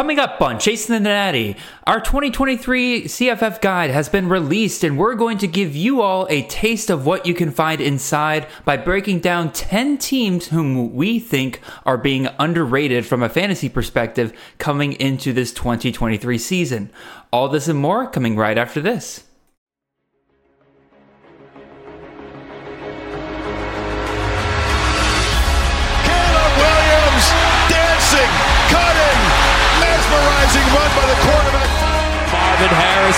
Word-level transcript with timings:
Coming 0.00 0.18
up 0.18 0.40
on 0.40 0.58
Chasing 0.58 0.94
the 0.94 1.00
Natty, 1.00 1.56
our 1.86 2.00
2023 2.00 3.04
CFF 3.04 3.60
guide 3.60 3.90
has 3.90 4.08
been 4.08 4.30
released, 4.30 4.82
and 4.82 4.96
we're 4.96 5.14
going 5.14 5.36
to 5.36 5.46
give 5.46 5.76
you 5.76 6.00
all 6.00 6.26
a 6.30 6.40
taste 6.44 6.88
of 6.88 7.04
what 7.04 7.26
you 7.26 7.34
can 7.34 7.50
find 7.50 7.82
inside 7.82 8.46
by 8.64 8.78
breaking 8.78 9.20
down 9.20 9.52
10 9.52 9.98
teams 9.98 10.46
whom 10.46 10.94
we 10.94 11.18
think 11.18 11.60
are 11.84 11.98
being 11.98 12.28
underrated 12.38 13.04
from 13.04 13.22
a 13.22 13.28
fantasy 13.28 13.68
perspective 13.68 14.32
coming 14.56 14.94
into 14.94 15.34
this 15.34 15.52
2023 15.52 16.38
season. 16.38 16.90
All 17.30 17.50
this 17.50 17.68
and 17.68 17.78
more 17.78 18.06
coming 18.08 18.36
right 18.36 18.56
after 18.56 18.80
this. 18.80 19.24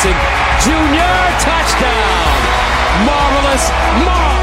Harrison 0.03 0.19
Jr. 0.59 1.15
touchdown. 1.39 2.43
Marvelous 3.07 3.71
Marv. 4.03 4.43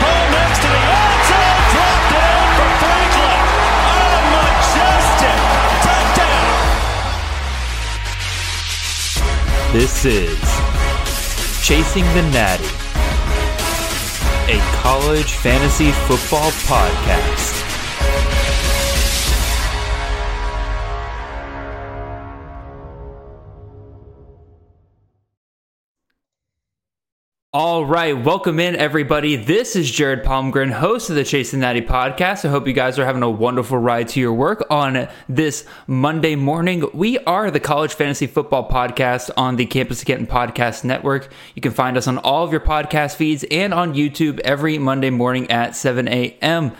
Ball 0.00 0.24
next 0.30 0.58
to 0.62 0.68
the 0.70 0.78
end 0.78 1.22
zone, 1.26 1.58
dropped 1.74 2.12
it 2.14 2.22
in 2.30 2.46
for 2.54 2.70
Franklin. 2.78 3.42
Oh, 3.90 4.14
majestic 4.38 5.38
touchdown. 5.82 6.54
This 9.72 9.94
is 10.04 10.38
Chasing 11.64 12.06
the 12.14 12.22
Natty, 12.30 12.70
a 14.48 14.58
college 14.82 15.32
fantasy 15.34 15.90
football 16.06 16.50
podcast. 16.66 17.49
All 27.52 27.84
right, 27.84 28.12
welcome 28.12 28.60
in 28.60 28.76
everybody. 28.76 29.34
This 29.34 29.74
is 29.74 29.90
Jared 29.90 30.22
Palmgren, 30.22 30.70
host 30.70 31.10
of 31.10 31.16
the 31.16 31.24
Chasing 31.24 31.58
Natty 31.58 31.82
podcast. 31.82 32.44
I 32.44 32.48
hope 32.48 32.68
you 32.68 32.72
guys 32.72 32.96
are 32.96 33.04
having 33.04 33.24
a 33.24 33.28
wonderful 33.28 33.76
ride 33.76 34.06
to 34.10 34.20
your 34.20 34.32
work 34.32 34.64
on 34.70 35.08
this 35.28 35.66
Monday 35.88 36.36
morning. 36.36 36.84
We 36.94 37.18
are 37.18 37.50
the 37.50 37.58
College 37.58 37.94
Fantasy 37.94 38.28
Football 38.28 38.68
Podcast 38.68 39.30
on 39.36 39.56
the 39.56 39.66
Campus 39.66 40.04
Canton 40.04 40.28
Podcast 40.28 40.84
Network. 40.84 41.32
You 41.56 41.60
can 41.60 41.72
find 41.72 41.96
us 41.96 42.06
on 42.06 42.18
all 42.18 42.44
of 42.44 42.52
your 42.52 42.60
podcast 42.60 43.16
feeds 43.16 43.44
and 43.50 43.74
on 43.74 43.94
YouTube 43.94 44.38
every 44.44 44.78
Monday 44.78 45.10
morning 45.10 45.50
at 45.50 45.74
7 45.74 46.06
a.m. 46.06 46.70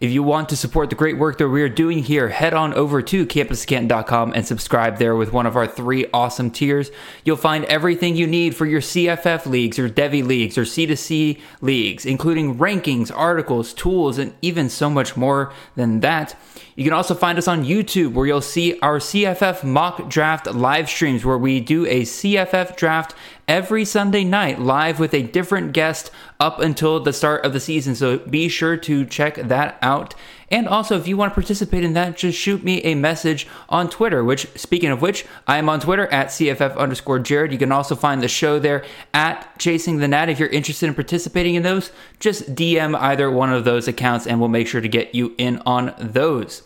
If 0.00 0.10
you 0.10 0.22
want 0.22 0.48
to 0.48 0.56
support 0.56 0.88
the 0.88 0.96
great 0.96 1.18
work 1.18 1.36
that 1.36 1.50
we're 1.50 1.68
doing 1.68 1.98
here, 1.98 2.30
head 2.30 2.54
on 2.54 2.72
over 2.72 3.02
to 3.02 3.26
campuscanton.com 3.26 4.32
and 4.32 4.46
subscribe 4.46 4.96
there 4.96 5.14
with 5.14 5.30
one 5.30 5.44
of 5.44 5.56
our 5.56 5.66
three 5.66 6.06
awesome 6.14 6.50
tiers. 6.50 6.90
You'll 7.22 7.36
find 7.36 7.66
everything 7.66 8.16
you 8.16 8.26
need 8.26 8.56
for 8.56 8.64
your 8.64 8.80
CFF 8.80 9.44
leagues 9.44 9.78
or 9.78 9.90
Devy 9.90 10.26
leagues 10.26 10.56
or 10.56 10.62
C2C 10.62 11.38
leagues, 11.60 12.06
including 12.06 12.56
rankings, 12.56 13.12
articles, 13.14 13.74
tools, 13.74 14.16
and 14.16 14.32
even 14.40 14.70
so 14.70 14.88
much 14.88 15.18
more 15.18 15.52
than 15.76 16.00
that. 16.00 16.34
You 16.76 16.84
can 16.84 16.94
also 16.94 17.14
find 17.14 17.36
us 17.36 17.46
on 17.46 17.66
YouTube 17.66 18.14
where 18.14 18.26
you'll 18.26 18.40
see 18.40 18.80
our 18.80 19.00
CFF 19.00 19.64
mock 19.64 20.08
draft 20.08 20.46
live 20.46 20.88
streams 20.88 21.26
where 21.26 21.36
we 21.36 21.60
do 21.60 21.84
a 21.84 22.04
CFF 22.04 22.74
draft 22.74 23.14
every 23.50 23.84
Sunday 23.84 24.22
night 24.22 24.60
live 24.60 25.00
with 25.00 25.12
a 25.12 25.24
different 25.24 25.72
guest 25.72 26.08
up 26.38 26.60
until 26.60 27.00
the 27.00 27.12
start 27.12 27.44
of 27.44 27.52
the 27.52 27.58
season. 27.58 27.96
So 27.96 28.18
be 28.18 28.48
sure 28.48 28.76
to 28.76 29.04
check 29.04 29.34
that 29.34 29.76
out. 29.82 30.14
And 30.52 30.68
also, 30.68 30.96
if 30.96 31.08
you 31.08 31.16
want 31.16 31.32
to 31.32 31.34
participate 31.34 31.82
in 31.82 31.94
that, 31.94 32.16
just 32.16 32.38
shoot 32.38 32.62
me 32.62 32.80
a 32.82 32.94
message 32.94 33.48
on 33.68 33.90
Twitter, 33.90 34.22
which, 34.22 34.46
speaking 34.56 34.90
of 34.90 35.02
which, 35.02 35.26
I 35.48 35.58
am 35.58 35.68
on 35.68 35.80
Twitter 35.80 36.06
at 36.12 36.28
CFF 36.28 36.76
underscore 36.76 37.18
Jared. 37.18 37.50
You 37.50 37.58
can 37.58 37.72
also 37.72 37.96
find 37.96 38.22
the 38.22 38.28
show 38.28 38.60
there 38.60 38.84
at 39.12 39.58
Chasing 39.58 39.98
the 39.98 40.06
Nat. 40.06 40.28
If 40.28 40.38
you're 40.38 40.48
interested 40.48 40.86
in 40.86 40.94
participating 40.94 41.56
in 41.56 41.64
those, 41.64 41.90
just 42.20 42.54
DM 42.54 42.94
either 42.94 43.28
one 43.32 43.52
of 43.52 43.64
those 43.64 43.88
accounts 43.88 44.28
and 44.28 44.38
we'll 44.38 44.48
make 44.48 44.68
sure 44.68 44.80
to 44.80 44.88
get 44.88 45.12
you 45.12 45.34
in 45.38 45.60
on 45.66 45.92
those. 45.98 46.62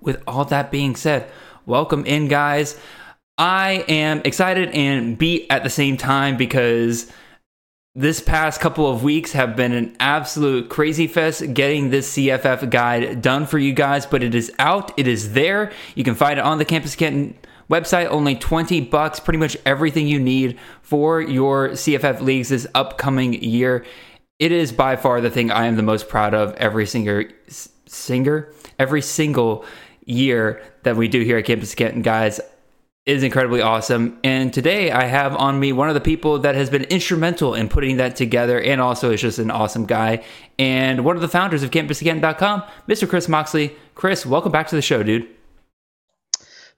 With 0.00 0.20
all 0.26 0.44
that 0.46 0.72
being 0.72 0.96
said, 0.96 1.30
welcome 1.66 2.04
in, 2.04 2.26
guys. 2.26 2.80
I 3.36 3.84
am 3.88 4.22
excited 4.24 4.70
and 4.70 5.18
beat 5.18 5.46
at 5.50 5.64
the 5.64 5.70
same 5.70 5.96
time 5.96 6.36
because 6.36 7.10
this 7.96 8.20
past 8.20 8.60
couple 8.60 8.88
of 8.88 9.02
weeks 9.02 9.32
have 9.32 9.56
been 9.56 9.72
an 9.72 9.96
absolute 9.98 10.68
crazy 10.68 11.08
fest 11.08 11.52
getting 11.52 11.90
this 11.90 12.16
CFF 12.16 12.70
guide 12.70 13.22
done 13.22 13.46
for 13.46 13.58
you 13.58 13.72
guys, 13.72 14.06
but 14.06 14.22
it 14.22 14.34
is 14.34 14.52
out, 14.58 14.96
it 14.96 15.08
is 15.08 15.32
there. 15.32 15.72
You 15.96 16.04
can 16.04 16.14
find 16.14 16.38
it 16.38 16.44
on 16.44 16.58
the 16.58 16.64
Campus 16.64 16.94
Canton 16.94 17.36
website, 17.68 18.06
only 18.08 18.36
20 18.36 18.80
bucks, 18.82 19.18
pretty 19.18 19.38
much 19.38 19.56
everything 19.66 20.06
you 20.06 20.20
need 20.20 20.58
for 20.82 21.20
your 21.20 21.70
CFF 21.70 22.20
leagues 22.20 22.50
this 22.50 22.68
upcoming 22.74 23.42
year. 23.42 23.84
It 24.38 24.52
is 24.52 24.72
by 24.72 24.94
far 24.94 25.20
the 25.20 25.30
thing 25.30 25.50
I 25.50 25.66
am 25.66 25.76
the 25.76 25.82
most 25.82 26.08
proud 26.08 26.34
of 26.34 26.54
every 26.54 26.86
single 26.86 27.24
singer, 27.86 28.52
every 28.78 29.02
single 29.02 29.64
year 30.04 30.62
that 30.84 30.96
we 30.96 31.08
do 31.08 31.22
here 31.22 31.38
at 31.38 31.46
Campus 31.46 31.74
Canton, 31.74 32.02
guys 32.02 32.40
is 33.06 33.22
incredibly 33.22 33.60
awesome. 33.60 34.18
And 34.24 34.52
today 34.52 34.90
I 34.90 35.04
have 35.04 35.36
on 35.36 35.60
me 35.60 35.72
one 35.72 35.88
of 35.88 35.94
the 35.94 36.00
people 36.00 36.38
that 36.38 36.54
has 36.54 36.70
been 36.70 36.84
instrumental 36.84 37.54
in 37.54 37.68
putting 37.68 37.98
that 37.98 38.16
together 38.16 38.60
and 38.60 38.80
also 38.80 39.10
is 39.10 39.20
just 39.20 39.38
an 39.38 39.50
awesome 39.50 39.84
guy 39.84 40.24
and 40.58 41.04
one 41.04 41.14
of 41.14 41.22
the 41.22 41.28
founders 41.28 41.62
of 41.62 41.70
campuscanton.com, 41.70 42.62
Mr. 42.88 43.08
Chris 43.08 43.28
Moxley. 43.28 43.76
Chris, 43.94 44.24
welcome 44.24 44.50
back 44.50 44.68
to 44.68 44.76
the 44.76 44.82
show, 44.82 45.02
dude. 45.02 45.28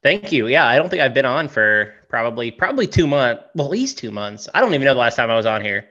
Thank 0.02 0.32
you. 0.32 0.48
Yeah, 0.48 0.66
I 0.66 0.76
don't 0.76 0.88
think 0.88 1.02
I've 1.02 1.14
been 1.14 1.24
on 1.24 1.48
for 1.48 1.94
probably 2.08 2.50
probably 2.50 2.86
two 2.86 3.06
months. 3.06 3.42
Well, 3.54 3.66
at 3.66 3.70
least 3.70 3.98
two 3.98 4.10
months. 4.10 4.48
I 4.54 4.60
don't 4.60 4.74
even 4.74 4.84
know 4.84 4.94
the 4.94 5.00
last 5.00 5.16
time 5.16 5.30
I 5.30 5.36
was 5.36 5.46
on 5.46 5.62
here. 5.62 5.88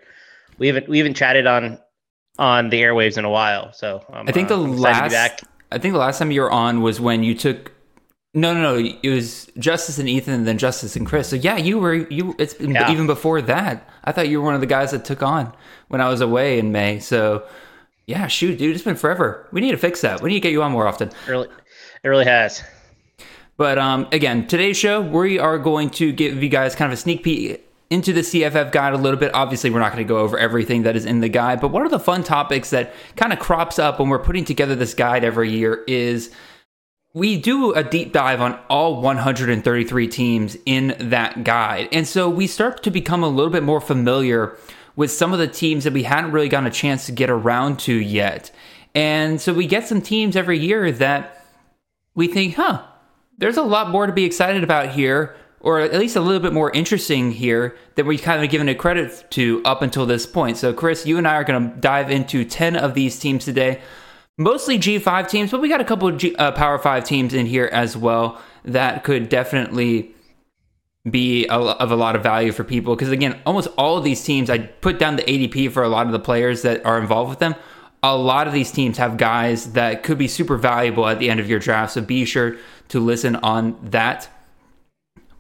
We 0.57 0.67
haven't 0.67 0.88
we 0.88 1.00
haven't 1.00 1.16
chatted 1.16 1.47
on 1.47 1.79
on 2.38 2.69
the 2.69 2.81
airwaves 2.81 3.17
in 3.17 3.25
a 3.25 3.29
while. 3.29 3.73
So 3.73 4.06
I'm, 4.12 4.28
I 4.28 4.31
think 4.31 4.47
the 4.47 4.56
uh, 4.56 4.63
I'm 4.63 4.73
excited 4.73 5.03
to 5.03 5.09
be 5.09 5.16
last. 5.16 5.44
I 5.72 5.78
think 5.79 5.94
the 5.94 6.00
last 6.00 6.19
time 6.19 6.31
you 6.31 6.41
were 6.41 6.52
on 6.52 6.81
was 6.81 7.02
when 7.02 7.23
you 7.23 7.35
took 7.35 7.74
no, 8.35 8.53
no, 8.53 8.75
no. 8.79 8.97
It 9.01 9.09
was 9.09 9.50
Justice 9.57 9.97
and 9.97 10.07
Ethan, 10.07 10.34
and 10.34 10.46
then 10.47 10.57
Justice 10.57 10.96
and 10.96 11.07
Chris. 11.07 11.29
So 11.29 11.35
yeah, 11.38 11.57
you 11.57 11.79
were 11.79 11.94
you. 11.96 12.35
It's 12.38 12.53
been 12.53 12.72
Yeah. 12.72 12.91
even 12.91 13.07
before 13.07 13.41
that. 13.44 13.90
I 14.03 14.12
thought 14.12 14.28
you 14.29 14.40
were 14.40 14.46
one 14.46 14.53
of 14.56 14.62
the 14.62 14.68
guys 14.68 14.91
that 14.91 15.06
took 15.06 15.23
on 15.23 15.51
when 15.88 16.01
I 16.01 16.09
was 16.09 16.22
away 16.22 16.59
in 16.59 16.72
May. 16.72 17.00
So 17.00 17.44
yeah, 18.06 18.28
shoot, 18.28 18.59
dude, 18.59 18.75
it's 18.75 18.84
been 18.84 18.96
forever. 18.96 19.47
We 19.51 19.62
need 19.62 19.72
to 19.72 19.78
fix 19.78 20.01
that. 20.01 20.22
We 20.22 20.29
need 20.29 20.35
to 20.35 20.40
get 20.41 20.51
you 20.51 20.62
on 20.62 20.72
more 20.72 20.88
often. 20.88 21.07
It 21.09 21.16
really, 21.28 21.47
it 22.03 22.07
really 22.07 22.25
has. 22.25 22.63
But 23.57 23.78
um, 23.79 24.07
again, 24.12 24.47
today's 24.47 24.78
show, 24.78 25.02
we 25.02 25.40
are 25.40 25.57
going 25.57 25.90
to 25.91 26.12
give 26.12 26.44
you 26.44 26.50
guys 26.50 26.75
kind 26.75 26.91
of 26.91 26.97
a 27.00 27.02
sneak 27.02 27.23
peek 27.23 27.62
into 27.90 28.12
the 28.13 28.19
CFF 28.22 28.72
guide 28.72 28.94
a 28.94 28.97
little 28.97 29.19
bit. 29.19 29.34
Obviously, 29.34 29.69
we're 29.69 29.79
not 29.79 29.94
going 29.94 30.06
to 30.06 30.07
go 30.07 30.17
over 30.17 30.38
everything 30.38 30.84
that 30.84 30.96
is 30.96 31.06
in 31.06 31.22
the 31.22 31.29
guide, 31.29 31.62
but 31.62 31.69
one 31.69 31.85
of 31.85 31.91
the 31.91 32.00
fun 32.00 32.23
topics 32.23 32.72
that 32.72 32.94
kind 33.16 33.31
of 33.31 33.40
crops 33.40 33.79
up 33.79 34.00
when 34.00 34.09
we're 34.09 34.19
putting 34.19 34.44
together 34.44 34.75
this 34.75 34.94
guide 34.94 35.23
every 35.23 35.50
year 35.52 35.84
is 35.88 36.31
we 37.15 37.37
do 37.37 37.71
a 37.71 37.81
deep 37.81 38.11
dive 38.11 38.41
on 38.41 38.59
all 38.69 39.01
133 39.01 40.07
teams 40.09 40.57
in 40.65 40.93
that 40.99 41.45
guide. 41.45 41.87
And 41.93 42.05
so 42.05 42.29
we 42.29 42.45
start 42.45 42.83
to 42.83 42.91
become 42.91 43.23
a 43.23 43.29
little 43.29 43.49
bit 43.49 43.63
more 43.63 43.79
familiar 43.79 44.57
with 44.97 45.11
some 45.11 45.31
of 45.31 45.39
the 45.39 45.47
teams 45.47 45.85
that 45.85 45.93
we 45.93 46.03
hadn't 46.03 46.33
really 46.33 46.49
gotten 46.49 46.67
a 46.67 46.71
chance 46.71 47.05
to 47.05 47.13
get 47.13 47.29
around 47.29 47.79
to 47.79 47.93
yet. 47.93 48.51
And 48.93 49.39
so 49.39 49.53
we 49.53 49.65
get 49.65 49.87
some 49.87 50.01
teams 50.01 50.35
every 50.35 50.59
year 50.59 50.91
that 50.91 51.45
we 52.15 52.27
think, 52.27 52.55
huh, 52.55 52.83
there's 53.37 53.57
a 53.57 53.63
lot 53.63 53.91
more 53.91 54.07
to 54.07 54.13
be 54.13 54.25
excited 54.25 54.61
about 54.61 54.89
here, 54.89 55.37
or 55.61 55.79
at 55.79 55.93
least 55.93 56.17
a 56.17 56.21
little 56.21 56.41
bit 56.41 56.51
more 56.51 56.69
interesting 56.71 57.31
here 57.31 57.77
than 57.95 58.07
we've 58.07 58.21
kind 58.21 58.43
of 58.43 58.49
given 58.49 58.67
it 58.67 58.77
credit 58.77 59.25
to 59.31 59.61
up 59.63 59.81
until 59.81 60.05
this 60.05 60.25
point. 60.25 60.57
So, 60.57 60.73
Chris, 60.73 61.05
you 61.05 61.17
and 61.17 61.25
I 61.25 61.35
are 61.35 61.45
going 61.45 61.71
to 61.71 61.77
dive 61.77 62.11
into 62.11 62.43
10 62.43 62.75
of 62.75 62.93
these 62.93 63.17
teams 63.17 63.45
today, 63.45 63.81
mostly 64.38 64.78
G5 64.78 65.29
teams, 65.29 65.51
but 65.51 65.62
we 65.62 65.69
got 65.69 65.81
a 65.81 65.85
couple 65.85 66.07
of 66.07 66.18
G, 66.18 66.35
uh, 66.35 66.51
Power 66.51 66.78
5 66.78 67.03
teams 67.03 67.34
in 67.34 67.46
here 67.46 67.69
as 67.72 67.96
well 67.96 68.41
that 68.63 69.03
could 69.03 69.29
definitely 69.29 70.14
be 71.09 71.46
a, 71.47 71.53
of 71.53 71.91
a 71.91 71.96
lot 71.96 72.16
of 72.16 72.23
value 72.23 72.52
for 72.52 72.64
people. 72.64 72.96
Because, 72.96 73.11
again, 73.11 73.40
almost 73.46 73.67
all 73.78 73.97
of 73.97 74.03
these 74.03 74.23
teams, 74.23 74.49
I 74.49 74.58
put 74.58 74.97
down 74.97 75.17
the 75.17 75.23
ADP 75.23 75.72
for 75.72 75.84
a 75.84 75.90
lot 75.90 76.08
of 76.08 76.11
the 76.11 76.20
players 76.20 76.64
that 76.64 76.85
are 76.85 76.99
involved 76.99 77.29
with 77.29 77.40
them 77.40 77.55
a 78.05 78.16
lot 78.16 78.46
of 78.46 78.53
these 78.53 78.72
teams 78.72 78.99
have 78.99 79.17
guys 79.17 79.73
that 79.73 80.03
could 80.03 80.20
be 80.20 80.28
super 80.28 80.58
valuable 80.58 81.08
at 81.08 81.17
the 81.17 81.28
end 81.28 81.40
of 81.40 81.49
your 81.49 81.58
draft. 81.58 81.93
So 81.93 82.02
be 82.02 82.23
sure 82.23 82.58
to 82.90 82.99
listen 82.99 83.35
on 83.38 83.79
that. 83.90 84.29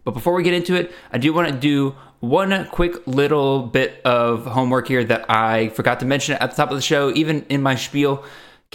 But 0.03 0.11
before 0.11 0.33
we 0.33 0.41
get 0.41 0.55
into 0.55 0.73
it, 0.73 0.91
I 1.11 1.19
do 1.19 1.31
want 1.31 1.47
to 1.47 1.53
do 1.55 1.95
one 2.21 2.67
quick 2.69 3.05
little 3.05 3.63
bit 3.63 4.01
of 4.03 4.45
homework 4.45 4.87
here 4.87 5.03
that 5.03 5.29
I 5.29 5.69
forgot 5.69 5.99
to 5.99 6.07
mention 6.07 6.35
at 6.35 6.49
the 6.49 6.57
top 6.57 6.71
of 6.71 6.75
the 6.75 6.81
show, 6.81 7.11
even 7.13 7.45
in 7.49 7.61
my 7.61 7.75
spiel. 7.75 8.23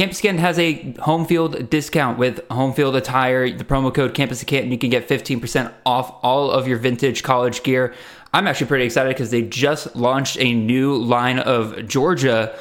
Campus 0.01 0.23
Canton 0.23 0.41
has 0.41 0.59
a 0.59 0.95
home 1.01 1.27
field 1.27 1.69
discount 1.69 2.19
with 2.19 2.41
home 2.49 2.73
field 2.73 2.97
attire. 2.97 3.51
The 3.51 3.67
promo 3.67 3.93
code 3.93 4.15
Campus 4.15 4.43
Canton, 4.43 4.73
you 4.73 4.79
can 4.79 4.89
get 4.89 5.07
15% 5.07 5.71
off 5.85 6.19
all 6.23 6.51
of 6.51 6.67
your 6.67 6.79
vintage 6.79 7.23
college 7.23 7.63
gear. 7.63 7.93
I'm 8.33 8.47
actually 8.47 8.69
pretty 8.69 8.87
excited 8.87 9.11
because 9.11 9.31
they 9.31 9.43
just 9.43 9.95
launched 9.95 10.39
a 10.41 10.55
new 10.55 10.97
line 10.97 11.39
of 11.39 11.87
Georgia 11.87 12.59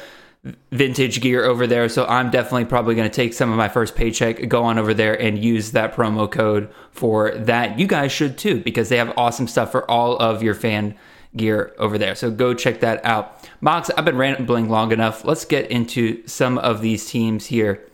vintage 0.70 1.22
gear 1.22 1.42
over 1.46 1.66
there. 1.66 1.88
So 1.88 2.04
I'm 2.04 2.30
definitely 2.30 2.66
probably 2.66 2.94
going 2.94 3.08
to 3.08 3.16
take 3.16 3.32
some 3.32 3.50
of 3.50 3.56
my 3.56 3.70
first 3.70 3.94
paycheck, 3.94 4.46
go 4.46 4.64
on 4.64 4.78
over 4.78 4.92
there 4.92 5.18
and 5.18 5.42
use 5.42 5.72
that 5.72 5.94
promo 5.94 6.30
code 6.30 6.68
for 6.90 7.30
that. 7.30 7.78
You 7.78 7.86
guys 7.86 8.12
should 8.12 8.36
too, 8.36 8.60
because 8.60 8.90
they 8.90 8.98
have 8.98 9.14
awesome 9.16 9.48
stuff 9.48 9.72
for 9.72 9.90
all 9.90 10.18
of 10.18 10.42
your 10.42 10.54
fan 10.54 10.94
gear 11.36 11.74
over 11.78 11.98
there. 11.98 12.14
So 12.14 12.30
go 12.30 12.54
check 12.54 12.80
that 12.80 13.04
out. 13.04 13.48
Mox, 13.60 13.90
I've 13.90 14.04
been 14.04 14.16
rambling 14.16 14.68
long 14.68 14.92
enough. 14.92 15.24
Let's 15.24 15.44
get 15.44 15.70
into 15.70 16.26
some 16.26 16.58
of 16.58 16.80
these 16.80 17.08
teams 17.08 17.46
here. 17.46 17.86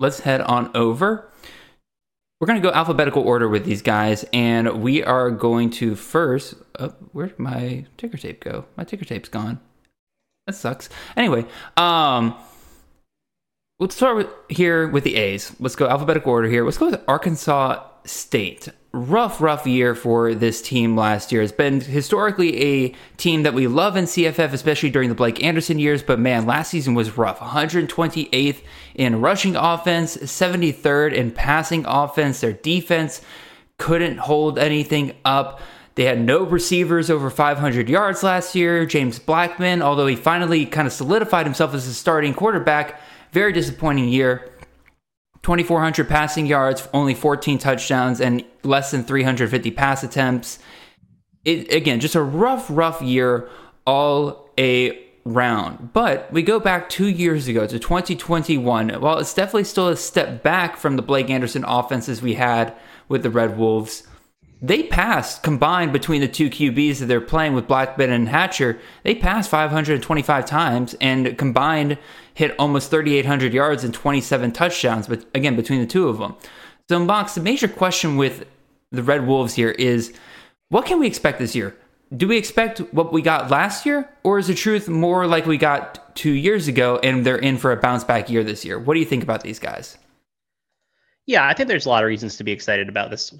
Let's 0.00 0.20
head 0.20 0.40
on 0.40 0.70
over. 0.76 1.30
We're 2.40 2.46
going 2.46 2.62
to 2.62 2.68
go 2.68 2.72
alphabetical 2.72 3.22
order 3.22 3.48
with 3.48 3.64
these 3.64 3.82
guys, 3.82 4.24
and 4.32 4.80
we 4.80 5.02
are 5.02 5.30
going 5.30 5.70
to 5.70 5.96
first. 5.96 6.54
Oh, 6.78 6.90
where'd 7.12 7.36
my 7.36 7.86
ticker 7.96 8.16
tape 8.16 8.44
go? 8.44 8.66
My 8.76 8.84
ticker 8.84 9.04
tape's 9.04 9.28
gone. 9.28 9.60
That 10.46 10.52
sucks. 10.52 10.88
Anyway, 11.16 11.46
um, 11.76 12.36
let's 13.80 13.96
start 13.96 14.16
with 14.16 14.28
here 14.48 14.86
with 14.86 15.02
the 15.02 15.16
A's. 15.16 15.54
Let's 15.58 15.74
go 15.74 15.88
alphabetical 15.88 16.30
order 16.30 16.48
here. 16.48 16.64
Let's 16.64 16.78
go 16.78 16.90
with 16.90 17.02
Arkansas 17.08 17.84
State 18.04 18.68
rough, 18.92 19.40
rough 19.40 19.66
year 19.66 19.94
for 19.94 20.34
this 20.34 20.62
team 20.62 20.96
last 20.96 21.30
year. 21.30 21.42
It's 21.42 21.52
been 21.52 21.80
historically 21.80 22.62
a 22.62 22.94
team 23.16 23.42
that 23.42 23.54
we 23.54 23.66
love 23.66 23.96
in 23.96 24.06
CFF, 24.06 24.52
especially 24.52 24.90
during 24.90 25.08
the 25.08 25.14
Blake 25.14 25.42
Anderson 25.42 25.78
years. 25.78 26.02
But 26.02 26.18
man, 26.18 26.46
last 26.46 26.70
season 26.70 26.94
was 26.94 27.16
rough. 27.16 27.38
128th 27.38 28.62
in 28.94 29.20
rushing 29.20 29.56
offense, 29.56 30.16
73rd 30.16 31.12
in 31.12 31.30
passing 31.30 31.84
offense. 31.86 32.40
Their 32.40 32.52
defense 32.52 33.20
couldn't 33.78 34.18
hold 34.18 34.58
anything 34.58 35.14
up. 35.24 35.60
They 35.94 36.04
had 36.04 36.20
no 36.20 36.44
receivers 36.44 37.10
over 37.10 37.28
500 37.28 37.88
yards 37.88 38.22
last 38.22 38.54
year. 38.54 38.86
James 38.86 39.18
Blackman, 39.18 39.82
although 39.82 40.06
he 40.06 40.16
finally 40.16 40.64
kind 40.64 40.86
of 40.86 40.92
solidified 40.92 41.44
himself 41.44 41.74
as 41.74 41.86
a 41.86 41.94
starting 41.94 42.34
quarterback, 42.34 43.00
very 43.32 43.52
disappointing 43.52 44.08
year. 44.08 44.50
2,400 45.48 46.06
passing 46.10 46.44
yards, 46.44 46.86
only 46.92 47.14
14 47.14 47.56
touchdowns, 47.56 48.20
and 48.20 48.44
less 48.64 48.90
than 48.90 49.02
350 49.02 49.70
pass 49.70 50.04
attempts. 50.04 50.58
It, 51.42 51.72
again, 51.72 52.00
just 52.00 52.14
a 52.14 52.20
rough, 52.22 52.66
rough 52.68 53.00
year 53.00 53.48
all 53.86 54.50
a 54.58 55.02
round. 55.24 55.94
But 55.94 56.30
we 56.30 56.42
go 56.42 56.60
back 56.60 56.90
two 56.90 57.08
years 57.08 57.48
ago 57.48 57.66
to 57.66 57.78
2021. 57.78 58.90
While 59.00 59.20
it's 59.20 59.32
definitely 59.32 59.64
still 59.64 59.88
a 59.88 59.96
step 59.96 60.42
back 60.42 60.76
from 60.76 60.96
the 60.96 61.02
Blake 61.02 61.30
Anderson 61.30 61.64
offenses 61.66 62.20
we 62.20 62.34
had 62.34 62.76
with 63.08 63.22
the 63.22 63.30
Red 63.30 63.56
Wolves, 63.56 64.06
they 64.60 64.82
passed 64.82 65.42
combined 65.42 65.92
between 65.92 66.20
the 66.20 66.28
two 66.28 66.50
QBs 66.50 66.98
that 66.98 67.06
they're 67.06 67.20
playing 67.20 67.54
with 67.54 67.68
Blackman 67.68 68.10
and 68.10 68.28
Hatcher. 68.28 68.78
They 69.04 69.14
passed 69.14 69.50
525 69.50 70.46
times 70.46 70.94
and 71.00 71.38
combined 71.38 71.98
hit 72.34 72.54
almost 72.58 72.90
3,800 72.90 73.52
yards 73.52 73.84
and 73.84 73.94
27 73.94 74.52
touchdowns. 74.52 75.06
But 75.06 75.24
again, 75.34 75.54
between 75.54 75.80
the 75.80 75.86
two 75.86 76.08
of 76.08 76.18
them. 76.18 76.34
So, 76.88 76.98
Mox, 76.98 77.34
the 77.34 77.40
major 77.40 77.68
question 77.68 78.16
with 78.16 78.46
the 78.90 79.02
Red 79.02 79.26
Wolves 79.26 79.54
here 79.54 79.70
is 79.70 80.12
what 80.70 80.86
can 80.86 80.98
we 80.98 81.06
expect 81.06 81.38
this 81.38 81.54
year? 81.54 81.76
Do 82.16 82.26
we 82.26 82.38
expect 82.38 82.78
what 82.92 83.12
we 83.12 83.20
got 83.20 83.50
last 83.50 83.84
year, 83.84 84.08
or 84.22 84.38
is 84.38 84.46
the 84.46 84.54
truth 84.54 84.88
more 84.88 85.26
like 85.26 85.44
we 85.44 85.58
got 85.58 86.16
two 86.16 86.32
years 86.32 86.66
ago 86.66 86.98
and 87.02 87.24
they're 87.24 87.36
in 87.36 87.58
for 87.58 87.70
a 87.70 87.76
bounce 87.76 88.02
back 88.02 88.30
year 88.30 88.42
this 88.42 88.64
year? 88.64 88.78
What 88.78 88.94
do 88.94 89.00
you 89.00 89.06
think 89.06 89.22
about 89.22 89.42
these 89.42 89.58
guys? 89.58 89.98
Yeah, 91.28 91.46
I 91.46 91.52
think 91.52 91.68
there's 91.68 91.84
a 91.84 91.90
lot 91.90 92.02
of 92.02 92.08
reasons 92.08 92.38
to 92.38 92.44
be 92.44 92.52
excited 92.52 92.88
about 92.88 93.10
this. 93.10 93.34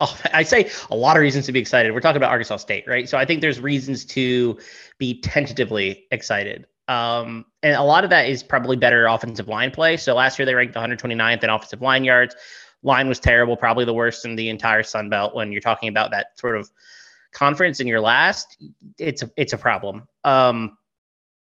I 0.32 0.42
say 0.42 0.68
a 0.90 0.96
lot 0.96 1.16
of 1.16 1.20
reasons 1.20 1.46
to 1.46 1.52
be 1.52 1.60
excited. 1.60 1.92
We're 1.92 2.00
talking 2.00 2.16
about 2.16 2.32
Arkansas 2.32 2.56
State, 2.56 2.84
right? 2.88 3.08
So 3.08 3.16
I 3.16 3.24
think 3.24 3.42
there's 3.42 3.60
reasons 3.60 4.04
to 4.06 4.58
be 4.98 5.20
tentatively 5.20 6.08
excited. 6.10 6.66
Um, 6.88 7.46
and 7.62 7.76
a 7.76 7.82
lot 7.84 8.02
of 8.02 8.10
that 8.10 8.28
is 8.28 8.42
probably 8.42 8.76
better 8.76 9.06
offensive 9.06 9.46
line 9.46 9.70
play. 9.70 9.96
So 9.96 10.16
last 10.16 10.36
year 10.36 10.46
they 10.46 10.54
ranked 10.56 10.74
129th 10.74 11.44
in 11.44 11.48
offensive 11.48 11.80
line 11.80 12.02
yards. 12.02 12.34
Line 12.82 13.08
was 13.08 13.20
terrible, 13.20 13.56
probably 13.56 13.84
the 13.84 13.94
worst 13.94 14.24
in 14.24 14.34
the 14.34 14.48
entire 14.48 14.82
Sun 14.82 15.08
Belt. 15.08 15.36
When 15.36 15.52
you're 15.52 15.60
talking 15.60 15.88
about 15.88 16.10
that 16.10 16.36
sort 16.40 16.56
of 16.56 16.68
conference 17.30 17.78
in 17.78 17.86
your 17.86 18.00
last, 18.00 18.60
it's 18.98 19.22
a, 19.22 19.30
it's 19.36 19.52
a 19.52 19.58
problem. 19.58 20.08
Um, 20.24 20.76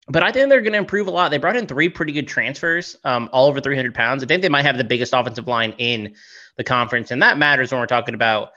but 0.08 0.24
I 0.24 0.32
think 0.32 0.50
they're 0.50 0.62
going 0.62 0.74
to 0.74 0.80
improve 0.80 1.08
a 1.08 1.12
lot. 1.12 1.30
They 1.30 1.38
brought 1.38 1.56
in 1.56 1.68
three 1.68 1.90
pretty 1.90 2.12
good 2.12 2.28
transfers, 2.28 2.96
um, 3.04 3.30
all 3.34 3.48
over 3.48 3.60
300 3.60 3.94
pounds. 3.94 4.24
I 4.24 4.28
think 4.28 4.42
they 4.42 4.50
might 4.50 4.66
have 4.66 4.78
the 4.78 4.84
biggest 4.84 5.14
offensive 5.14 5.48
line 5.48 5.74
in 5.78 6.16
the 6.58 6.64
conference, 6.64 7.12
and 7.12 7.22
that 7.22 7.38
matters 7.38 7.72
when 7.72 7.80
we're 7.80 7.88
talking 7.88 8.16
about 8.16 8.52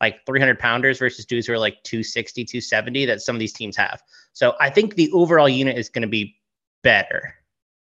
like 0.00 0.24
300 0.26 0.58
pounders 0.58 0.98
versus 0.98 1.24
dudes 1.24 1.46
who 1.46 1.52
are 1.52 1.58
like 1.58 1.82
260, 1.84 2.44
270 2.44 3.06
that 3.06 3.20
some 3.20 3.36
of 3.36 3.40
these 3.40 3.52
teams 3.52 3.76
have. 3.76 4.02
So 4.32 4.54
I 4.60 4.70
think 4.70 4.96
the 4.96 5.10
overall 5.12 5.48
unit 5.48 5.78
is 5.78 5.88
going 5.88 6.02
to 6.02 6.08
be 6.08 6.36
better. 6.82 7.34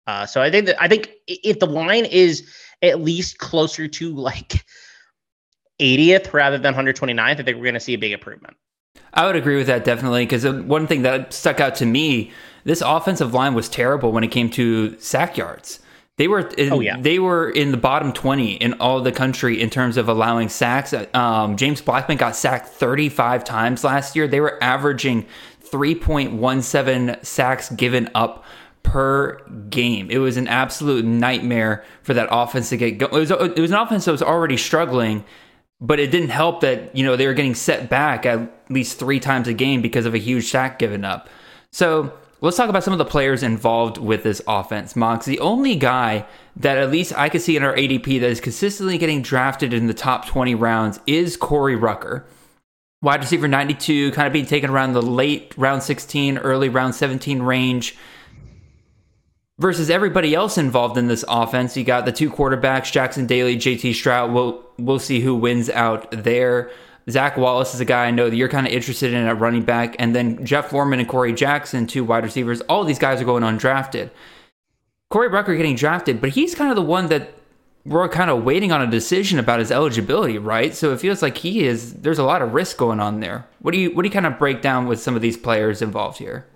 Uh, 0.07 0.27
so 0.27 0.43
I 0.43 0.51
think 0.51 0.67
that 0.67 0.81
I 0.83 0.89
think 0.89 1.11
if 1.27 1.59
the 1.59 1.67
line 1.67 2.05
is 2.05 2.49
at 2.83 3.01
least 3.01 3.39
closer 3.39 3.89
to 3.89 4.15
like 4.15 4.65
80th 5.81 6.33
rather 6.33 6.59
than 6.59 6.75
129th, 6.75 7.19
I 7.19 7.35
think 7.35 7.57
we're 7.57 7.65
going 7.65 7.75
to 7.75 7.81
see 7.81 7.95
a 7.95 7.99
big 7.99 8.13
improvement. 8.13 8.57
I 9.15 9.27
would 9.27 9.37
agree 9.37 9.57
with 9.57 9.69
that 9.69 9.85
definitely 9.85 10.27
because 10.27 10.45
one 10.45 10.87
thing 10.87 11.03
that 11.03 11.33
stuck 11.33 11.61
out 11.61 11.77
to 11.77 11.87
me, 11.87 12.33
this 12.65 12.81
offensive 12.81 13.35
line 13.35 13.55
was 13.55 13.69
terrible 13.69 14.13
when 14.13 14.25
it 14.25 14.29
came 14.29 14.51
to 14.51 14.99
sack 14.99 15.37
yards. 15.37 15.81
They 16.17 16.29
were 16.29 16.41
in, 16.41 16.73
oh, 16.73 16.81
yeah. 16.81 16.97
they 17.01 17.19
were 17.19 17.51
in 17.51 17.73
the 17.73 17.77
bottom 17.77 18.13
20 18.13 18.55
in 18.55 18.75
all 18.75 19.01
the 19.01 19.11
country 19.11 19.61
in 19.61 19.69
terms 19.69 19.97
of 19.97 20.09
allowing 20.09 20.49
sacks. 20.49 20.95
Um, 21.13 21.57
James 21.57 21.81
Blackman 21.81 22.19
got 22.19 22.37
sacked 22.37 22.69
35 22.69 23.43
times 23.43 23.83
last 23.83 24.15
year. 24.15 24.29
They 24.29 24.41
were 24.41 24.63
averaging 24.63 25.27
3.17 25.65 27.25
sacks 27.25 27.71
given 27.71 28.11
up 28.15 28.45
per 28.85 29.45
game. 29.71 30.09
It 30.09 30.19
was 30.19 30.37
an 30.37 30.47
absolute 30.47 31.05
nightmare 31.05 31.85
for 32.03 32.15
that 32.15 32.29
offense 32.31 32.69
to 32.69 32.77
get 32.77 32.99
going. 32.99 33.13
It 33.13 33.19
was, 33.19 33.31
it 33.33 33.61
was 33.61 33.73
an 33.73 33.79
offense 33.79 34.05
that 34.05 34.13
was 34.13 34.23
already 34.23 34.57
struggling 34.57 35.25
but 35.81 36.01
it 36.01 36.11
didn't 36.11 36.31
help 36.31 36.61
that 36.61 36.95
you 36.97 37.05
know 37.05 37.17
they 37.17 37.27
were 37.27 37.35
getting 37.35 37.55
set 37.55 37.91
back 37.91 38.25
at 38.25 38.51
least 38.71 38.99
three 38.99 39.21
times 39.21 39.49
a 39.49 39.53
game 39.53 39.83
because 39.83 40.07
of 40.07 40.15
a 40.15 40.19
huge 40.19 40.51
sack 40.51 40.79
given 40.79 41.05
up. 41.05 41.29
So 41.73 42.13
let's 42.45 42.57
talk 42.57 42.69
about 42.69 42.85
some 42.85 42.93
of 42.93 42.99
the 42.99 43.05
players 43.05 43.43
involved 43.43 43.97
with 43.97 44.23
this 44.23 44.43
offense. 44.47 44.95
Mox, 44.95 45.25
the 45.25 45.41
only 45.41 45.77
guy 45.77 46.27
that 46.57 46.77
at 46.77 46.91
least 46.91 47.17
I 47.17 47.29
could 47.29 47.41
see 47.41 47.57
in 47.57 47.63
our 47.63 47.75
ADP 47.75 48.21
that 48.21 48.31
is 48.31 48.41
consistently 48.41 48.99
getting 48.99 49.23
drafted 49.23 49.73
in 49.73 49.87
the 49.87 49.95
top 49.95 50.27
20 50.27 50.55
rounds 50.55 51.01
is 51.07 51.37
Corey 51.37 51.75
Rucker. 51.75 52.27
Wide 53.01 53.21
receiver 53.21 53.49
92, 53.49 54.13
kind 54.13 54.27
of 54.27 54.33
being 54.33 54.47
taken 54.47 54.71
around 54.71 54.93
the 54.93 55.03
late 55.03 55.55
round 55.57 55.83
16, 55.83 56.39
early 56.39 56.69
round 56.69 56.95
17 56.95 57.43
range 57.43 57.97
versus 59.59 59.89
everybody 59.89 60.35
else 60.35 60.59
involved 60.59 60.99
in 60.99 61.09
this 61.09 61.25
offense. 61.29 61.77
You 61.77 61.85
got 61.85 62.05
the 62.05 62.13
two 62.13 62.31
quarterbacks, 62.31 62.93
Jackson 62.93 63.27
Daly, 63.27 63.57
JT 63.57 63.91
Shrout. 63.91 64.33
We'll 64.33 64.63
we'll 64.79 64.99
see 64.99 65.21
who 65.21 65.35
wins 65.35 65.71
out 65.71 66.11
there. 66.11 66.71
Zach 67.11 67.37
Wallace 67.37 67.75
is 67.75 67.81
a 67.81 67.85
guy 67.85 68.07
I 68.07 68.11
know 68.11 68.31
that 68.31 68.37
you're 68.37 68.49
kind 68.49 68.67
of 68.67 68.73
interested 68.73 69.13
in 69.13 69.27
at 69.27 69.39
running 69.39 69.63
back, 69.63 69.97
and 69.99 70.15
then 70.15 70.45
Jeff 70.45 70.71
Foreman 70.71 71.01
and 71.01 71.09
Corey 71.09 71.33
Jackson, 71.33 71.87
two 71.87 72.05
wide 72.05 72.25
receivers. 72.25 72.61
All 72.63 72.85
these 72.85 72.99
guys 72.99 73.21
are 73.21 73.25
going 73.25 73.43
undrafted. 73.43 74.11
Corey 75.11 75.29
Rucker 75.29 75.55
getting 75.55 75.77
drafted, 75.77 76.21
but 76.21 76.31
he's 76.31 76.55
kind 76.55 76.71
of 76.71 76.77
the 76.77 76.83
one 76.83 77.09
that 77.09 77.35
we're 77.85 78.09
kind 78.09 78.31
of 78.31 78.45
waiting 78.45 78.73
on 78.73 78.81
a 78.81 78.87
decision 78.87 79.39
about 79.39 79.59
his 79.59 79.71
eligibility, 79.71 80.39
right? 80.39 80.75
So 80.75 80.93
it 80.93 81.01
feels 81.01 81.21
like 81.21 81.37
he 81.37 81.65
is. 81.65 81.93
There's 81.95 82.19
a 82.19 82.25
lot 82.25 82.41
of 82.41 82.55
risk 82.55 82.79
going 82.79 83.01
on 83.01 83.21
there. 83.21 83.47
What 83.61 83.75
do 83.75 83.79
you 83.79 83.95
what 83.95 84.03
do 84.03 84.09
you 84.09 84.13
kind 84.13 84.27
of 84.27 84.39
break 84.39 84.63
down 84.63 84.87
with 84.87 85.01
some 85.01 85.15
of 85.15 85.23
these 85.23 85.37
players 85.37 85.83
involved 85.83 86.19
here? 86.19 86.47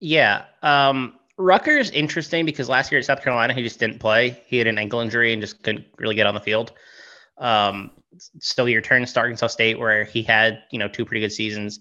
Yeah, 0.00 0.44
um, 0.62 1.14
Rucker's 1.38 1.90
interesting 1.90 2.44
because 2.44 2.68
last 2.68 2.92
year 2.92 2.98
at 2.98 3.06
South 3.06 3.22
Carolina, 3.22 3.54
he 3.54 3.62
just 3.62 3.80
didn't 3.80 3.98
play. 4.00 4.40
He 4.46 4.58
had 4.58 4.66
an 4.66 4.78
ankle 4.78 5.00
injury 5.00 5.32
and 5.32 5.40
just 5.40 5.62
couldn't 5.62 5.86
really 5.98 6.14
get 6.14 6.26
on 6.26 6.34
the 6.34 6.40
field. 6.40 6.72
Um, 7.38 7.90
so 8.38 8.64
he 8.64 8.76
returned 8.76 9.06
to 9.06 9.20
Arkansas 9.20 9.48
State 9.48 9.78
where 9.78 10.04
he 10.04 10.22
had, 10.22 10.62
you 10.70 10.78
know, 10.78 10.88
two 10.88 11.04
pretty 11.04 11.20
good 11.20 11.32
seasons. 11.32 11.80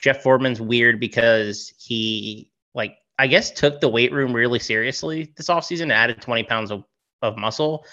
Jeff 0.00 0.22
Foreman's 0.22 0.60
weird 0.60 0.98
because 0.98 1.72
he, 1.78 2.50
like, 2.74 2.96
I 3.18 3.26
guess 3.26 3.50
took 3.50 3.80
the 3.80 3.88
weight 3.88 4.12
room 4.12 4.32
really 4.32 4.58
seriously 4.58 5.32
this 5.36 5.48
offseason, 5.48 5.92
added 5.92 6.22
20 6.22 6.44
pounds 6.44 6.70
of, 6.70 6.84
of 7.22 7.36
muscle, 7.36 7.84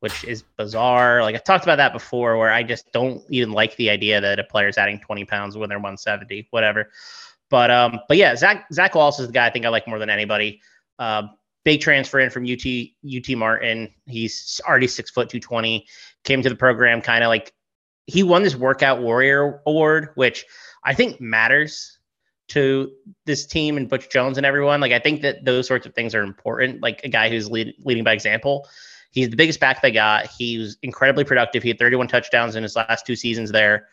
which 0.00 0.24
is 0.24 0.42
bizarre. 0.58 1.22
Like, 1.22 1.34
I've 1.34 1.44
talked 1.44 1.64
about 1.64 1.76
that 1.76 1.92
before 1.92 2.36
where 2.36 2.52
I 2.52 2.62
just 2.62 2.92
don't 2.92 3.22
even 3.30 3.52
like 3.52 3.76
the 3.76 3.88
idea 3.88 4.20
that 4.20 4.38
a 4.38 4.44
player's 4.44 4.76
adding 4.76 5.00
20 5.00 5.24
pounds 5.24 5.56
when 5.56 5.68
they're 5.68 5.78
170, 5.78 6.48
whatever. 6.50 6.90
But 7.50 7.70
um, 7.70 8.00
but 8.08 8.16
yeah, 8.16 8.34
Zach 8.34 8.66
Zach 8.72 8.94
Wallace 8.94 9.20
is 9.20 9.28
the 9.28 9.32
guy 9.32 9.46
I 9.46 9.50
think 9.50 9.64
I 9.64 9.68
like 9.68 9.86
more 9.86 9.98
than 9.98 10.10
anybody. 10.10 10.60
Uh, 10.98 11.28
big 11.64 11.80
transfer 11.80 12.20
in 12.20 12.30
from 12.30 12.44
UT 12.44 12.64
UT 13.04 13.36
Martin. 13.36 13.92
He's 14.06 14.60
already 14.66 14.86
six 14.86 15.10
foot 15.10 15.28
two 15.28 15.40
twenty. 15.40 15.86
Came 16.24 16.42
to 16.42 16.48
the 16.48 16.56
program 16.56 17.00
kind 17.00 17.24
of 17.24 17.28
like 17.28 17.52
he 18.06 18.22
won 18.22 18.42
this 18.42 18.54
workout 18.54 19.00
warrior 19.00 19.60
award, 19.66 20.10
which 20.14 20.44
I 20.84 20.94
think 20.94 21.20
matters 21.20 21.98
to 22.48 22.92
this 23.24 23.46
team 23.46 23.76
and 23.76 23.88
Butch 23.88 24.10
Jones 24.10 24.36
and 24.36 24.46
everyone. 24.46 24.80
Like 24.80 24.92
I 24.92 24.98
think 24.98 25.22
that 25.22 25.44
those 25.44 25.66
sorts 25.66 25.86
of 25.86 25.94
things 25.94 26.14
are 26.14 26.22
important. 26.22 26.82
Like 26.82 27.02
a 27.04 27.08
guy 27.08 27.30
who's 27.30 27.50
lead, 27.50 27.74
leading 27.84 28.04
by 28.04 28.12
example. 28.12 28.68
He's 29.10 29.30
the 29.30 29.36
biggest 29.36 29.60
back 29.60 29.80
they 29.80 29.92
got. 29.92 30.26
He 30.26 30.58
was 30.58 30.76
incredibly 30.82 31.24
productive. 31.24 31.62
He 31.62 31.68
had 31.70 31.78
31 31.78 32.08
touchdowns 32.08 32.56
in 32.56 32.62
his 32.62 32.76
last 32.76 33.06
two 33.06 33.16
seasons 33.16 33.52
there. 33.52 33.86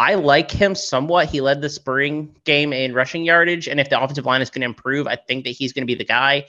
I 0.00 0.14
like 0.14 0.50
him 0.50 0.74
somewhat. 0.74 1.28
He 1.28 1.40
led 1.40 1.60
the 1.60 1.68
spring 1.68 2.34
game 2.44 2.72
in 2.72 2.94
rushing 2.94 3.24
yardage, 3.24 3.68
and 3.68 3.80
if 3.80 3.90
the 3.90 4.00
offensive 4.00 4.26
line 4.26 4.40
is 4.40 4.48
going 4.48 4.60
to 4.60 4.66
improve, 4.66 5.06
I 5.06 5.16
think 5.16 5.44
that 5.44 5.50
he's 5.50 5.72
going 5.72 5.82
to 5.82 5.86
be 5.86 5.96
the 5.96 6.04
guy. 6.04 6.46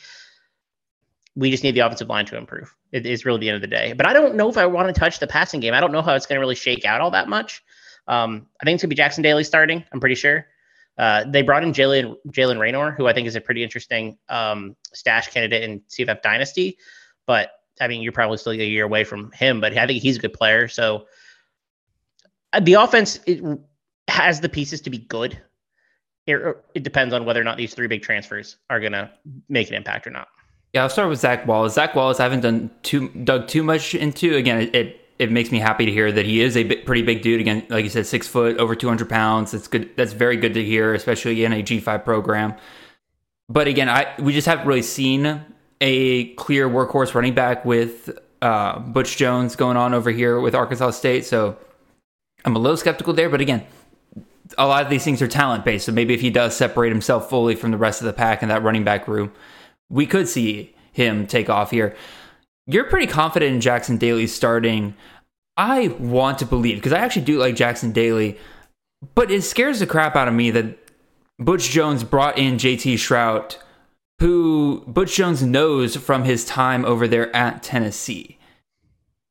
We 1.36 1.52
just 1.52 1.64
need 1.64 1.76
the 1.76 1.82
offensive 1.82 2.10
line 2.10 2.26
to 2.28 2.38
improve. 2.38 2.76
It 2.92 3.06
is 3.06 3.26
really 3.26 3.40
the 3.40 3.50
end 3.50 3.56
of 3.56 3.62
the 3.62 3.68
day. 3.68 3.94
But 3.94 4.08
I 4.08 4.14
don't 4.14 4.36
know 4.36 4.50
if 4.50 4.58
I 4.58 4.66
want 4.66 4.94
to 4.94 5.00
touch 5.00 5.20
the 5.20 5.28
passing 5.28 5.60
game. 5.60 5.74
I 5.74 5.80
don't 5.80 5.92
know 5.92 6.02
how 6.02 6.16
it's 6.16 6.26
going 6.26 6.38
to 6.38 6.40
really 6.40 6.56
shake 6.56 6.86
out 6.86 7.02
all 7.02 7.12
that 7.12 7.30
much. 7.30 7.64
Um, 8.08 8.48
I 8.62 8.66
think 8.66 8.76
it's 8.76 8.84
going 8.84 8.90
to 8.90 8.96
be 8.96 8.98
Jackson 8.98 9.24
Daly 9.24 9.44
starting. 9.44 9.84
I'm 9.92 10.00
pretty 10.00 10.16
sure. 10.16 10.48
Uh, 10.98 11.24
they 11.26 11.42
brought 11.42 11.64
in 11.64 11.72
Jaylen 11.72 12.16
Jaylen 12.28 12.60
Raynor, 12.60 12.92
who 12.92 13.08
I 13.08 13.14
think 13.14 13.28
is 13.28 13.36
a 13.36 13.42
pretty 13.42 13.64
interesting 13.64 14.18
um, 14.28 14.76
stash 14.94 15.30
candidate 15.30 15.64
in 15.64 15.80
CFF 15.82 16.22
Dynasty. 16.22 16.78
But 17.26 17.52
I 17.80 17.88
mean, 17.88 18.02
you're 18.02 18.12
probably 18.12 18.38
still 18.38 18.52
a 18.52 18.56
year 18.56 18.84
away 18.84 19.06
from 19.06 19.32
him, 19.32 19.62
but 19.62 19.78
I 19.78 19.88
think 19.88 20.02
he's 20.02 20.18
a 20.18 20.20
good 20.20 20.34
player. 20.34 20.68
So 20.68 21.06
uh, 22.52 22.60
the 22.60 22.74
offense 22.74 23.20
has 24.10 24.42
the 24.42 24.50
pieces 24.50 24.82
to 24.82 24.90
be 24.90 24.98
good. 24.98 25.40
It, 26.28 26.58
it 26.76 26.84
depends 26.84 27.14
on 27.14 27.26
whether 27.26 27.40
or 27.40 27.46
not 27.46 27.58
these 27.58 27.74
three 27.74 27.88
big 27.88 28.02
transfers 28.02 28.58
are 28.70 28.80
going 28.80 28.92
to 28.92 29.10
make 29.48 29.70
an 29.70 29.76
impact 29.76 30.06
or 30.06 30.12
not. 30.12 30.28
Yeah, 30.74 30.84
I'll 30.84 30.90
start 30.90 31.10
with 31.10 31.20
Zach 31.20 31.48
Wallace. 31.48 31.74
Zach 31.74 31.96
Wallace, 31.96 32.20
I 32.20 32.24
haven't 32.24 32.42
done 32.42 32.70
too 32.84 33.10
dug 33.10 33.48
too 33.48 33.64
much 33.64 33.96
into. 33.96 34.36
Again, 34.36 34.62
it, 34.62 34.76
it 34.76 35.02
it 35.18 35.32
makes 35.32 35.52
me 35.52 35.60
happy 35.60 35.86
to 35.86 35.92
hear 35.92 36.12
that 36.12 36.26
he 36.26 36.42
is 36.42 36.56
a 36.56 36.64
bit, 36.64 36.86
pretty 36.86 37.02
big 37.02 37.22
dude. 37.22 37.42
Again, 37.42 37.66
like 37.70 37.84
you 37.84 37.90
said, 37.90 38.06
six 38.06 38.28
foot, 38.28 38.58
over 38.58 38.76
200 38.76 39.10
pounds. 39.10 39.52
That's 39.52 39.68
good. 39.68 39.90
That's 39.98 40.14
very 40.14 40.38
good 40.38 40.54
to 40.54 40.64
hear, 40.64 40.94
especially 40.94 41.44
in 41.44 41.54
a 41.54 41.62
G5 41.64 42.06
program. 42.06 42.54
But 43.50 43.68
again, 43.68 43.90
I 43.90 44.14
we 44.20 44.32
just 44.32 44.48
haven't 44.48 44.68
really 44.68 44.84
seen 44.84 45.44
a 45.82 46.34
clear 46.36 46.70
workhorse 46.70 47.16
running 47.16 47.34
back 47.34 47.66
with 47.66 48.18
uh, 48.42 48.80
Butch 48.80 49.18
Jones 49.18 49.56
going 49.56 49.76
on 49.76 49.94
over 49.94 50.12
here 50.12 50.40
with 50.40 50.54
Arkansas 50.54 50.92
State. 50.92 51.26
So 51.26 51.58
I'm 52.46 52.56
a 52.56 52.60
little 52.60 52.78
skeptical 52.78 53.14
there. 53.14 53.30
But 53.30 53.42
again, 53.42 53.66
a 54.58 54.68
lot 54.68 54.84
of 54.84 54.90
these 54.92 55.04
things 55.04 55.22
are 55.22 55.28
talent 55.28 55.66
based. 55.66 55.88
So 55.88 55.92
maybe 55.92 56.14
if 56.14 56.22
he 56.22 56.30
does 56.30 56.56
separate 56.56 56.90
himself 56.90 57.28
fully 57.28 57.56
from 57.56 57.72
the 57.72 57.78
rest 57.78 58.02
of 58.02 58.06
the 58.06 58.14
pack 58.14 58.44
in 58.44 58.50
that 58.50 58.62
running 58.62 58.84
back 58.84 59.08
room, 59.08 59.32
we 59.90 60.06
could 60.06 60.28
see 60.28 60.76
him 60.92 61.28
take 61.28 61.50
off 61.50 61.72
here. 61.72 61.96
You're 62.68 62.86
pretty 62.86 63.08
confident 63.08 63.54
in 63.54 63.62
Jackson 63.62 63.98
Daly 63.98 64.28
starting. 64.28 64.94
I 65.58 65.88
want 66.00 66.40
to 66.40 66.46
believe 66.46 66.78
because 66.78 66.94
I 66.94 67.00
actually 67.00 67.26
do 67.26 67.40
like 67.40 67.56
Jackson 67.56 67.92
Daly, 67.92 68.38
but 69.16 69.32
it 69.32 69.42
scares 69.42 69.80
the 69.80 69.88
crap 69.88 70.16
out 70.16 70.28
of 70.28 70.34
me 70.34 70.52
that 70.52 70.78
Butch 71.40 71.70
Jones 71.70 72.04
brought 72.04 72.38
in 72.38 72.58
JT 72.58 72.96
Shrout, 72.96 73.58
who 74.20 74.84
Butch 74.88 75.16
Jones 75.16 75.42
knows 75.42 75.96
from 75.96 76.26
his 76.26 76.46
time 76.46 76.86
over 76.86 77.08
there 77.08 77.36
at 77.36 77.64
Tennessee. 77.64 78.38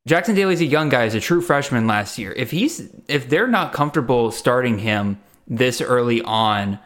Jackson 0.07 0.33
Daly's 0.35 0.61
a 0.61 0.65
young 0.65 0.89
guy, 0.89 1.03
he's 1.03 1.15
a 1.15 1.19
true 1.19 1.41
freshman 1.41 1.85
last 1.85 2.17
year. 2.17 2.31
If 2.33 2.51
he's 2.51 2.89
if 3.07 3.29
they're 3.29 3.47
not 3.47 3.73
comfortable 3.73 4.31
starting 4.31 4.79
him 4.79 5.19
this 5.47 5.81
early 5.81 6.21
on, 6.23 6.79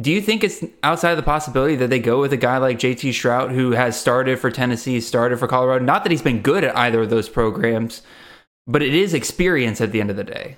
do 0.00 0.10
you 0.10 0.20
think 0.20 0.42
it's 0.42 0.64
outside 0.82 1.12
of 1.12 1.16
the 1.16 1.22
possibility 1.22 1.76
that 1.76 1.88
they 1.88 2.00
go 2.00 2.20
with 2.20 2.32
a 2.32 2.36
guy 2.36 2.58
like 2.58 2.78
JT 2.78 3.10
Shrout 3.10 3.52
who 3.52 3.72
has 3.72 3.98
started 3.98 4.38
for 4.40 4.50
Tennessee, 4.50 5.00
started 5.00 5.38
for 5.38 5.46
Colorado? 5.46 5.84
Not 5.84 6.02
that 6.04 6.10
he's 6.10 6.22
been 6.22 6.42
good 6.42 6.64
at 6.64 6.76
either 6.76 7.02
of 7.02 7.10
those 7.10 7.28
programs, 7.28 8.02
but 8.66 8.82
it 8.82 8.92
is 8.92 9.14
experience 9.14 9.80
at 9.80 9.92
the 9.92 10.00
end 10.00 10.10
of 10.10 10.16
the 10.16 10.24
day. 10.24 10.56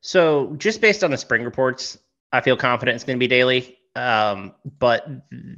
So, 0.00 0.54
just 0.58 0.80
based 0.80 1.02
on 1.02 1.10
the 1.10 1.16
spring 1.16 1.42
reports, 1.42 1.98
I 2.32 2.42
feel 2.42 2.56
confident 2.56 2.94
it's 2.94 3.04
going 3.04 3.18
to 3.18 3.20
be 3.20 3.26
Daly. 3.26 3.78
Um, 3.96 4.54
but 4.78 5.06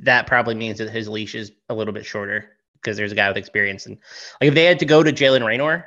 that 0.04 0.26
probably 0.26 0.54
means 0.54 0.78
that 0.78 0.90
his 0.90 1.08
leash 1.08 1.34
is 1.34 1.52
a 1.68 1.74
little 1.74 1.92
bit 1.92 2.06
shorter 2.06 2.50
because 2.74 2.96
there's 2.96 3.12
a 3.12 3.14
guy 3.14 3.28
with 3.28 3.36
experience. 3.36 3.86
And 3.86 3.98
like 4.40 4.48
if 4.48 4.54
they 4.54 4.64
had 4.64 4.78
to 4.78 4.84
go 4.84 5.02
to 5.02 5.12
Jaylen 5.12 5.44
Raynor 5.44 5.86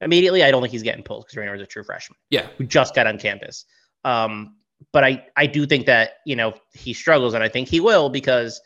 immediately, 0.00 0.42
I 0.42 0.50
don't 0.50 0.62
think 0.62 0.72
he's 0.72 0.82
getting 0.82 1.04
pulled 1.04 1.24
because 1.26 1.36
Raynor 1.36 1.54
is 1.56 1.60
a 1.60 1.66
true 1.66 1.82
freshman. 1.84 2.16
Yeah. 2.30 2.48
Who 2.56 2.64
just 2.64 2.94
got 2.94 3.06
on 3.06 3.18
campus. 3.18 3.64
Um, 4.04 4.56
but 4.92 5.04
I, 5.04 5.26
I 5.36 5.46
do 5.46 5.66
think 5.66 5.86
that, 5.86 6.18
you 6.24 6.36
know, 6.36 6.54
he 6.72 6.92
struggles 6.92 7.34
and 7.34 7.42
I 7.42 7.48
think 7.48 7.68
he 7.68 7.80
will 7.80 8.08
because, 8.08 8.60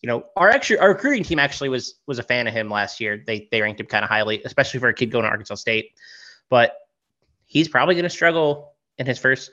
you 0.00 0.08
know, 0.08 0.24
our 0.36 0.50
actually 0.50 0.78
our 0.78 0.90
recruiting 0.90 1.24
team 1.24 1.38
actually 1.38 1.68
was 1.68 1.94
was 2.06 2.18
a 2.18 2.22
fan 2.22 2.46
of 2.46 2.54
him 2.54 2.68
last 2.68 3.00
year. 3.00 3.22
They 3.24 3.48
they 3.50 3.62
ranked 3.62 3.80
him 3.80 3.86
kind 3.86 4.04
of 4.04 4.10
highly, 4.10 4.42
especially 4.44 4.80
for 4.80 4.88
a 4.88 4.94
kid 4.94 5.10
going 5.10 5.24
to 5.24 5.30
Arkansas 5.30 5.54
State. 5.56 5.92
But 6.50 6.76
he's 7.46 7.68
probably 7.68 7.94
going 7.94 8.04
to 8.04 8.10
struggle 8.10 8.74
in 8.98 9.06
his 9.06 9.18
first 9.18 9.50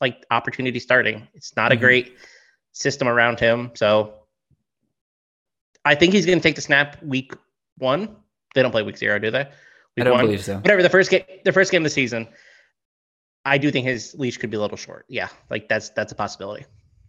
like 0.00 0.24
opportunity 0.30 0.78
starting. 0.78 1.26
It's 1.34 1.56
not 1.56 1.70
mm-hmm. 1.70 1.78
a 1.78 1.80
great 1.80 2.16
system 2.72 3.08
around 3.08 3.40
him. 3.40 3.72
So 3.74 4.14
I 5.84 5.94
think 5.94 6.12
he's 6.12 6.26
going 6.26 6.38
to 6.38 6.42
take 6.42 6.56
the 6.56 6.62
snap 6.62 7.02
week 7.02 7.32
one. 7.78 8.16
They 8.54 8.62
don't 8.62 8.70
play 8.70 8.82
week 8.82 8.98
zero, 8.98 9.18
do 9.18 9.30
they? 9.30 9.44
Week 9.44 9.50
I 10.00 10.04
don't 10.04 10.14
one. 10.14 10.26
believe 10.26 10.44
so. 10.44 10.56
Whatever 10.56 10.82
the 10.82 10.90
first 10.90 11.10
game, 11.10 11.24
the 11.44 11.52
first 11.52 11.72
game 11.72 11.82
of 11.82 11.84
the 11.84 11.90
season. 11.90 12.28
I 13.44 13.58
do 13.58 13.70
think 13.70 13.86
his 13.86 14.14
leash 14.18 14.38
could 14.38 14.50
be 14.50 14.56
a 14.56 14.60
little 14.60 14.76
short. 14.76 15.04
Yeah, 15.08 15.28
like 15.50 15.68
that's 15.68 15.90
that's 15.90 16.12
a 16.12 16.14
possibility. 16.14 16.64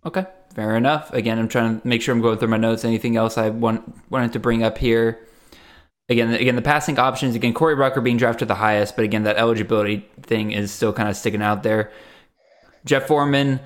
Okay, 0.05 0.25
fair 0.53 0.75
enough. 0.75 1.13
Again, 1.13 1.39
I'm 1.39 1.47
trying 1.47 1.79
to 1.79 1.87
make 1.87 2.01
sure 2.01 2.13
I'm 2.13 2.21
going 2.21 2.37
through 2.37 2.49
my 2.49 2.57
notes. 2.57 2.83
Anything 2.83 3.15
else 3.15 3.37
I 3.37 3.49
want 3.49 4.09
wanted 4.09 4.33
to 4.33 4.39
bring 4.39 4.63
up 4.63 4.77
here? 4.77 5.25
Again, 6.09 6.33
again, 6.33 6.55
the 6.55 6.61
passing 6.61 6.99
options. 6.99 7.35
Again, 7.35 7.53
Corey 7.53 7.75
Rucker 7.75 8.01
being 8.01 8.17
drafted 8.17 8.49
the 8.49 8.55
highest, 8.55 8.95
but 8.95 9.05
again, 9.05 9.23
that 9.23 9.37
eligibility 9.37 10.09
thing 10.21 10.51
is 10.51 10.71
still 10.71 10.91
kind 10.91 11.07
of 11.07 11.15
sticking 11.15 11.41
out 11.41 11.63
there. 11.63 11.91
Jeff 12.83 13.07
Foreman, 13.07 13.61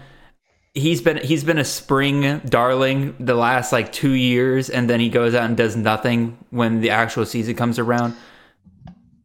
he's 0.75 1.01
been 1.01 1.17
he's 1.17 1.43
been 1.43 1.57
a 1.57 1.65
spring 1.65 2.39
darling 2.45 3.15
the 3.19 3.33
last 3.33 3.71
like 3.71 3.91
two 3.91 4.11
years, 4.11 4.69
and 4.69 4.87
then 4.87 4.99
he 4.99 5.09
goes 5.09 5.33
out 5.33 5.45
and 5.45 5.57
does 5.57 5.75
nothing 5.75 6.37
when 6.51 6.81
the 6.81 6.91
actual 6.91 7.25
season 7.25 7.55
comes 7.55 7.79
around. 7.79 8.15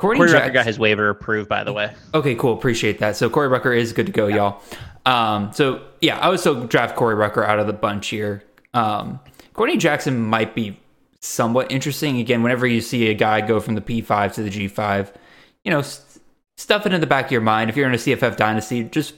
Corey, 0.02 0.16
Corey 0.16 0.32
Rucker 0.32 0.50
got 0.50 0.66
his 0.66 0.80
waiver 0.80 1.10
approved, 1.10 1.48
by 1.48 1.62
the 1.62 1.72
way. 1.72 1.94
Okay, 2.12 2.34
cool. 2.34 2.54
Appreciate 2.54 2.98
that. 2.98 3.14
So 3.14 3.30
Corey 3.30 3.46
Rucker 3.46 3.72
is 3.72 3.92
good 3.92 4.06
to 4.06 4.12
go, 4.12 4.26
yeah. 4.26 4.34
y'all. 4.34 4.62
Um, 5.06 5.52
so 5.52 5.80
yeah, 6.00 6.18
I 6.18 6.28
would 6.28 6.40
still 6.40 6.66
draft 6.66 6.96
Corey 6.96 7.14
Rucker 7.14 7.44
out 7.44 7.60
of 7.60 7.68
the 7.68 7.72
bunch 7.72 8.08
here. 8.08 8.42
Um, 8.74 9.20
Courtney 9.52 9.76
Jackson 9.76 10.20
might 10.20 10.56
be 10.56 10.76
somewhat 11.20 11.70
interesting. 11.70 12.18
Again, 12.18 12.42
whenever 12.42 12.66
you 12.66 12.80
see 12.80 13.10
a 13.10 13.14
guy 13.14 13.42
go 13.42 13.60
from 13.60 13.76
the 13.76 13.80
P5 13.80 14.32
to 14.32 14.42
the 14.42 14.50
G5, 14.50 15.14
you 15.62 15.70
know, 15.70 15.82
st- 15.82 16.20
stuff 16.56 16.84
it 16.84 16.92
in 16.92 17.00
the 17.00 17.06
back 17.06 17.26
of 17.26 17.30
your 17.30 17.40
mind. 17.40 17.70
If 17.70 17.76
you're 17.76 17.86
in 17.86 17.94
a 17.94 17.96
CFF 17.96 18.36
dynasty, 18.36 18.82
just 18.82 19.14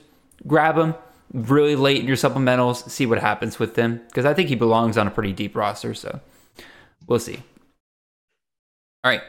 grab 0.46 0.76
him 0.76 0.94
really 1.32 1.76
late 1.76 2.02
in 2.02 2.06
your 2.06 2.18
supplementals, 2.18 2.90
see 2.90 3.06
what 3.06 3.20
happens 3.20 3.58
with 3.58 3.74
him 3.74 4.02
because 4.08 4.26
I 4.26 4.34
think 4.34 4.50
he 4.50 4.54
belongs 4.54 4.98
on 4.98 5.06
a 5.06 5.10
pretty 5.10 5.32
deep 5.32 5.56
roster. 5.56 5.94
So 5.94 6.20
we'll 7.06 7.20
see. 7.20 7.38
All 9.02 9.10
right 9.10 9.22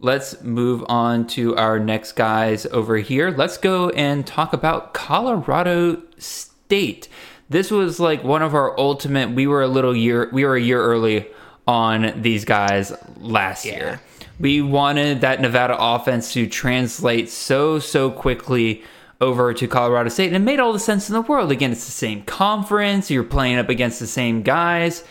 let's 0.00 0.42
move 0.42 0.84
on 0.88 1.26
to 1.26 1.56
our 1.56 1.78
next 1.78 2.12
guys 2.12 2.66
over 2.66 2.96
here. 2.98 3.30
Let's 3.30 3.58
go 3.58 3.90
and 3.90 4.26
talk 4.26 4.52
about 4.52 4.94
Colorado 4.94 6.02
State. 6.18 7.08
This 7.48 7.70
was 7.70 8.00
like 8.00 8.24
one 8.24 8.42
of 8.42 8.54
our 8.54 8.78
ultimate. 8.78 9.30
We 9.30 9.46
were 9.46 9.62
a 9.62 9.68
little 9.68 9.94
year. 9.94 10.28
We 10.32 10.44
were 10.44 10.56
a 10.56 10.60
year 10.60 10.82
early 10.82 11.26
on 11.66 12.20
these 12.20 12.44
guys 12.44 12.92
last 13.18 13.64
yeah. 13.64 13.76
year. 13.76 14.00
We 14.38 14.60
wanted 14.60 15.22
that 15.22 15.40
Nevada 15.40 15.76
offense 15.78 16.32
to 16.34 16.46
translate 16.46 17.30
so 17.30 17.78
so 17.78 18.10
quickly 18.10 18.82
over 19.18 19.54
to 19.54 19.66
Colorado 19.66 20.10
State, 20.10 20.26
and 20.26 20.36
it 20.36 20.40
made 20.40 20.60
all 20.60 20.74
the 20.74 20.78
sense 20.78 21.08
in 21.08 21.14
the 21.14 21.22
world. 21.22 21.50
Again, 21.50 21.72
it's 21.72 21.86
the 21.86 21.92
same 21.92 22.22
conference. 22.24 23.10
You're 23.10 23.24
playing 23.24 23.58
up 23.58 23.70
against 23.70 23.98
the 23.98 24.06
same 24.06 24.42
guys 24.42 25.04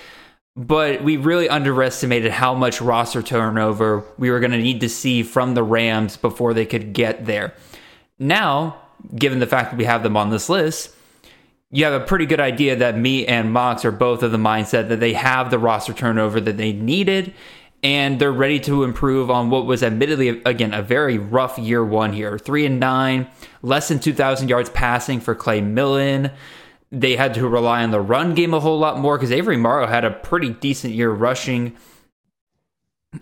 but 0.56 1.04
we 1.04 1.18
really 1.18 1.50
underestimated 1.50 2.32
how 2.32 2.54
much 2.54 2.82
roster 2.82 3.22
turnover 3.22 4.04
we 4.18 4.32
were 4.32 4.40
going 4.40 4.52
to 4.52 4.58
need 4.58 4.82
to 4.82 4.90
see 4.90 5.22
from 5.24 5.54
the 5.54 5.64
Rams 5.64 6.16
before 6.18 6.54
they 6.54 6.66
could 6.66 6.94
get 6.94 7.26
there. 7.26 7.54
Now, 8.18 8.78
given 9.16 9.40
the 9.40 9.48
fact 9.48 9.72
that 9.72 9.78
we 9.78 9.86
have 9.86 10.04
them 10.04 10.16
on 10.16 10.30
this 10.30 10.48
list, 10.48 10.96
you 11.72 11.84
have 11.84 12.00
a 12.00 12.06
pretty 12.06 12.26
good 12.26 12.40
idea 12.40 12.78
that 12.78 12.98
me 12.98 13.26
and 13.26 13.52
Mox 13.52 13.84
are 13.84 13.92
both 13.92 14.24
of 14.24 14.32
the 14.32 14.38
mindset 14.38 14.88
that 14.88 15.02
they 15.02 15.14
have 15.14 15.52
the 15.52 15.60
roster 15.60 15.94
turnover 15.94 16.40
that 16.40 16.58
they 16.58 16.72
needed 16.72 17.34
and 17.84 18.20
they're 18.20 18.32
ready 18.32 18.60
to 18.62 18.84
improve 18.84 19.30
on 19.30 19.50
what 19.50 19.66
was 19.66 19.84
admittedly 19.84 20.42
again 20.46 20.74
a 20.74 20.82
very 20.82 21.18
rough 21.18 21.60
year 21.60 21.84
one 21.84 22.14
here. 22.14 22.40
3 22.40 22.66
and 22.66 22.80
9, 22.80 23.28
less 23.62 23.90
than 23.90 24.00
2000 24.00 24.50
yards 24.50 24.70
passing 24.70 25.20
for 25.20 25.36
Clay 25.36 25.62
Millen 25.62 26.32
they 26.96 27.16
had 27.18 27.34
to 27.34 27.48
rely 27.48 27.84
on 27.84 27.92
the 27.92 28.00
run 28.00 28.34
game 28.34 28.54
a 28.54 28.60
whole 28.60 28.80
lot 28.80 28.98
more 29.00 29.18
because 29.18 29.32
Avery 29.32 29.58
Morrow 29.58 29.86
had 29.86 30.06
a 30.06 30.12
pretty 30.12 30.50
decent 30.50 30.94
year 30.94 31.12
rushing. 31.12 31.76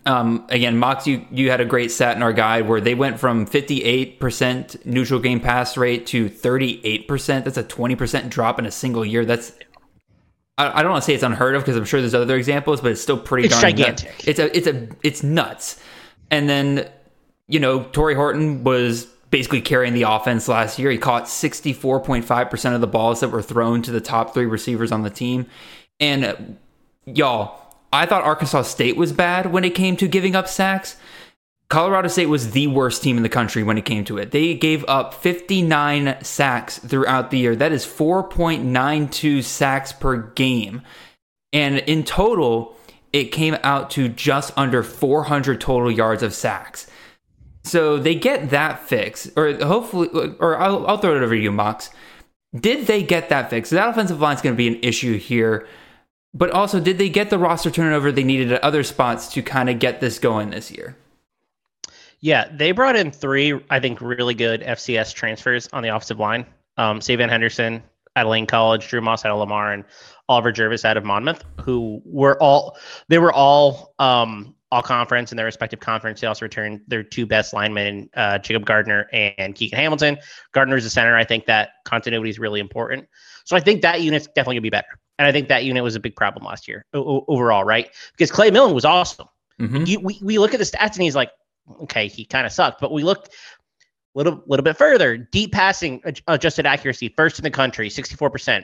Um, 0.06 0.46
again, 0.50 0.78
Mox, 0.78 1.08
you, 1.08 1.26
you 1.32 1.50
had 1.50 1.60
a 1.60 1.66
great 1.66 1.92
stat 1.92 2.16
in 2.16 2.24
our 2.24 2.34
guide 2.34 2.68
where 2.68 2.82
they 2.82 2.96
went 2.96 3.20
from 3.20 3.46
58% 3.48 4.86
neutral 4.86 5.20
game 5.20 5.40
pass 5.40 5.76
rate 5.76 6.06
to 6.08 6.30
38%. 6.30 7.44
That's 7.44 7.58
a 7.58 7.64
20% 7.64 8.30
drop 8.30 8.60
in 8.60 8.66
a 8.66 8.72
single 8.72 9.04
year. 9.06 9.26
That's 9.26 9.54
I, 10.58 10.80
I 10.80 10.84
don't 10.84 10.92
want 10.92 11.04
to 11.04 11.06
say 11.06 11.16
it's 11.16 11.24
unheard 11.24 11.56
of 11.56 11.64
because 11.64 11.76
I'm 11.76 11.86
sure 11.86 12.00
there's 12.00 12.14
other 12.14 12.36
examples, 12.36 12.82
but 12.82 12.92
it's 12.92 13.02
still 13.02 13.18
pretty 13.18 13.48
it's 13.48 13.60
gigantic. 13.60 14.10
Nuts. 14.10 14.28
It's 14.28 14.40
a 14.40 14.58
it's 14.58 14.68
a 14.68 14.88
it's 15.04 15.24
nuts. 15.24 15.82
And 16.30 16.48
then 16.48 16.90
you 17.48 17.60
know, 17.60 17.84
Tory 17.84 18.16
Horton 18.16 18.64
was 18.64 19.08
basically 19.34 19.62
carrying 19.62 19.96
the 19.96 20.04
offense 20.04 20.48
last 20.48 20.78
year. 20.78 20.92
He 20.92 20.98
caught 21.00 21.24
64.5% 21.24 22.76
of 22.76 22.82
the 22.82 22.88
balls 22.88 23.20
that 23.22 23.30
were 23.30 23.42
thrown 23.42 23.82
to 23.82 23.90
the 23.90 24.00
top 24.00 24.32
three 24.32 24.46
receivers 24.46 24.92
on 24.92 25.02
the 25.02 25.10
team. 25.10 25.48
And 26.00 26.24
uh, 26.24 26.36
y'all, 27.08 27.76
I 27.92 28.06
thought 28.06 28.24
Arkansas 28.24 28.62
State 28.62 28.96
was 28.96 29.12
bad 29.12 29.52
when 29.52 29.64
it 29.64 29.74
came 29.74 29.98
to 29.98 30.08
giving 30.08 30.36
up 30.36 30.48
sacks. 30.48 30.98
Colorado 31.68 32.10
State 32.10 32.28
was 32.28 32.52
the 32.52 32.68
worst 32.68 33.02
team 33.02 33.18
in 33.18 33.24
the 33.24 33.30
country 33.30 33.64
when 33.64 33.76
it 33.76 33.86
came 33.86 34.06
to 34.06 34.20
it. 34.20 34.30
They 34.30 34.54
gave 34.54 34.86
up 34.88 35.16
59 35.16 36.24
sacks 36.24 36.78
throughout 36.78 37.32
the 37.32 37.40
year. 37.40 37.56
That 37.56 37.72
is 37.72 37.88
4.92 37.88 39.44
sacks 39.44 39.92
per 39.94 40.18
game. 40.34 40.84
And 41.52 41.80
in 41.80 42.04
total, 42.04 42.78
it 43.12 43.32
came 43.32 43.58
out 43.64 43.90
to 43.92 44.10
just 44.10 44.56
under 44.56 44.84
400 44.84 45.60
total 45.60 45.90
yards 45.90 46.22
of 46.22 46.36
sacks. 46.36 46.86
So 47.64 47.98
they 47.98 48.16
get 48.16 48.50
that 48.50 48.88
fix, 48.88 49.32
or 49.38 49.54
hopefully, 49.54 50.10
or 50.40 50.58
I'll, 50.58 50.86
I'll 50.86 50.98
throw 50.98 51.16
it 51.16 51.24
over 51.24 51.36
to 51.36 51.42
you, 51.42 51.52
Mox. 51.52 51.90
Did 52.54 52.88
they 52.88 53.02
get 53.04 53.30
that 53.30 53.50
fix? 53.50 53.70
That 53.70 53.90
offensive 53.90 54.20
line 54.20 54.36
is 54.36 54.42
going 54.42 54.54
to 54.54 54.58
be 54.58 54.68
an 54.68 54.80
issue 54.84 55.18
here. 55.18 55.68
But 56.34 56.52
also, 56.52 56.80
did 56.80 56.98
they 56.98 57.10
get 57.10 57.30
the 57.30 57.38
roster 57.38 57.72
turnover 57.72 58.12
they 58.12 58.24
needed 58.24 58.52
at 58.52 58.64
other 58.64 58.84
spots 58.84 59.32
to 59.34 59.42
kind 59.42 59.70
of 59.70 59.80
get 59.80 60.02
this 60.02 60.20
going 60.20 60.50
this 60.50 60.72
year? 60.72 60.98
Yeah, 62.20 62.48
they 62.52 62.72
brought 62.72 62.96
in 62.96 63.12
three, 63.12 63.60
I 63.70 63.80
think, 63.80 64.02
really 64.02 64.34
good 64.34 64.62
FCS 64.62 65.14
transfers 65.14 65.70
on 65.74 65.84
the 65.84 65.90
offensive 65.90 66.20
line. 66.20 66.46
Um, 66.78 67.02
Savan 67.02 67.30
Henderson 67.30 67.84
at 68.16 68.28
Lane 68.28 68.48
College, 68.48 68.88
Drew 68.88 69.02
Moss 69.02 69.26
out 69.26 69.32
of 69.32 69.40
Lamar, 69.40 69.74
and 69.74 69.84
Oliver 70.30 70.52
Jervis 70.52 70.86
out 70.86 70.98
of 70.98 71.04
Monmouth, 71.04 71.44
who 71.60 72.02
were 72.06 72.42
all 72.42 72.78
they 73.10 73.20
were 73.20 73.34
all 73.34 73.94
um, 74.00 74.56
all 74.74 74.82
conference 74.82 75.32
in 75.32 75.38
their 75.38 75.46
respective 75.46 75.80
conference. 75.80 76.20
They 76.20 76.28
also 76.28 76.46
returned 76.46 76.82
their 76.88 77.04
two 77.04 77.28
best 77.28 77.54
linemen, 77.54 78.10
uh, 78.16 78.40
Jacob 78.40 78.66
Gardner 78.66 79.08
and 79.14 79.54
Keegan 79.54 79.78
Hamilton. 79.78 80.18
Gardner's 80.52 80.84
a 80.84 80.90
center. 80.90 81.16
I 81.16 81.24
think 81.24 81.46
that 81.46 81.70
continuity 81.86 82.32
is 82.32 82.40
really 82.40 82.60
important. 82.60 83.08
So 83.46 83.56
I 83.56 83.60
think 83.60 83.84
that 83.84 84.02
unit's 84.02 84.26
definitely 84.28 84.56
gonna 84.56 84.62
be 84.62 84.70
better. 84.72 85.00
And 85.20 85.28
I 85.28 85.32
think 85.32 85.48
that 85.50 85.64
unit 85.64 85.84
was 85.84 85.96
a 85.96 86.00
big 86.00 86.16
problem 86.16 86.44
last 86.44 86.68
year 86.68 86.86
o- 86.94 87.24
overall, 87.28 87.64
right? 87.64 87.88
Because 88.14 88.32
Clay 88.32 88.50
Millen 88.50 88.74
was 88.74 88.84
awesome. 88.84 89.28
Mm-hmm. 89.62 89.84
You, 89.86 90.00
we, 90.00 90.20
we 90.24 90.40
look 90.40 90.56
at 90.56 90.58
the 90.58 90.66
stats 90.66 90.94
and 90.94 91.04
he's 91.04 91.16
like, 91.16 91.30
okay, 91.84 92.08
he 92.08 92.26
kind 92.26 92.48
of 92.48 92.52
sucked. 92.52 92.82
But 92.82 92.92
we 92.92 93.04
look 93.04 93.28
a 93.28 93.32
little 94.16 94.44
little 94.48 94.64
bit 94.64 94.76
further. 94.76 95.18
Deep 95.18 95.52
passing 95.52 96.02
adjusted 96.26 96.66
accuracy, 96.66 97.14
first 97.16 97.38
in 97.38 97.44
the 97.44 97.52
country, 97.52 97.90
64%. 97.90 98.64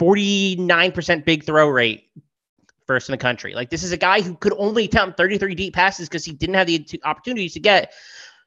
49% 0.00 1.24
big 1.24 1.44
throw 1.44 1.68
rate, 1.68 2.08
first 2.86 3.08
in 3.08 3.12
the 3.12 3.18
country. 3.18 3.54
Like 3.54 3.70
this 3.70 3.82
is 3.82 3.92
a 3.92 3.96
guy 3.96 4.20
who 4.20 4.36
could 4.36 4.54
only 4.56 4.84
attempt 4.84 5.16
33 5.16 5.54
deep 5.54 5.74
passes 5.74 6.08
because 6.08 6.24
he 6.24 6.32
didn't 6.32 6.54
have 6.54 6.66
the 6.66 6.86
opportunities 7.04 7.54
to 7.54 7.60
get 7.60 7.92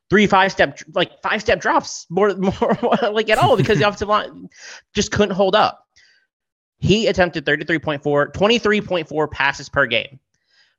three 0.09 0.27
five 0.27 0.51
step 0.51 0.79
like 0.93 1.21
five 1.21 1.41
step 1.41 1.59
drops 1.59 2.05
more 2.09 2.33
more 2.35 2.77
like 3.11 3.29
at 3.29 3.37
all 3.37 3.57
because 3.57 3.79
the 3.79 3.83
offensive 3.87 4.07
line 4.07 4.49
just 4.93 5.11
couldn't 5.11 5.35
hold 5.35 5.55
up. 5.55 5.85
He 6.79 7.07
attempted 7.07 7.45
33.4 7.45 8.01
23.4 8.33 9.31
passes 9.31 9.69
per 9.69 9.87
game. 9.87 10.19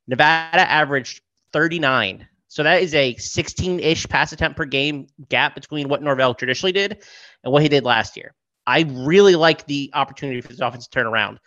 Nevada 0.07 0.69
averaged 0.71 1.23
39. 1.53 2.27
So 2.51 2.63
that 2.63 2.83
is 2.83 2.95
a 2.95 3.15
16-ish 3.15 4.09
pass 4.09 4.33
attempt 4.33 4.57
per 4.57 4.65
game 4.65 5.07
gap 5.29 5.55
between 5.55 5.89
what 5.89 6.03
Norvell 6.03 6.35
traditionally 6.35 6.73
did 6.73 7.05
and 7.45 7.53
what 7.53 7.63
he 7.63 7.69
did 7.69 7.85
last 7.85 8.17
year. 8.17 8.35
I 8.67 8.87
really 8.89 9.35
like 9.35 9.67
the 9.67 9.91
opportunity 9.93 10.41
for 10.41 10.49
this 10.49 10.61
offense 10.61 10.85
to 10.87 10.91
turn 10.91 11.07
around. 11.07 11.41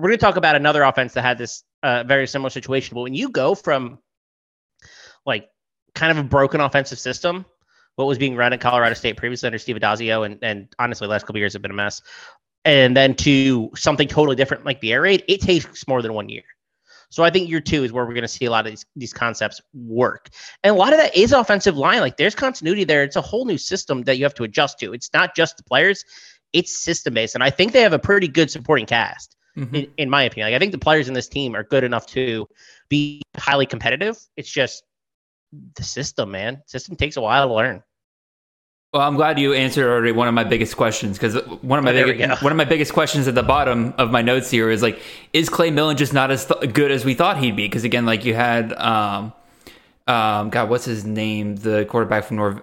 We're 0.00 0.08
going 0.08 0.18
to 0.18 0.24
talk 0.24 0.36
about 0.36 0.56
another 0.56 0.82
offense 0.82 1.14
that 1.14 1.22
had 1.22 1.38
this 1.38 1.62
uh, 1.82 2.04
very 2.04 2.26
similar 2.26 2.50
situation. 2.50 2.94
But 2.94 3.02
when 3.02 3.14
you 3.14 3.28
go 3.28 3.54
from 3.54 3.98
like 5.26 5.48
kind 5.94 6.10
of 6.10 6.24
a 6.24 6.28
broken 6.28 6.60
offensive 6.60 6.98
system, 6.98 7.44
what 7.96 8.06
was 8.06 8.18
being 8.18 8.36
run 8.36 8.52
at 8.52 8.60
Colorado 8.60 8.94
State 8.94 9.16
previously 9.16 9.46
under 9.46 9.58
Steve 9.58 9.76
Addazio, 9.76 10.24
and, 10.24 10.38
and 10.42 10.68
honestly, 10.78 11.06
last 11.06 11.26
couple 11.26 11.38
years 11.38 11.52
have 11.52 11.62
been 11.62 11.70
a 11.70 11.74
mess, 11.74 12.00
and 12.64 12.96
then 12.96 13.14
to 13.16 13.70
something 13.74 14.08
totally 14.08 14.36
different 14.36 14.64
like 14.64 14.80
the 14.80 14.92
air 14.92 15.02
raid, 15.02 15.24
it 15.28 15.40
takes 15.40 15.86
more 15.86 16.02
than 16.02 16.14
one 16.14 16.28
year. 16.28 16.42
So 17.10 17.24
I 17.24 17.30
think 17.30 17.50
year 17.50 17.60
two 17.60 17.82
is 17.82 17.92
where 17.92 18.06
we're 18.06 18.14
going 18.14 18.22
to 18.22 18.28
see 18.28 18.44
a 18.44 18.50
lot 18.50 18.66
of 18.66 18.72
these, 18.72 18.86
these 18.94 19.12
concepts 19.12 19.60
work. 19.74 20.28
And 20.62 20.74
a 20.74 20.78
lot 20.78 20.92
of 20.92 21.00
that 21.00 21.16
is 21.16 21.32
offensive 21.32 21.76
line. 21.76 22.00
Like 22.00 22.16
there's 22.16 22.36
continuity 22.36 22.84
there. 22.84 23.02
It's 23.02 23.16
a 23.16 23.20
whole 23.20 23.44
new 23.44 23.58
system 23.58 24.02
that 24.02 24.16
you 24.16 24.24
have 24.24 24.34
to 24.34 24.44
adjust 24.44 24.78
to. 24.78 24.92
It's 24.92 25.12
not 25.12 25.34
just 25.34 25.56
the 25.56 25.64
players, 25.64 26.04
it's 26.52 26.78
system 26.78 27.14
based. 27.14 27.34
And 27.34 27.42
I 27.42 27.50
think 27.50 27.72
they 27.72 27.82
have 27.82 27.92
a 27.92 27.98
pretty 27.98 28.28
good 28.28 28.50
supporting 28.50 28.86
cast, 28.86 29.36
mm-hmm. 29.60 29.74
in, 29.74 29.86
in 29.96 30.10
my 30.10 30.22
opinion. 30.24 30.48
Like 30.48 30.56
I 30.56 30.58
think 30.58 30.72
the 30.72 30.78
players 30.78 31.08
in 31.08 31.14
this 31.14 31.28
team 31.28 31.54
are 31.54 31.62
good 31.62 31.84
enough 31.84 32.06
to 32.08 32.48
be 32.88 33.22
highly 33.36 33.66
competitive. 33.66 34.18
It's 34.36 34.50
just 34.50 34.82
the 35.76 35.82
system, 35.82 36.30
man. 36.30 36.62
System 36.66 36.96
takes 36.96 37.16
a 37.16 37.20
while 37.20 37.48
to 37.48 37.54
learn. 37.54 37.82
Well, 38.92 39.02
I'm 39.02 39.14
glad 39.14 39.38
you 39.38 39.52
answered 39.52 39.88
already 39.88 40.10
one 40.10 40.26
of 40.26 40.34
my 40.34 40.42
biggest 40.42 40.76
questions 40.76 41.16
because 41.16 41.36
one 41.62 41.78
of 41.78 41.84
my 41.84 41.92
Oh, 41.92 42.06
biggest, 42.06 42.42
one 42.42 42.50
of 42.50 42.56
my 42.56 42.64
biggest 42.64 42.92
questions 42.92 43.28
at 43.28 43.36
the 43.36 43.42
bottom 43.42 43.94
of 43.98 44.10
my 44.10 44.20
notes 44.20 44.50
here 44.50 44.68
is 44.68 44.82
like, 44.82 45.00
is 45.32 45.48
Clay 45.48 45.70
Millen 45.70 45.96
just 45.96 46.12
not 46.12 46.32
as 46.32 46.46
th- 46.46 46.72
good 46.72 46.90
as 46.90 47.04
we 47.04 47.14
thought 47.14 47.38
he'd 47.38 47.54
be? 47.54 47.66
Because 47.66 47.84
again, 47.84 48.04
like 48.04 48.24
you 48.24 48.34
had, 48.34 48.72
um, 48.72 49.32
um, 50.08 50.50
God, 50.50 50.70
what's 50.70 50.86
his 50.86 51.04
name? 51.04 51.54
The 51.54 51.84
quarterback 51.84 52.24
from 52.24 52.38
North 52.38 52.62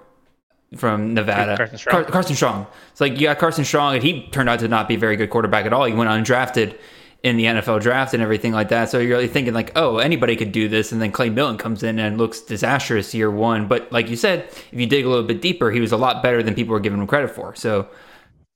from 0.76 1.14
Nevada, 1.14 1.56
Carson 1.58 1.78
Strong. 1.78 2.04
Car- 2.04 2.12
Carson 2.12 2.36
Strong. 2.36 2.68
It's 2.92 3.02
like 3.02 3.14
you 3.14 3.28
got 3.28 3.40
Carson 3.40 3.66
Strong, 3.66 3.96
and 3.96 4.04
he 4.04 4.28
turned 4.28 4.50
out 4.50 4.60
to 4.60 4.68
not 4.68 4.88
be 4.88 4.96
a 4.96 5.00
very 5.00 5.16
good 5.16 5.30
quarterback 5.30 5.66
at 5.66 5.74
all. 5.74 5.86
He 5.86 5.94
went 5.94 6.10
undrafted 6.10 6.78
in 7.24 7.38
the 7.38 7.46
NFL 7.46 7.82
draft 7.82 8.14
and 8.14 8.22
everything 8.22 8.54
like 8.54 8.70
that. 8.70 8.90
So 8.90 9.00
you're 9.00 9.18
really 9.18 9.28
thinking 9.28 9.54
like, 9.54 9.72
oh, 9.76 9.98
anybody 9.98 10.36
could 10.36 10.52
do 10.52 10.68
this, 10.68 10.92
and 10.92 11.02
then 11.02 11.12
Clay 11.12 11.30
Millen 11.30 11.58
comes 11.58 11.84
in 11.84 12.00
and 12.00 12.18
looks 12.18 12.42
disastrous 12.42 13.14
year 13.14 13.32
one. 13.32 13.68
But 13.68 13.92
like 13.92 14.10
you 14.10 14.16
said, 14.16 14.44
if 14.72 14.74
you 14.74 14.86
dig 14.86 15.06
a 15.06 15.10
little 15.10 15.26
bit 15.26 15.42
deeper, 15.42 15.72
he 15.72 15.80
was 15.80 15.92
a 15.92 15.98
lot 15.98 16.22
better 16.22 16.44
than 16.44 16.54
people 16.54 16.74
were 16.74 16.80
giving 16.80 17.00
him 17.00 17.08
credit 17.08 17.32
for. 17.32 17.56
So 17.56 17.88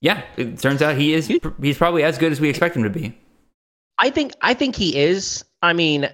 yeah, 0.00 0.22
it 0.36 0.58
turns 0.58 0.82
out 0.82 0.96
he 0.96 1.14
is. 1.14 1.26
He's 1.60 1.78
probably 1.78 2.02
as 2.02 2.18
good 2.18 2.32
as 2.32 2.40
we 2.40 2.48
expect 2.48 2.76
him 2.76 2.82
to 2.82 2.90
be. 2.90 3.16
I 3.98 4.10
think 4.10 4.32
I 4.42 4.52
think 4.52 4.74
he 4.74 4.96
is. 4.96 5.44
I 5.62 5.72
mean, 5.72 6.10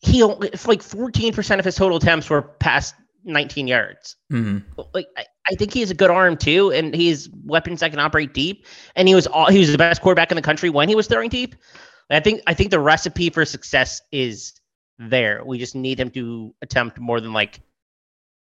he 0.00 0.22
only 0.22 0.50
like 0.66 0.82
14% 0.82 1.58
of 1.58 1.64
his 1.64 1.74
total 1.74 1.96
attempts 1.96 2.28
were 2.28 2.42
past 2.42 2.94
19 3.24 3.66
yards. 3.66 4.16
Mm-hmm. 4.32 4.80
Like 4.94 5.08
I, 5.16 5.24
I 5.50 5.54
think 5.54 5.72
he 5.72 5.80
has 5.80 5.90
a 5.90 5.94
good 5.94 6.10
arm 6.10 6.36
too, 6.36 6.72
and 6.72 6.94
he's 6.94 7.28
weapons 7.44 7.80
that 7.80 7.90
can 7.90 8.00
operate 8.00 8.34
deep. 8.34 8.66
And 8.96 9.08
he 9.08 9.14
was 9.14 9.26
all 9.26 9.50
he 9.50 9.58
was 9.58 9.72
the 9.72 9.78
best 9.78 10.02
quarterback 10.02 10.30
in 10.30 10.36
the 10.36 10.42
country 10.42 10.70
when 10.70 10.88
he 10.88 10.94
was 10.94 11.06
throwing 11.06 11.30
deep. 11.30 11.54
I 12.10 12.20
think 12.20 12.42
I 12.46 12.54
think 12.54 12.70
the 12.70 12.80
recipe 12.80 13.30
for 13.30 13.44
success 13.44 14.00
is 14.12 14.54
there. 14.98 15.42
We 15.44 15.58
just 15.58 15.74
need 15.74 15.98
him 15.98 16.10
to 16.10 16.54
attempt 16.62 16.98
more 16.98 17.20
than 17.20 17.32
like 17.32 17.60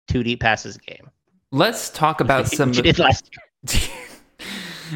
two 0.08 0.24
deep 0.24 0.42
passes 0.42 0.76
a 0.76 0.80
game. 0.80 1.10
Let's 1.52 1.90
talk 1.90 2.22
about 2.22 2.48
some. 2.52 2.74
He 2.74 2.92
last 2.94 3.30
year. 3.66 3.92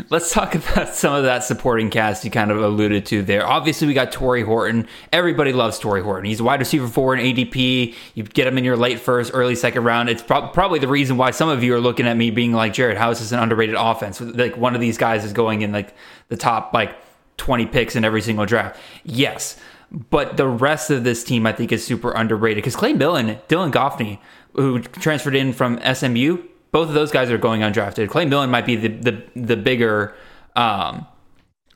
Let's 0.10 0.32
talk 0.32 0.56
about 0.56 0.96
some 0.96 1.14
of 1.14 1.24
that 1.24 1.44
supporting 1.44 1.90
cast 1.90 2.24
you 2.24 2.32
kind 2.32 2.52
of 2.52 2.62
alluded 2.62 3.06
to 3.08 3.22
there. 3.22 3.46
Obviously, 3.46 3.88
we 3.88 3.94
got 3.94 4.12
Tory 4.12 4.44
Horton. 4.44 4.88
Everybody 5.12 5.54
loves 5.54 5.80
Tory 5.80 6.02
Horton. 6.02 6.26
He's 6.26 6.40
a 6.40 6.44
wide 6.44 6.60
receiver 6.60 6.88
four 6.88 7.16
in 7.16 7.22
ADP. 7.24 7.96
You 8.16 8.24
get 8.24 8.48
him 8.48 8.58
in 8.58 8.64
your 8.64 8.78
late 8.78 9.00
first, 9.00 9.32
early 9.34 9.56
second 9.56 9.84
round. 9.84 10.10
It's 10.10 10.22
pro- 10.22 10.48
probably 10.48 10.80
the 10.80 10.88
reason 10.88 11.18
why 11.18 11.32
some 11.32 11.50
of 11.50 11.64
you 11.64 11.74
are 11.76 11.80
looking 11.80 12.08
at 12.08 12.16
me 12.18 12.32
being 12.32 12.54
like, 12.54 12.74
Jared, 12.74 12.98
how 12.98 13.12
is 13.12 13.20
this 13.20 13.32
an 13.32 13.40
underrated 13.40 13.76
offense? 13.78 14.22
Like 14.22 14.58
one 14.58 14.76
of 14.76 14.82
these 14.82 14.98
guys 14.98 15.26
is 15.26 15.34
going 15.34 15.62
in 15.62 15.72
like 15.72 15.96
the 16.30 16.38
top 16.38 16.74
like 16.74 16.96
20 17.38 17.66
picks 17.68 17.96
in 17.96 18.06
every 18.06 18.22
single 18.22 18.46
draft. 18.46 18.80
Yes. 19.04 19.58
But 19.92 20.38
the 20.38 20.48
rest 20.48 20.90
of 20.90 21.04
this 21.04 21.24
team, 21.24 21.46
I 21.46 21.52
think, 21.52 21.72
is 21.72 21.86
super 21.86 22.12
underrated 22.12 22.64
because 22.64 22.76
Clay 22.78 22.94
Millen, 22.94 23.40
Dylan 23.50 23.72
Goffney, 23.72 24.20
who 24.54 24.80
transferred 24.80 25.36
in 25.36 25.52
from 25.52 25.80
SMU, 25.94 26.44
both 26.72 26.88
of 26.88 26.94
those 26.94 27.12
guys 27.12 27.30
are 27.30 27.38
going 27.38 27.62
undrafted. 27.62 28.10
Clay 28.10 28.26
Millen 28.26 28.50
might 28.50 28.66
be 28.66 28.76
the 28.76 28.88
the, 28.90 29.24
the 29.36 29.58
bigger 29.58 30.16
um, 30.56 31.06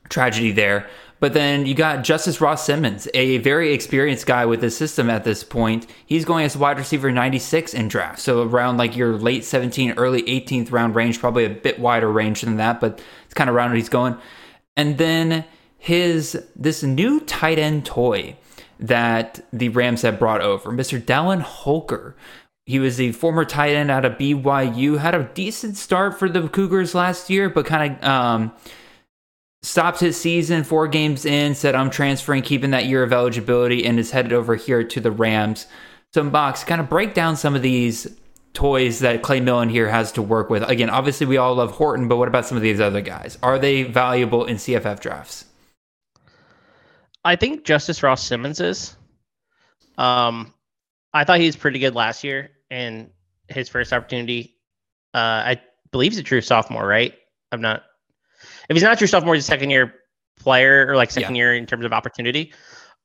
tragedy 0.08 0.52
there. 0.52 0.88
But 1.18 1.32
then 1.32 1.64
you 1.64 1.74
got 1.74 2.04
Justus 2.04 2.42
Ross-Simmons, 2.42 3.08
a 3.14 3.38
very 3.38 3.72
experienced 3.72 4.26
guy 4.26 4.44
with 4.44 4.60
the 4.60 4.70
system 4.70 5.08
at 5.08 5.24
this 5.24 5.42
point. 5.42 5.86
He's 6.04 6.26
going 6.26 6.44
as 6.44 6.56
wide 6.58 6.76
receiver 6.76 7.10
96 7.10 7.72
in 7.72 7.88
draft. 7.88 8.18
So 8.18 8.42
around 8.42 8.76
like 8.76 8.94
your 8.94 9.16
late 9.16 9.42
17, 9.42 9.92
early 9.92 10.22
18th 10.24 10.70
round 10.70 10.94
range, 10.94 11.18
probably 11.18 11.46
a 11.46 11.50
bit 11.50 11.78
wider 11.78 12.12
range 12.12 12.42
than 12.42 12.58
that, 12.58 12.80
but 12.80 13.00
it's 13.24 13.32
kind 13.32 13.48
of 13.48 13.56
around 13.56 13.70
where 13.70 13.76
he's 13.76 13.88
going. 13.88 14.18
And 14.76 14.98
then 14.98 15.46
his 15.78 16.46
this 16.54 16.82
new 16.82 17.20
tight 17.20 17.58
end 17.58 17.86
toy 17.86 18.36
that 18.78 19.40
the 19.52 19.70
Rams 19.70 20.02
have 20.02 20.18
brought 20.18 20.42
over, 20.42 20.70
Mr. 20.70 21.00
Dallin 21.00 21.40
Holker. 21.40 22.14
He 22.66 22.80
was 22.80 23.00
a 23.00 23.12
former 23.12 23.44
tight 23.44 23.76
end 23.76 23.92
out 23.92 24.04
of 24.04 24.14
BYU, 24.14 24.98
had 24.98 25.14
a 25.14 25.22
decent 25.22 25.76
start 25.76 26.18
for 26.18 26.28
the 26.28 26.48
Cougars 26.48 26.96
last 26.96 27.30
year, 27.30 27.48
but 27.48 27.64
kind 27.64 27.96
of 27.96 28.04
um, 28.04 28.52
stopped 29.62 30.00
his 30.00 30.20
season 30.20 30.64
four 30.64 30.88
games 30.88 31.24
in, 31.24 31.54
said, 31.54 31.76
I'm 31.76 31.90
transferring, 31.90 32.42
keeping 32.42 32.72
that 32.72 32.86
year 32.86 33.04
of 33.04 33.12
eligibility, 33.12 33.86
and 33.86 34.00
is 34.00 34.10
headed 34.10 34.32
over 34.32 34.56
here 34.56 34.82
to 34.82 35.00
the 35.00 35.12
Rams. 35.12 35.68
So, 36.12 36.24
Mox, 36.24 36.64
kind 36.64 36.80
of 36.80 36.88
break 36.88 37.14
down 37.14 37.36
some 37.36 37.54
of 37.54 37.62
these 37.62 38.08
toys 38.52 38.98
that 38.98 39.22
Clay 39.22 39.38
Millen 39.38 39.68
here 39.68 39.88
has 39.88 40.10
to 40.12 40.22
work 40.22 40.50
with. 40.50 40.64
Again, 40.64 40.90
obviously, 40.90 41.26
we 41.26 41.36
all 41.36 41.54
love 41.54 41.70
Horton, 41.70 42.08
but 42.08 42.16
what 42.16 42.26
about 42.26 42.46
some 42.46 42.56
of 42.56 42.62
these 42.64 42.80
other 42.80 43.00
guys? 43.00 43.38
Are 43.44 43.60
they 43.60 43.84
valuable 43.84 44.44
in 44.44 44.56
CFF 44.56 44.98
drafts? 44.98 45.44
I 47.24 47.36
think 47.36 47.64
Justus 47.64 48.02
Ross-Simmons 48.02 48.58
is. 48.58 48.96
Um, 49.98 50.52
I 51.12 51.22
thought 51.22 51.38
he 51.38 51.46
was 51.46 51.54
pretty 51.54 51.78
good 51.78 51.94
last 51.94 52.24
year 52.24 52.50
in 52.70 53.10
his 53.48 53.68
first 53.68 53.92
opportunity. 53.92 54.56
Uh, 55.14 55.18
I 55.18 55.60
believe 55.92 56.12
he's 56.12 56.18
a 56.18 56.24
true 56.24 56.40
sophomore, 56.40 56.86
right? 56.86 57.14
I'm 57.52 57.60
not. 57.60 57.82
If 58.68 58.74
he's 58.74 58.82
not 58.82 58.94
a 58.94 58.96
true 58.96 59.06
sophomore, 59.06 59.34
he's 59.34 59.44
a 59.44 59.46
second 59.46 59.70
year 59.70 59.94
player 60.38 60.86
or 60.88 60.96
like 60.96 61.10
second 61.10 61.34
Yeah. 61.34 61.42
year 61.42 61.54
in 61.54 61.66
terms 61.66 61.84
of 61.84 61.92
opportunity. 61.92 62.52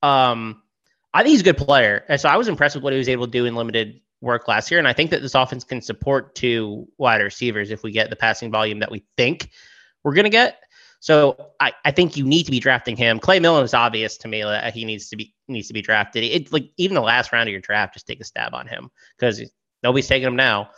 Um, 0.04 0.62
I 1.14 1.24
think 1.24 1.32
he's 1.32 1.42
a 1.42 1.46
good 1.46 1.58
player. 1.58 2.04
And 2.10 2.20
so 2.20 2.30
I 2.30 2.38
was 2.38 2.48
impressed 2.48 2.76
with 2.76 2.84
what 2.84 2.94
he 2.94 3.00
was 3.00 3.10
able 3.10 3.26
to 3.26 3.32
do 3.32 3.46
in 3.46 3.56
limited 3.56 4.02
work 4.22 4.48
last 4.48 4.72
year. 4.72 4.80
And 4.80 4.88
I 4.88 4.94
think 4.94 5.12
that 5.12 5.22
this 5.22 5.36
offense 5.36 5.64
can 5.64 5.82
support 5.82 6.36
two 6.36 6.88
wide 6.98 7.22
receivers 7.22 7.72
if 7.72 7.84
we 7.84 7.92
get 7.92 8.10
the 8.10 8.16
passing 8.16 8.52
volume 8.52 8.80
that 8.80 8.92
we 8.92 9.06
think 9.18 9.50
we're 10.04 10.14
going 10.14 10.26
to 10.26 10.30
get. 10.30 10.58
So 11.02 11.48
I, 11.60 11.74
I 11.84 11.90
think 11.90 12.16
you 12.16 12.24
need 12.24 12.44
to 12.44 12.52
be 12.52 12.60
drafting 12.60 12.96
him. 12.96 13.20
Clay 13.20 13.40
Millen 13.40 13.64
is 13.64 13.74
obvious 13.74 14.18
to 14.18 14.28
me 14.28 14.44
that 14.44 14.72
he 14.74 14.86
needs 14.86 15.10
to 15.10 15.18
be 15.18 15.34
needs 15.48 15.68
to 15.68 15.74
be 15.74 15.82
drafted. 15.82 16.24
It's 16.24 16.54
like 16.54 16.70
even 16.78 16.94
the 16.94 17.02
last 17.02 17.34
round 17.34 17.50
of 17.50 17.52
your 17.52 17.60
draft, 17.60 17.96
just 17.96 18.06
take 18.06 18.22
a 18.22 18.24
stab 18.24 18.54
on 18.54 18.68
him 18.68 18.90
because 19.18 19.42
nobody's 19.82 20.08
taking 20.08 20.28
him 20.28 20.36
now. 20.36 20.70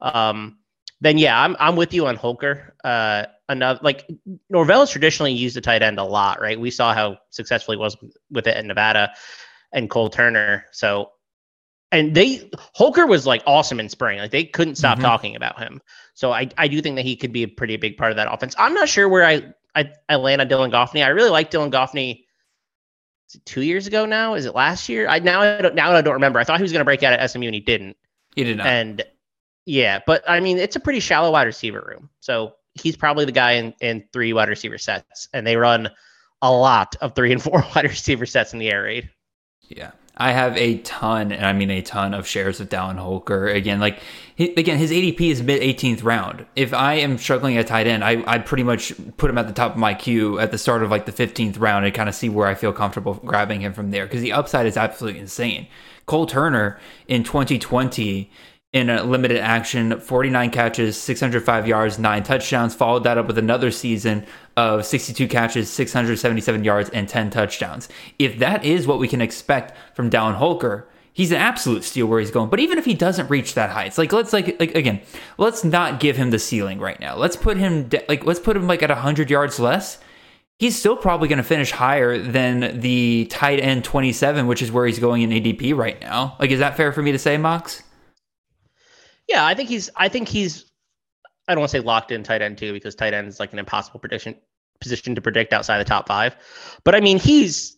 Um, 0.00 0.58
then 1.00 1.18
yeah, 1.18 1.38
I'm 1.38 1.56
I'm 1.58 1.74
with 1.74 1.92
you 1.92 2.06
on 2.06 2.14
Holker. 2.14 2.76
Uh, 2.84 3.24
another 3.48 3.80
like 3.82 4.08
Norvell 4.48 4.80
has 4.80 4.90
traditionally 4.90 5.32
used 5.32 5.56
the 5.56 5.60
tight 5.60 5.82
end 5.82 5.98
a 5.98 6.04
lot, 6.04 6.40
right? 6.40 6.58
We 6.58 6.70
saw 6.70 6.94
how 6.94 7.18
successful 7.30 7.74
he 7.74 7.78
was 7.78 7.96
with 8.30 8.46
it 8.46 8.56
in 8.56 8.68
Nevada 8.68 9.12
and 9.72 9.90
Cole 9.90 10.10
Turner. 10.10 10.64
So 10.70 11.10
and 11.90 12.14
they 12.14 12.48
Holker 12.72 13.04
was 13.04 13.26
like 13.26 13.42
awesome 13.46 13.80
in 13.80 13.88
spring. 13.88 14.20
Like 14.20 14.30
they 14.30 14.44
couldn't 14.44 14.76
stop 14.76 14.98
Mhm. 14.98 15.02
talking 15.02 15.34
about 15.34 15.58
him. 15.58 15.82
So 16.14 16.30
I, 16.32 16.48
I 16.56 16.68
do 16.68 16.80
think 16.80 16.94
that 16.96 17.04
he 17.04 17.16
could 17.16 17.32
be 17.32 17.42
a 17.42 17.48
pretty 17.48 17.76
big 17.76 17.96
part 17.96 18.12
of 18.12 18.16
that 18.16 18.32
offense. 18.32 18.54
I'm 18.56 18.74
not 18.74 18.88
sure 18.88 19.08
where 19.08 19.24
I 19.24 19.52
I, 19.74 19.92
I 20.08 20.16
land 20.16 20.40
on 20.40 20.48
Dylan 20.48 20.70
Goffney. 20.70 21.04
I 21.04 21.08
really 21.08 21.30
like 21.30 21.50
Dylan 21.50 21.70
Goffney. 21.70 22.24
Is 23.28 23.36
it 23.36 23.46
two 23.46 23.62
years 23.62 23.86
ago 23.86 24.04
now? 24.04 24.34
Is 24.34 24.44
it 24.44 24.54
last 24.54 24.88
year? 24.88 25.08
I 25.08 25.18
now 25.18 25.40
I 25.40 25.62
don't, 25.62 25.74
now 25.74 25.92
I 25.92 26.02
don't 26.02 26.14
remember. 26.14 26.38
I 26.38 26.44
thought 26.44 26.58
he 26.58 26.62
was 26.62 26.72
going 26.72 26.80
to 26.80 26.84
break 26.84 27.02
out 27.02 27.12
at 27.12 27.30
SMU 27.30 27.46
and 27.46 27.54
he 27.54 27.60
didn't. 27.60 27.96
He 28.34 28.44
did 28.44 28.58
not. 28.58 28.66
And 28.66 29.02
yeah, 29.64 30.00
but 30.06 30.22
I 30.28 30.40
mean 30.40 30.58
it's 30.58 30.76
a 30.76 30.80
pretty 30.80 31.00
shallow 31.00 31.30
wide 31.32 31.44
receiver 31.44 31.84
room. 31.86 32.10
So 32.20 32.54
he's 32.74 32.96
probably 32.96 33.24
the 33.24 33.32
guy 33.32 33.52
in, 33.52 33.74
in 33.80 34.04
three 34.12 34.32
wide 34.32 34.48
receiver 34.48 34.78
sets, 34.78 35.28
and 35.32 35.46
they 35.46 35.56
run 35.56 35.90
a 36.42 36.52
lot 36.52 36.96
of 37.00 37.14
three 37.14 37.32
and 37.32 37.42
four 37.42 37.64
wide 37.74 37.84
receiver 37.84 38.26
sets 38.26 38.52
in 38.52 38.58
the 38.58 38.70
air 38.70 38.82
raid. 38.82 39.10
Yeah. 39.62 39.92
I 40.22 40.30
have 40.30 40.56
a 40.56 40.78
ton, 40.78 41.32
and 41.32 41.44
I 41.44 41.52
mean 41.52 41.68
a 41.68 41.82
ton 41.82 42.14
of 42.14 42.28
shares 42.28 42.60
of 42.60 42.68
Dallin 42.68 42.96
Holker. 42.96 43.48
Again, 43.48 43.80
like 43.80 43.98
again, 44.38 44.78
his 44.78 44.92
ADP 44.92 45.20
is 45.20 45.42
mid 45.42 45.60
18th 45.60 46.04
round. 46.04 46.46
If 46.54 46.72
I 46.72 46.94
am 46.94 47.18
struggling 47.18 47.56
at 47.56 47.66
tight 47.66 47.88
end, 47.88 48.04
I 48.04 48.22
I 48.28 48.38
pretty 48.38 48.62
much 48.62 48.92
put 49.16 49.28
him 49.28 49.36
at 49.36 49.48
the 49.48 49.52
top 49.52 49.72
of 49.72 49.78
my 49.78 49.94
queue 49.94 50.38
at 50.38 50.52
the 50.52 50.58
start 50.58 50.84
of 50.84 50.92
like 50.92 51.06
the 51.06 51.12
15th 51.12 51.58
round 51.58 51.84
and 51.84 51.92
kind 51.92 52.08
of 52.08 52.14
see 52.14 52.28
where 52.28 52.46
I 52.46 52.54
feel 52.54 52.72
comfortable 52.72 53.14
grabbing 53.14 53.62
him 53.62 53.72
from 53.72 53.90
there 53.90 54.06
because 54.06 54.22
the 54.22 54.32
upside 54.32 54.66
is 54.66 54.76
absolutely 54.76 55.18
insane. 55.18 55.66
Cole 56.06 56.26
Turner 56.26 56.78
in 57.08 57.24
2020 57.24 58.30
in 58.72 58.88
a 58.88 59.02
limited 59.02 59.38
action, 59.38 59.98
49 59.98 60.50
catches, 60.50 60.96
605 60.96 61.66
yards, 61.66 61.98
nine 61.98 62.22
touchdowns. 62.22 62.76
Followed 62.76 63.04
that 63.04 63.18
up 63.18 63.26
with 63.26 63.38
another 63.38 63.72
season 63.72 64.24
of 64.56 64.84
62 64.84 65.28
catches, 65.28 65.70
677 65.70 66.64
yards, 66.64 66.90
and 66.90 67.08
10 67.08 67.30
touchdowns. 67.30 67.88
If 68.18 68.38
that 68.38 68.64
is 68.64 68.86
what 68.86 68.98
we 68.98 69.08
can 69.08 69.20
expect 69.20 69.76
from 69.96 70.10
Dallin 70.10 70.34
Holker, 70.34 70.88
he's 71.12 71.30
an 71.30 71.38
absolute 71.38 71.84
steal 71.84 72.06
where 72.06 72.20
he's 72.20 72.30
going. 72.30 72.50
But 72.50 72.60
even 72.60 72.78
if 72.78 72.84
he 72.84 72.94
doesn't 72.94 73.30
reach 73.30 73.54
that 73.54 73.70
height, 73.70 73.88
it's 73.88 73.98
like 73.98 74.12
let's 74.12 74.32
like, 74.32 74.58
like 74.60 74.74
again, 74.74 75.00
let's 75.38 75.64
not 75.64 76.00
give 76.00 76.16
him 76.16 76.30
the 76.30 76.38
ceiling 76.38 76.78
right 76.78 76.98
now. 77.00 77.16
Let's 77.16 77.36
put 77.36 77.56
him 77.56 77.88
de- 77.88 78.04
like 78.08 78.24
let's 78.24 78.40
put 78.40 78.56
him 78.56 78.66
like 78.66 78.82
at 78.82 78.90
100 78.90 79.30
yards 79.30 79.58
less. 79.58 79.98
He's 80.58 80.78
still 80.78 80.96
probably 80.96 81.26
going 81.26 81.38
to 81.38 81.42
finish 81.42 81.72
higher 81.72 82.18
than 82.18 82.80
the 82.80 83.26
tight 83.30 83.58
end 83.58 83.82
27, 83.84 84.46
which 84.46 84.62
is 84.62 84.70
where 84.70 84.86
he's 84.86 85.00
going 85.00 85.22
in 85.22 85.30
ADP 85.30 85.76
right 85.76 86.00
now. 86.00 86.36
Like, 86.38 86.50
is 86.50 86.60
that 86.60 86.76
fair 86.76 86.92
for 86.92 87.02
me 87.02 87.10
to 87.10 87.18
say, 87.18 87.36
Mox? 87.36 87.82
Yeah, 89.28 89.44
I 89.44 89.54
think 89.54 89.68
he's. 89.68 89.90
I 89.96 90.08
think 90.08 90.28
he's. 90.28 90.66
I 91.52 91.54
don't 91.54 91.60
want 91.60 91.70
to 91.70 91.78
say 91.78 91.84
locked 91.84 92.10
in 92.10 92.22
tight 92.22 92.42
end 92.42 92.58
too 92.58 92.72
because 92.72 92.94
tight 92.94 93.14
end 93.14 93.28
is 93.28 93.38
like 93.38 93.52
an 93.52 93.58
impossible 93.58 94.00
prediction 94.00 94.34
position 94.80 95.14
to 95.14 95.20
predict 95.20 95.52
outside 95.52 95.78
the 95.78 95.84
top 95.84 96.08
five. 96.08 96.34
But 96.82 96.94
I 96.94 97.00
mean, 97.00 97.18
he's 97.18 97.76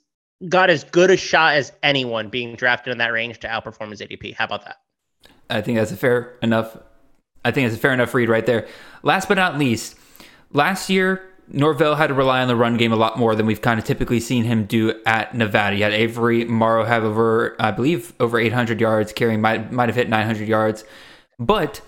got 0.49 0.71
as 0.71 0.85
good 0.85 1.11
a 1.11 1.17
shot 1.17 1.55
as 1.57 1.73
anyone 1.83 2.29
being 2.29 2.55
drafted 2.57 2.93
in 2.93 2.99
that 2.99 3.13
range 3.13 3.41
to 3.41 3.49
outperform 3.49 3.91
his 3.91 4.01
ADP. 4.01 4.35
How 4.35 4.45
about 4.45 4.65
that? 4.65 4.77
I 5.51 5.61
think 5.61 5.79
that's 5.79 5.93
a 5.93 5.97
fair 5.97 6.37
enough. 6.43 6.77
I 7.45 7.51
think 7.51 7.67
it's 7.67 7.77
a 7.77 7.81
fair 7.81 7.93
enough 7.93 8.15
read 8.15 8.29
right 8.29 8.47
there. 8.47 8.67
Last 9.03 9.29
but 9.29 9.35
not 9.35 9.59
least, 9.59 9.97
last 10.53 10.89
year 10.89 11.31
Norvell 11.49 11.97
had 11.97 12.07
to 12.07 12.15
rely 12.15 12.41
on 12.41 12.49
the 12.49 12.57
run 12.57 12.77
game 12.77 12.93
a 12.93 12.97
lot 12.97 13.19
more 13.19 13.35
than 13.35 13.45
we've 13.45 13.61
kind 13.61 13.79
of 13.79 13.85
typically 13.85 14.21
seen 14.21 14.45
him 14.45 14.65
do 14.65 15.01
at 15.05 15.35
Nevada. 15.35 15.77
He 15.77 15.83
had 15.83 15.93
Avery 15.93 16.45
Morrow 16.45 16.85
have 16.85 17.05
over, 17.05 17.55
I 17.59 17.71
believe, 17.71 18.15
over 18.19 18.39
800 18.39 18.81
yards, 18.81 19.13
carrying 19.13 19.41
might 19.41 19.71
might 19.71 19.89
have 19.89 19.97
hit 19.97 20.09
900 20.09 20.49
yards, 20.49 20.85
but 21.39 21.83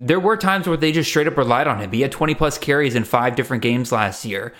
there 0.00 0.20
were 0.20 0.36
times 0.36 0.66
where 0.68 0.76
they 0.76 0.92
just 0.92 1.08
straight 1.08 1.26
up 1.26 1.36
relied 1.36 1.66
on 1.66 1.80
him. 1.80 1.92
He 1.92 2.02
had 2.02 2.12
20 2.12 2.34
plus 2.34 2.58
carries 2.58 2.94
in 2.94 3.04
five 3.04 3.34
different 3.36 3.62
games 3.62 3.92
last 3.92 4.24
year. 4.24 4.52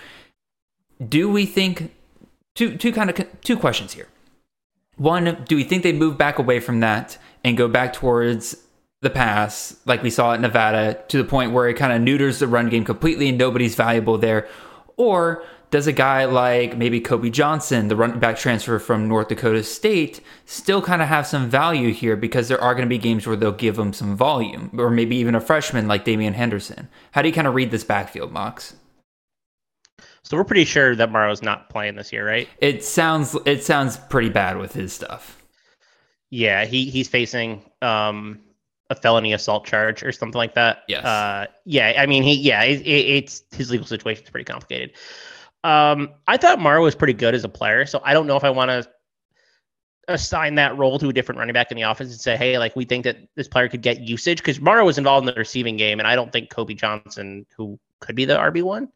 Do 1.07 1.29
we 1.29 1.45
think 1.45 1.93
two 2.55 2.75
two 2.75 2.91
kind 2.91 3.09
of 3.09 3.41
two 3.41 3.57
questions 3.57 3.93
here? 3.93 4.07
One, 4.95 5.43
do 5.47 5.55
we 5.55 5.63
think 5.63 5.83
they 5.83 5.93
move 5.93 6.17
back 6.17 6.39
away 6.39 6.59
from 6.59 6.79
that 6.79 7.19
and 7.43 7.55
go 7.55 7.67
back 7.67 7.93
towards 7.93 8.57
the 9.01 9.11
pass 9.11 9.79
like 9.85 10.01
we 10.01 10.09
saw 10.09 10.33
at 10.33 10.41
Nevada 10.41 10.99
to 11.09 11.17
the 11.17 11.23
point 11.23 11.51
where 11.51 11.69
it 11.69 11.75
kind 11.75 11.93
of 11.93 12.01
neuters 12.01 12.39
the 12.39 12.47
run 12.47 12.67
game 12.69 12.83
completely 12.83 13.29
and 13.29 13.37
nobody's 13.37 13.75
valuable 13.75 14.17
there? 14.17 14.47
Or 14.97 15.43
does 15.69 15.87
a 15.87 15.91
guy 15.91 16.25
like 16.25 16.77
maybe 16.77 17.01
Kobe 17.01 17.29
Johnson, 17.29 17.87
the 17.87 17.95
running 17.95 18.19
back 18.19 18.37
transfer 18.37 18.79
from 18.79 19.07
North 19.07 19.27
Dakota 19.27 19.63
State, 19.63 20.21
still 20.45 20.81
kind 20.81 21.01
of 21.01 21.07
have 21.07 21.27
some 21.27 21.49
value 21.49 21.91
here 21.91 22.15
because 22.15 22.47
there 22.47 22.61
are 22.61 22.73
going 22.73 22.85
to 22.85 22.89
be 22.89 22.97
games 22.97 23.27
where 23.27 23.35
they'll 23.35 23.51
give 23.51 23.77
him 23.77 23.91
some 23.91 24.15
volume, 24.15 24.71
or 24.77 24.89
maybe 24.89 25.17
even 25.17 25.35
a 25.35 25.41
freshman 25.41 25.87
like 25.87 26.05
Damian 26.05 26.33
Henderson? 26.33 26.87
How 27.11 27.21
do 27.21 27.27
you 27.27 27.33
kind 27.33 27.47
of 27.47 27.55
read 27.55 27.71
this 27.71 27.83
backfield, 27.83 28.31
Mox? 28.31 28.75
So 30.23 30.35
we're 30.35 30.43
pretty 30.43 30.65
sure 30.65 30.93
that 30.95 31.09
Morrow's 31.09 31.41
not 31.41 31.69
playing 31.69 31.95
this 31.95 32.11
year, 32.11 32.27
right? 32.27 32.49
It 32.59 32.83
sounds 32.83 33.35
it 33.45 33.63
sounds 33.63 33.95
pretty 33.95 34.29
bad 34.29 34.57
with 34.57 34.73
his 34.73 34.91
stuff. 34.91 35.41
Yeah, 36.29 36.65
he 36.65 36.89
he's 36.89 37.07
facing 37.07 37.63
um 37.81 38.41
a 38.89 38.95
felony 38.95 39.31
assault 39.31 39.65
charge 39.65 40.03
or 40.03 40.11
something 40.11 40.37
like 40.37 40.53
that. 40.55 40.83
Yes. 40.87 41.05
Uh, 41.05 41.47
yeah, 41.65 41.93
I 41.97 42.05
mean 42.05 42.23
he 42.23 42.35
yeah, 42.35 42.63
it, 42.63 42.81
it, 42.81 43.05
it's 43.05 43.43
his 43.51 43.71
legal 43.71 43.87
situation 43.87 44.25
is 44.25 44.29
pretty 44.29 44.43
complicated. 44.43 44.91
Um, 45.63 46.09
I 46.27 46.37
thought 46.37 46.59
Morrow 46.59 46.83
was 46.83 46.95
pretty 46.95 47.13
good 47.13 47.35
as 47.35 47.43
a 47.43 47.49
player, 47.49 47.85
so 47.85 48.01
I 48.03 48.13
don't 48.13 48.27
know 48.27 48.37
if 48.37 48.43
I 48.43 48.49
want 48.49 48.69
to 48.69 48.87
assign 50.07 50.55
that 50.55 50.77
role 50.77 50.97
to 50.99 51.09
a 51.09 51.13
different 51.13 51.39
running 51.39 51.53
back 51.53 51.71
in 51.71 51.75
the 51.75 51.83
offense 51.83 52.11
and 52.11 52.19
say, 52.19 52.37
hey, 52.37 52.57
like 52.57 52.75
we 52.75 52.85
think 52.85 53.03
that 53.03 53.17
this 53.35 53.47
player 53.47 53.67
could 53.67 53.81
get 53.81 53.99
usage 53.99 54.37
because 54.37 54.61
Morrow 54.61 54.85
was 54.85 54.97
involved 54.97 55.27
in 55.27 55.33
the 55.33 55.39
receiving 55.39 55.77
game, 55.77 55.99
and 55.99 56.07
I 56.07 56.15
don't 56.15 56.31
think 56.31 56.49
Kobe 56.49 56.73
Johnson, 56.73 57.45
who 57.55 57.79
could 57.99 58.15
be 58.15 58.25
the 58.25 58.37
RB 58.37 58.63
one, 58.63 58.89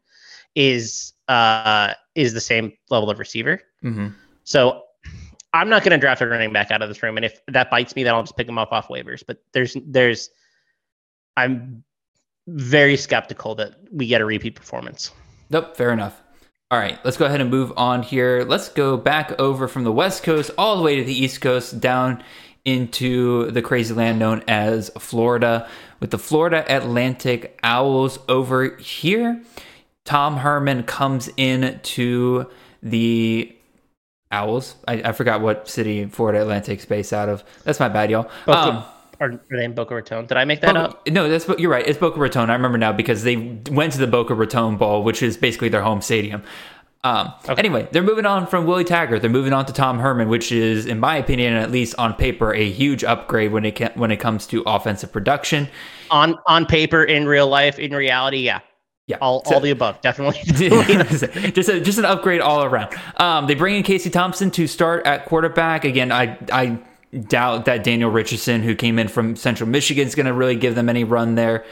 is 0.54 1.12
uh 1.28 1.94
is 2.14 2.34
the 2.34 2.40
same 2.40 2.72
level 2.90 3.10
of 3.10 3.18
receiver. 3.18 3.60
hmm 3.80 4.08
So 4.44 4.84
I'm 5.54 5.68
not 5.68 5.82
going 5.82 5.92
to 5.92 5.98
draft 5.98 6.22
a 6.22 6.26
running 6.26 6.52
back 6.52 6.70
out 6.70 6.80
of 6.80 6.88
this 6.88 7.02
room, 7.02 7.16
and 7.16 7.26
if 7.26 7.40
that 7.48 7.70
bites 7.70 7.94
me, 7.94 8.04
then 8.04 8.14
I'll 8.14 8.22
just 8.22 8.36
pick 8.36 8.48
him 8.48 8.58
up 8.58 8.72
off 8.72 8.88
waivers. 8.88 9.22
But 9.26 9.38
there's 9.52 9.76
there's 9.86 10.30
I'm 11.36 11.84
very 12.46 12.96
skeptical 12.96 13.54
that 13.56 13.74
we 13.90 14.06
get 14.06 14.20
a 14.20 14.24
repeat 14.24 14.54
performance. 14.54 15.12
Nope, 15.50 15.76
fair 15.76 15.92
enough. 15.92 16.21
All 16.72 16.78
right, 16.78 16.98
let's 17.04 17.18
go 17.18 17.26
ahead 17.26 17.42
and 17.42 17.50
move 17.50 17.70
on 17.76 18.02
here. 18.02 18.44
Let's 18.48 18.70
go 18.70 18.96
back 18.96 19.38
over 19.38 19.68
from 19.68 19.84
the 19.84 19.92
West 19.92 20.22
Coast 20.22 20.50
all 20.56 20.78
the 20.78 20.82
way 20.82 20.96
to 20.96 21.04
the 21.04 21.12
East 21.12 21.42
Coast, 21.42 21.80
down 21.80 22.24
into 22.64 23.50
the 23.50 23.60
crazy 23.60 23.92
land 23.92 24.18
known 24.18 24.42
as 24.48 24.90
Florida, 24.98 25.68
with 26.00 26.12
the 26.12 26.18
Florida 26.18 26.64
Atlantic 26.74 27.60
Owls 27.62 28.18
over 28.26 28.74
here. 28.78 29.42
Tom 30.06 30.38
Herman 30.38 30.84
comes 30.84 31.28
in 31.36 31.78
to 31.82 32.46
the 32.82 33.54
Owls. 34.30 34.76
I, 34.88 34.94
I 34.94 35.12
forgot 35.12 35.42
what 35.42 35.68
city 35.68 36.06
Florida 36.06 36.40
Atlantic's 36.40 36.86
based 36.86 37.12
out 37.12 37.28
of. 37.28 37.44
That's 37.64 37.80
my 37.80 37.90
bad, 37.90 38.10
y'all. 38.10 38.30
Um, 38.46 38.82
are, 39.22 39.30
are 39.32 39.56
they 39.56 39.64
in 39.64 39.74
Boca 39.74 39.94
Raton? 39.94 40.26
Did 40.26 40.36
I 40.36 40.44
make 40.44 40.60
that 40.60 40.74
Boca- 40.74 40.96
up? 40.96 41.08
No, 41.08 41.28
that's 41.28 41.48
you're 41.58 41.70
right. 41.70 41.86
It's 41.86 41.98
Boca 41.98 42.18
Raton. 42.18 42.50
I 42.50 42.54
remember 42.54 42.78
now 42.78 42.92
because 42.92 43.22
they 43.22 43.36
went 43.70 43.92
to 43.94 43.98
the 43.98 44.06
Boca 44.06 44.34
Raton 44.34 44.76
Bowl, 44.76 45.02
which 45.04 45.22
is 45.22 45.36
basically 45.36 45.68
their 45.68 45.82
home 45.82 46.00
stadium. 46.02 46.42
Um, 47.04 47.32
Anyway, 47.48 47.88
they're 47.90 48.02
moving 48.02 48.26
on 48.26 48.46
from 48.46 48.64
Willie 48.64 48.84
Taggart. 48.84 49.22
They're 49.22 49.30
moving 49.30 49.52
on 49.52 49.66
to 49.66 49.72
Tom 49.72 49.98
Herman, 49.98 50.28
which 50.28 50.52
is, 50.52 50.86
in 50.86 51.00
my 51.00 51.16
opinion, 51.16 51.54
at 51.54 51.70
least 51.72 51.96
on 51.98 52.14
paper, 52.14 52.54
a 52.54 52.70
huge 52.70 53.02
upgrade 53.02 53.50
when 53.50 53.64
it 53.64 53.74
can, 53.74 53.90
when 53.96 54.10
it 54.12 54.18
comes 54.18 54.46
to 54.48 54.62
offensive 54.66 55.10
production. 55.12 55.68
On 56.12 56.36
on 56.46 56.64
paper, 56.66 57.02
in 57.02 57.26
real 57.26 57.48
life, 57.48 57.78
in 57.80 57.92
reality, 57.92 58.38
yeah, 58.38 58.60
Yeah, 59.08 59.16
all 59.20 59.44
So- 59.44 59.54
all 59.54 59.60
the 59.60 59.70
above, 59.72 60.00
definitely. 60.00 60.38
just 61.52 61.68
a, 61.68 61.80
just 61.80 61.98
an 61.98 62.04
upgrade 62.04 62.40
all 62.40 62.62
around. 62.62 62.94
Um, 63.16 63.48
they 63.48 63.54
bring 63.56 63.74
in 63.74 63.82
Casey 63.82 64.08
Thompson 64.10 64.50
to 64.52 64.68
start 64.68 65.04
at 65.04 65.24
quarterback. 65.26 65.84
Again, 65.84 66.12
I 66.12 66.38
I 66.52 66.78
doubt 67.20 67.66
that 67.66 67.84
Daniel 67.84 68.10
Richardson, 68.10 68.62
who 68.62 68.74
came 68.74 68.98
in 68.98 69.08
from 69.08 69.36
Central 69.36 69.68
Michigan, 69.68 70.06
is 70.06 70.14
going 70.14 70.26
to 70.26 70.32
really 70.32 70.56
give 70.56 70.74
them 70.74 70.88
any 70.88 71.04
run 71.04 71.34
there. 71.34 71.64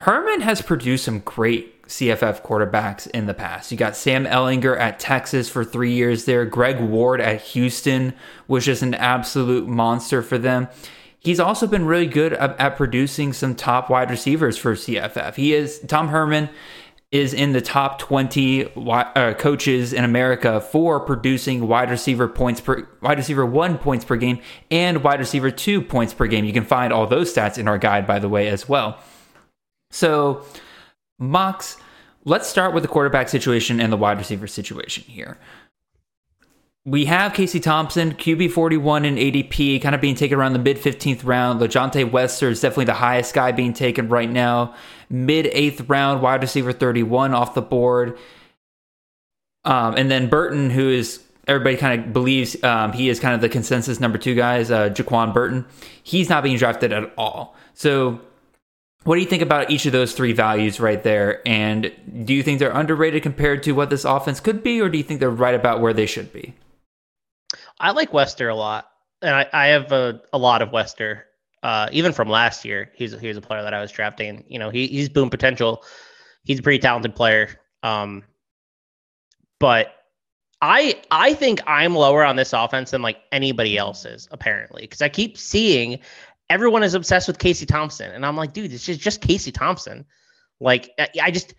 Herman 0.00 0.42
has 0.42 0.60
produced 0.60 1.04
some 1.04 1.20
great 1.20 1.82
CFF 1.84 2.42
quarterbacks 2.42 3.08
in 3.10 3.26
the 3.26 3.34
past. 3.34 3.70
You 3.70 3.78
got 3.78 3.96
Sam 3.96 4.24
Ehlinger 4.24 4.78
at 4.78 4.98
Texas 4.98 5.48
for 5.48 5.64
three 5.64 5.92
years 5.92 6.24
there. 6.24 6.44
Greg 6.44 6.80
Ward 6.80 7.20
at 7.20 7.40
Houston 7.42 8.14
was 8.48 8.64
just 8.64 8.82
an 8.82 8.94
absolute 8.94 9.66
monster 9.68 10.22
for 10.22 10.38
them. 10.38 10.68
He's 11.18 11.40
also 11.40 11.66
been 11.66 11.86
really 11.86 12.06
good 12.06 12.34
at, 12.34 12.58
at 12.60 12.76
producing 12.76 13.32
some 13.32 13.54
top 13.54 13.88
wide 13.88 14.10
receivers 14.10 14.58
for 14.58 14.74
CFF. 14.74 15.36
He 15.36 15.54
is 15.54 15.78
Tom 15.80 16.08
Herman 16.08 16.50
is 17.14 17.32
in 17.32 17.52
the 17.52 17.60
top 17.60 18.00
20 18.00 18.64
uh, 18.74 19.34
coaches 19.34 19.92
in 19.92 20.02
America 20.02 20.60
for 20.60 20.98
producing 20.98 21.68
wide 21.68 21.88
receiver 21.88 22.26
points 22.26 22.60
per 22.60 22.88
wide 23.02 23.16
receiver 23.16 23.46
1 23.46 23.78
points 23.78 24.04
per 24.04 24.16
game 24.16 24.40
and 24.68 25.04
wide 25.04 25.20
receiver 25.20 25.48
2 25.48 25.80
points 25.80 26.12
per 26.12 26.26
game. 26.26 26.44
You 26.44 26.52
can 26.52 26.64
find 26.64 26.92
all 26.92 27.06
those 27.06 27.32
stats 27.32 27.56
in 27.56 27.68
our 27.68 27.78
guide 27.78 28.04
by 28.04 28.18
the 28.18 28.28
way 28.28 28.48
as 28.48 28.68
well. 28.68 28.98
So, 29.92 30.44
Mox, 31.20 31.76
let's 32.24 32.48
start 32.48 32.74
with 32.74 32.82
the 32.82 32.88
quarterback 32.88 33.28
situation 33.28 33.80
and 33.80 33.92
the 33.92 33.96
wide 33.96 34.18
receiver 34.18 34.48
situation 34.48 35.04
here. 35.04 35.38
We 36.86 37.06
have 37.06 37.32
Casey 37.32 37.60
Thompson, 37.60 38.12
QB 38.12 38.50
41 38.50 39.06
in 39.06 39.16
ADP, 39.16 39.80
kind 39.80 39.94
of 39.94 40.02
being 40.02 40.14
taken 40.14 40.38
around 40.38 40.52
the 40.52 40.58
mid 40.58 40.76
15th 40.76 41.24
round. 41.24 41.58
LaJohntay 41.60 42.10
Wester 42.10 42.50
is 42.50 42.60
definitely 42.60 42.84
the 42.84 42.92
highest 42.92 43.32
guy 43.32 43.52
being 43.52 43.72
taken 43.72 44.10
right 44.10 44.30
now. 44.30 44.74
Mid 45.08 45.46
8th 45.46 45.88
round, 45.88 46.20
wide 46.20 46.42
receiver 46.42 46.72
31 46.72 47.32
off 47.32 47.54
the 47.54 47.62
board. 47.62 48.18
Um, 49.64 49.94
and 49.96 50.10
then 50.10 50.28
Burton, 50.28 50.68
who 50.68 50.90
is 50.90 51.22
everybody 51.48 51.78
kind 51.78 52.04
of 52.04 52.12
believes 52.12 52.62
um, 52.62 52.92
he 52.92 53.08
is 53.08 53.18
kind 53.18 53.34
of 53.34 53.40
the 53.40 53.48
consensus 53.48 53.98
number 53.98 54.18
two 54.18 54.34
guys, 54.34 54.70
uh, 54.70 54.90
Jaquan 54.90 55.32
Burton. 55.32 55.64
He's 56.02 56.28
not 56.28 56.42
being 56.42 56.58
drafted 56.58 56.92
at 56.92 57.14
all. 57.16 57.56
So, 57.72 58.20
what 59.04 59.14
do 59.14 59.22
you 59.22 59.26
think 59.26 59.42
about 59.42 59.70
each 59.70 59.86
of 59.86 59.92
those 59.92 60.12
three 60.12 60.32
values 60.32 60.80
right 60.80 61.02
there? 61.02 61.46
And 61.46 61.92
do 62.24 62.34
you 62.34 62.42
think 62.42 62.58
they're 62.58 62.70
underrated 62.70 63.22
compared 63.22 63.62
to 63.62 63.72
what 63.72 63.88
this 63.88 64.04
offense 64.04 64.38
could 64.38 64.62
be, 64.62 64.82
or 64.82 64.90
do 64.90 64.98
you 64.98 65.04
think 65.04 65.20
they're 65.20 65.30
right 65.30 65.54
about 65.54 65.80
where 65.80 65.94
they 65.94 66.06
should 66.06 66.30
be? 66.30 66.54
I 67.78 67.90
like 67.92 68.12
Wester 68.12 68.48
a 68.48 68.54
lot, 68.54 68.88
and 69.22 69.34
I, 69.34 69.46
I 69.52 69.66
have 69.68 69.92
a, 69.92 70.20
a 70.32 70.38
lot 70.38 70.62
of 70.62 70.72
Wester. 70.72 71.26
Uh, 71.62 71.88
even 71.92 72.12
from 72.12 72.28
last 72.28 72.64
year, 72.64 72.92
he's 72.94 73.18
he 73.18 73.28
was 73.28 73.36
a 73.36 73.40
player 73.40 73.62
that 73.62 73.74
I 73.74 73.80
was 73.80 73.90
drafting. 73.90 74.44
You 74.48 74.58
know, 74.58 74.70
he, 74.70 74.86
he's 74.86 75.08
boom 75.08 75.30
potential. 75.30 75.82
He's 76.44 76.58
a 76.58 76.62
pretty 76.62 76.78
talented 76.78 77.14
player. 77.14 77.58
Um, 77.82 78.22
but 79.58 79.94
I 80.60 81.00
I 81.10 81.34
think 81.34 81.60
I'm 81.66 81.94
lower 81.94 82.24
on 82.24 82.36
this 82.36 82.52
offense 82.52 82.90
than 82.90 83.02
like 83.02 83.18
anybody 83.32 83.78
else 83.78 84.04
is 84.04 84.28
apparently 84.30 84.82
because 84.82 85.02
I 85.02 85.08
keep 85.08 85.38
seeing 85.38 86.00
everyone 86.50 86.82
is 86.82 86.94
obsessed 86.94 87.28
with 87.28 87.38
Casey 87.38 87.66
Thompson, 87.66 88.10
and 88.10 88.24
I'm 88.24 88.36
like, 88.36 88.52
dude, 88.52 88.70
this 88.70 88.88
is 88.88 88.98
just 88.98 89.20
Casey 89.20 89.52
Thompson. 89.52 90.04
Like 90.60 90.90
I 91.20 91.30
just 91.30 91.54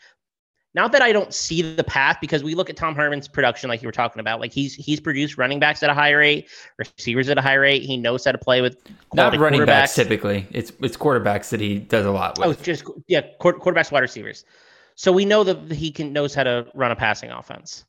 not 0.75 0.91
that 0.91 1.01
I 1.01 1.13
don't 1.13 1.33
see 1.33 1.61
the 1.61 1.85
path 1.85 2.17
because 2.19 2.43
we 2.43 2.53
look 2.53 2.69
at 2.69 2.75
Tom 2.75 2.95
Herman's 2.95 3.29
production, 3.29 3.69
like 3.69 3.81
you 3.81 3.87
were 3.87 3.93
talking 3.93 4.19
about. 4.19 4.41
Like 4.41 4.51
he's 4.51 4.75
he's 4.75 4.99
produced 4.99 5.37
running 5.37 5.57
backs 5.57 5.81
at 5.81 5.89
a 5.89 5.93
high 5.93 6.11
rate, 6.11 6.49
receivers 6.77 7.29
at 7.29 7.37
a 7.37 7.41
high 7.41 7.53
rate. 7.53 7.83
He 7.83 7.95
knows 7.95 8.25
how 8.25 8.33
to 8.33 8.37
play 8.37 8.61
with 8.61 8.77
not 9.13 9.35
running 9.37 9.65
backs 9.65 9.95
typically. 9.95 10.45
It's 10.51 10.73
it's 10.81 10.97
quarterbacks 10.97 11.49
that 11.49 11.61
he 11.61 11.79
does 11.79 12.05
a 12.05 12.11
lot 12.11 12.37
oh, 12.39 12.49
with. 12.49 12.59
Oh, 12.59 12.63
just 12.63 12.83
yeah, 13.07 13.21
quarterbacks, 13.39 13.89
wide 13.89 14.01
receivers. 14.01 14.43
So 14.95 15.13
we 15.13 15.23
know 15.23 15.45
that 15.45 15.71
he 15.71 15.91
can 15.91 16.11
knows 16.11 16.35
how 16.35 16.43
to 16.43 16.67
run 16.75 16.91
a 16.91 16.95
passing 16.95 17.31
offense. 17.31 17.85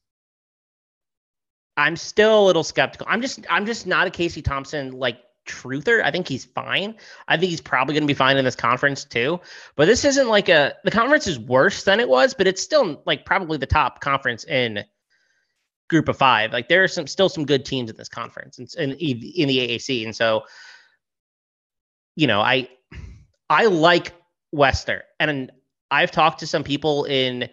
I'm 1.77 1.96
still 1.96 2.44
a 2.44 2.44
little 2.46 2.64
skeptical. 2.64 3.07
I'm 3.11 3.20
just 3.20 3.40
I'm 3.51 3.66
just 3.66 3.88
not 3.88 4.07
a 4.07 4.11
Casey 4.11 4.42
Thompson 4.42 4.92
like 4.92 5.18
truther. 5.46 6.02
I 6.02 6.11
think 6.11 6.28
he's 6.28 6.44
fine. 6.44 6.94
I 7.28 7.37
think 7.37 7.50
he's 7.50 7.61
probably 7.61 7.94
going 7.94 8.02
to 8.02 8.06
be 8.06 8.14
fine 8.14 8.37
in 8.37 8.44
this 8.44 8.56
conference 8.56 9.04
too. 9.04 9.40
But 9.76 9.87
this 9.87 10.04
isn't 10.04 10.28
like 10.28 10.48
a 10.48 10.74
the 10.85 10.90
conference 10.90 11.26
is 11.26 11.38
worse 11.38 11.85
than 11.85 12.00
it 12.00 12.09
was, 12.09 12.35
but 12.35 12.46
it's 12.46 12.62
still 12.62 13.02
like 13.06 13.24
probably 13.24 13.59
the 13.59 13.66
top 13.66 14.00
conference 14.00 14.44
in 14.44 14.85
group 15.88 16.09
of 16.09 16.16
five. 16.16 16.52
Like 16.52 16.68
there 16.68 16.85
are 16.85 16.88
some 16.88 17.06
still 17.06 17.28
some 17.28 17.46
good 17.46 17.64
teams 17.64 17.90
in 17.90 17.96
this 17.96 18.09
conference 18.09 18.59
and 18.59 18.92
in, 18.92 19.22
in 19.35 19.48
the 19.48 19.59
AAC. 19.59 20.04
And 20.04 20.14
so, 20.14 20.44
you 22.16 22.26
know, 22.26 22.40
I 22.40 22.68
I 23.48 23.66
like 23.66 24.12
Wester, 24.52 25.04
and 25.20 25.50
I've 25.90 26.11
talked 26.11 26.40
to 26.40 26.46
some 26.46 26.64
people 26.64 27.04
in 27.04 27.48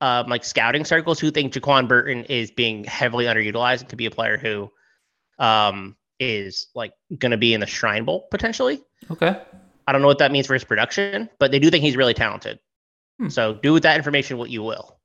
um, 0.00 0.28
like 0.28 0.44
scouting 0.44 0.84
circles 0.84 1.18
who 1.18 1.30
think 1.30 1.52
Jaquan 1.52 1.88
Burton 1.88 2.24
is 2.24 2.50
being 2.50 2.84
heavily 2.84 3.26
underutilized 3.26 3.80
and 3.80 3.88
could 3.88 3.98
be 3.98 4.06
a 4.06 4.10
player 4.10 4.36
who 4.36 4.70
um, 5.38 5.96
is 6.20 6.68
like 6.74 6.92
going 7.18 7.32
to 7.32 7.38
be 7.38 7.54
in 7.54 7.60
the 7.60 7.66
Shrine 7.66 8.04
Bowl 8.04 8.28
potentially. 8.30 8.80
Okay. 9.10 9.40
I 9.86 9.92
don't 9.92 10.02
know 10.02 10.08
what 10.08 10.18
that 10.18 10.30
means 10.30 10.46
for 10.46 10.54
his 10.54 10.62
production, 10.62 11.28
but 11.40 11.50
they 11.50 11.58
do 11.58 11.70
think 11.70 11.82
he's 11.82 11.96
really 11.96 12.14
talented. 12.14 12.60
Hmm. 13.18 13.28
So 13.28 13.54
do 13.54 13.72
with 13.72 13.82
that 13.82 13.96
information 13.96 14.38
what 14.38 14.50
you 14.50 14.62
will. 14.62 14.98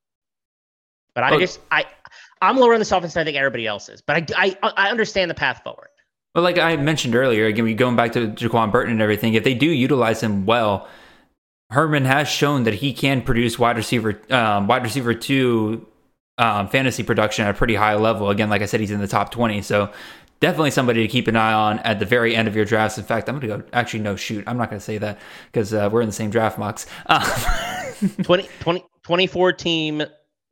But 1.15 1.23
I 1.23 1.39
just 1.39 1.60
I 1.71 1.86
I'm 2.41 2.58
lower 2.58 2.73
in 2.73 2.80
this 2.80 2.91
offense 2.91 3.13
than 3.13 3.21
I 3.21 3.23
think 3.23 3.38
everybody 3.38 3.65
else 3.65 3.88
is. 3.89 4.01
But 4.01 4.32
I 4.38 4.56
I, 4.62 4.71
I 4.75 4.89
understand 4.91 5.32
the 5.32 5.36
path 5.36 5.62
forward. 5.63 5.88
Well, 6.36 6.43
like 6.43 6.58
I 6.58 6.75
mentioned 6.75 7.15
earlier, 7.15 7.45
again, 7.45 7.63
we 7.63 7.73
going 7.73 7.95
back 7.95 8.12
to 8.12 8.28
Jaquan 8.28 8.69
Burton 8.69 8.91
and 8.91 9.01
everything, 9.01 9.36
if 9.36 9.45
they 9.45 9.54
do 9.54 9.67
utilize 9.67 10.21
him 10.21 10.45
well, 10.45 10.89
Herman 11.69 12.04
has 12.04 12.28
shown 12.28 12.63
that 12.63 12.73
he 12.73 12.91
can 12.91 13.21
produce 13.21 13.58
wide 13.58 13.78
receiver, 13.78 14.19
um, 14.30 14.67
wide 14.67 14.84
receiver 14.84 15.13
two 15.13 15.88
um, 16.38 16.67
fantasy 16.67 17.04
production 17.04 17.45
at 17.45 17.51
a 17.51 17.58
pretty 17.58 17.75
high 17.75 17.95
level. 17.95 18.30
Again, 18.30 18.49
like 18.49 18.62
I 18.62 18.65
said, 18.65 18.82
he's 18.82 18.91
in 18.91 18.99
the 18.99 19.08
top 19.08 19.32
twenty, 19.32 19.62
so 19.62 19.93
definitely 20.45 20.69
somebody 20.69 21.01
to 21.01 21.08
keep 21.08 21.27
an 21.27 21.36
eye 21.36 21.53
on 21.53 21.79
at 21.79 21.97
the 21.97 22.05
very 22.05 22.36
end 22.36 22.47
of 22.47 22.55
your 22.55 22.65
drafts. 22.65 22.99
In 22.99 23.03
fact, 23.03 23.27
I'm 23.27 23.39
going 23.39 23.49
to 23.49 23.58
go. 23.63 23.69
Actually, 23.73 24.01
no, 24.01 24.15
shoot, 24.15 24.43
I'm 24.45 24.58
not 24.58 24.69
going 24.69 24.79
to 24.79 24.86
say 24.86 24.99
that 24.99 25.17
because 25.51 25.73
uh, 25.73 25.89
we're 25.91 26.01
in 26.01 26.08
the 26.08 26.13
same 26.13 26.29
draft 26.29 26.60
Mox. 26.60 26.86
Um, 27.08 27.23
20, 28.23 28.47
20, 28.60 28.86
24 29.01 29.53
team 29.53 30.03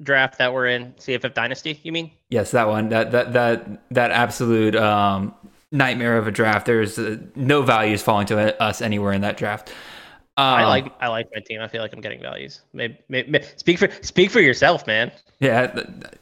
draft 0.02 0.40
that 0.40 0.52
we're 0.52 0.66
in 0.66 0.94
CFF 0.94 1.36
Dynasty. 1.36 1.80
You 1.84 1.92
mean? 1.92 2.10
Yes, 2.30 2.50
that 2.52 2.68
one. 2.68 2.90
That 2.90 3.12
that 3.12 3.34
that 3.34 3.94
that 3.94 4.10
absolute 4.10 4.76
um, 4.76 5.36
nightmare 5.72 6.18
of 6.18 6.26
a 6.26 6.32
draft. 6.32 6.66
There's 6.66 6.98
uh, 6.98 7.18
no 7.36 7.62
values 7.62 8.02
falling 8.02 8.26
to 8.28 8.60
us 8.60 8.82
anywhere 8.82 9.14
in 9.14 9.22
that 9.22 9.38
draft. 9.38 9.72
Um, 10.36 10.46
I 10.46 10.66
like 10.66 10.92
I 11.00 11.10
like 11.10 11.30
my 11.32 11.42
team. 11.42 11.62
I 11.62 11.68
feel 11.68 11.84
like 11.84 11.94
I'm 11.94 12.02
getting 12.02 12.20
values. 12.20 12.62
Maybe, 12.74 12.98
maybe, 13.08 13.44
speak 13.56 13.78
for 13.78 13.88
speak 14.02 14.32
for 14.32 14.42
yourself, 14.42 14.88
man. 14.88 15.12
Yeah, 15.40 15.72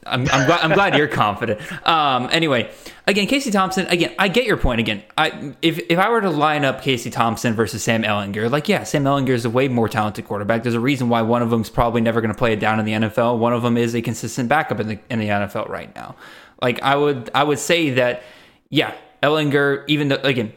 I'm, 0.05 0.27
I'm 0.29 0.45
glad 0.47 0.59
I'm 0.59 0.73
glad 0.73 0.97
you're 0.97 1.07
confident. 1.25 1.61
Um, 1.87 2.27
anyway, 2.29 2.69
again, 3.07 3.25
Casey 3.27 3.51
Thompson. 3.51 3.87
Again, 3.87 4.13
I 4.19 4.27
get 4.27 4.43
your 4.43 4.57
point. 4.57 4.81
Again, 4.81 5.01
I 5.17 5.53
if 5.61 5.79
if 5.89 5.97
I 5.97 6.09
were 6.09 6.19
to 6.19 6.29
line 6.29 6.65
up 6.65 6.81
Casey 6.81 7.09
Thompson 7.09 7.53
versus 7.53 7.83
Sam 7.83 8.03
Ehlinger, 8.03 8.51
like 8.51 8.67
yeah, 8.67 8.83
Sam 8.83 9.05
Ehlinger 9.05 9.29
is 9.29 9.45
a 9.45 9.49
way 9.49 9.69
more 9.69 9.87
talented 9.87 10.25
quarterback. 10.25 10.63
There's 10.63 10.75
a 10.75 10.81
reason 10.81 11.07
why 11.07 11.21
one 11.21 11.41
of 11.41 11.49
them's 11.49 11.69
probably 11.69 12.01
never 12.01 12.19
going 12.19 12.33
to 12.33 12.37
play 12.37 12.51
it 12.51 12.59
down 12.59 12.79
in 12.79 12.85
the 12.85 12.91
NFL. 12.91 13.37
One 13.37 13.53
of 13.53 13.61
them 13.61 13.77
is 13.77 13.95
a 13.95 14.01
consistent 14.01 14.49
backup 14.49 14.81
in 14.81 14.89
the 14.89 14.99
in 15.09 15.19
the 15.19 15.27
NFL 15.29 15.69
right 15.69 15.95
now. 15.95 16.17
Like 16.61 16.81
I 16.81 16.97
would 16.97 17.29
I 17.33 17.45
would 17.45 17.59
say 17.59 17.91
that 17.91 18.23
yeah, 18.69 18.93
Ehlinger. 19.23 19.85
Even 19.87 20.09
though 20.09 20.17
again 20.17 20.51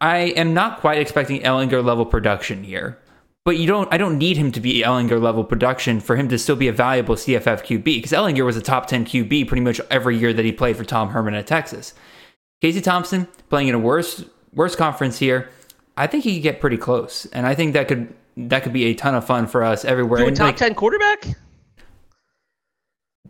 I 0.00 0.18
am 0.18 0.54
not 0.54 0.80
quite 0.80 0.98
expecting 0.98 1.42
Ehlinger 1.42 1.84
level 1.84 2.06
production 2.06 2.64
here. 2.64 2.98
But 3.44 3.56
you 3.56 3.66
don't 3.66 3.92
I 3.92 3.96
don't 3.96 4.18
need 4.18 4.36
him 4.36 4.52
to 4.52 4.60
be 4.60 4.82
Ehlinger 4.82 5.20
level 5.20 5.44
production 5.44 6.00
for 6.00 6.16
him 6.16 6.28
to 6.28 6.38
still 6.38 6.56
be 6.56 6.68
a 6.68 6.72
valuable 6.72 7.14
CFF 7.14 7.62
QB 7.64 7.84
because 7.84 8.12
Ehlinger 8.12 8.44
was 8.44 8.56
a 8.56 8.62
top 8.62 8.86
10 8.86 9.06
QB 9.06 9.48
pretty 9.48 9.62
much 9.62 9.80
every 9.90 10.16
year 10.16 10.32
that 10.32 10.44
he 10.44 10.52
played 10.52 10.76
for 10.76 10.84
Tom 10.84 11.10
Herman 11.10 11.34
at 11.34 11.46
Texas. 11.46 11.94
Casey 12.60 12.82
Thompson 12.82 13.26
playing 13.48 13.68
in 13.68 13.74
a 13.74 13.78
worse 13.78 14.24
worse 14.52 14.76
conference 14.76 15.18
here. 15.18 15.48
I 15.96 16.06
think 16.06 16.24
he 16.24 16.34
could 16.34 16.42
get 16.42 16.60
pretty 16.60 16.76
close. 16.76 17.26
And 17.26 17.46
I 17.46 17.54
think 17.54 17.72
that 17.72 17.88
could 17.88 18.14
that 18.36 18.62
could 18.62 18.74
be 18.74 18.84
a 18.84 18.94
ton 18.94 19.14
of 19.14 19.24
fun 19.26 19.46
for 19.46 19.64
us 19.64 19.84
everywhere. 19.84 20.22
A 20.26 20.32
top 20.32 20.46
like, 20.46 20.56
10 20.56 20.74
quarterback? 20.74 21.26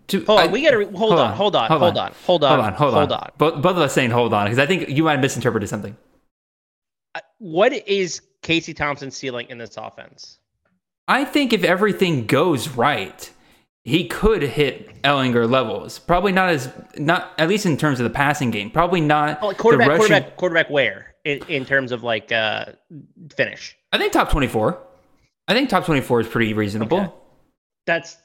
To, 0.09 0.25
hold 0.25 0.41
on, 0.41 0.49
I, 0.49 0.53
we 0.53 0.65
gotta 0.65 0.85
hold, 0.87 0.97
hold, 0.97 1.13
on, 1.13 1.37
hold 1.37 1.55
on, 1.55 1.69
hold 1.69 1.83
on, 1.83 1.91
hold 1.91 1.99
on, 1.99 2.13
hold 2.25 2.45
on, 2.45 2.53
hold 2.53 2.61
on, 2.61 2.73
hold 2.75 2.95
on. 2.95 2.99
Hold 2.99 3.13
on. 3.13 3.31
Both, 3.39 3.63
both 3.63 3.77
of 3.77 3.79
us 3.79 3.93
saying 3.93 4.11
hold 4.11 4.35
on 4.35 4.47
because 4.47 4.59
I 4.59 4.67
think 4.67 4.89
you 4.89 5.05
might 5.05 5.13
have 5.13 5.21
misinterpreted 5.21 5.69
something 5.69 5.97
what 7.41 7.73
is 7.73 8.21
Casey 8.43 8.75
Thompson's 8.75 9.17
ceiling 9.17 9.49
in 9.49 9.59
this 9.59 9.77
offense? 9.77 10.39
I 11.09 11.25
think 11.25 11.53
if 11.53 11.65
everything 11.65 12.27
goes 12.27 12.69
right, 12.69 13.29
he 13.83 14.07
could 14.07 14.43
hit 14.43 15.03
Ehlinger 15.03 15.51
levels. 15.51 15.99
Probably 15.99 16.33
not 16.33 16.51
as 16.51 16.71
not 16.97 17.33
at 17.39 17.49
least 17.49 17.67
in 17.67 17.77
terms 17.77 17.99
of 17.99 18.05
the 18.05 18.11
passing 18.11 18.51
game. 18.51 18.71
Probably 18.71 19.01
not 19.01 19.39
oh, 19.43 19.53
quarterback, 19.55 19.89
rushing... 19.89 20.07
quarterback, 20.07 20.37
quarterback. 20.37 20.71
Where 20.71 21.15
in, 21.25 21.41
in 21.49 21.65
terms 21.65 21.91
of 21.91 22.03
like 22.03 22.31
uh, 22.31 22.67
finish? 23.35 23.77
I 23.91 23.99
think 23.99 24.13
top 24.13 24.31
twenty 24.31 24.47
four. 24.47 24.79
I 25.49 25.55
think 25.55 25.71
top 25.71 25.87
twenty 25.87 26.03
four 26.03 26.21
is 26.21 26.29
pretty 26.29 26.53
reasonable. 26.53 27.01
Okay. 27.01 27.13
That's 27.87 28.19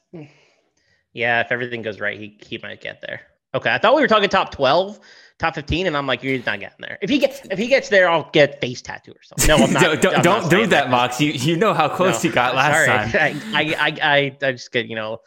yeah. 1.14 1.40
If 1.40 1.52
everything 1.52 1.82
goes 1.82 2.02
right, 2.02 2.20
he 2.20 2.38
he 2.46 2.60
might 2.60 2.82
get 2.82 3.02
there. 3.02 3.22
Okay, 3.56 3.74
I 3.74 3.78
thought 3.80 3.96
we 3.96 4.02
were 4.02 4.08
talking 4.08 4.30
top 4.30 4.52
twelve 4.52 5.00
top 5.38 5.56
15 5.56 5.88
and 5.88 5.98
i'm 5.98 6.08
like 6.08 6.24
you're 6.24 6.38
not 6.46 6.60
getting 6.60 6.78
there. 6.80 6.98
If 7.02 7.10
he 7.10 7.20
gets 7.20 7.42
if 7.52 7.60
he 7.60 7.68
gets 7.68 7.90
there 7.90 8.08
i'll 8.10 8.30
get 8.32 8.62
face 8.62 8.82
tattoo 8.82 9.12
or 9.12 9.22
something. 9.22 9.48
No 9.48 9.64
i'm 9.64 9.74
not 9.74 10.02
don't, 10.02 10.16
I'm 10.16 10.24
don't 10.24 10.42
not 10.44 10.52
do 10.52 10.66
that, 10.68 10.90
mox. 10.90 11.20
You 11.20 11.32
you 11.32 11.58
know 11.58 11.74
how 11.74 11.90
close 11.90 12.24
no, 12.24 12.30
you 12.30 12.34
got 12.34 12.56
last 12.56 12.86
sorry. 12.86 13.12
time. 13.12 13.42
I, 13.54 13.76
I 13.78 13.98
i 14.02 14.38
i 14.48 14.52
just 14.52 14.72
get 14.72 14.88
you 14.88 14.96
know 14.96 15.20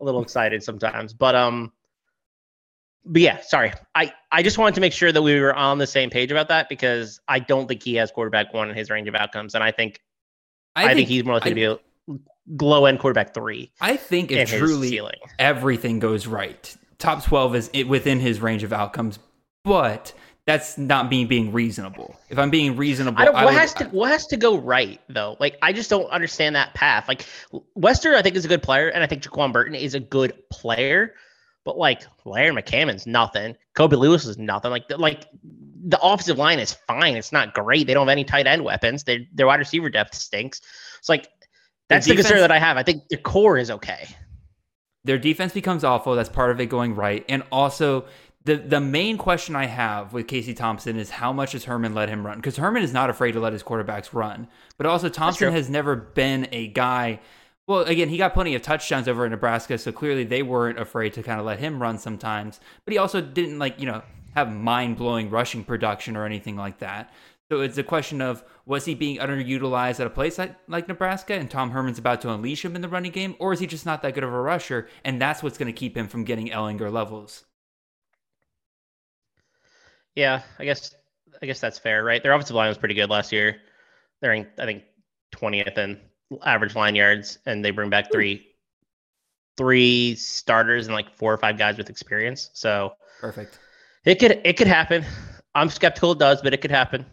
a 0.00 0.04
little 0.04 0.22
excited 0.22 0.62
sometimes 0.62 1.12
but 1.12 1.34
um 1.34 1.72
but 3.06 3.22
yeah 3.22 3.40
sorry. 3.40 3.72
I 3.94 4.12
i 4.32 4.42
just 4.42 4.58
wanted 4.58 4.74
to 4.74 4.80
make 4.80 4.92
sure 4.92 5.12
that 5.12 5.22
we 5.22 5.40
were 5.40 5.54
on 5.54 5.78
the 5.78 5.86
same 5.86 6.10
page 6.10 6.30
about 6.30 6.48
that 6.48 6.68
because 6.68 7.20
i 7.28 7.38
don't 7.38 7.66
think 7.66 7.82
he 7.82 7.94
has 7.94 8.10
quarterback 8.10 8.52
one 8.52 8.68
in 8.68 8.76
his 8.76 8.90
range 8.90 9.08
of 9.08 9.14
outcomes 9.14 9.54
and 9.54 9.64
i 9.64 9.70
think 9.70 10.00
i, 10.76 10.84
I 10.84 10.86
think, 10.88 10.96
think, 10.96 11.08
he's 11.08 11.24
more 11.24 11.34
likely 11.34 11.50
I, 11.50 11.54
to 11.54 11.54
be 11.54 11.64
a 12.12 12.18
glow 12.56 12.84
end 12.84 12.98
quarterback 12.98 13.32
three 13.32 13.72
i 13.80 13.96
think 13.96 14.30
if 14.30 14.50
truly 14.50 15.00
everything 15.38 15.98
goes 15.98 16.26
right 16.26 16.76
top 17.04 17.22
12 17.24 17.54
is 17.56 17.70
within 17.86 18.20
his 18.20 18.40
range 18.40 18.62
of 18.62 18.72
outcomes 18.72 19.18
but 19.64 20.12
that's 20.46 20.76
not 20.76 21.08
being 21.08 21.26
being 21.26 21.52
reasonable. 21.52 22.14
If 22.28 22.38
I'm 22.38 22.50
being 22.50 22.76
reasonable, 22.76 23.18
I 23.18 23.24
don't, 23.24 23.34
I 23.34 23.44
what 23.46 23.54
would- 23.54 23.60
has 23.60 23.72
to 23.74 23.84
what 23.86 24.10
has 24.10 24.26
to 24.26 24.36
go 24.36 24.58
right 24.58 25.00
though? 25.08 25.36
Like 25.40 25.56
I 25.62 25.72
just 25.72 25.88
don't 25.88 26.04
understand 26.10 26.54
that 26.54 26.74
path. 26.74 27.08
Like 27.08 27.24
Wester, 27.74 28.14
I 28.14 28.20
think 28.20 28.36
is 28.36 28.44
a 28.44 28.48
good 28.48 28.62
player, 28.62 28.88
and 28.88 29.02
I 29.02 29.06
think 29.06 29.22
Jaquan 29.22 29.52
Burton 29.54 29.74
is 29.74 29.94
a 29.94 30.00
good 30.00 30.34
player. 30.50 31.14
But 31.64 31.78
like 31.78 32.02
Larry 32.26 32.54
McCammon's 32.54 33.06
nothing. 33.06 33.56
Kobe 33.74 33.96
Lewis 33.96 34.26
is 34.26 34.36
nothing. 34.36 34.70
Like 34.70 34.86
the, 34.88 34.98
like 34.98 35.24
the 35.86 35.98
offensive 36.02 36.36
line 36.36 36.58
is 36.58 36.74
fine. 36.86 37.16
It's 37.16 37.32
not 37.32 37.54
great. 37.54 37.86
They 37.86 37.94
don't 37.94 38.06
have 38.06 38.12
any 38.12 38.24
tight 38.24 38.46
end 38.46 38.64
weapons. 38.64 39.04
Their 39.04 39.20
their 39.32 39.46
wide 39.46 39.60
receiver 39.60 39.88
depth 39.88 40.14
stinks. 40.14 40.60
It's 40.98 41.08
like 41.08 41.30
that's 41.88 42.04
the, 42.04 42.12
defense- 42.12 42.26
concern 42.28 42.42
that 42.42 42.52
I 42.52 42.58
have. 42.58 42.76
I 42.76 42.82
think 42.82 43.08
the 43.08 43.16
core 43.16 43.56
is 43.56 43.70
okay. 43.70 44.06
Their 45.04 45.18
defense 45.18 45.52
becomes 45.52 45.84
awful. 45.84 46.14
That's 46.14 46.28
part 46.28 46.50
of 46.50 46.60
it 46.60 46.66
going 46.66 46.94
right. 46.94 47.24
And 47.28 47.42
also, 47.52 48.06
the 48.44 48.56
the 48.56 48.80
main 48.80 49.18
question 49.18 49.56
I 49.56 49.66
have 49.66 50.12
with 50.12 50.26
Casey 50.26 50.54
Thompson 50.54 50.98
is 50.98 51.10
how 51.10 51.32
much 51.32 51.52
does 51.52 51.64
Herman 51.64 51.94
let 51.94 52.08
him 52.08 52.26
run? 52.26 52.38
Because 52.38 52.56
Herman 52.56 52.82
is 52.82 52.92
not 52.92 53.10
afraid 53.10 53.32
to 53.32 53.40
let 53.40 53.52
his 53.52 53.62
quarterbacks 53.62 54.12
run. 54.12 54.48
But 54.76 54.86
also, 54.86 55.08
Thompson 55.08 55.52
has 55.52 55.68
never 55.70 55.96
been 55.96 56.48
a 56.52 56.68
guy. 56.68 57.20
Well, 57.66 57.80
again, 57.80 58.10
he 58.10 58.18
got 58.18 58.34
plenty 58.34 58.54
of 58.54 58.62
touchdowns 58.62 59.08
over 59.08 59.24
in 59.24 59.30
Nebraska, 59.30 59.78
so 59.78 59.90
clearly 59.92 60.24
they 60.24 60.42
weren't 60.42 60.78
afraid 60.78 61.14
to 61.14 61.22
kind 61.22 61.40
of 61.40 61.46
let 61.46 61.58
him 61.58 61.80
run 61.80 61.98
sometimes. 61.98 62.60
But 62.84 62.92
he 62.92 62.98
also 62.98 63.20
didn't 63.20 63.58
like 63.58 63.80
you 63.80 63.86
know 63.86 64.02
have 64.34 64.52
mind 64.52 64.96
blowing 64.96 65.30
rushing 65.30 65.64
production 65.64 66.16
or 66.16 66.26
anything 66.26 66.56
like 66.56 66.78
that. 66.78 67.12
So 67.50 67.60
it's 67.60 67.76
a 67.76 67.82
question 67.82 68.22
of 68.22 68.42
was 68.64 68.86
he 68.86 68.94
being 68.94 69.18
underutilized 69.18 70.00
at 70.00 70.06
a 70.06 70.10
place 70.10 70.38
like, 70.38 70.56
like 70.66 70.88
Nebraska 70.88 71.34
and 71.34 71.50
Tom 71.50 71.70
Herman's 71.70 71.98
about 71.98 72.22
to 72.22 72.30
unleash 72.30 72.64
him 72.64 72.74
in 72.74 72.80
the 72.82 72.88
running 72.88 73.12
game, 73.12 73.36
or 73.38 73.52
is 73.52 73.60
he 73.60 73.66
just 73.66 73.84
not 73.84 74.02
that 74.02 74.14
good 74.14 74.24
of 74.24 74.32
a 74.32 74.40
rusher 74.40 74.88
and 75.04 75.20
that's 75.20 75.42
what's 75.42 75.58
going 75.58 75.72
to 75.72 75.78
keep 75.78 75.96
him 75.96 76.08
from 76.08 76.24
getting 76.24 76.48
Ehlinger 76.48 76.90
levels? 76.90 77.44
Yeah, 80.14 80.42
I 80.58 80.64
guess 80.64 80.94
I 81.42 81.46
guess 81.46 81.60
that's 81.60 81.78
fair, 81.78 82.04
right? 82.04 82.22
Their 82.22 82.32
offensive 82.32 82.56
line 82.56 82.68
was 82.68 82.78
pretty 82.78 82.94
good 82.94 83.10
last 83.10 83.32
year. 83.32 83.56
They're 84.20 84.32
in, 84.32 84.46
I 84.58 84.64
think 84.64 84.84
twentieth 85.32 85.76
in 85.76 86.00
average 86.44 86.74
line 86.74 86.94
yards, 86.94 87.38
and 87.46 87.64
they 87.64 87.72
bring 87.72 87.90
back 87.90 88.10
three 88.10 88.46
three 89.56 90.14
starters 90.14 90.86
and 90.86 90.94
like 90.94 91.14
four 91.14 91.32
or 91.32 91.38
five 91.38 91.58
guys 91.58 91.76
with 91.76 91.90
experience. 91.90 92.50
So 92.54 92.94
Perfect. 93.20 93.58
it 94.04 94.18
could 94.18 94.40
it 94.44 94.56
could 94.56 94.66
happen. 94.66 95.04
I'm 95.54 95.68
skeptical 95.68 96.12
it 96.12 96.18
does, 96.18 96.40
but 96.42 96.54
it 96.54 96.60
could 96.60 96.70
happen. 96.70 97.04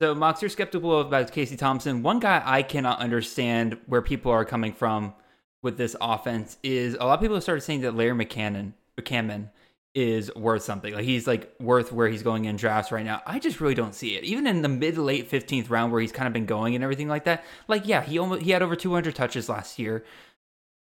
So, 0.00 0.14
Mox, 0.14 0.42
you're 0.42 0.50
skeptical 0.50 1.00
about 1.00 1.32
Casey 1.32 1.56
Thompson. 1.56 2.02
One 2.02 2.20
guy 2.20 2.42
I 2.44 2.62
cannot 2.62 2.98
understand 2.98 3.78
where 3.86 4.02
people 4.02 4.30
are 4.30 4.44
coming 4.44 4.74
from 4.74 5.14
with 5.62 5.78
this 5.78 5.96
offense 6.02 6.58
is 6.62 6.94
a 6.94 7.04
lot 7.04 7.14
of 7.14 7.20
people 7.20 7.36
have 7.36 7.42
started 7.42 7.62
saying 7.62 7.80
that 7.80 7.94
Larry 7.94 8.12
McCannon, 8.12 8.74
McCammon 9.00 9.48
is 9.94 10.30
worth 10.36 10.62
something. 10.62 10.92
Like 10.92 11.04
he's 11.04 11.26
like 11.26 11.50
worth 11.58 11.92
where 11.92 12.08
he's 12.08 12.22
going 12.22 12.44
in 12.44 12.56
drafts 12.56 12.92
right 12.92 13.06
now. 13.06 13.22
I 13.26 13.38
just 13.38 13.58
really 13.58 13.74
don't 13.74 13.94
see 13.94 14.16
it. 14.16 14.24
Even 14.24 14.46
in 14.46 14.60
the 14.60 14.68
mid 14.68 14.98
late 14.98 15.30
15th 15.30 15.70
round 15.70 15.90
where 15.90 16.02
he's 16.02 16.12
kind 16.12 16.26
of 16.26 16.34
been 16.34 16.44
going 16.44 16.74
and 16.74 16.84
everything 16.84 17.08
like 17.08 17.24
that. 17.24 17.42
Like, 17.66 17.86
yeah, 17.88 18.02
he 18.02 18.18
almost 18.18 18.42
he 18.42 18.50
had 18.50 18.60
over 18.60 18.76
200 18.76 19.14
touches 19.14 19.48
last 19.48 19.78
year. 19.78 20.04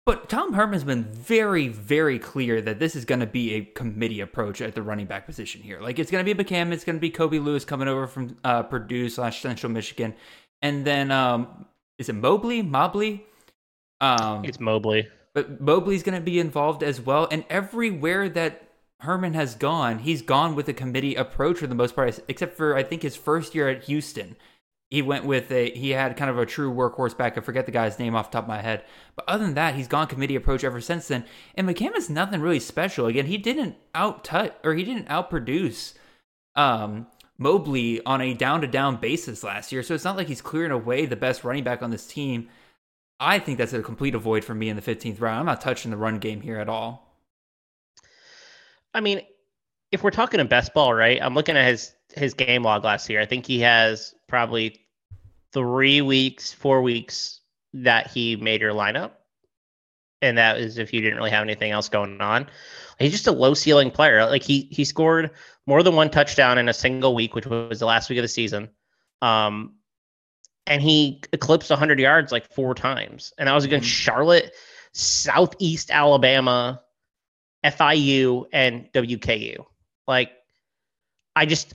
But 0.07 0.29
Tom 0.29 0.53
Herman's 0.53 0.85
been 0.85 1.05
very, 1.05 1.69
very 1.69 2.19
clear 2.19 2.61
that 2.61 2.79
this 2.79 2.95
is 2.95 3.07
going 3.07 3.21
to 3.21 3.27
be 3.27 3.55
a 3.55 3.65
committee 3.65 4.21
approach 4.21 4.61
at 4.61 4.75
the 4.75 4.83
running 4.83 5.07
back 5.07 5.25
position 5.25 5.63
here. 5.63 5.81
Like 5.81 5.99
it's 5.99 6.11
going 6.11 6.25
to 6.25 6.35
be 6.35 6.45
McCam, 6.45 6.73
it's 6.73 6.85
going 6.85 6.97
to 6.97 7.01
be 7.01 7.09
Kobe 7.11 7.39
Lewis 7.39 7.65
coming 7.65 7.89
over 7.89 8.07
from 8.07 8.37
uh, 8.45 8.65
Purdue 8.65 9.09
slash 9.09 9.41
Central 9.41 9.73
Michigan, 9.73 10.15
and 10.61 10.85
then 10.85 11.11
um, 11.11 11.65
is 11.99 12.09
it 12.11 12.15
Mobley? 12.17 12.61
Mobley? 12.61 13.25
Um, 14.01 14.45
It's 14.45 14.61
Mobley. 14.61 15.09
but 15.33 15.61
Mobley's 15.61 16.03
going 16.03 16.19
to 16.19 16.25
be 16.25 16.39
involved 16.39 16.83
as 16.83 17.01
well. 17.01 17.27
And 17.31 17.45
everywhere 17.49 18.29
that 18.29 18.69
Herman 19.01 19.33
has 19.33 19.55
gone, 19.55 20.01
he's 20.01 20.21
gone 20.21 20.55
with 20.55 20.69
a 20.69 20.75
committee 20.75 21.15
approach 21.15 21.59
for 21.59 21.67
the 21.67 21.75
most 21.75 21.97
part, 21.97 22.19
except 22.29 22.57
for 22.57 22.77
I 22.77 22.83
think 22.83 23.03
his 23.03 23.17
first 23.17 23.55
year 23.55 23.69
at 23.71 23.85
Houston. 23.85 24.37
He 24.95 25.03
went 25.03 25.25
with 25.25 25.51
a 25.51 25.73
he 25.73 25.91
had 25.91 26.17
kind 26.17 26.31
of 26.31 26.39
a 26.39 26.47
true 26.47 26.73
workhorse 26.73 27.17
back. 27.17 27.37
I 27.37 27.41
forget 27.41 27.67
the 27.67 27.73
guy's 27.73 27.99
name 27.99 28.15
off 28.15 28.31
the 28.31 28.35
top 28.35 28.45
of 28.45 28.49
my 28.49 28.63
head, 28.63 28.85
but 29.17 29.29
other 29.29 29.45
than 29.45 29.55
that, 29.55 29.75
he's 29.75 29.89
gone 29.89 30.07
committee 30.07 30.37
approach 30.37 30.63
ever 30.63 30.81
since 30.81 31.09
then. 31.09 31.25
And 31.57 31.69
McCam 31.69 31.97
is 31.97 32.09
nothing 32.09 32.41
really 32.41 32.61
special. 32.61 33.07
Again, 33.07 33.27
he 33.27 33.37
didn't 33.37 33.75
out 33.93 34.23
tut 34.23 34.57
or 34.63 34.73
he 34.75 34.85
didn't 34.85 35.09
outproduce 35.09 35.95
um, 36.55 37.09
Mobley 37.37 38.07
on 38.07 38.21
a 38.21 38.35
down 38.35 38.61
to 38.61 38.69
down 38.69 38.99
basis 38.99 39.43
last 39.43 39.73
year. 39.73 39.83
So 39.83 39.95
it's 39.95 40.05
not 40.05 40.17
like 40.17 40.29
he's 40.29 40.41
clearing 40.41 40.71
away 40.71 41.07
the 41.07 41.17
best 41.17 41.43
running 41.43 41.65
back 41.65 41.83
on 41.83 41.91
this 41.91 42.07
team. 42.07 42.49
I 43.19 43.41
think 43.41 43.59
that's 43.59 43.73
a 43.73 43.83
complete 43.83 44.15
avoid 44.15 44.45
for 44.45 44.55
me 44.55 44.69
in 44.69 44.77
the 44.77 44.83
15th 44.83 45.21
round. 45.21 45.41
I'm 45.41 45.47
not 45.47 45.61
touching 45.61 45.91
the 45.91 45.97
run 45.97 46.21
game 46.21 46.41
here 46.41 46.61
at 46.61 46.69
all. 46.69 47.19
I 48.95 49.01
mean, 49.01 49.23
if 49.91 50.05
we're 50.05 50.13
talking 50.13 50.39
a 50.39 50.45
best 50.45 50.73
ball, 50.73 50.95
right? 50.95 51.21
I'm 51.21 51.35
looking 51.35 51.57
at 51.57 51.67
his 51.67 51.91
his 52.15 52.35
game 52.35 52.63
log 52.63 52.85
last 52.85 53.11
year. 53.11 53.21
I 53.21 53.27
think 53.27 53.45
he 53.45 53.59
has 53.63 54.15
probably 54.29 54.84
three 55.55 56.03
weeks, 56.03 56.53
four 56.53 56.83
weeks 56.83 57.41
that 57.73 58.09
he 58.09 58.37
made 58.37 58.61
your 58.61 58.75
lineup, 58.75 59.13
and 60.21 60.37
that 60.39 60.59
is 60.59 60.79
if 60.79 60.93
you 60.93 61.01
didn't 61.01 61.17
really 61.17 61.31
have 61.31 61.43
anything 61.43 61.71
else 61.71 61.89
going 61.89 62.21
on. 62.21 62.49
He's 62.99 63.13
just 63.13 63.27
a 63.27 63.33
low 63.33 63.55
ceiling 63.55 63.91
player. 63.91 64.27
Like 64.27 64.43
he 64.43 64.69
he 64.71 64.85
scored 64.85 65.31
more 65.67 65.83
than 65.83 65.97
one 65.97 66.11
touchdown 66.11 66.59
in 66.59 66.69
a 66.69 66.75
single 66.75 67.15
week, 67.15 67.35
which 67.35 67.47
was 67.47 67.81
the 67.81 67.87
last 67.87 68.11
week 68.11 68.19
of 68.19 68.23
the 68.23 68.29
season. 68.29 68.69
Um, 69.23 69.77
and 70.67 70.83
he 70.83 71.23
eclipsed 71.33 71.71
100 71.71 71.99
yards 71.99 72.33
like 72.33 72.53
four 72.53 72.75
times, 72.75 73.33
and 73.39 73.49
that 73.49 73.55
was 73.55 73.65
against 73.65 73.89
Charlotte, 73.89 74.53
Southeast 74.93 75.91
Alabama, 75.91 76.83
FIU, 77.65 78.47
and 78.53 78.91
WKU. 78.93 79.65
Like, 80.07 80.33
I 81.37 81.47
just 81.47 81.75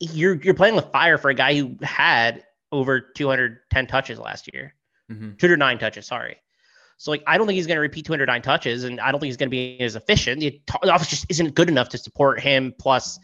you're 0.00 0.34
you're 0.34 0.54
playing 0.54 0.76
with 0.76 0.90
fire 0.92 1.18
for 1.18 1.30
a 1.30 1.34
guy 1.34 1.54
who 1.56 1.76
had 1.82 2.44
over 2.72 3.00
210 3.00 3.86
touches 3.86 4.18
last 4.18 4.52
year, 4.52 4.74
Mhm. 5.10 5.38
209 5.38 5.78
touches. 5.78 6.06
Sorry. 6.06 6.36
So 6.98 7.10
like, 7.10 7.22
I 7.26 7.36
don't 7.38 7.46
think 7.46 7.56
he's 7.56 7.66
going 7.66 7.76
to 7.76 7.80
repeat 7.82 8.06
209 8.06 8.42
touches, 8.42 8.84
and 8.84 9.00
I 9.00 9.10
don't 9.12 9.20
think 9.20 9.28
he's 9.28 9.36
going 9.36 9.48
to 9.48 9.50
be 9.50 9.78
as 9.80 9.96
efficient. 9.96 10.40
The 10.40 10.60
the 10.82 10.94
offense 10.94 11.10
just 11.10 11.26
isn't 11.28 11.54
good 11.54 11.68
enough 11.68 11.90
to 11.90 11.98
support 11.98 12.40
him. 12.40 12.74
Plus, 12.78 13.18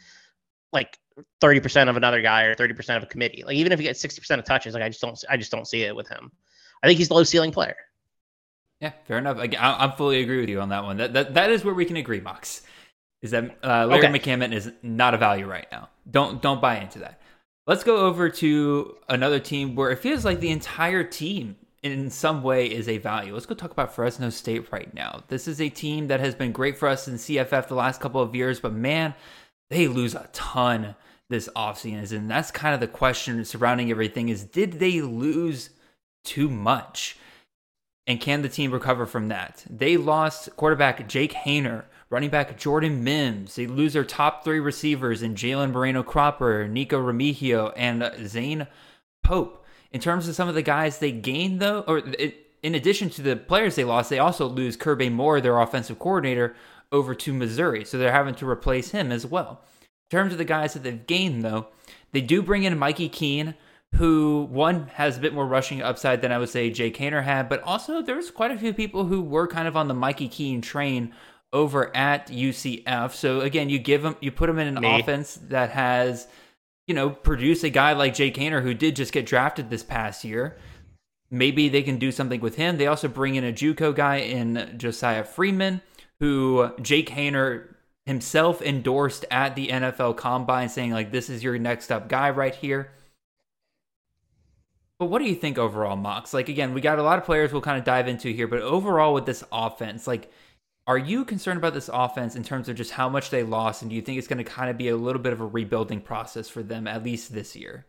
like 0.72 0.98
30% 1.40 1.88
of 1.88 1.96
another 1.96 2.22
guy 2.22 2.44
or 2.44 2.54
30% 2.54 2.96
of 2.96 3.02
a 3.02 3.06
committee. 3.06 3.42
Like 3.44 3.56
even 3.56 3.72
if 3.72 3.78
he 3.78 3.84
gets 3.84 4.00
60% 4.00 4.38
of 4.38 4.44
touches, 4.44 4.74
like 4.74 4.82
I 4.82 4.88
just 4.88 5.00
don't 5.00 5.18
I 5.28 5.36
just 5.36 5.50
don't 5.50 5.66
see 5.66 5.82
it 5.84 5.96
with 5.96 6.08
him. 6.08 6.30
I 6.82 6.86
think 6.86 6.98
he's 6.98 7.10
a 7.10 7.14
low 7.14 7.24
ceiling 7.24 7.52
player. 7.52 7.76
Yeah, 8.80 8.92
fair 9.06 9.18
enough. 9.18 9.38
I, 9.38 9.48
I 9.58 9.94
fully 9.96 10.22
agree 10.22 10.40
with 10.40 10.48
you 10.48 10.60
on 10.60 10.68
that 10.70 10.82
one. 10.84 10.96
That 10.98 11.12
that, 11.14 11.34
that 11.34 11.50
is 11.50 11.64
where 11.64 11.74
we 11.74 11.84
can 11.84 11.96
agree, 11.96 12.20
Mox. 12.20 12.62
Is 13.22 13.30
that 13.30 13.56
uh, 13.62 13.86
Larry 13.86 14.06
Okay. 14.06 14.18
McCammon 14.18 14.52
is 14.52 14.70
not 14.82 15.14
a 15.14 15.18
value 15.18 15.46
right 15.46 15.66
now. 15.72 15.88
Don't 16.10 16.42
don't 16.42 16.60
buy 16.60 16.78
into 16.80 16.98
that. 16.98 17.21
Let's 17.64 17.84
go 17.84 17.98
over 17.98 18.28
to 18.28 18.96
another 19.08 19.38
team 19.38 19.76
where 19.76 19.90
it 19.90 20.00
feels 20.00 20.24
like 20.24 20.40
the 20.40 20.50
entire 20.50 21.04
team 21.04 21.56
in 21.82 22.10
some 22.10 22.42
way 22.42 22.66
is 22.66 22.88
a 22.88 22.98
value. 22.98 23.34
Let's 23.34 23.46
go 23.46 23.54
talk 23.54 23.70
about 23.70 23.94
Fresno 23.94 24.30
State 24.30 24.72
right 24.72 24.92
now. 24.92 25.22
This 25.28 25.46
is 25.46 25.60
a 25.60 25.68
team 25.68 26.08
that 26.08 26.18
has 26.18 26.34
been 26.34 26.50
great 26.50 26.76
for 26.76 26.88
us 26.88 27.06
in 27.06 27.14
CFF 27.14 27.68
the 27.68 27.76
last 27.76 28.00
couple 28.00 28.20
of 28.20 28.34
years, 28.34 28.58
but 28.58 28.72
man, 28.72 29.14
they 29.70 29.86
lose 29.86 30.14
a 30.14 30.28
ton 30.32 30.96
this 31.30 31.48
offseason. 31.54 32.18
And 32.18 32.30
that's 32.30 32.50
kind 32.50 32.74
of 32.74 32.80
the 32.80 32.88
question 32.88 33.44
surrounding 33.44 33.92
everything 33.92 34.28
is 34.28 34.42
did 34.42 34.74
they 34.74 35.00
lose 35.00 35.70
too 36.24 36.48
much? 36.48 37.16
And 38.08 38.20
can 38.20 38.42
the 38.42 38.48
team 38.48 38.72
recover 38.72 39.06
from 39.06 39.28
that? 39.28 39.64
They 39.70 39.96
lost 39.96 40.56
quarterback 40.56 41.08
Jake 41.08 41.32
Haener, 41.32 41.84
running 42.12 42.28
back 42.28 42.58
Jordan 42.58 43.02
Mims. 43.02 43.54
They 43.54 43.66
lose 43.66 43.94
their 43.94 44.04
top 44.04 44.44
three 44.44 44.60
receivers 44.60 45.22
in 45.22 45.34
Jalen 45.34 45.72
Moreno 45.72 46.02
Cropper, 46.02 46.68
Nico 46.68 47.00
Remigio, 47.00 47.72
and 47.74 48.12
Zane 48.28 48.66
Pope. 49.24 49.64
In 49.92 50.00
terms 50.00 50.28
of 50.28 50.34
some 50.34 50.46
of 50.46 50.54
the 50.54 50.62
guys 50.62 50.98
they 50.98 51.10
gained, 51.10 51.60
though, 51.60 51.80
or 51.88 52.02
in 52.62 52.74
addition 52.74 53.08
to 53.10 53.22
the 53.22 53.36
players 53.36 53.76
they 53.76 53.84
lost, 53.84 54.10
they 54.10 54.18
also 54.18 54.46
lose 54.46 54.76
Kirby 54.76 55.08
Moore, 55.08 55.40
their 55.40 55.58
offensive 55.58 55.98
coordinator, 55.98 56.54
over 56.92 57.14
to 57.14 57.32
Missouri. 57.32 57.82
So 57.86 57.96
they're 57.96 58.12
having 58.12 58.34
to 58.36 58.48
replace 58.48 58.90
him 58.90 59.10
as 59.10 59.24
well. 59.24 59.62
In 59.80 60.18
terms 60.18 60.32
of 60.32 60.38
the 60.38 60.44
guys 60.44 60.74
that 60.74 60.82
they've 60.82 61.06
gained, 61.06 61.42
though, 61.42 61.68
they 62.12 62.20
do 62.20 62.42
bring 62.42 62.64
in 62.64 62.78
Mikey 62.78 63.08
Keene, 63.08 63.54
who 63.94 64.46
one 64.50 64.88
has 64.94 65.16
a 65.16 65.20
bit 65.20 65.32
more 65.32 65.46
rushing 65.46 65.80
upside 65.80 66.20
than 66.20 66.30
I 66.30 66.36
would 66.36 66.50
say 66.50 66.70
Jake 66.70 66.98
Haener 66.98 67.24
had, 67.24 67.48
but 67.48 67.62
also 67.62 68.02
there's 68.02 68.30
quite 68.30 68.50
a 68.50 68.58
few 68.58 68.74
people 68.74 69.06
who 69.06 69.22
were 69.22 69.46
kind 69.46 69.66
of 69.66 69.78
on 69.78 69.88
the 69.88 69.94
Mikey 69.94 70.28
Keene 70.28 70.60
train 70.60 71.14
over 71.52 71.94
at 71.96 72.28
UCF. 72.28 73.12
So 73.12 73.40
again, 73.40 73.68
you 73.68 73.78
give 73.78 74.02
them, 74.02 74.16
you 74.20 74.30
put 74.32 74.46
them 74.46 74.58
in 74.58 74.68
an 74.68 74.82
Me. 74.82 75.00
offense 75.00 75.38
that 75.48 75.70
has, 75.70 76.26
you 76.86 76.94
know, 76.94 77.10
produced 77.10 77.64
a 77.64 77.70
guy 77.70 77.92
like 77.92 78.14
Jake 78.14 78.34
Haener 78.34 78.62
who 78.62 78.74
did 78.74 78.96
just 78.96 79.12
get 79.12 79.26
drafted 79.26 79.70
this 79.70 79.82
past 79.82 80.24
year. 80.24 80.56
Maybe 81.30 81.68
they 81.68 81.82
can 81.82 81.98
do 81.98 82.12
something 82.12 82.40
with 82.40 82.56
him. 82.56 82.76
They 82.76 82.86
also 82.86 83.08
bring 83.08 83.36
in 83.36 83.44
a 83.44 83.52
JUCO 83.52 83.94
guy 83.94 84.16
in 84.16 84.74
Josiah 84.76 85.24
Freeman, 85.24 85.80
who 86.20 86.70
Jake 86.80 87.10
Haener 87.10 87.74
himself 88.04 88.60
endorsed 88.60 89.24
at 89.30 89.54
the 89.54 89.68
NFL 89.68 90.16
Combine, 90.16 90.68
saying 90.68 90.90
like, 90.90 91.10
"This 91.10 91.30
is 91.30 91.42
your 91.42 91.58
next 91.58 91.90
up 91.90 92.08
guy 92.08 92.28
right 92.30 92.54
here." 92.54 92.90
But 94.98 95.06
what 95.06 95.20
do 95.20 95.24
you 95.24 95.34
think 95.34 95.56
overall, 95.56 95.96
Mox? 95.96 96.34
Like 96.34 96.48
again, 96.48 96.74
we 96.74 96.80
got 96.80 96.98
a 96.98 97.02
lot 97.02 97.18
of 97.18 97.24
players 97.24 97.50
we'll 97.50 97.62
kind 97.62 97.78
of 97.78 97.84
dive 97.84 98.08
into 98.08 98.28
here, 98.28 98.46
but 98.46 98.60
overall 98.60 99.14
with 99.14 99.24
this 99.24 99.42
offense, 99.50 100.06
like 100.06 100.30
Are 100.86 100.98
you 100.98 101.24
concerned 101.24 101.58
about 101.58 101.74
this 101.74 101.88
offense 101.92 102.34
in 102.34 102.42
terms 102.42 102.68
of 102.68 102.76
just 102.76 102.90
how 102.90 103.08
much 103.08 103.30
they 103.30 103.44
lost, 103.44 103.82
and 103.82 103.90
do 103.90 103.94
you 103.94 104.02
think 104.02 104.18
it's 104.18 104.26
going 104.26 104.38
to 104.38 104.44
kind 104.44 104.68
of 104.68 104.76
be 104.76 104.88
a 104.88 104.96
little 104.96 105.22
bit 105.22 105.32
of 105.32 105.40
a 105.40 105.46
rebuilding 105.46 106.00
process 106.00 106.48
for 106.48 106.62
them 106.62 106.88
at 106.88 107.04
least 107.04 107.32
this 107.32 107.54
year? 107.54 107.86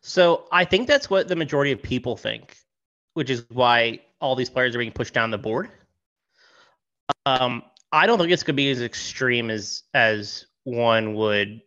So 0.00 0.46
I 0.52 0.64
think 0.64 0.88
that's 0.88 1.08
what 1.08 1.28
the 1.28 1.36
majority 1.36 1.72
of 1.72 1.82
people 1.82 2.16
think, 2.16 2.56
which 3.14 3.30
is 3.30 3.44
why 3.52 4.00
all 4.20 4.34
these 4.34 4.50
players 4.50 4.74
are 4.74 4.78
being 4.78 4.92
pushed 4.92 5.14
down 5.14 5.30
the 5.30 5.38
board. 5.38 5.68
Um, 7.26 7.62
I 7.92 8.06
don't 8.06 8.18
think 8.18 8.32
it's 8.32 8.42
going 8.42 8.54
to 8.54 8.56
be 8.56 8.70
as 8.70 8.82
extreme 8.82 9.50
as 9.50 9.84
as 9.94 10.46
one 10.64 11.14
would 11.14 11.60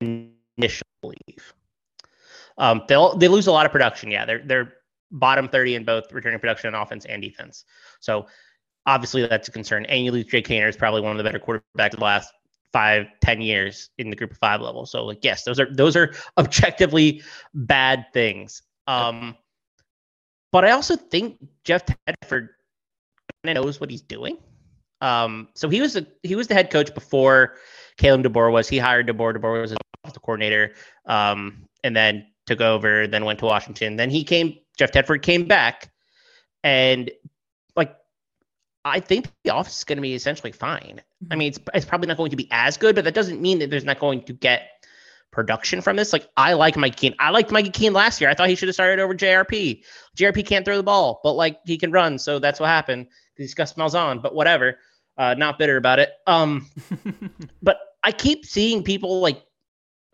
initially 0.00 0.82
believe. 1.00 1.54
Um, 2.58 2.82
they'll 2.88 3.16
they 3.16 3.28
lose 3.28 3.46
a 3.46 3.52
lot 3.52 3.66
of 3.66 3.72
production. 3.72 4.10
Yeah, 4.10 4.24
they're 4.24 4.42
they're 4.44 4.72
bottom 5.10 5.48
thirty 5.48 5.74
in 5.74 5.84
both 5.84 6.12
returning 6.12 6.40
production 6.40 6.74
on 6.74 6.80
offense 6.80 7.04
and 7.04 7.22
defense. 7.22 7.64
So 8.00 8.26
obviously 8.86 9.26
that's 9.26 9.48
a 9.48 9.52
concern. 9.52 9.86
And 9.86 10.04
you 10.04 10.12
lose 10.12 10.26
Jake 10.26 10.46
Haener 10.46 10.68
is 10.68 10.76
probably 10.76 11.00
one 11.00 11.12
of 11.12 11.18
the 11.18 11.24
better 11.24 11.38
quarterbacks 11.38 11.92
of 11.92 11.98
the 11.98 12.04
last 12.04 12.32
five, 12.72 13.06
ten 13.20 13.40
years 13.40 13.90
in 13.98 14.10
the 14.10 14.16
group 14.16 14.32
of 14.32 14.38
five 14.38 14.60
level. 14.60 14.86
So 14.86 15.04
like 15.04 15.22
yes, 15.22 15.44
those 15.44 15.60
are 15.60 15.72
those 15.72 15.96
are 15.96 16.14
objectively 16.38 17.22
bad 17.54 18.06
things. 18.12 18.62
Um, 18.86 19.36
but 20.52 20.64
I 20.64 20.70
also 20.70 20.96
think 20.96 21.38
Jeff 21.64 21.84
Tedford 21.86 22.48
kind 23.42 23.56
of 23.58 23.64
knows 23.64 23.80
what 23.80 23.90
he's 23.90 24.02
doing. 24.02 24.38
Um, 25.00 25.48
so 25.54 25.68
he 25.68 25.80
was 25.80 25.96
a, 25.96 26.06
he 26.22 26.34
was 26.34 26.48
the 26.48 26.54
head 26.54 26.70
coach 26.70 26.94
before 26.94 27.56
Kalen 27.98 28.24
DeBoer 28.24 28.52
was. 28.52 28.68
He 28.68 28.78
hired 28.78 29.06
DeBoer. 29.06 29.36
DeBoer 29.36 29.60
was 29.60 29.72
the 29.72 30.20
coordinator, 30.20 30.74
um, 31.06 31.64
and 31.82 31.94
then 31.94 32.26
took 32.46 32.60
over. 32.60 33.06
Then 33.06 33.24
went 33.24 33.38
to 33.40 33.46
Washington. 33.46 33.96
Then 33.96 34.10
he 34.10 34.24
came. 34.24 34.56
Jeff 34.78 34.92
Tedford 34.92 35.22
came 35.22 35.46
back, 35.46 35.90
and 36.62 37.10
I 38.84 39.00
think 39.00 39.28
the 39.44 39.50
office 39.50 39.78
is 39.78 39.84
going 39.84 39.96
to 39.96 40.02
be 40.02 40.14
essentially 40.14 40.52
fine. 40.52 41.00
I 41.30 41.36
mean, 41.36 41.48
it's 41.48 41.58
it's 41.72 41.86
probably 41.86 42.08
not 42.08 42.16
going 42.18 42.30
to 42.30 42.36
be 42.36 42.48
as 42.50 42.76
good, 42.76 42.94
but 42.94 43.04
that 43.04 43.14
doesn't 43.14 43.40
mean 43.40 43.58
that 43.60 43.70
there's 43.70 43.84
not 43.84 43.98
going 43.98 44.22
to 44.24 44.32
get 44.32 44.68
production 45.32 45.80
from 45.80 45.96
this. 45.96 46.12
Like 46.12 46.28
I 46.36 46.52
like 46.52 46.76
Mike 46.76 46.96
Keene. 46.96 47.14
I 47.18 47.30
liked 47.30 47.50
Mike 47.50 47.72
Keene 47.72 47.92
last 47.92 48.20
year. 48.20 48.30
I 48.30 48.34
thought 48.34 48.48
he 48.48 48.54
should 48.54 48.68
have 48.68 48.74
started 48.74 49.02
over 49.02 49.14
JRP. 49.14 49.82
JRP 50.16 50.46
can't 50.46 50.64
throw 50.64 50.76
the 50.76 50.82
ball, 50.82 51.20
but 51.24 51.32
like 51.32 51.58
he 51.64 51.78
can 51.78 51.92
run, 51.92 52.18
so 52.18 52.38
that's 52.38 52.60
what 52.60 52.68
happened. 52.68 53.08
He's 53.36 53.54
Gus 53.54 53.74
Malzahn, 53.74 54.22
but 54.22 54.34
whatever. 54.34 54.78
Uh, 55.16 55.34
not 55.34 55.58
bitter 55.58 55.76
about 55.76 55.98
it. 55.98 56.10
Um, 56.26 56.68
but 57.62 57.78
I 58.02 58.12
keep 58.12 58.44
seeing 58.44 58.82
people 58.82 59.20
like 59.20 59.42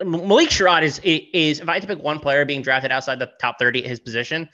Malik 0.03 0.49
Sherrod 0.49 0.83
is 0.83 0.99
is 1.03 1.59
if 1.59 1.69
I 1.69 1.73
had 1.73 1.81
to 1.81 1.87
pick 1.87 2.01
one 2.01 2.19
player 2.19 2.45
being 2.45 2.61
drafted 2.61 2.91
outside 2.91 3.19
the 3.19 3.31
top 3.39 3.59
thirty 3.59 3.83
at 3.83 3.89
his 3.89 3.99
position 3.99 4.49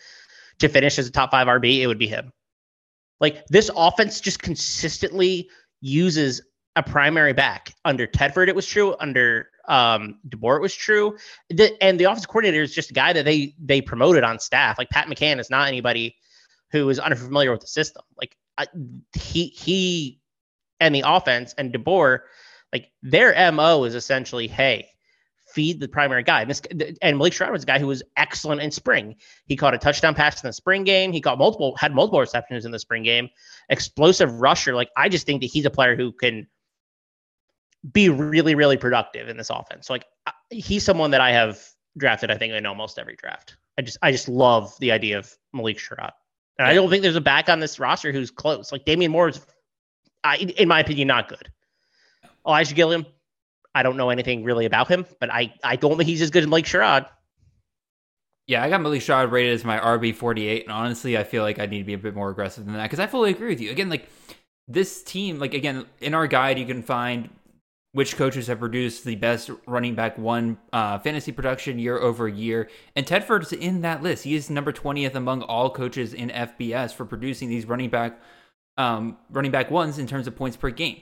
to 0.60 0.68
finish 0.70 0.98
as 0.98 1.08
a 1.08 1.12
top 1.12 1.32
five 1.32 1.48
RB, 1.48 1.80
it 1.80 1.88
would 1.88 2.00
be 2.00 2.08
him. 2.08 2.32
Like 3.20 3.46
this 3.48 3.70
offense 3.76 4.22
just 4.22 4.42
consistently 4.42 5.50
uses 5.82 6.42
a 6.76 6.84
primary 6.84 7.34
back. 7.34 7.74
Under 7.86 8.08
Tedford, 8.08 8.48
it 8.48 8.56
was 8.56 8.68
true. 8.68 8.96
Under 9.00 9.50
um, 9.68 10.20
DeBoer, 10.30 10.58
it 10.58 10.62
was 10.62 10.76
true. 10.76 11.18
The, 11.50 11.76
and 11.82 12.00
the 12.00 12.06
offense 12.06 12.26
coordinator 12.26 12.62
is 12.62 12.74
just 12.74 12.92
a 12.92 12.94
guy 12.94 13.14
that 13.14 13.26
they 13.26 13.56
they 13.60 13.82
promoted 13.82 14.24
on 14.24 14.40
staff. 14.40 14.78
Like 14.78 14.90
Pat 14.90 15.08
McCann 15.08 15.40
is 15.40 15.50
not 15.50 15.68
anybody 15.68 16.16
who 16.72 16.88
is 16.90 17.00
unfamiliar 17.00 17.52
with 17.52 17.62
the 17.62 17.68
system. 17.68 18.04
Like 18.18 18.36
I, 18.58 18.68
he 19.14 19.48
he 19.48 20.22
and 20.80 20.94
the 20.94 21.04
offense 21.06 21.56
and 21.58 21.74
DeBoer, 21.74 22.20
like 22.72 22.92
their 23.02 23.52
mo 23.52 23.84
is 23.84 23.96
essentially, 23.96 24.48
hey, 24.48 24.90
feed 25.58 25.80
the 25.80 25.88
primary 25.88 26.22
guy. 26.22 26.42
And 26.42 26.52
this 26.52 26.62
and 27.02 27.18
Malik 27.18 27.34
Sherrod 27.34 27.52
was 27.52 27.64
a 27.64 27.66
guy 27.66 27.80
who 27.80 27.88
was 27.88 28.04
excellent 28.16 28.62
in 28.62 28.70
spring. 28.70 29.16
He 29.48 29.56
caught 29.56 29.74
a 29.74 29.80
touchdown 29.80 30.14
pass 30.14 30.44
in 30.44 30.48
the 30.48 30.54
spring 30.54 30.84
game. 30.84 31.12
He 31.12 31.20
caught 31.20 31.40
multiple 31.40 31.76
had 31.78 31.96
multiple 31.96 32.20
receptions 32.20 32.64
in 32.64 32.72
the 32.72 32.78
spring 32.78 33.02
game. 33.02 33.28
Explosive 33.70 34.40
rusher. 34.40 34.76
Like 34.76 34.90
I 34.96 35.10
just 35.10 35.26
think 35.26 35.42
that 35.42 35.48
he's 35.48 35.66
a 35.66 35.72
player 35.72 35.96
who 35.96 36.12
can 36.12 36.46
be 37.92 38.10
really 38.10 38.54
really 38.54 38.78
productive 38.78 39.30
in 39.30 39.36
this 39.36 39.50
offense. 39.50 39.88
So 39.88 39.94
like 39.94 40.06
he's 40.52 40.86
someone 40.86 41.10
that 41.10 41.22
I 41.22 41.32
have 41.32 41.60
drafted 41.98 42.30
I 42.30 42.38
think 42.38 42.54
in 42.54 42.68
almost 42.68 43.00
every 43.00 43.16
draft. 43.16 43.58
I 43.80 43.82
just 43.82 43.98
I 44.04 44.12
just 44.12 44.30
love 44.30 44.78
the 44.80 44.92
idea 44.92 45.18
of 45.18 45.36
Malik 45.54 45.80
Sherrod. 45.80 46.12
And 46.60 46.68
I 46.68 46.76
don't 46.76 46.92
think 46.92 47.02
there's 47.02 47.16
a 47.16 47.22
back 47.22 47.50
on 47.50 47.60
this 47.60 47.80
roster 47.80 48.12
who's 48.12 48.30
close. 48.30 48.72
Like 48.72 48.86
Damian 48.86 49.12
Moore 49.12 49.30
is 49.30 49.42
I, 50.24 50.38
in 50.38 50.68
my 50.68 50.82
opinion 50.82 51.08
not 51.08 51.30
good. 51.30 51.52
Elijah 52.46 52.76
Gilliam, 52.76 53.08
I 53.78 53.84
don't 53.84 53.96
know 53.96 54.10
anything 54.10 54.44
really 54.44 54.66
about 54.66 54.88
him, 54.88 55.06
but 55.20 55.32
I, 55.32 55.54
I 55.64 55.76
don't 55.76 55.98
think 55.98 56.10
he's 56.10 56.24
as 56.24 56.32
good 56.32 56.42
as 56.42 56.50
Malik 56.50 56.66
Sherrod. 56.66 57.08
Yeah, 58.48 58.64
I 58.64 58.70
got 58.72 58.82
Malik 58.82 59.02
Sherrod 59.02 59.30
rated 59.30 59.54
as 59.54 59.64
my 59.64 59.78
RB 59.78 60.16
forty 60.16 60.48
eight, 60.48 60.64
and 60.64 60.72
honestly, 60.72 61.16
I 61.16 61.24
feel 61.24 61.44
like 61.44 61.60
I 61.60 61.68
need 61.68 61.80
to 61.80 61.84
be 61.84 61.94
a 61.94 61.98
bit 61.98 62.16
more 62.16 62.32
aggressive 62.32 62.66
than 62.66 62.74
that 62.74 62.84
because 62.84 63.00
I 63.00 63.06
fully 63.06 63.30
agree 63.30 63.50
with 63.50 63.62
you. 63.62 63.70
Again, 63.70 63.90
like 63.90 64.10
this 64.68 65.04
team, 65.04 65.38
like 65.38 65.54
again 65.54 65.86
in 66.02 66.16
our 66.16 66.26
guide, 66.26 66.58
you 66.58 66.66
can 66.66 66.82
find 66.82 67.30
which 67.92 68.16
coaches 68.18 68.48
have 68.48 68.60
produced 68.60 69.04
the 69.04 69.16
best 69.16 69.52
running 69.68 69.94
back 69.94 70.18
one 70.18 70.58
uh, 70.74 70.98
fantasy 70.98 71.32
production 71.32 71.78
year 71.78 72.00
over 72.00 72.28
year, 72.28 72.70
and 72.96 73.06
Tedford's 73.06 73.54
in 73.54 73.82
that 73.82 74.02
list. 74.02 74.24
He 74.24 74.34
is 74.34 74.50
number 74.50 74.72
twentieth 74.72 75.14
among 75.14 75.44
all 75.44 75.70
coaches 75.70 76.16
in 76.16 76.30
FBS 76.30 76.94
for 76.94 77.06
producing 77.06 77.48
these 77.48 77.68
running 77.68 77.92
back 77.92 78.20
um, 78.78 79.18
running 79.30 79.52
back 79.52 79.70
ones 79.70 80.00
in 80.00 80.08
terms 80.08 80.26
of 80.26 80.36
points 80.36 80.58
per 80.58 80.72
game 80.72 81.02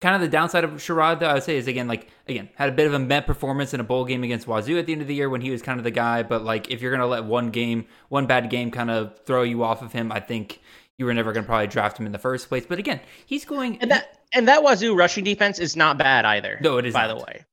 kind 0.00 0.14
of 0.14 0.20
the 0.20 0.28
downside 0.28 0.64
of 0.64 0.70
Sherrod, 0.72 1.20
though, 1.20 1.28
I 1.28 1.34
would 1.34 1.42
say, 1.42 1.56
is 1.56 1.68
again, 1.68 1.88
like, 1.88 2.10
again, 2.28 2.50
had 2.54 2.68
a 2.68 2.72
bit 2.72 2.86
of 2.86 2.94
a 2.94 2.98
met 2.98 3.26
performance 3.26 3.72
in 3.72 3.80
a 3.80 3.84
bowl 3.84 4.04
game 4.04 4.22
against 4.24 4.46
Wazoo 4.46 4.78
at 4.78 4.86
the 4.86 4.92
end 4.92 5.02
of 5.02 5.08
the 5.08 5.14
year 5.14 5.30
when 5.30 5.40
he 5.40 5.50
was 5.50 5.62
kind 5.62 5.78
of 5.78 5.84
the 5.84 5.90
guy. 5.90 6.22
But, 6.22 6.44
like, 6.44 6.70
if 6.70 6.82
you're 6.82 6.90
going 6.90 7.00
to 7.00 7.06
let 7.06 7.24
one 7.24 7.50
game, 7.50 7.86
one 8.08 8.26
bad 8.26 8.50
game 8.50 8.70
kind 8.70 8.90
of 8.90 9.18
throw 9.24 9.42
you 9.42 9.64
off 9.64 9.82
of 9.82 9.92
him, 9.92 10.12
I 10.12 10.20
think 10.20 10.60
you 10.98 11.06
were 11.06 11.14
never 11.14 11.32
going 11.32 11.44
to 11.44 11.48
probably 11.48 11.66
draft 11.66 11.98
him 11.98 12.06
in 12.06 12.12
the 12.12 12.18
first 12.18 12.48
place. 12.48 12.66
But 12.66 12.78
again, 12.78 13.00
he's 13.24 13.44
going. 13.44 13.78
And 13.80 13.90
that, 13.90 14.20
and 14.34 14.48
that 14.48 14.62
Wazoo 14.62 14.94
rushing 14.94 15.24
defense 15.24 15.58
is 15.58 15.76
not 15.76 15.98
bad 15.98 16.24
either. 16.24 16.58
No, 16.60 16.76
it 16.78 16.86
is. 16.86 16.94
By 16.94 17.06
not. 17.06 17.18
the 17.18 17.24
way, 17.24 17.44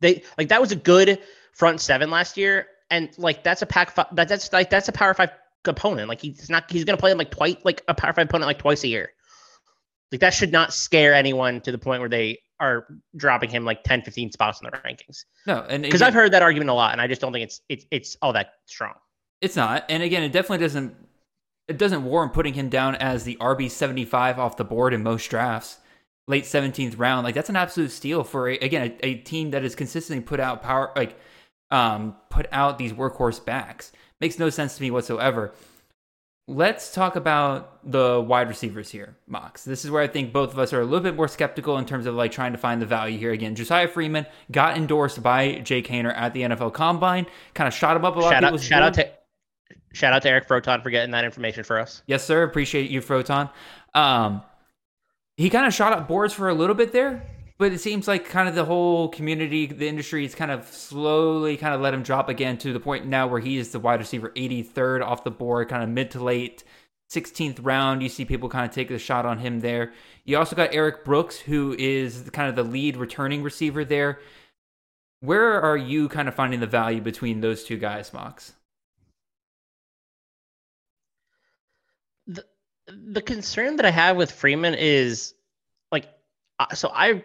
they, 0.00 0.22
like, 0.38 0.48
that 0.48 0.60
was 0.60 0.72
a 0.72 0.76
good 0.76 1.18
front 1.54 1.80
seven 1.80 2.10
last 2.10 2.36
year. 2.36 2.66
And, 2.90 3.10
like, 3.18 3.44
that's 3.44 3.62
a 3.62 3.66
pack, 3.66 3.94
that, 3.94 4.28
that's 4.28 4.52
like, 4.52 4.70
that's 4.70 4.88
a 4.88 4.92
power 4.92 5.14
five 5.14 5.30
opponent. 5.64 6.08
Like, 6.08 6.20
he's 6.20 6.48
not, 6.48 6.70
he's 6.70 6.84
going 6.84 6.96
to 6.96 7.00
play 7.00 7.10
him 7.10 7.18
like 7.18 7.30
twice, 7.30 7.56
like 7.64 7.82
a 7.86 7.94
power 7.94 8.12
five 8.12 8.26
opponent, 8.26 8.46
like 8.46 8.58
twice 8.58 8.82
a 8.84 8.88
year. 8.88 9.12
Like 10.12 10.20
that 10.20 10.34
should 10.34 10.52
not 10.52 10.72
scare 10.72 11.14
anyone 11.14 11.60
to 11.62 11.72
the 11.72 11.78
point 11.78 12.00
where 12.00 12.08
they 12.08 12.40
are 12.58 12.86
dropping 13.16 13.50
him 13.50 13.64
like 13.64 13.82
10, 13.84 14.02
15 14.02 14.32
spots 14.32 14.60
in 14.60 14.68
the 14.70 14.76
rankings. 14.78 15.24
No, 15.46 15.64
and 15.68 15.82
because 15.82 16.02
I've 16.02 16.14
heard 16.14 16.32
that 16.32 16.42
argument 16.42 16.70
a 16.70 16.74
lot, 16.74 16.92
and 16.92 17.00
I 17.00 17.06
just 17.06 17.20
don't 17.20 17.32
think 17.32 17.44
it's 17.44 17.60
it's 17.68 17.86
it's 17.90 18.16
all 18.22 18.32
that 18.34 18.54
strong. 18.66 18.94
It's 19.40 19.56
not, 19.56 19.86
and 19.88 20.02
again, 20.02 20.22
it 20.22 20.32
definitely 20.32 20.58
doesn't 20.58 20.94
it 21.68 21.78
doesn't 21.78 22.04
warrant 22.04 22.32
putting 22.32 22.54
him 22.54 22.68
down 22.68 22.96
as 22.96 23.24
the 23.24 23.36
RB 23.36 23.70
seventy 23.70 24.04
five 24.04 24.38
off 24.38 24.56
the 24.56 24.64
board 24.64 24.92
in 24.92 25.02
most 25.02 25.28
drafts, 25.30 25.78
late 26.28 26.44
seventeenth 26.44 26.96
round. 26.96 27.24
Like 27.24 27.34
that's 27.34 27.48
an 27.48 27.56
absolute 27.56 27.92
steal 27.92 28.24
for 28.24 28.48
a, 28.48 28.58
again 28.58 28.92
a, 29.02 29.06
a 29.06 29.14
team 29.14 29.52
that 29.52 29.62
has 29.62 29.74
consistently 29.74 30.22
put 30.22 30.40
out 30.40 30.62
power 30.62 30.92
like 30.96 31.18
um 31.70 32.16
put 32.28 32.46
out 32.52 32.78
these 32.78 32.92
workhorse 32.92 33.42
backs. 33.42 33.92
Makes 34.20 34.38
no 34.38 34.50
sense 34.50 34.76
to 34.76 34.82
me 34.82 34.90
whatsoever. 34.90 35.52
Let's 36.46 36.92
talk 36.92 37.14
about 37.14 37.78
the 37.88 38.20
wide 38.20 38.48
receivers 38.48 38.90
here, 38.90 39.16
Mox. 39.28 39.62
This 39.62 39.84
is 39.84 39.90
where 39.90 40.02
I 40.02 40.08
think 40.08 40.32
both 40.32 40.52
of 40.52 40.58
us 40.58 40.72
are 40.72 40.80
a 40.80 40.84
little 40.84 41.00
bit 41.00 41.14
more 41.14 41.28
skeptical 41.28 41.78
in 41.78 41.84
terms 41.84 42.06
of 42.06 42.14
like 42.16 42.32
trying 42.32 42.52
to 42.52 42.58
find 42.58 42.82
the 42.82 42.86
value 42.86 43.18
here. 43.18 43.30
Again, 43.30 43.54
Josiah 43.54 43.86
Freeman 43.86 44.26
got 44.50 44.76
endorsed 44.76 45.22
by 45.22 45.60
Jake 45.60 45.86
Haener 45.86 46.12
at 46.16 46.34
the 46.34 46.42
NFL 46.42 46.72
Combine, 46.72 47.26
kind 47.54 47.68
of 47.68 47.74
shot 47.74 47.96
him 47.96 48.04
up 48.04 48.16
a 48.16 48.18
lot. 48.18 48.32
Shout 48.32 48.44
of 48.44 48.54
out, 48.54 48.60
shout 48.60 48.82
out 48.82 48.94
to 48.94 49.10
shout 49.92 50.12
out 50.12 50.22
to 50.22 50.28
Eric 50.28 50.48
Froton 50.48 50.82
for 50.82 50.90
getting 50.90 51.12
that 51.12 51.24
information 51.24 51.62
for 51.62 51.78
us. 51.78 52.02
Yes, 52.06 52.24
sir. 52.24 52.42
Appreciate 52.42 52.90
you, 52.90 53.00
Froton. 53.00 53.50
Um, 53.94 54.42
he 55.36 55.50
kind 55.50 55.66
of 55.66 55.74
shot 55.74 55.92
up 55.92 56.08
boards 56.08 56.34
for 56.34 56.48
a 56.48 56.54
little 56.54 56.74
bit 56.74 56.92
there, 56.92 57.26
but 57.60 57.74
it 57.74 57.78
seems 57.78 58.08
like 58.08 58.24
kind 58.24 58.48
of 58.48 58.54
the 58.54 58.64
whole 58.64 59.10
community, 59.10 59.66
the 59.66 59.86
industry 59.86 60.24
is 60.24 60.34
kind 60.34 60.50
of 60.50 60.66
slowly 60.66 61.58
kind 61.58 61.74
of 61.74 61.82
let 61.82 61.92
him 61.92 62.02
drop 62.02 62.30
again 62.30 62.56
to 62.56 62.72
the 62.72 62.80
point 62.80 63.04
now 63.06 63.26
where 63.26 63.38
he 63.38 63.58
is 63.58 63.70
the 63.70 63.78
wide 63.78 64.00
receiver 64.00 64.30
83rd 64.30 65.04
off 65.04 65.24
the 65.24 65.30
board, 65.30 65.68
kind 65.68 65.82
of 65.82 65.90
mid 65.90 66.10
to 66.12 66.24
late 66.24 66.64
16th 67.12 67.58
round. 67.60 68.02
You 68.02 68.08
see 68.08 68.24
people 68.24 68.48
kind 68.48 68.64
of 68.64 68.74
take 68.74 68.88
the 68.88 68.98
shot 68.98 69.26
on 69.26 69.36
him 69.36 69.60
there. 69.60 69.92
You 70.24 70.38
also 70.38 70.56
got 70.56 70.72
Eric 70.72 71.04
Brooks, 71.04 71.38
who 71.38 71.76
is 71.78 72.30
kind 72.32 72.48
of 72.48 72.56
the 72.56 72.62
lead 72.62 72.96
returning 72.96 73.42
receiver 73.42 73.84
there. 73.84 74.20
Where 75.20 75.60
are 75.60 75.76
you 75.76 76.08
kind 76.08 76.28
of 76.28 76.34
finding 76.34 76.60
the 76.60 76.66
value 76.66 77.02
between 77.02 77.42
those 77.42 77.62
two 77.62 77.76
guys, 77.76 78.10
Mox? 78.14 78.54
The, 82.26 82.42
the 82.86 83.20
concern 83.20 83.76
that 83.76 83.84
I 83.84 83.90
have 83.90 84.16
with 84.16 84.32
Freeman 84.32 84.74
is 84.78 85.34
so 86.74 86.90
I 86.94 87.22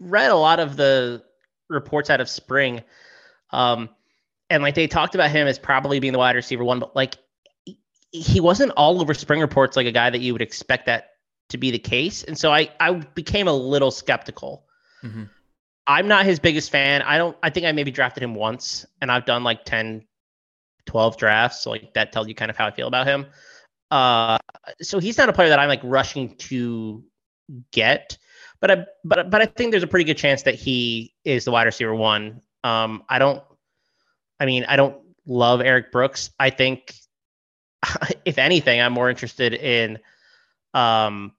read 0.00 0.30
a 0.30 0.36
lot 0.36 0.60
of 0.60 0.76
the 0.76 1.22
reports 1.68 2.10
out 2.10 2.20
of 2.20 2.28
spring, 2.28 2.82
um, 3.50 3.88
and 4.50 4.62
like 4.62 4.74
they 4.74 4.86
talked 4.86 5.14
about 5.14 5.30
him 5.30 5.46
as 5.46 5.58
probably 5.58 6.00
being 6.00 6.12
the 6.12 6.18
wide 6.18 6.36
receiver 6.36 6.64
one, 6.64 6.78
but 6.78 6.94
like 6.94 7.16
he 8.12 8.40
wasn't 8.40 8.72
all 8.76 9.00
over 9.00 9.14
spring 9.14 9.40
reports 9.40 9.76
like 9.76 9.86
a 9.86 9.92
guy 9.92 10.10
that 10.10 10.20
you 10.20 10.32
would 10.32 10.42
expect 10.42 10.86
that 10.86 11.10
to 11.48 11.58
be 11.58 11.70
the 11.70 11.78
case, 11.78 12.24
and 12.24 12.36
so 12.38 12.52
I 12.52 12.70
I 12.80 12.92
became 12.92 13.48
a 13.48 13.52
little 13.52 13.90
skeptical. 13.90 14.64
Mm-hmm. 15.02 15.24
I'm 15.86 16.08
not 16.08 16.24
his 16.24 16.38
biggest 16.38 16.70
fan. 16.70 17.02
I 17.02 17.18
don't. 17.18 17.36
I 17.42 17.50
think 17.50 17.66
I 17.66 17.72
maybe 17.72 17.90
drafted 17.90 18.22
him 18.22 18.34
once, 18.34 18.84
and 19.00 19.10
I've 19.10 19.24
done 19.24 19.44
like 19.44 19.64
10, 19.64 20.04
12 20.86 21.16
drafts. 21.16 21.60
So 21.60 21.70
like 21.70 21.94
that 21.94 22.12
tells 22.12 22.28
you 22.28 22.34
kind 22.34 22.50
of 22.50 22.56
how 22.56 22.66
I 22.66 22.70
feel 22.72 22.88
about 22.88 23.06
him. 23.06 23.26
Uh, 23.90 24.38
so 24.82 24.98
he's 24.98 25.16
not 25.16 25.28
a 25.28 25.32
player 25.32 25.48
that 25.48 25.58
I'm 25.58 25.68
like 25.68 25.80
rushing 25.84 26.34
to 26.36 27.04
get, 27.70 28.18
but 28.66 28.78
I 28.78 28.86
but 29.04 29.30
but 29.30 29.42
I 29.42 29.46
think 29.46 29.70
there's 29.70 29.82
a 29.82 29.86
pretty 29.86 30.04
good 30.04 30.16
chance 30.16 30.42
that 30.42 30.54
he 30.54 31.14
is 31.24 31.44
the 31.44 31.52
wide 31.52 31.64
receiver 31.64 31.94
one. 31.94 32.40
Um, 32.64 33.04
I 33.08 33.18
don't. 33.18 33.42
I 34.40 34.46
mean, 34.46 34.64
I 34.68 34.76
don't 34.76 34.96
love 35.24 35.60
Eric 35.60 35.92
Brooks. 35.92 36.30
I 36.38 36.50
think, 36.50 36.94
if 38.24 38.38
anything, 38.38 38.80
I'm 38.80 38.92
more 38.92 39.08
interested 39.08 39.54
in, 39.54 39.98
um, 40.74 41.32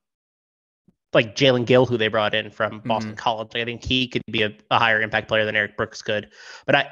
like 1.14 1.36
Jalen 1.36 1.66
Gill, 1.66 1.86
who 1.86 1.98
they 1.98 2.08
brought 2.08 2.34
in 2.34 2.50
from 2.50 2.80
Boston 2.86 3.14
Mhm. 3.14 3.18
College. 3.18 3.56
I 3.56 3.66
think 3.66 3.84
he 3.84 4.08
could 4.08 4.24
be 4.32 4.44
a, 4.44 4.52
a 4.72 4.80
higher 4.80 5.02
impact 5.02 5.28
player 5.28 5.46
than 5.46 5.56
Eric 5.56 5.78
Brooks 5.78 6.02
could. 6.02 6.30
But 6.66 6.76
I, 6.76 6.88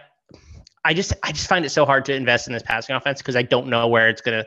I 0.84 0.94
just 0.94 1.14
I 1.24 1.32
just 1.32 1.48
find 1.48 1.66
it 1.66 1.70
so 1.70 1.86
hard 1.86 2.06
to 2.06 2.14
invest 2.14 2.48
in 2.48 2.54
this 2.54 2.64
passing 2.64 2.96
offense 2.96 3.20
because 3.22 3.36
I 3.36 3.42
don't 3.42 3.68
know 3.68 3.88
where 3.88 4.10
it's 4.10 4.22
gonna 4.22 4.46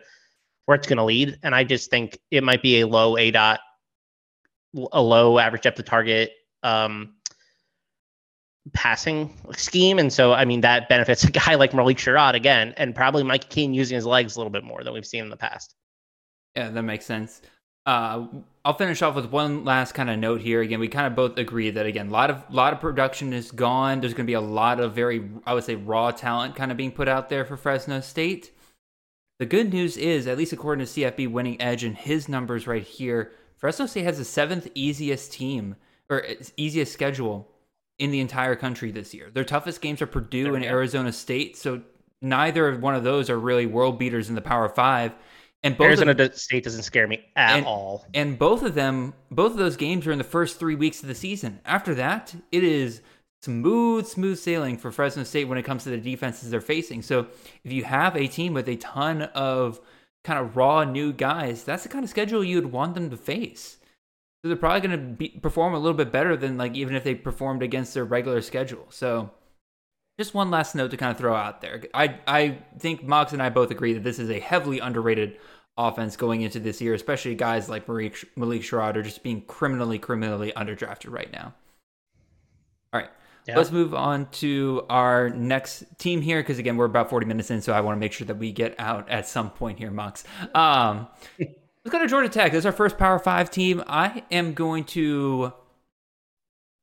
where 0.66 0.76
it's 0.76 0.86
gonna 0.86 1.04
lead, 1.04 1.38
and 1.42 1.54
I 1.54 1.64
just 1.64 1.90
think 1.90 2.18
it 2.30 2.44
might 2.44 2.62
be 2.62 2.80
a 2.80 2.86
low 2.86 3.14
aDOT, 3.14 3.58
a 4.92 5.02
low 5.02 5.38
average 5.38 5.62
depth 5.62 5.78
of 5.78 5.84
target. 5.84 6.32
Um, 6.62 7.14
passing 8.72 9.34
scheme. 9.56 9.98
And 9.98 10.12
so, 10.12 10.32
I 10.32 10.44
mean, 10.44 10.60
that 10.62 10.88
benefits 10.88 11.24
a 11.24 11.30
guy 11.30 11.54
like 11.54 11.74
Malik 11.74 11.98
Sherrod 11.98 12.34
again, 12.34 12.74
and 12.76 12.94
probably 12.94 13.22
Mike 13.22 13.48
Keene 13.48 13.74
using 13.74 13.94
his 13.94 14.06
legs 14.06 14.36
a 14.36 14.38
little 14.38 14.50
bit 14.50 14.64
more 14.64 14.82
than 14.84 14.92
we've 14.92 15.06
seen 15.06 15.24
in 15.24 15.30
the 15.30 15.36
past. 15.36 15.74
Yeah, 16.56 16.70
that 16.70 16.82
makes 16.82 17.06
sense. 17.06 17.40
Uh, 17.86 18.26
I'll 18.64 18.74
finish 18.74 19.00
off 19.00 19.14
with 19.14 19.30
one 19.30 19.64
last 19.64 19.92
kind 19.92 20.10
of 20.10 20.18
note 20.18 20.42
here. 20.42 20.60
Again, 20.60 20.80
we 20.80 20.88
kind 20.88 21.06
of 21.06 21.14
both 21.14 21.38
agree 21.38 21.70
that 21.70 21.86
again, 21.86 22.08
a 22.08 22.10
lot 22.10 22.30
of 22.30 22.42
lot 22.50 22.74
of 22.74 22.80
production 22.80 23.32
is 23.32 23.50
gone. 23.50 24.00
There's 24.00 24.12
going 24.12 24.26
to 24.26 24.30
be 24.30 24.34
a 24.34 24.40
lot 24.40 24.78
of 24.78 24.94
very, 24.94 25.26
I 25.46 25.54
would 25.54 25.64
say, 25.64 25.74
raw 25.76 26.10
talent 26.10 26.54
kind 26.54 26.70
of 26.70 26.76
being 26.76 26.92
put 26.92 27.08
out 27.08 27.30
there 27.30 27.46
for 27.46 27.56
Fresno 27.56 28.00
State. 28.00 28.50
The 29.38 29.46
good 29.46 29.72
news 29.72 29.96
is, 29.96 30.26
at 30.26 30.36
least 30.36 30.52
according 30.52 30.84
to 30.84 30.92
CFB 30.92 31.30
Winning 31.30 31.62
Edge 31.62 31.84
and 31.84 31.96
his 31.96 32.28
numbers 32.28 32.66
right 32.66 32.82
here, 32.82 33.32
Fresno 33.58 33.86
State 33.86 34.04
has 34.04 34.18
the 34.18 34.24
seventh 34.24 34.68
easiest 34.74 35.32
team 35.32 35.76
or 36.08 36.24
uh, 36.24 36.34
easiest 36.56 36.92
schedule 36.92 37.48
in 37.98 38.10
the 38.10 38.20
entire 38.20 38.56
country 38.56 38.90
this 38.90 39.12
year. 39.12 39.28
Their 39.32 39.44
toughest 39.44 39.80
games 39.80 40.00
are 40.00 40.06
Purdue 40.06 40.54
and 40.54 40.64
Yeah. 40.64 40.70
Arizona 40.70 41.12
State, 41.12 41.56
so 41.56 41.82
neither 42.22 42.76
one 42.78 42.94
of 42.94 43.04
those 43.04 43.28
are 43.28 43.38
really 43.38 43.66
world 43.66 43.98
beaters 43.98 44.28
in 44.28 44.34
the 44.34 44.40
Power 44.40 44.68
Five. 44.68 45.12
And 45.64 45.76
both 45.76 45.86
of- 45.86 45.88
Arizona 45.88 46.14
do- 46.14 46.32
State 46.34 46.62
doesn't 46.64 46.84
scare 46.84 47.08
me 47.08 47.24
at 47.34 47.56
And- 47.56 47.66
all. 47.66 48.06
and 48.14 48.38
both 48.38 48.62
of 48.62 48.74
them, 48.74 49.12
both 49.30 49.50
of 49.52 49.58
those 49.58 49.76
games 49.76 50.06
are 50.06 50.12
in 50.12 50.18
the 50.18 50.24
first 50.24 50.60
three 50.60 50.76
weeks 50.76 51.02
of 51.02 51.08
the 51.08 51.14
season. 51.16 51.58
After 51.64 51.94
that, 51.96 52.32
it 52.52 52.62
is 52.62 53.00
smooth, 53.42 54.06
smooth 54.06 54.38
sailing 54.38 54.76
for 54.78 54.92
Fresno 54.92 55.24
State 55.24 55.48
when 55.48 55.58
it 55.58 55.64
comes 55.64 55.82
to 55.84 55.90
the 55.90 55.98
defenses 55.98 56.50
they're 56.50 56.60
facing. 56.60 57.02
So 57.02 57.26
if 57.64 57.72
you 57.72 57.82
have 57.84 58.16
a 58.16 58.28
team 58.28 58.54
with 58.54 58.68
a 58.68 58.76
ton 58.76 59.22
of 59.22 59.80
kind 60.24 60.38
of 60.38 60.56
raw 60.56 60.84
new 60.84 61.12
guys, 61.12 61.64
that's 61.64 61.82
the 61.82 61.88
kind 61.88 62.04
of 62.04 62.10
schedule 62.10 62.44
you'd 62.44 62.72
want 62.72 62.94
them 62.94 63.10
to 63.10 63.16
face. 63.16 63.78
So 64.42 64.48
they're 64.48 64.56
probably 64.56 64.88
going 64.88 65.16
to 65.16 65.40
perform 65.40 65.74
a 65.74 65.78
little 65.78 65.96
bit 65.96 66.12
better 66.12 66.36
than 66.36 66.56
like 66.56 66.74
even 66.76 66.94
if 66.94 67.04
they 67.04 67.14
performed 67.14 67.62
against 67.62 67.94
their 67.94 68.04
regular 68.04 68.40
schedule. 68.40 68.86
So 68.90 69.30
just 70.18 70.34
one 70.34 70.50
last 70.50 70.74
note 70.74 70.90
to 70.90 70.96
kind 70.96 71.10
of 71.10 71.18
throw 71.18 71.34
out 71.34 71.60
there. 71.60 71.82
I 71.94 72.18
I 72.26 72.58
think 72.78 73.04
Mox 73.04 73.32
and 73.32 73.42
I 73.42 73.50
both 73.50 73.70
agree 73.70 73.94
that 73.94 74.04
this 74.04 74.18
is 74.18 74.30
a 74.30 74.38
heavily 74.38 74.78
underrated 74.78 75.38
offense 75.76 76.16
going 76.16 76.42
into 76.42 76.58
this 76.60 76.80
year, 76.80 76.92
especially 76.92 77.34
guys 77.36 77.68
like 77.68 77.88
Malik, 77.88 78.28
Malik 78.36 78.62
Sherrod 78.62 78.96
are 78.96 79.02
just 79.02 79.22
being 79.22 79.42
criminally, 79.42 79.98
criminally 79.98 80.52
underdrafted 80.56 81.10
right 81.10 81.32
now. 81.32 81.54
All 82.92 83.00
right. 83.00 83.10
Yeah. 83.48 83.56
Let's 83.56 83.72
move 83.72 83.94
on 83.94 84.26
to 84.32 84.84
our 84.90 85.30
next 85.30 85.84
team 85.96 86.20
here 86.20 86.40
because 86.40 86.58
again 86.58 86.76
we're 86.76 86.84
about 86.84 87.08
40 87.08 87.24
minutes 87.24 87.50
in, 87.50 87.62
so 87.62 87.72
I 87.72 87.80
want 87.80 87.96
to 87.96 87.98
make 87.98 88.12
sure 88.12 88.26
that 88.26 88.36
we 88.36 88.52
get 88.52 88.74
out 88.78 89.08
at 89.08 89.26
some 89.26 89.48
point 89.48 89.78
here, 89.78 89.90
Mox. 89.90 90.22
Um, 90.54 91.08
let's 91.38 91.90
go 91.90 91.98
to 91.98 92.06
Georgia 92.06 92.28
Tech. 92.28 92.52
This 92.52 92.58
is 92.58 92.66
our 92.66 92.72
first 92.72 92.98
Power 92.98 93.18
Five 93.18 93.50
team. 93.50 93.82
I 93.86 94.22
am 94.30 94.52
going 94.52 94.84
to, 94.84 95.54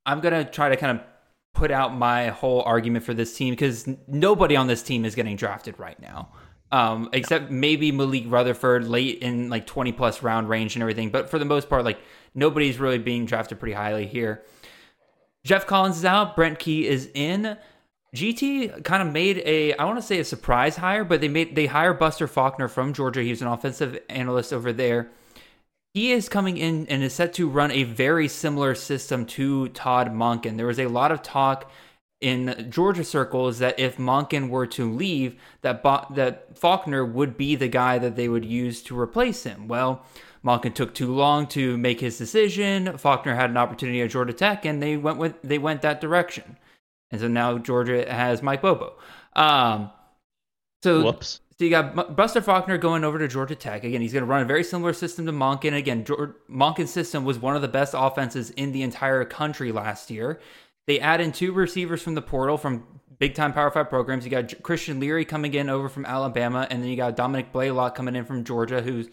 I'm 0.04 0.20
gonna 0.20 0.44
try 0.44 0.68
to 0.68 0.76
kind 0.76 0.98
of 0.98 1.06
put 1.54 1.70
out 1.70 1.94
my 1.94 2.30
whole 2.30 2.62
argument 2.62 3.04
for 3.04 3.14
this 3.14 3.36
team 3.36 3.52
because 3.52 3.88
nobody 4.08 4.56
on 4.56 4.66
this 4.66 4.82
team 4.82 5.04
is 5.04 5.14
getting 5.14 5.36
drafted 5.36 5.78
right 5.78 6.00
now. 6.02 6.32
Um, 6.72 7.10
except 7.12 7.48
maybe 7.48 7.92
Malik 7.92 8.24
Rutherford 8.26 8.88
late 8.88 9.20
in 9.20 9.50
like 9.50 9.68
20 9.68 9.92
plus 9.92 10.20
round 10.20 10.48
range 10.48 10.74
and 10.74 10.82
everything. 10.82 11.10
But 11.10 11.30
for 11.30 11.38
the 11.38 11.44
most 11.44 11.70
part, 11.70 11.84
like 11.84 12.00
nobody's 12.34 12.80
really 12.80 12.98
being 12.98 13.24
drafted 13.24 13.60
pretty 13.60 13.74
highly 13.74 14.04
here. 14.04 14.42
Geoff 15.46 15.64
Collins 15.64 15.98
is 15.98 16.04
out. 16.04 16.34
Brent 16.34 16.58
Key 16.58 16.88
is 16.88 17.08
in. 17.14 17.56
GT 18.16 18.82
kind 18.82 19.06
of 19.06 19.12
made 19.12 19.38
a 19.46 19.74
I 19.74 19.84
want 19.84 19.96
to 19.96 20.02
say 20.02 20.18
a 20.18 20.24
surprise 20.24 20.76
hire, 20.76 21.04
but 21.04 21.20
they 21.20 21.28
made 21.28 21.54
they 21.54 21.66
hire 21.66 21.94
Buster 21.94 22.26
Faulkner 22.26 22.66
from 22.66 22.92
Georgia. 22.92 23.22
He 23.22 23.30
was 23.30 23.42
an 23.42 23.46
offensive 23.46 23.96
analyst 24.08 24.52
over 24.52 24.72
there. 24.72 25.08
He 25.94 26.10
is 26.10 26.28
coming 26.28 26.58
in 26.58 26.88
and 26.88 27.04
is 27.04 27.12
set 27.12 27.32
to 27.34 27.48
run 27.48 27.70
a 27.70 27.84
very 27.84 28.26
similar 28.26 28.74
system 28.74 29.24
to 29.26 29.68
Todd 29.68 30.08
Monken. 30.08 30.56
There 30.56 30.66
was 30.66 30.80
a 30.80 30.88
lot 30.88 31.12
of 31.12 31.22
talk 31.22 31.70
in 32.20 32.66
Georgia 32.68 33.04
circles 33.04 33.60
that 33.60 33.78
if 33.78 33.98
Monken 33.98 34.48
were 34.48 34.66
to 34.66 34.92
leave, 34.92 35.36
that 35.60 35.84
that 36.10 36.58
Faulkner 36.58 37.04
would 37.04 37.36
be 37.36 37.54
the 37.54 37.68
guy 37.68 37.98
that 37.98 38.16
they 38.16 38.28
would 38.28 38.44
use 38.44 38.82
to 38.82 38.98
replace 38.98 39.44
him. 39.44 39.68
Well, 39.68 40.04
Monken 40.46 40.72
took 40.72 40.94
too 40.94 41.12
long 41.12 41.48
to 41.48 41.76
make 41.76 42.00
his 42.00 42.16
decision. 42.16 42.96
Faulkner 42.98 43.34
had 43.34 43.50
an 43.50 43.56
opportunity 43.56 44.00
at 44.00 44.10
Georgia 44.10 44.32
Tech, 44.32 44.64
and 44.64 44.80
they 44.80 44.96
went 44.96 45.18
with 45.18 45.34
they 45.42 45.58
went 45.58 45.82
that 45.82 46.00
direction. 46.00 46.56
And 47.10 47.20
so 47.20 47.28
now 47.28 47.58
Georgia 47.58 48.10
has 48.10 48.42
Mike 48.42 48.62
Bobo. 48.62 48.94
Um, 49.34 49.90
so 50.82 51.02
Whoops. 51.02 51.40
so 51.58 51.64
you 51.64 51.70
got 51.70 52.14
Buster 52.14 52.40
Faulkner 52.40 52.78
going 52.78 53.02
over 53.02 53.18
to 53.18 53.26
Georgia 53.26 53.56
Tech. 53.56 53.82
Again, 53.82 54.00
he's 54.00 54.12
going 54.12 54.24
to 54.24 54.30
run 54.30 54.42
a 54.42 54.46
very 54.46 54.62
similar 54.62 54.92
system 54.92 55.26
to 55.26 55.32
Monken. 55.32 55.76
Again, 55.76 56.04
Monken's 56.04 56.92
system 56.92 57.24
was 57.24 57.38
one 57.38 57.56
of 57.56 57.62
the 57.62 57.68
best 57.68 57.94
offenses 57.96 58.50
in 58.50 58.70
the 58.70 58.82
entire 58.82 59.24
country 59.24 59.72
last 59.72 60.10
year. 60.10 60.38
They 60.86 61.00
add 61.00 61.20
in 61.20 61.32
two 61.32 61.52
receivers 61.52 62.02
from 62.02 62.14
the 62.14 62.22
portal 62.22 62.56
from 62.56 62.86
big 63.18 63.34
time 63.34 63.52
Power 63.52 63.72
Five 63.72 63.88
programs. 63.88 64.24
You 64.24 64.30
got 64.30 64.62
Christian 64.62 65.00
Leary 65.00 65.24
coming 65.24 65.54
in 65.54 65.68
over 65.68 65.88
from 65.88 66.06
Alabama, 66.06 66.68
and 66.70 66.82
then 66.82 66.88
you 66.88 66.96
got 66.96 67.16
Dominic 67.16 67.50
Blaylock 67.50 67.96
coming 67.96 68.14
in 68.14 68.24
from 68.24 68.44
Georgia, 68.44 68.80
who 68.80 69.04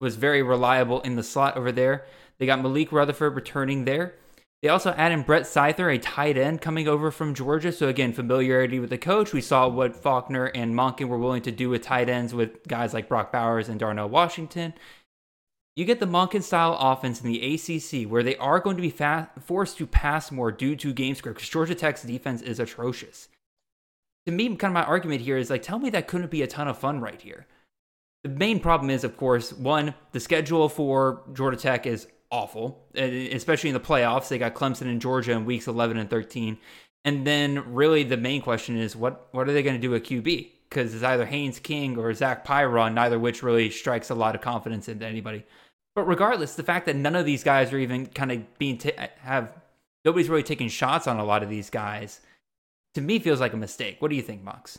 was 0.00 0.16
very 0.16 0.42
reliable 0.42 1.00
in 1.00 1.16
the 1.16 1.22
slot 1.22 1.56
over 1.56 1.72
there. 1.72 2.06
They 2.38 2.46
got 2.46 2.62
Malik 2.62 2.92
Rutherford 2.92 3.34
returning 3.34 3.84
there. 3.84 4.14
They 4.62 4.68
also 4.68 4.90
add 4.92 5.12
in 5.12 5.22
Brett 5.22 5.46
Seither, 5.46 5.88
a 5.88 5.98
tight 5.98 6.36
end 6.36 6.60
coming 6.60 6.88
over 6.88 7.12
from 7.12 7.34
Georgia. 7.34 7.70
So 7.70 7.86
again, 7.86 8.12
familiarity 8.12 8.80
with 8.80 8.90
the 8.90 8.98
coach. 8.98 9.32
We 9.32 9.40
saw 9.40 9.68
what 9.68 9.94
Faulkner 9.94 10.46
and 10.46 10.74
Monken 10.74 11.06
were 11.06 11.18
willing 11.18 11.42
to 11.42 11.52
do 11.52 11.70
with 11.70 11.82
tight 11.82 12.08
ends 12.08 12.34
with 12.34 12.66
guys 12.66 12.92
like 12.92 13.08
Brock 13.08 13.30
Bowers 13.30 13.68
and 13.68 13.78
Darnell 13.78 14.08
Washington. 14.08 14.74
You 15.76 15.84
get 15.84 16.00
the 16.00 16.06
Monken 16.06 16.42
style 16.42 16.76
offense 16.80 17.20
in 17.20 17.30
the 17.30 17.54
ACC 17.54 18.10
where 18.10 18.24
they 18.24 18.36
are 18.38 18.58
going 18.58 18.74
to 18.74 18.82
be 18.82 18.90
fa- 18.90 19.30
forced 19.38 19.78
to 19.78 19.86
pass 19.86 20.32
more 20.32 20.50
due 20.50 20.74
to 20.74 20.92
game 20.92 21.14
script 21.14 21.36
because 21.36 21.50
Georgia 21.50 21.76
Tech's 21.76 22.02
defense 22.02 22.42
is 22.42 22.58
atrocious. 22.58 23.28
To 24.26 24.32
me, 24.32 24.48
kind 24.56 24.72
of 24.72 24.72
my 24.72 24.82
argument 24.82 25.20
here 25.20 25.38
is 25.38 25.50
like, 25.50 25.62
tell 25.62 25.78
me 25.78 25.88
that 25.90 26.08
couldn't 26.08 26.32
be 26.32 26.42
a 26.42 26.48
ton 26.48 26.66
of 26.66 26.76
fun 26.76 27.00
right 27.00 27.20
here. 27.20 27.46
The 28.24 28.30
main 28.30 28.58
problem 28.60 28.90
is, 28.90 29.04
of 29.04 29.16
course, 29.16 29.52
one, 29.52 29.94
the 30.12 30.20
schedule 30.20 30.68
for 30.68 31.22
Georgia 31.32 31.56
Tech 31.56 31.86
is 31.86 32.08
awful, 32.30 32.86
especially 32.94 33.70
in 33.70 33.74
the 33.74 33.80
playoffs. 33.80 34.28
They 34.28 34.38
got 34.38 34.54
Clemson 34.54 34.82
and 34.82 35.00
Georgia 35.00 35.32
in 35.32 35.44
weeks 35.44 35.66
11 35.66 35.96
and 35.96 36.10
13. 36.10 36.58
And 37.04 37.26
then, 37.26 37.72
really, 37.72 38.02
the 38.02 38.16
main 38.16 38.42
question 38.42 38.76
is 38.76 38.96
what 38.96 39.28
what 39.32 39.48
are 39.48 39.52
they 39.52 39.62
going 39.62 39.76
to 39.76 39.80
do 39.80 39.90
with 39.90 40.04
QB? 40.04 40.48
Because 40.68 40.94
it's 40.94 41.04
either 41.04 41.24
Haynes 41.24 41.58
King 41.58 41.96
or 41.96 42.12
Zach 42.12 42.44
Pyron, 42.44 42.92
neither 42.92 43.18
which 43.18 43.42
really 43.42 43.70
strikes 43.70 44.10
a 44.10 44.14
lot 44.14 44.34
of 44.34 44.40
confidence 44.40 44.88
into 44.88 45.06
anybody. 45.06 45.44
But 45.94 46.06
regardless, 46.06 46.54
the 46.54 46.64
fact 46.64 46.86
that 46.86 46.96
none 46.96 47.16
of 47.16 47.24
these 47.24 47.44
guys 47.44 47.72
are 47.72 47.78
even 47.78 48.06
kind 48.06 48.32
of 48.32 48.58
being 48.58 48.78
ta 48.78 48.90
have 49.20 49.52
nobody's 50.04 50.28
really 50.28 50.42
taking 50.42 50.68
shots 50.68 51.06
on 51.06 51.18
a 51.18 51.24
lot 51.24 51.42
of 51.42 51.48
these 51.48 51.70
guys, 51.70 52.20
to 52.94 53.00
me 53.00 53.18
feels 53.18 53.40
like 53.40 53.52
a 53.52 53.56
mistake. 53.56 53.96
What 54.00 54.08
do 54.10 54.16
you 54.16 54.22
think, 54.22 54.42
Mox? 54.42 54.78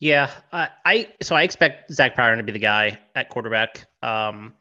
Yeah, 0.00 0.30
I, 0.52 0.68
I 0.84 1.08
so 1.22 1.36
I 1.36 1.42
expect 1.42 1.92
Zach 1.92 2.16
Pyron 2.16 2.38
to 2.38 2.42
be 2.42 2.52
the 2.52 2.58
guy 2.58 2.98
at 3.14 3.28
quarterback, 3.28 3.86
um, 4.02 4.54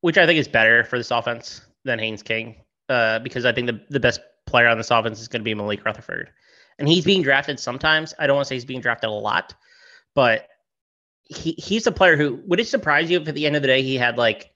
which 0.00 0.16
I 0.16 0.26
think 0.26 0.38
is 0.38 0.46
better 0.46 0.84
for 0.84 0.96
this 0.96 1.10
offense 1.10 1.60
than 1.84 1.98
Haynes 1.98 2.22
King, 2.22 2.56
uh, 2.88 3.18
because 3.18 3.44
I 3.44 3.52
think 3.52 3.66
the 3.66 3.80
the 3.90 4.00
best 4.00 4.20
player 4.46 4.68
on 4.68 4.78
this 4.78 4.92
offense 4.92 5.20
is 5.20 5.26
going 5.26 5.40
to 5.40 5.44
be 5.44 5.54
Malik 5.54 5.84
Rutherford, 5.84 6.30
and 6.78 6.88
he's 6.88 7.04
being 7.04 7.22
drafted 7.22 7.58
sometimes. 7.58 8.14
I 8.18 8.28
don't 8.28 8.36
want 8.36 8.46
to 8.46 8.48
say 8.50 8.54
he's 8.54 8.64
being 8.64 8.80
drafted 8.80 9.10
a 9.10 9.12
lot, 9.12 9.54
but 10.14 10.48
he 11.24 11.52
he's 11.52 11.88
a 11.88 11.92
player 11.92 12.16
who 12.16 12.40
would 12.46 12.60
it 12.60 12.68
surprise 12.68 13.10
you 13.10 13.20
if 13.20 13.26
at 13.26 13.34
the 13.34 13.46
end 13.46 13.56
of 13.56 13.62
the 13.62 13.68
day 13.68 13.82
he 13.82 13.96
had 13.96 14.16
like 14.18 14.52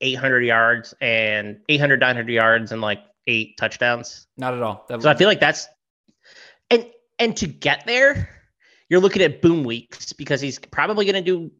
800 0.00 0.40
yards 0.44 0.92
and 1.00 1.60
800 1.68 2.00
900 2.00 2.28
yards 2.32 2.72
and 2.72 2.80
like 2.80 3.04
eight 3.28 3.56
touchdowns. 3.56 4.26
Not 4.36 4.54
at 4.54 4.62
all. 4.62 4.86
That 4.88 5.02
So 5.02 5.10
I 5.10 5.14
feel 5.14 5.28
like 5.28 5.40
that's 5.40 5.68
and 6.70 6.86
and 7.18 7.36
to 7.36 7.46
get 7.46 7.84
there, 7.86 8.28
you're 8.88 9.00
looking 9.00 9.22
at 9.22 9.42
boom 9.42 9.64
weeks 9.64 10.12
because 10.12 10.40
he's 10.40 10.58
probably 10.58 11.04
going 11.04 11.22
to 11.22 11.22
do 11.22 11.50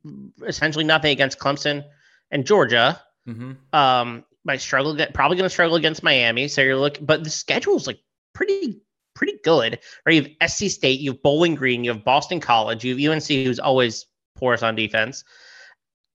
essentially 0.47 0.85
nothing 0.85 1.12
against 1.12 1.39
Clemson 1.39 1.85
and 2.31 2.47
Georgia. 2.47 3.01
hmm 3.26 3.53
Um, 3.72 4.24
might 4.45 4.61
struggle, 4.61 4.95
get- 4.95 5.12
probably 5.12 5.37
going 5.37 5.45
to 5.45 5.51
struggle 5.51 5.76
against 5.76 6.03
Miami. 6.03 6.49
So 6.49 6.62
you're 6.62 6.76
looking, 6.76 7.05
but 7.05 7.22
the 7.24 7.31
schedule's 7.31 7.87
like 7.87 7.99
pretty 8.35 8.81
pretty 9.14 9.39
good. 9.43 9.81
Right, 10.07 10.14
you 10.14 10.37
have 10.41 10.51
SC 10.51 10.70
State, 10.70 11.01
you 11.01 11.11
have 11.12 11.22
Bowling 11.22 11.57
Green, 11.57 11.83
you 11.85 11.91
have 11.93 12.05
Boston 12.05 12.41
College, 12.41 12.85
you 12.85 12.97
have 12.97 13.16
UNC, 13.16 13.26
who's 13.26 13.59
always 13.59 14.07
porous 14.37 14.62
on 14.62 14.76
defense. 14.76 15.24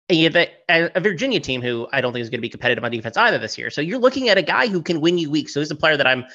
And 0.09 0.17
you 0.17 0.29
have 0.31 0.35
a, 0.35 0.49
a 0.95 0.99
Virginia 0.99 1.39
team 1.39 1.61
who 1.61 1.87
I 1.91 2.01
don't 2.01 2.13
think 2.13 2.23
is 2.23 2.29
going 2.29 2.39
to 2.39 2.41
be 2.41 2.49
competitive 2.49 2.83
on 2.83 2.91
defense 2.91 3.17
either 3.17 3.37
this 3.37 3.57
year. 3.57 3.69
So 3.69 3.81
you're 3.81 3.99
looking 3.99 4.29
at 4.29 4.37
a 4.37 4.41
guy 4.41 4.67
who 4.67 4.81
can 4.81 5.01
win 5.01 5.17
you 5.17 5.29
weeks. 5.29 5.53
So 5.53 5.59
he's 5.59 5.71
a 5.71 5.75
player 5.75 5.97
that 5.97 6.07
I'm 6.07 6.25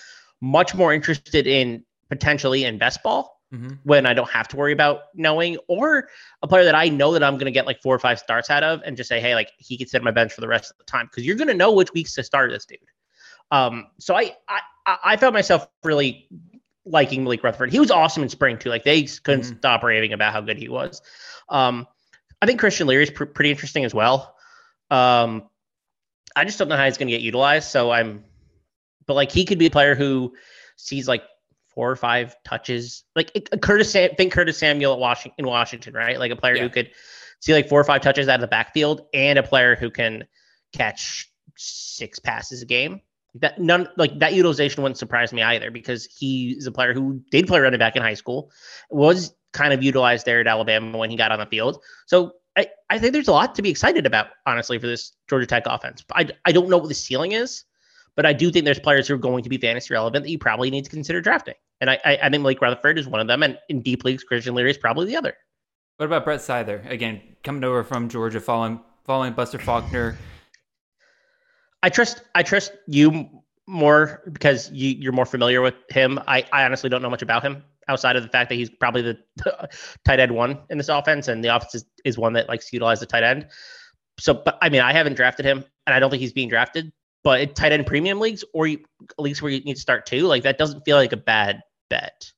much 0.41 0.75
more 0.75 0.93
interested 0.93 1.47
in 1.47 1.85
potentially 2.11 2.65
in 2.65 2.79
best 2.79 3.03
ball 3.03 3.38
Mm-hmm. 3.51 3.77
when 3.85 4.05
I 4.05 4.13
don't 4.13 4.29
have 4.29 4.47
to 4.49 4.57
worry 4.57 4.73
about 4.75 5.05
knowing, 5.15 5.57
or 5.69 6.11
a 6.43 6.47
player 6.47 6.65
that 6.65 6.75
I 6.75 6.91
know 6.91 7.13
that 7.15 7.23
I'm 7.23 7.35
going 7.35 7.47
to 7.47 7.51
get 7.51 7.65
like 7.65 7.81
four 7.81 7.95
or 7.95 7.99
five 7.99 8.19
starts 8.19 8.51
out 8.51 8.63
of, 8.63 8.83
and 8.85 8.95
just 8.95 9.09
say, 9.09 9.21
hey, 9.21 9.35
like 9.35 9.53
he 9.57 9.79
could 9.79 9.89
sit 9.89 10.03
on 10.03 10.05
my 10.05 10.11
bench 10.11 10.35
for 10.35 10.43
the 10.43 10.49
rest 10.49 10.71
of 10.71 10.77
the 10.77 10.85
time 10.85 11.07
because 11.07 11.25
you're 11.25 11.35
going 11.37 11.49
to 11.49 11.55
know 11.55 11.73
which 11.73 11.91
weeks 11.95 12.15
to 12.17 12.23
start 12.23 12.51
this 12.51 12.67
dude. 12.67 12.79
Um, 13.51 13.87
so 13.99 14.15
I, 14.15 14.37
I 14.49 14.61
I 15.03 15.17
found 15.17 15.33
myself 15.33 15.67
really 15.83 16.29
liking 16.85 17.25
Malik 17.25 17.43
Rutherford. 17.43 17.71
He 17.73 17.81
was 17.81 17.91
awesome 17.91 18.23
in 18.23 18.29
spring 18.29 18.59
too. 18.59 18.69
Like 18.69 18.85
they 18.85 19.03
couldn't 19.05 19.45
Mhm. 19.47 19.59
stop 19.59 19.83
raving 19.83 20.13
about 20.13 20.35
how 20.35 20.43
good 20.43 20.59
he 20.59 20.69
was. 20.69 21.01
Um, 21.49 21.87
I 22.43 22.47
think 22.47 22.61
Christian 22.61 22.87
Leary 22.87 23.05
is 23.05 23.11
pr- 23.11 23.25
pretty 23.25 23.51
interesting 23.51 23.85
as 23.87 23.95
well. 23.95 24.37
Um, 24.91 25.49
I 26.37 26.45
just 26.45 26.59
don't 26.59 26.69
know 26.69 26.77
how 26.77 26.85
he's 26.85 26.99
going 26.99 27.09
to 27.09 27.13
get 27.13 27.23
utilized. 27.23 27.71
So 27.71 27.91
I'm, 27.91 28.25
but 29.07 29.15
like 29.15 29.33
he 29.33 29.45
could 29.47 29.59
be 29.59 29.67
a 29.67 29.71
player 29.71 29.95
who 29.95 30.35
sees 30.77 31.09
like 31.09 31.23
four 31.79 31.89
or 31.89 31.95
five 31.95 32.35
touches, 32.45 33.05
like 33.15 33.31
it- 33.37 33.63
Curtis. 33.63 33.93
Sam, 33.93 34.11
think 34.17 34.33
Curtis 34.33 34.59
Samuel 34.59 34.95
at 34.95 34.99
Washington 34.99 35.37
in 35.39 35.47
Washington, 35.47 35.95
right? 35.95 36.19
Like 36.19 36.33
a 36.33 36.37
player 36.37 36.57
Yeah. 36.57 36.63
who 36.63 36.71
could 36.71 36.91
see 37.39 37.53
like 37.53 37.69
four 37.69 37.81
or 37.81 37.85
five 37.85 38.01
touches 38.01 38.27
out 38.27 38.35
of 38.35 38.41
the 38.41 38.49
backfield, 38.49 39.03
and 39.15 39.39
a 39.39 39.45
player 39.45 39.77
who 39.77 39.89
can 39.89 40.25
catch 40.73 41.31
six 41.57 42.19
passes 42.19 42.63
a 42.63 42.67
game. 42.67 43.01
That 43.37 43.61
none 43.61 43.89
like 43.97 44.19
that 44.19 44.35
utilization 44.35 44.83
wouldn't 44.83 44.99
surprise 44.99 45.33
me 45.33 45.41
either 45.45 45.71
because 45.71 46.05
he's 46.07 46.67
a 46.67 46.73
player 46.73 46.93
who 46.95 47.23
did 47.31 47.47
play 47.47 47.61
running 47.61 47.79
back 47.79 47.95
in 47.95 48.03
high 48.03 48.15
school, 48.15 48.51
was 48.91 49.33
kind 49.53 49.73
of 49.73 49.81
utilized 49.81 50.27
there 50.27 50.41
at 50.41 50.49
Alabama 50.49 50.99
when 50.99 51.11
he 51.11 51.17
got 51.17 51.31
on 51.31 51.39
the 51.39 51.47
field. 51.47 51.81
So 52.07 52.33
I, 52.57 52.67
I 52.91 52.99
think 52.99 53.13
there's 53.13 53.29
a 53.29 53.33
lot 53.33 53.55
to 53.55 53.63
be 53.63 53.71
excited 53.71 54.05
about, 54.05 54.27
honestly, 54.47 54.81
for 54.81 54.89
this 54.89 55.13
Georgia 55.31 55.47
Tech 55.47 55.63
offense. 55.67 56.05
I, 56.13 56.29
I 56.45 56.51
don't 56.51 56.69
know 56.69 56.79
what 56.79 56.89
the 56.89 56.95
ceiling 56.95 57.33
is, 57.33 57.63
but 58.17 58.27
I 58.27 58.33
do 58.33 58.51
think 58.51 58.65
there's 58.65 58.81
players 58.81 59.07
who 59.07 59.15
are 59.15 59.19
going 59.19 59.45
to 59.45 59.49
be 59.49 59.59
fantasy 59.59 59.95
relevant 59.95 60.25
that 60.25 60.31
you 60.31 60.39
probably 60.39 60.71
need 60.71 60.83
to 60.85 60.91
consider 60.91 61.21
drafting. 61.21 61.55
And 61.81 61.91
I, 61.91 61.99
I, 62.05 62.19
I 62.25 62.31
think 62.31 62.43
Malik 62.43 62.61
Rutherford 62.61 62.99
is 62.99 63.07
one 63.07 63.21
of 63.21 63.27
them, 63.29 63.43
and 63.43 63.59
in 63.69 63.83
deep 63.83 64.05
leagues, 64.05 64.25
Christian 64.25 64.55
Leary 64.55 64.71
is 64.71 64.79
probably 64.79 65.07
the 65.07 65.17
other. 65.17 65.35
What 65.97 66.07
about 66.07 66.25
Brett 66.25 66.41
Seither? 66.41 66.85
Again, 66.89 67.21
coming 67.43 67.65
over 67.65 67.85
from 67.85 68.09
Georgia, 68.09 68.41
following 68.41 68.81
following 69.05 69.33
Buster 69.33 69.59
Faulkner. 69.59 70.17
I 71.83 71.89
trust 71.89 72.23
I 72.35 72.43
trust 72.43 72.73
you 72.87 73.29
more 73.67 74.23
because 74.33 74.71
you, 74.73 74.91
you're 74.91 75.13
more 75.13 75.27
familiar 75.27 75.61
with 75.61 75.75
him. 75.91 76.19
I, 76.27 76.45
I 76.53 76.65
honestly 76.65 76.89
don't 76.89 77.03
know 77.03 77.11
much 77.11 77.23
about 77.23 77.43
him 77.43 77.63
outside 77.89 78.17
of 78.17 78.23
the 78.23 78.29
fact 78.29 78.49
that 78.49 78.57
he's 78.57 78.71
probably 78.71 79.03
the 79.03 79.19
tight 80.05 80.21
end 80.21 80.33
one 80.33 80.59
in 80.71 80.79
this 80.79 80.89
offense, 80.89 81.29
and 81.29 81.45
the 81.45 81.55
offense 81.55 81.75
is, 81.75 81.85
is 82.05 82.19
one 82.19 82.33
that 82.35 82.49
likes 82.49 82.71
to 82.71 82.77
utilize 82.77 83.01
the 83.01 83.07
tight 83.07 83.23
end. 83.23 83.47
So, 84.19 84.35
but 84.35 84.59
I 84.63 84.69
mean, 84.69 84.81
I 84.81 84.93
haven't 84.93 85.15
drafted 85.15 85.47
him, 85.47 85.65
and 85.87 85.95
I 85.95 86.01
don't 86.01 86.11
think 86.11 86.21
he's 86.21 86.33
being 86.33 86.49
drafted. 86.49 86.93
But 87.25 87.55
tight 87.57 87.73
end 87.73 87.87
premium 87.87 88.21
leagues 88.21 88.45
or 88.55 88.67
you, 88.67 88.79
leagues 89.19 89.43
where 89.43 89.51
you 89.51 89.61
need 89.61 89.75
to 89.75 89.81
start 89.81 90.07
two, 90.07 90.23
like 90.27 90.45
that 90.45 90.57
doesn't 90.57 90.85
feel 90.85 90.97
like 90.97 91.13
a 91.13 91.17
bad 91.17 91.61
bet. 91.91 92.31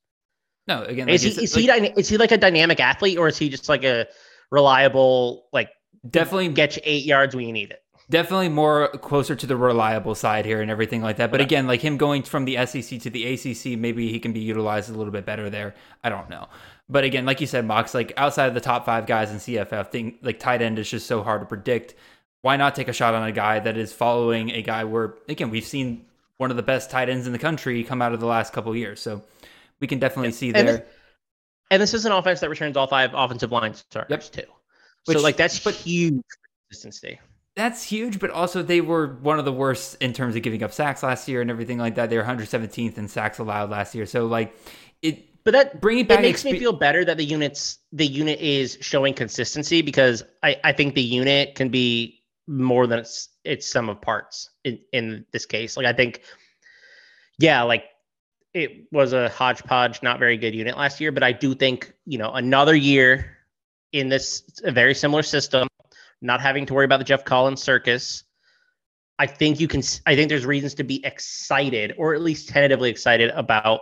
No, 0.67 0.83
again, 0.85 1.07
like 1.07 1.15
Is 1.17 1.23
he 1.23 1.45
is 1.45 1.55
he 1.55 1.69
like, 1.69 1.99
is 1.99 2.09
he 2.09 2.17
like 2.17 2.33
a 2.33 2.39
dynamic 2.39 2.81
athlete, 2.81 3.19
or 3.19 3.29
is 3.29 3.37
he 3.37 3.49
just 3.49 3.69
like 3.69 3.85
a 3.85 4.07
reliable 4.51 5.47
like 5.53 5.71
definitely 6.09 6.49
get 6.49 6.77
you 6.77 6.83
eight 6.85 7.05
yards 7.05 7.35
when 7.35 7.47
you 7.47 7.53
need 7.53 7.71
it? 7.71 7.83
definitely 8.09 8.49
more 8.49 8.89
closer 8.89 9.37
to 9.37 9.47
the 9.47 9.57
reliable 9.57 10.17
side 10.17 10.45
here 10.45 10.61
and 10.61 10.69
everything 10.69 11.01
like 11.01 11.17
that. 11.17 11.31
But 11.31 11.39
Yeah. 11.41 11.47
again, 11.47 11.67
like 11.69 11.81
him 11.81 11.97
going 11.97 12.25
from 12.25 12.45
the 12.45 12.57
SEC 12.57 12.99
to 13.03 13.09
the 13.09 13.25
ACC, 13.25 13.79
maybe 13.79 14.11
he 14.11 14.19
can 14.19 14.33
be 14.33 14.41
utilized 14.41 14.91
a 14.91 14.95
little 14.95 15.13
bit 15.13 15.25
better 15.25 15.49
there. 15.49 15.77
I 16.03 16.09
don't 16.09 16.29
know. 16.29 16.49
But 16.89 17.05
again, 17.05 17.25
like 17.25 17.41
you 17.41 17.47
said, 17.47 17.65
Mox, 17.65 17.95
like 17.95 18.13
outside 18.17 18.47
of 18.47 18.55
the 18.55 18.61
top 18.61 18.85
five 18.85 19.07
guys 19.07 19.31
in 19.31 19.37
CFF, 19.37 19.93
thing 19.93 20.19
like 20.23 20.41
tight 20.41 20.61
end 20.61 20.81
is 20.81 20.91
just 20.91 21.07
so 21.07 21.23
hard 21.23 21.41
to 21.41 21.47
predict. 21.47 21.95
Why 22.43 22.57
not 22.57 22.75
take 22.75 22.89
a 22.89 22.93
shot 22.93 23.15
on 23.15 23.27
a 23.27 23.33
guy 23.33 23.61
that 23.61 23.77
is 23.77 23.93
following 23.93 24.51
a 24.51 24.63
guy 24.63 24.85
where 24.85 25.15
again 25.29 25.51
we've 25.51 25.65
seen 25.65 26.07
one 26.39 26.51
of 26.51 26.57
the 26.57 26.63
best 26.63 26.91
tight 26.91 27.09
ends 27.11 27.27
in 27.27 27.33
the 27.33 27.39
country 27.39 27.85
come 27.85 28.01
out 28.01 28.15
of 28.15 28.21
the 28.21 28.27
last 28.27 28.53
couple 28.53 28.73
of 28.73 28.79
years, 28.79 29.01
so 29.01 29.23
we 29.79 29.87
can 29.87 29.99
definitely 29.99 30.33
see 30.33 30.49
And 30.49 30.57
there. 30.69 30.77
this- 30.79 30.87
And 31.71 31.81
this 31.83 31.95
is 31.95 32.05
an 32.07 32.13
offense 32.13 32.41
that 32.41 32.49
returns 32.51 32.77
all 32.77 32.87
five 32.87 33.11
offensive 33.15 33.53
line 33.53 33.75
starters 33.75 34.31
too. 34.31 34.43
Which- 35.05 35.19
so 35.19 35.23
like 35.23 35.37
that's 35.37 35.59
but- 35.63 35.75
huge 35.75 36.23
consistency. 36.69 37.21
That's 37.57 37.83
huge, 37.83 38.21
but 38.21 38.31
also 38.31 38.63
they 38.63 38.81
were 38.81 39.09
one 39.21 39.39
of 39.39 39.45
the 39.45 39.53
worst 39.53 39.97
in 40.01 40.13
terms 40.13 40.35
of 40.37 40.43
giving 40.43 40.63
up 40.63 40.73
sacks 40.73 41.03
last 41.03 41.29
year 41.29 41.43
and 41.43 41.51
everything 41.51 41.79
like 41.79 41.97
that. 41.97 42.09
They 42.09 42.17
were 42.17 42.23
117th 42.23 42.97
in 42.97 43.09
sacks 43.09 43.39
allowed 43.39 43.71
last 43.71 43.95
year, 43.95 44.07
so 44.07 44.27
like 44.27 44.55
it 45.03 45.45
But 45.45 45.51
that 45.53 45.81
bringing 45.81 46.05
it 46.05 46.09
back 46.09 46.23
makes 46.23 46.45
me 46.45 46.59
feel 46.59 46.73
better 46.73 47.05
that 47.05 47.17
the 47.19 47.25
units 47.25 47.79
the 47.93 48.07
unit 48.07 48.41
is 48.41 48.79
showing 48.81 49.13
consistency 49.15 49.83
because 49.83 50.23
I, 50.43 50.57
I 50.65 50.73
think 50.73 50.95
the 50.95 51.03
unit 51.03 51.55
can 51.57 51.69
be 51.69 52.20
more 52.47 52.87
than 52.87 52.99
its 52.99 53.29
its 53.45 53.67
sum 53.67 53.89
of 53.89 54.01
parts 54.01 54.51
in, 54.65 54.79
in 54.93 55.25
this 55.33 55.47
case. 55.47 55.77
Like 55.77 55.87
I 55.87 55.93
think 55.93 56.23
yeah, 57.39 57.63
like 57.63 57.85
it 58.53 58.87
was 58.93 59.13
a 59.13 59.29
hodgepodge, 59.31 60.03
not 60.03 60.19
very 60.19 60.37
good 60.37 60.55
unit 60.55 60.77
last 60.77 61.01
year, 61.01 61.13
but 61.13 61.23
I 61.23 61.33
do 61.33 61.55
think, 61.55 61.93
you 62.05 62.19
know, 62.19 62.33
another 62.33 62.75
year 62.75 63.39
in 63.93 64.09
this 64.09 64.45
a 64.65 64.73
very 64.73 64.95
similar 64.95 65.23
system, 65.23 65.69
not 66.21 66.41
having 66.41 66.67
to 66.67 66.75
worry 66.75 66.85
about 66.85 66.99
the 66.99 67.05
Geoff 67.05 67.25
Collins 67.25 67.63
circus. 67.63 68.25
I 69.19 69.27
think 69.27 69.61
you 69.61 69.69
can 69.69 69.83
I 70.07 70.17
think 70.17 70.29
there's 70.29 70.47
reasons 70.47 70.75
to 70.75 70.85
be 70.85 71.05
excited 71.05 71.95
or 71.97 72.15
at 72.15 72.23
least 72.23 72.49
tentatively 72.49 72.91
excited 72.91 73.31
about 73.31 73.81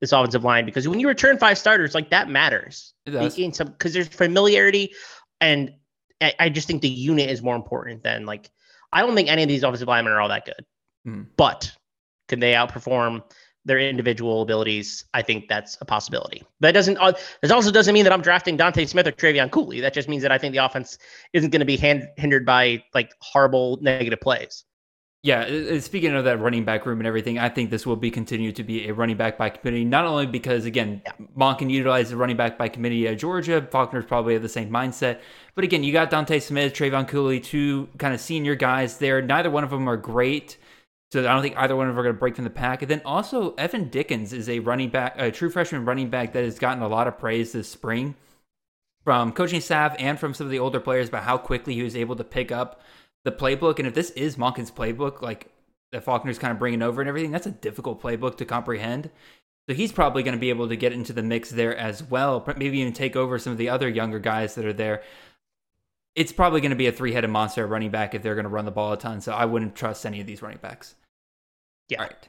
this 0.00 0.12
offensive 0.12 0.44
line 0.44 0.64
because 0.64 0.88
when 0.88 0.98
you 0.98 1.08
return 1.08 1.38
five 1.38 1.56
starters, 1.56 1.94
like 1.94 2.10
that 2.10 2.28
matters. 2.28 2.92
It 3.06 3.12
does. 3.12 3.36
Because 3.36 3.92
there's 3.92 4.08
familiarity, 4.08 4.92
and 5.40 5.72
I, 6.22 6.34
I 6.38 6.48
just 6.48 6.66
think 6.66 6.82
the 6.82 6.88
unit 6.88 7.30
is 7.30 7.42
more 7.42 7.56
important 7.56 8.02
than 8.02 8.26
like 8.26 8.50
I 8.92 9.02
don't 9.02 9.14
think 9.14 9.28
any 9.28 9.42
of 9.42 9.48
these 9.48 9.62
offensive 9.62 9.88
linemen 9.88 10.12
are 10.12 10.20
all 10.20 10.28
that 10.28 10.44
good, 10.44 10.64
Hmm. 11.04 11.22
but 11.36 11.70
can 12.28 12.40
they 12.40 12.52
outperform 12.52 13.22
their 13.64 13.78
individual 13.78 14.42
abilities? 14.42 15.04
I 15.14 15.22
think 15.22 15.48
that's 15.48 15.78
a 15.80 15.84
possibility. 15.84 16.42
That 16.60 16.72
doesn't. 16.72 16.98
Uh, 16.98 17.12
this 17.40 17.50
also 17.50 17.70
doesn't 17.70 17.94
mean 17.94 18.04
that 18.04 18.12
I'm 18.12 18.22
drafting 18.22 18.56
Dontae 18.58 18.88
Smith 18.88 19.06
or 19.06 19.12
Trevion 19.12 19.50
Cooley. 19.50 19.80
That 19.80 19.94
just 19.94 20.08
means 20.08 20.22
that 20.22 20.32
I 20.32 20.38
think 20.38 20.52
the 20.52 20.64
offense 20.64 20.98
isn't 21.32 21.50
going 21.50 21.60
to 21.60 21.66
be 21.66 21.76
hand, 21.76 22.08
hindered 22.16 22.44
by 22.46 22.82
like 22.94 23.12
horrible 23.20 23.78
negative 23.80 24.20
plays. 24.20 24.64
Yeah, 25.24 25.78
speaking 25.78 26.14
of 26.14 26.24
that 26.24 26.40
running 26.40 26.64
back 26.64 26.84
room 26.84 26.98
and 26.98 27.06
everything, 27.06 27.38
I 27.38 27.48
think 27.48 27.70
this 27.70 27.86
will 27.86 27.94
be 27.94 28.10
continued 28.10 28.56
to 28.56 28.64
be 28.64 28.88
a 28.88 28.94
running 28.94 29.16
back 29.16 29.38
by 29.38 29.50
committee. 29.50 29.84
Not 29.84 30.04
only 30.04 30.26
because 30.26 30.64
again, 30.64 31.00
Monk 31.36 31.60
can 31.60 31.70
utilize 31.70 32.10
the 32.10 32.16
running 32.16 32.36
back 32.36 32.58
by 32.58 32.68
committee 32.68 33.06
at 33.06 33.20
Georgia, 33.20 33.62
Faulkner's 33.70 34.04
probably 34.04 34.32
have 34.32 34.42
the 34.42 34.48
same 34.48 34.68
mindset. 34.68 35.20
But 35.54 35.62
again, 35.62 35.84
you 35.84 35.92
got 35.92 36.10
Dontae 36.10 36.42
Smith, 36.42 36.72
Trevion 36.72 37.06
Cooley, 37.06 37.38
two 37.38 37.88
kind 37.98 38.12
of 38.12 38.20
senior 38.20 38.56
guys 38.56 38.98
there. 38.98 39.22
Neither 39.22 39.48
one 39.48 39.62
of 39.62 39.70
them 39.70 39.88
are 39.88 39.96
great. 39.96 40.58
So 41.12 41.20
I 41.20 41.32
don't 41.32 41.42
think 41.42 41.56
either 41.56 41.76
one 41.76 41.86
of 41.86 41.94
them 41.94 42.00
are 42.00 42.02
going 42.02 42.16
to 42.16 42.18
break 42.18 42.34
from 42.34 42.44
the 42.44 42.50
pack. 42.50 42.82
And 42.82 42.90
then 42.90 43.02
also 43.04 43.54
Evan 43.54 43.90
Dickens 43.90 44.32
is 44.32 44.48
a 44.48 44.58
running 44.58 44.88
back, 44.88 45.14
a 45.18 45.30
true 45.30 45.50
freshman 45.50 45.84
running 45.84 46.10
back 46.10 46.32
that 46.32 46.42
has 46.42 46.58
gotten 46.58 46.82
a 46.82 46.88
lot 46.88 47.06
of 47.06 47.16
praise 47.16 47.52
this 47.52 47.68
spring 47.68 48.16
from 49.04 49.30
coaching 49.32 49.60
staff 49.60 49.94
and 49.98 50.18
from 50.18 50.34
some 50.34 50.46
of 50.46 50.50
the 50.50 50.58
older 50.58 50.80
players 50.80 51.08
about 51.08 51.22
how 51.22 51.36
quickly 51.36 51.74
he 51.74 51.82
was 51.82 51.94
able 51.94 52.16
to 52.16 52.24
pick 52.24 52.50
up 52.50 52.80
the 53.24 53.32
playbook. 53.32 53.78
And 53.78 53.88
if 53.88 53.94
this 53.94 54.10
is 54.10 54.36
Monken's 54.36 54.70
playbook, 54.70 55.22
like 55.22 55.50
that 55.92 56.04
Faulkner's 56.04 56.38
kind 56.38 56.52
of 56.52 56.58
bringing 56.58 56.82
over 56.82 57.00
and 57.00 57.08
everything, 57.08 57.30
that's 57.30 57.46
a 57.46 57.52
difficult 57.52 58.02
playbook 58.02 58.36
to 58.38 58.44
comprehend. 58.44 59.10
So 59.68 59.74
he's 59.74 59.92
probably 59.92 60.22
going 60.22 60.34
to 60.34 60.40
be 60.40 60.50
able 60.50 60.68
to 60.68 60.76
get 60.76 60.92
into 60.92 61.12
the 61.12 61.22
mix 61.22 61.50
there 61.50 61.76
as 61.76 62.02
well. 62.02 62.44
Maybe 62.56 62.78
even 62.78 62.92
take 62.92 63.14
over 63.14 63.38
some 63.38 63.52
of 63.52 63.58
the 63.58 63.68
other 63.68 63.88
younger 63.88 64.18
guys 64.18 64.56
that 64.56 64.64
are 64.64 64.72
there. 64.72 65.02
It's 66.14 66.32
probably 66.32 66.60
going 66.60 66.70
to 66.70 66.76
be 66.76 66.88
a 66.88 66.92
three-headed 66.92 67.30
monster 67.30 67.66
running 67.66 67.90
back 67.90 68.14
if 68.14 68.22
they're 68.22 68.34
going 68.34 68.44
to 68.44 68.50
run 68.50 68.64
the 68.64 68.70
ball 68.70 68.92
a 68.92 68.98
ton. 68.98 69.20
So 69.20 69.32
I 69.32 69.44
wouldn't 69.44 69.76
trust 69.76 70.04
any 70.04 70.20
of 70.20 70.26
these 70.26 70.42
running 70.42 70.58
backs. 70.60 70.94
Yeah. 71.88 72.00
All 72.00 72.06
right. 72.06 72.28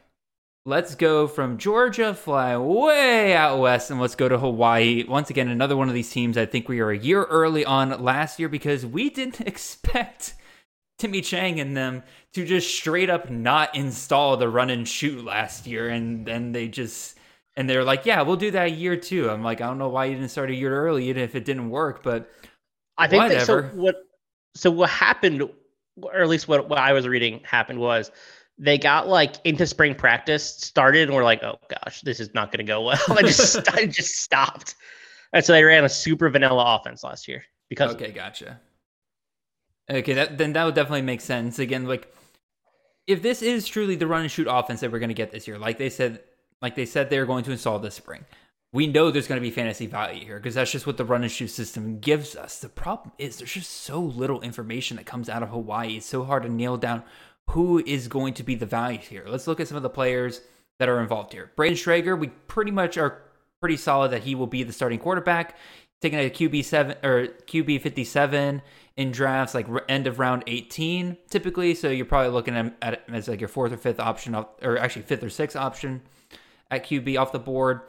Let's 0.65 0.95
go 0.95 1.27
from 1.27 1.57
Georgia, 1.57 2.13
fly 2.13 2.55
way 2.55 3.35
out 3.35 3.59
west, 3.59 3.91
and 3.91 3.99
let's 3.99 4.15
go 4.15 4.29
to 4.29 4.37
Hawaii. 4.37 5.03
Once 5.03 5.29
again, 5.29 5.49
another 5.49 5.75
one 5.75 5.89
of 5.89 5.93
these 5.93 6.09
teams 6.09 6.37
I 6.37 6.45
think 6.45 6.69
we 6.69 6.79
are 6.79 6.89
a 6.89 6.97
year 6.97 7.25
early 7.25 7.65
on 7.65 8.01
last 8.01 8.39
year 8.39 8.47
because 8.47 8.85
we 8.85 9.09
didn't 9.09 9.41
expect 9.45 10.35
Timmy 11.03 11.19
Chang 11.19 11.59
and 11.59 11.75
them 11.75 12.01
to 12.31 12.45
just 12.45 12.73
straight 12.73 13.09
up 13.09 13.29
not 13.29 13.75
install 13.75 14.37
the 14.37 14.47
run 14.47 14.69
and 14.69 14.87
shoot 14.87 15.25
last 15.25 15.67
year. 15.67 15.89
And 15.89 16.25
then 16.25 16.53
they 16.53 16.69
just, 16.69 17.17
and 17.57 17.69
they're 17.69 17.83
like, 17.83 18.05
yeah, 18.05 18.21
we'll 18.21 18.37
do 18.37 18.51
that 18.51 18.71
year 18.71 18.95
too. 18.95 19.29
I'm 19.29 19.43
like, 19.43 19.59
I 19.59 19.67
don't 19.67 19.77
know 19.77 19.89
why 19.89 20.05
you 20.05 20.15
didn't 20.15 20.31
start 20.31 20.49
a 20.49 20.55
year 20.55 20.73
early, 20.73 21.09
even 21.09 21.21
if 21.21 21.35
it 21.35 21.43
didn't 21.43 21.69
work, 21.69 22.03
but 22.03 22.31
I 22.97 23.09
think 23.09 23.27
that, 23.27 23.45
so. 23.45 23.55
Whatever. 23.55 23.75
What 23.75 23.95
so 24.55 24.71
what 24.71 24.89
happened, 24.89 25.43
or 26.01 26.21
at 26.21 26.29
least 26.29 26.47
what 26.47 26.69
what 26.69 26.79
I 26.79 26.93
was 26.93 27.05
reading 27.05 27.41
happened 27.43 27.79
was 27.79 28.09
they 28.57 28.77
got 28.77 29.09
like 29.09 29.35
into 29.43 29.67
spring 29.67 29.95
practice, 29.95 30.55
started, 30.55 31.09
and 31.09 31.13
were 31.13 31.25
like, 31.25 31.43
oh 31.43 31.59
gosh, 31.69 31.99
this 31.99 32.21
is 32.21 32.33
not 32.33 32.49
going 32.53 32.65
to 32.65 32.71
go 32.71 32.81
well. 32.81 33.01
I 33.09 33.23
just 33.23 33.57
I 33.73 33.87
just 33.87 34.21
stopped, 34.21 34.75
and 35.33 35.43
so 35.43 35.51
they 35.51 35.65
ran 35.65 35.83
a 35.83 35.89
super 35.89 36.29
vanilla 36.29 36.79
offense 36.79 37.03
last 37.03 37.27
year 37.27 37.43
because 37.67 37.93
Okay, 37.93 38.11
gotcha. 38.11 38.61
Okay, 39.91 40.13
that 40.13 40.37
then 40.37 40.53
that 40.53 40.63
would 40.63 40.75
definitely 40.75 41.01
make 41.01 41.21
sense. 41.21 41.59
Again, 41.59 41.85
like 41.85 42.13
if 43.07 43.21
this 43.21 43.41
is 43.41 43.67
truly 43.67 43.95
the 43.95 44.07
run 44.07 44.21
and 44.21 44.31
shoot 44.31 44.47
offense 44.49 44.79
that 44.79 44.91
we're 44.91 44.99
going 44.99 45.09
to 45.09 45.15
get 45.15 45.31
this 45.31 45.47
year, 45.47 45.59
like 45.59 45.77
they 45.77 45.89
said, 45.89 46.21
like 46.61 46.75
they 46.75 46.85
said 46.85 47.09
they're 47.09 47.25
going 47.25 47.43
to 47.43 47.51
install 47.51 47.79
this 47.79 47.95
spring, 47.95 48.25
we 48.71 48.87
know 48.87 49.11
there's 49.11 49.27
going 49.27 49.39
to 49.39 49.47
be 49.47 49.51
fantasy 49.51 49.85
value 49.85 50.25
here 50.25 50.37
because 50.37 50.55
that's 50.55 50.71
just 50.71 50.87
what 50.87 50.97
the 50.97 51.05
run 51.05 51.23
and 51.23 51.31
shoot 51.31 51.49
system 51.49 51.99
gives 51.99 52.35
us. 52.35 52.59
The 52.59 52.69
problem 52.69 53.11
is 53.17 53.37
there's 53.37 53.51
just 53.53 53.71
so 53.71 53.99
little 53.99 54.41
information 54.41 54.97
that 54.97 55.05
comes 55.05 55.29
out 55.29 55.43
of 55.43 55.49
Hawaii. 55.49 55.97
It's 55.97 56.05
so 56.05 56.23
hard 56.23 56.43
to 56.43 56.49
nail 56.49 56.77
down 56.77 57.03
who 57.49 57.83
is 57.85 58.07
going 58.07 58.33
to 58.35 58.43
be 58.43 58.55
the 58.55 58.65
value 58.65 58.99
here. 58.99 59.25
Let's 59.27 59.47
look 59.47 59.59
at 59.59 59.67
some 59.67 59.77
of 59.77 59.83
the 59.83 59.89
players 59.89 60.41
that 60.79 60.89
are 60.89 61.01
involved 61.01 61.33
here. 61.33 61.51
Brayden 61.57 61.77
Schager, 61.77 62.17
we 62.17 62.27
pretty 62.27 62.71
much 62.71 62.97
are 62.97 63.21
pretty 63.59 63.77
solid 63.77 64.11
that 64.11 64.23
he 64.23 64.33
will 64.33 64.47
be 64.47 64.63
the 64.63 64.73
starting 64.73 64.99
quarterback. 64.99 65.55
Taking 66.01 66.19
a 66.19 66.29
QB 66.29 66.65
seven 66.65 66.97
or 67.03 67.27
QB 67.47 67.81
fifty 67.81 68.03
seven 68.03 68.61
in 68.95 69.11
drafts 69.11 69.55
like 69.55 69.67
end 69.89 70.07
of 70.07 70.19
round 70.19 70.43
eighteen 70.47 71.17
typically. 71.29 71.75
So 71.75 71.89
you're 71.89 72.05
probably 72.05 72.31
looking 72.31 72.55
at, 72.55 72.73
at 72.81 73.03
as 73.11 73.27
like 73.27 73.41
your 73.41 73.49
fourth 73.49 73.71
or 73.71 73.77
fifth 73.77 73.99
option, 73.99 74.35
off, 74.35 74.47
or 74.61 74.77
actually 74.77 75.03
fifth 75.03 75.23
or 75.23 75.29
sixth 75.29 75.57
option 75.57 76.01
at 76.69 76.85
QB 76.85 77.19
off 77.19 77.31
the 77.31 77.39
board. 77.39 77.81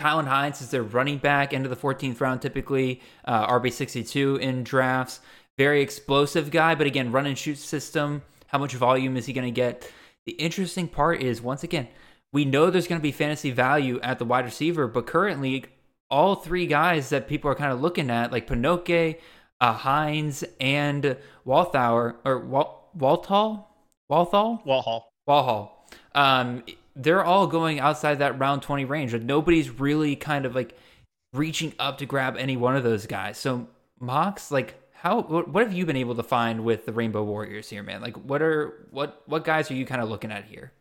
Tylan 0.00 0.26
Hines 0.26 0.60
is 0.60 0.70
their 0.70 0.82
running 0.82 1.18
back 1.18 1.52
into 1.52 1.68
the 1.68 1.76
14th 1.76 2.20
round, 2.20 2.42
typically 2.42 3.00
uh, 3.24 3.46
RB62 3.46 4.40
in 4.40 4.64
drafts. 4.64 5.20
Very 5.56 5.80
explosive 5.80 6.50
guy, 6.50 6.74
but 6.74 6.88
again, 6.88 7.12
run 7.12 7.26
and 7.26 7.38
shoot 7.38 7.58
system. 7.58 8.22
How 8.48 8.58
much 8.58 8.74
volume 8.74 9.16
is 9.16 9.26
he 9.26 9.32
going 9.32 9.46
to 9.46 9.52
get? 9.52 9.88
The 10.26 10.32
interesting 10.32 10.88
part 10.88 11.22
is, 11.22 11.40
once 11.40 11.62
again, 11.62 11.88
we 12.32 12.44
know 12.44 12.70
there's 12.70 12.88
going 12.88 13.00
to 13.00 13.02
be 13.02 13.12
fantasy 13.12 13.50
value 13.50 14.00
at 14.00 14.18
the 14.18 14.24
wide 14.24 14.44
receiver, 14.44 14.88
but 14.88 15.06
currently, 15.06 15.66
all 16.10 16.34
three 16.34 16.66
guys 16.66 17.10
that 17.10 17.28
people 17.28 17.50
are 17.50 17.54
kind 17.54 17.72
of 17.72 17.80
looking 17.80 18.10
at, 18.10 18.32
like 18.32 18.46
Panoke, 18.46 19.18
uh, 19.62 19.72
Hines, 19.72 20.42
and 20.60 21.16
Walthour, 21.46 22.16
or 22.24 22.40
Wal- 22.40 22.90
Walthall? 22.94 23.68
Walthall? 24.10 24.60
Walhall. 24.66 25.12
Walhall. 25.24 25.86
Um, 26.16 26.64
they're 26.96 27.24
all 27.24 27.46
going 27.46 27.78
outside 27.78 28.18
that 28.18 28.38
round 28.38 28.62
20 28.62 28.84
range. 28.84 29.12
Like 29.12 29.22
nobody's 29.22 29.70
really 29.70 30.16
kind 30.16 30.44
of 30.44 30.54
like 30.56 30.76
reaching 31.32 31.72
up 31.78 31.98
to 31.98 32.06
grab 32.06 32.36
any 32.36 32.56
one 32.56 32.76
of 32.76 32.82
those 32.82 33.06
guys. 33.06 33.38
So 33.38 33.68
Mox, 34.00 34.50
like 34.50 34.74
how 34.92 35.22
what, 35.22 35.62
have 35.62 35.72
you 35.72 35.86
been 35.86 35.96
able 35.96 36.16
to 36.16 36.22
find 36.24 36.64
with 36.64 36.84
the 36.84 36.92
Rainbow 36.92 37.22
Warriors 37.22 37.70
here, 37.70 37.84
man? 37.84 38.02
Like 38.02 38.16
what 38.16 38.42
are 38.42 38.88
what 38.90 39.22
what 39.26 39.44
guys 39.44 39.70
are 39.70 39.74
you 39.74 39.86
kind 39.86 40.02
of 40.02 40.08
looking 40.08 40.32
at 40.32 40.44
here? 40.44 40.72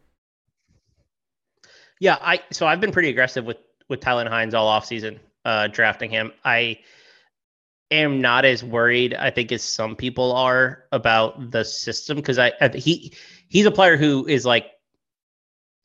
Yeah, 1.99 2.17
I 2.19 2.41
so 2.51 2.65
I've 2.65 2.81
been 2.81 2.91
pretty 2.91 3.09
aggressive 3.09 3.45
with 3.45 3.57
with 3.89 3.99
Tylan 4.01 4.27
Hines 4.27 4.55
all 4.55 4.67
offseason, 4.67 5.19
uh 5.45 5.67
drafting 5.67 6.09
him. 6.09 6.33
I 6.43 6.79
am 7.91 8.21
not 8.21 8.45
as 8.45 8.63
worried, 8.63 9.13
I 9.13 9.29
think, 9.29 9.51
as 9.51 9.61
some 9.63 9.95
people 9.95 10.31
are 10.33 10.85
about 10.91 11.51
the 11.51 11.63
system 11.63 12.17
because 12.17 12.39
I, 12.39 12.53
I 12.61 12.69
he 12.69 13.13
he's 13.49 13.65
a 13.65 13.71
player 13.71 13.97
who 13.97 14.25
is 14.25 14.45
like 14.45 14.67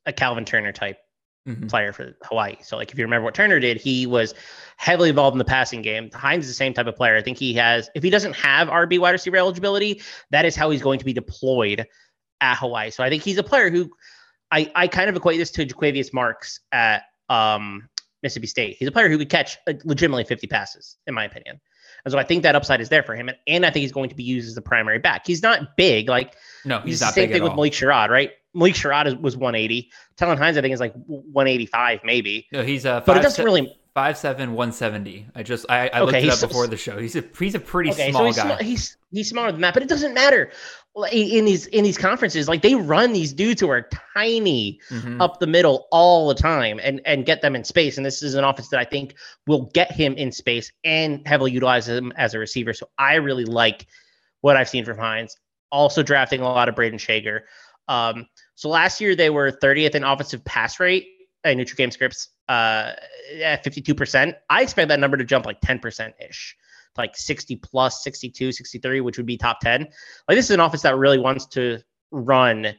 a 0.06 0.12
Calvin 0.12 0.44
Turner 0.44 0.72
type 0.72 0.98
mm-hmm. 1.46 1.66
player 1.66 1.92
for 1.92 2.16
Hawaii. 2.22 2.56
So 2.62 2.76
like 2.76 2.92
if 2.92 2.98
you 2.98 3.04
remember 3.04 3.24
what 3.24 3.34
Turner 3.34 3.58
did, 3.58 3.80
he 3.80 4.06
was 4.06 4.34
heavily 4.76 5.08
involved 5.08 5.34
in 5.34 5.38
the 5.38 5.44
passing 5.44 5.82
game. 5.82 6.10
Hines 6.12 6.44
is 6.44 6.50
the 6.50 6.54
same 6.54 6.74
type 6.74 6.86
of 6.86 6.96
player. 6.96 7.16
I 7.16 7.22
think 7.22 7.38
he 7.38 7.54
has 7.54 7.90
if 7.94 8.02
he 8.02 8.10
doesn't 8.10 8.34
have 8.36 8.68
RB 8.68 8.98
wide 8.98 9.10
receiver 9.10 9.36
eligibility, 9.36 10.00
that 10.30 10.44
is 10.44 10.54
how 10.54 10.70
he's 10.70 10.82
going 10.82 10.98
to 10.98 11.04
be 11.04 11.12
deployed 11.12 11.86
at 12.40 12.56
Hawaii. 12.56 12.90
So 12.90 13.02
I 13.02 13.08
think 13.08 13.22
he's 13.22 13.38
a 13.38 13.42
player 13.42 13.70
who 13.70 13.90
I 14.50 14.70
I 14.74 14.88
kind 14.88 15.10
of 15.10 15.16
equate 15.16 15.38
this 15.38 15.50
to 15.52 15.66
Jo'quavious 15.66 16.12
Marks 16.12 16.60
at 16.72 17.02
um 17.28 17.88
Mississippi 18.22 18.46
State. 18.46 18.76
He's 18.78 18.88
a 18.88 18.92
player 18.92 19.08
who 19.08 19.18
could 19.18 19.28
catch 19.30 19.58
uh, 19.66 19.74
legitimately 19.84 20.24
50 20.24 20.46
passes, 20.46 20.96
in 21.06 21.14
my 21.14 21.24
opinion. 21.24 21.60
And 22.06 22.12
so 22.12 22.20
I 22.20 22.22
think 22.22 22.44
that 22.44 22.54
upside 22.54 22.80
is 22.80 22.88
there 22.88 23.02
for 23.02 23.16
him. 23.16 23.28
And, 23.28 23.36
and 23.48 23.66
I 23.66 23.70
think 23.70 23.82
he's 23.82 23.90
going 23.90 24.08
to 24.10 24.14
be 24.14 24.22
used 24.22 24.46
as 24.46 24.54
the 24.54 24.62
primary 24.62 25.00
back. 25.00 25.26
He's 25.26 25.42
not 25.42 25.76
big. 25.76 26.08
Like, 26.08 26.36
no, 26.64 26.78
he's, 26.78 26.84
he's 26.84 27.00
not 27.00 27.08
the 27.08 27.22
same 27.22 27.32
thing 27.32 27.42
with 27.42 27.50
all. 27.50 27.56
Malik 27.56 27.72
Sherrod, 27.72 28.10
right? 28.10 28.30
Malik 28.54 28.74
Sherrod 28.74 29.20
was 29.20 29.36
180. 29.36 29.90
Tylan 30.16 30.38
Hines, 30.38 30.56
I 30.56 30.60
think, 30.60 30.72
is 30.72 30.78
like 30.78 30.94
185, 30.94 32.00
maybe. 32.04 32.46
No, 32.52 32.62
he's 32.62 32.86
uh, 32.86 33.00
but 33.00 33.16
it 33.16 33.22
doesn't 33.22 33.38
se- 33.38 33.44
really 33.44 33.76
five 33.92 34.16
seven 34.16 34.52
one 34.52 34.70
seventy. 34.70 35.26
I 35.34 35.42
just 35.42 35.66
I, 35.68 35.88
I 35.88 36.02
looked 36.02 36.18
it 36.18 36.28
up 36.28 36.40
before 36.40 36.68
the 36.68 36.76
show. 36.76 36.96
He's 36.96 37.16
a 37.16 37.24
he's 37.36 37.56
a 37.56 37.58
pretty 37.58 37.90
okay, 37.90 38.12
small 38.12 38.22
so 38.22 38.26
he's 38.26 38.36
guy. 38.36 38.56
Sm- 38.56 38.64
he's 38.64 38.96
he's 39.10 39.28
smaller 39.28 39.50
than 39.50 39.62
that, 39.62 39.74
but 39.74 39.82
it 39.82 39.88
doesn't 39.88 40.14
matter. 40.14 40.52
In 41.12 41.44
these 41.44 41.66
in 41.66 41.84
these 41.84 41.98
conferences, 41.98 42.48
like 42.48 42.62
they 42.62 42.74
run 42.74 43.12
these 43.12 43.34
dudes 43.34 43.60
who 43.60 43.68
are 43.68 43.86
tiny 44.14 44.80
mm-hmm. 44.90 45.20
up 45.20 45.40
the 45.40 45.46
middle 45.46 45.88
all 45.92 46.26
the 46.28 46.34
time 46.34 46.80
and 46.82 47.02
and 47.04 47.26
get 47.26 47.42
them 47.42 47.54
in 47.54 47.64
space. 47.64 47.98
And 47.98 48.06
this 48.06 48.22
is 48.22 48.34
an 48.34 48.44
offense 48.44 48.68
that 48.70 48.80
I 48.80 48.84
think 48.84 49.14
will 49.46 49.70
get 49.74 49.92
him 49.92 50.14
in 50.14 50.32
space 50.32 50.72
and 50.84 51.20
heavily 51.26 51.52
utilize 51.52 51.86
him 51.86 52.12
as 52.16 52.32
a 52.32 52.38
receiver. 52.38 52.72
So 52.72 52.88
I 52.96 53.16
really 53.16 53.44
like 53.44 53.86
what 54.40 54.56
I've 54.56 54.70
seen 54.70 54.86
from 54.86 54.96
Hines. 54.96 55.36
Also 55.70 56.02
drafting 56.02 56.40
a 56.40 56.44
lot 56.44 56.68
of 56.68 56.74
Brayden 56.74 56.98
Schager. 56.98 57.44
Um, 57.88 58.26
so 58.54 58.68
last 58.68 59.00
year 59.00 59.14
they 59.14 59.30
were 59.30 59.52
30th 59.52 59.94
in 59.94 60.04
offensive 60.04 60.44
pass 60.44 60.80
rate 60.80 61.08
in 61.44 61.58
neutral 61.58 61.76
game 61.76 61.90
scripts 61.90 62.30
uh, 62.48 62.92
at 63.42 63.64
52%. 63.64 64.34
I 64.50 64.62
expect 64.62 64.88
that 64.88 65.00
number 65.00 65.16
to 65.16 65.24
jump 65.24 65.46
like 65.46 65.60
10% 65.60 66.12
ish, 66.28 66.56
like 66.98 67.16
60 67.16 67.56
plus, 67.56 68.02
62, 68.02 68.52
63, 68.52 69.00
which 69.00 69.16
would 69.16 69.26
be 69.26 69.36
top 69.36 69.60
10. 69.60 69.82
Like 70.28 70.36
this 70.36 70.46
is 70.46 70.52
an 70.52 70.60
offense 70.60 70.82
that 70.82 70.96
really 70.96 71.18
wants 71.18 71.46
to 71.46 71.80
run 72.10 72.74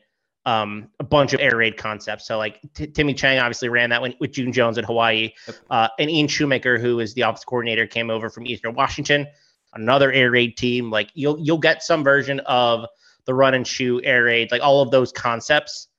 um, 0.48 0.88
a 1.02 1.04
bunch 1.04 1.34
of 1.34 1.42
air 1.42 1.58
raid 1.58 1.76
concepts. 1.76 2.26
So 2.26 2.38
like 2.38 2.62
T- 2.74 2.88
Timmy 2.88 3.14
Chang 3.14 3.38
obviously 3.38 3.68
ran 3.68 3.90
that 3.90 4.00
one 4.00 4.14
with 4.22 4.32
June 4.32 4.54
Jones 4.54 4.78
at 4.78 4.86
Hawaii, 4.86 5.34
uh, 5.70 5.90
and 6.00 6.10
Ian 6.10 6.28
Shoemaker, 6.28 6.80
who 6.80 7.02
is 7.02 7.14
the 7.14 7.24
office 7.24 7.44
coordinator, 7.44 7.86
came 7.86 8.10
over 8.10 8.30
from 8.30 8.48
Eastern 8.48 8.74
Washington, 8.74 9.28
another 9.74 10.10
air 10.10 10.32
raid 10.32 10.56
team. 10.56 10.90
Like 10.90 11.10
you'll 11.14 11.38
you'll 11.38 11.58
get 11.58 11.84
some 11.84 12.02
version 12.02 12.40
of 12.46 12.86
the 13.26 13.34
run 13.34 13.56
and 13.56 13.68
shoot, 13.68 14.04
air 14.06 14.24
raid, 14.24 14.50
like 14.50 14.62
all 14.62 14.82
of 14.82 14.90
those 14.90 15.12
concepts 15.12 15.90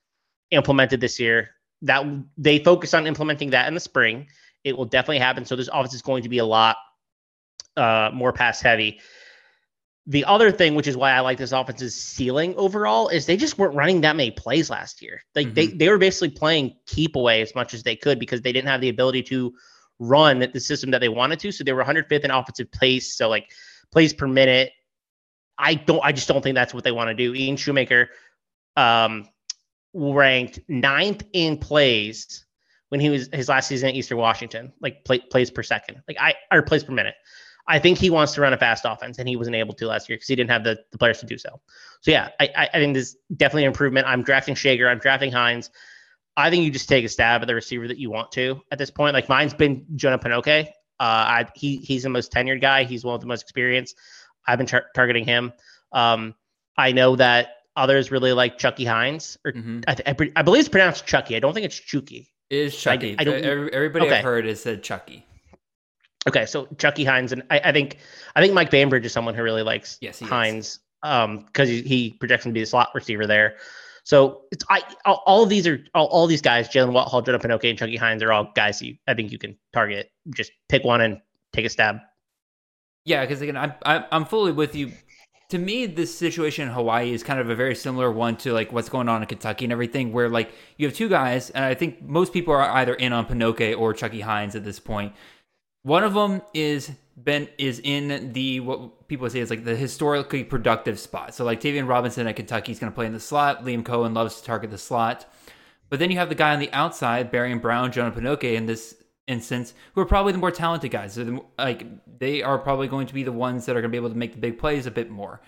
implemented 0.50 1.02
this 1.02 1.20
year. 1.20 1.50
That 1.82 2.06
they 2.38 2.58
focus 2.58 2.94
on 2.94 3.06
implementing 3.06 3.50
that 3.50 3.68
in 3.68 3.74
the 3.74 3.80
spring. 3.80 4.28
It 4.64 4.76
will 4.76 4.86
definitely 4.86 5.18
happen. 5.18 5.44
So 5.44 5.56
this 5.56 5.68
offense 5.68 5.94
is 5.94 6.02
going 6.02 6.22
to 6.22 6.28
be 6.30 6.38
a 6.38 6.46
lot 6.46 6.78
uh, 7.78 8.10
more 8.12 8.32
pass 8.32 8.60
heavy. 8.60 9.00
The 10.06 10.24
other 10.24 10.50
thing, 10.50 10.74
which 10.74 10.86
is 10.86 10.96
why 10.96 11.12
I 11.12 11.20
like 11.20 11.36
this 11.36 11.52
offense's 11.52 11.94
ceiling 11.94 12.54
overall, 12.56 13.08
is 13.08 13.26
they 13.26 13.36
just 13.36 13.58
weren't 13.58 13.74
running 13.74 14.00
that 14.02 14.16
many 14.16 14.30
plays 14.30 14.70
last 14.70 15.02
year. 15.02 15.22
Like 15.34 15.48
mm-hmm. 15.48 15.54
they 15.54 15.66
they 15.68 15.88
were 15.88 15.98
basically 15.98 16.30
playing 16.30 16.76
keep 16.86 17.14
away 17.14 17.42
as 17.42 17.54
much 17.54 17.74
as 17.74 17.82
they 17.82 17.94
could 17.94 18.18
because 18.18 18.40
they 18.40 18.52
didn't 18.52 18.68
have 18.68 18.80
the 18.80 18.88
ability 18.88 19.22
to 19.24 19.54
run 19.98 20.38
the 20.52 20.60
system 20.60 20.90
that 20.92 21.00
they 21.00 21.08
wanted 21.08 21.38
to. 21.40 21.52
So 21.52 21.64
they 21.64 21.72
were 21.72 21.84
105th 21.84 22.24
in 22.24 22.30
offensive 22.30 22.70
pace. 22.72 23.16
So 23.16 23.28
like 23.28 23.50
plays 23.92 24.14
per 24.14 24.26
minute, 24.26 24.72
I 25.58 25.74
don't. 25.74 26.00
I 26.02 26.12
just 26.12 26.28
don't 26.28 26.42
think 26.42 26.54
that's 26.54 26.72
what 26.72 26.84
they 26.84 26.92
want 26.92 27.08
to 27.08 27.14
do. 27.14 27.34
Ian 27.34 27.56
Shoemaker, 27.56 28.08
um, 28.76 29.28
ranked 29.92 30.60
ninth 30.68 31.24
in 31.32 31.58
plays 31.58 32.46
when 32.88 33.00
he 33.00 33.10
was 33.10 33.28
his 33.32 33.48
last 33.48 33.68
season 33.68 33.90
at 33.90 33.94
Eastern 33.94 34.18
Washington, 34.18 34.72
like 34.80 35.04
play, 35.04 35.18
plays 35.18 35.50
per 35.50 35.62
second, 35.62 36.02
like 36.06 36.16
I 36.18 36.34
or 36.52 36.62
plays 36.62 36.84
per 36.84 36.92
minute. 36.92 37.14
I 37.68 37.78
think 37.78 37.98
he 37.98 38.08
wants 38.08 38.32
to 38.34 38.40
run 38.40 38.54
a 38.54 38.56
fast 38.56 38.84
offense, 38.86 39.18
and 39.18 39.28
he 39.28 39.36
wasn't 39.36 39.56
able 39.56 39.74
to 39.74 39.86
last 39.86 40.08
year 40.08 40.16
because 40.16 40.28
he 40.28 40.34
didn't 40.34 40.50
have 40.50 40.64
the, 40.64 40.78
the 40.90 40.98
players 40.98 41.20
to 41.20 41.26
do 41.26 41.36
so. 41.36 41.60
So 42.00 42.10
yeah, 42.10 42.30
I, 42.40 42.48
I, 42.56 42.68
I 42.72 42.78
think 42.78 42.94
this 42.94 43.10
is 43.10 43.16
definitely 43.36 43.64
an 43.64 43.68
improvement. 43.68 44.06
I'm 44.06 44.22
drafting 44.22 44.54
Schager. 44.54 44.88
I'm 44.88 44.98
drafting 44.98 45.30
Hines. 45.30 45.70
I 46.36 46.50
think 46.50 46.64
you 46.64 46.70
just 46.70 46.88
take 46.88 47.04
a 47.04 47.08
stab 47.08 47.42
at 47.42 47.46
the 47.46 47.54
receiver 47.54 47.86
that 47.88 47.98
you 47.98 48.10
want 48.10 48.32
to 48.32 48.62
at 48.72 48.78
this 48.78 48.90
point. 48.90 49.12
Like 49.12 49.28
mine's 49.28 49.54
been 49.54 49.84
Jonah 49.96 50.18
Panoke. 50.18 50.68
Uh, 50.68 51.02
I, 51.02 51.46
he 51.54 51.76
he's 51.76 52.04
the 52.04 52.08
most 52.08 52.32
tenured 52.32 52.60
guy. 52.60 52.84
He's 52.84 53.04
one 53.04 53.14
of 53.14 53.20
the 53.20 53.26
most 53.26 53.42
experienced. 53.42 53.96
I've 54.46 54.58
been 54.58 54.66
tar- 54.66 54.86
targeting 54.94 55.24
him. 55.24 55.52
Um, 55.92 56.34
I 56.76 56.92
know 56.92 57.16
that 57.16 57.56
others 57.76 58.10
really 58.10 58.32
like 58.32 58.56
Chucky 58.56 58.84
Hines, 58.84 59.36
or 59.44 59.52
mm-hmm. 59.52 59.80
I, 59.86 59.94
th- 59.94 60.08
I, 60.08 60.40
I, 60.40 60.42
believe 60.42 60.60
it's 60.60 60.68
pronounced 60.68 61.06
Chucky. 61.06 61.36
I 61.36 61.40
don't 61.40 61.54
think 61.54 61.66
it's 61.66 61.78
Chucky. 61.78 62.32
It 62.50 62.56
is 62.56 62.76
Chucky. 62.76 63.16
I, 63.18 63.22
I 63.22 63.24
don't, 63.24 63.44
Everybody 63.74 64.06
okay. 64.06 64.18
I've 64.18 64.24
heard 64.24 64.46
has 64.46 64.62
said 64.62 64.82
Chucky. 64.82 65.26
Okay, 66.26 66.46
so 66.46 66.66
Chucky 66.78 67.04
Hines, 67.04 67.32
and 67.32 67.42
I, 67.50 67.72
think 67.72 67.98
I 68.34 68.40
think 68.40 68.52
Mike 68.52 68.70
Bainbridge 68.70 69.06
is 69.06 69.12
someone 69.12 69.34
who 69.34 69.42
really 69.42 69.62
likes 69.62 69.98
yes, 70.00 70.20
Hines 70.20 70.66
is. 70.66 70.80
um 71.02 71.44
because 71.46 71.68
he, 71.68 71.82
he 71.82 72.10
projects 72.10 72.44
him 72.44 72.50
to 72.50 72.54
be 72.54 72.60
the 72.60 72.66
slot 72.66 72.90
receiver 72.94 73.26
there. 73.26 73.56
So 74.02 74.42
it's 74.50 74.64
I 74.70 74.82
all, 75.04 75.22
all 75.26 75.42
of 75.42 75.48
these 75.48 75.66
are 75.66 75.84
all, 75.94 76.06
all 76.06 76.26
these 76.26 76.42
guys, 76.42 76.68
Jalen 76.68 76.92
Walthall, 76.92 77.22
Jonah 77.22 77.38
Panoke, 77.38 77.68
and 77.68 77.78
Chucky 77.78 77.96
Hines 77.96 78.22
are 78.22 78.32
all 78.32 78.50
guys 78.54 78.82
you 78.82 78.96
I 79.06 79.14
think 79.14 79.30
you 79.30 79.38
can 79.38 79.56
target. 79.72 80.10
Just 80.34 80.50
pick 80.68 80.82
one 80.82 81.00
and 81.00 81.20
take 81.52 81.66
a 81.66 81.68
stab. 81.68 81.98
Yeah, 83.04 83.22
because 83.24 83.40
again, 83.40 83.56
I'm 83.56 83.72
I'm 83.84 84.24
fully 84.24 84.52
with 84.52 84.74
you. 84.74 84.92
To 85.50 85.58
me, 85.58 85.86
this 85.86 86.16
situation 86.16 86.68
in 86.68 86.74
Hawaii 86.74 87.12
is 87.12 87.22
kind 87.22 87.40
of 87.40 87.48
a 87.48 87.54
very 87.54 87.74
similar 87.74 88.10
one 88.12 88.36
to 88.38 88.52
like 88.52 88.70
what's 88.70 88.90
going 88.90 89.08
on 89.08 89.22
in 89.22 89.28
Kentucky 89.28 89.64
and 89.64 89.72
everything, 89.72 90.12
where 90.12 90.28
like 90.28 90.52
you 90.76 90.86
have 90.86 90.94
two 90.94 91.08
guys, 91.08 91.50
and 91.50 91.64
I 91.64 91.74
think 91.74 92.02
most 92.02 92.32
people 92.32 92.52
are 92.52 92.68
either 92.70 92.94
in 92.94 93.14
on 93.14 93.24
Panoke 93.24 93.78
or 93.78 93.94
Chucky 93.94 94.20
Hines 94.20 94.54
at 94.56 94.64
this 94.64 94.78
point. 94.78 95.14
One 95.82 96.04
of 96.04 96.14
them 96.14 96.42
is 96.54 96.90
Ben 97.16 97.48
is 97.58 97.80
in 97.82 98.32
the 98.32 98.60
what 98.60 99.08
people 99.08 99.28
say 99.30 99.40
is 99.40 99.50
like 99.50 99.64
the 99.64 99.76
historically 99.76 100.44
productive 100.44 100.98
spot. 100.98 101.34
So 101.34 101.44
like 101.44 101.60
Tayvion 101.60 101.88
Robinson 101.88 102.26
at 102.26 102.36
Kentucky 102.36 102.72
is 102.72 102.78
going 102.78 102.92
to 102.92 102.94
play 102.94 103.06
in 103.06 103.12
the 103.12 103.20
slot. 103.20 103.64
Liam 103.64 103.82
Coen 103.82 104.14
loves 104.14 104.40
to 104.40 104.44
target 104.44 104.70
the 104.70 104.78
slot. 104.78 105.26
But 105.90 105.98
then 105.98 106.10
you 106.10 106.18
have 106.18 106.28
the 106.28 106.34
guy 106.34 106.52
on 106.52 106.58
the 106.58 106.72
outside, 106.72 107.32
Barion 107.32 107.60
Brown, 107.60 107.90
Jonah 107.90 108.10
Panoke, 108.10 108.44
in 108.44 108.66
this 108.66 108.94
instance, 109.26 109.72
who 109.94 110.00
are 110.02 110.06
probably 110.06 110.32
the 110.32 110.38
more 110.38 110.50
talented 110.50 110.90
guys. 110.90 111.14
So 111.14 111.24
the, 111.24 111.40
like 111.56 111.86
they 112.18 112.42
are 112.42 112.58
probably 112.58 112.88
going 112.88 113.06
to 113.06 113.14
be 113.14 113.22
the 113.22 113.32
ones 113.32 113.66
that 113.66 113.76
are 113.76 113.80
going 113.80 113.90
to 113.90 113.94
be 113.94 113.98
able 113.98 114.10
to 114.10 114.16
make 114.16 114.32
the 114.32 114.40
big 114.40 114.58
plays 114.58 114.86
a 114.86 114.90
bit 114.90 115.10
more. 115.10 115.40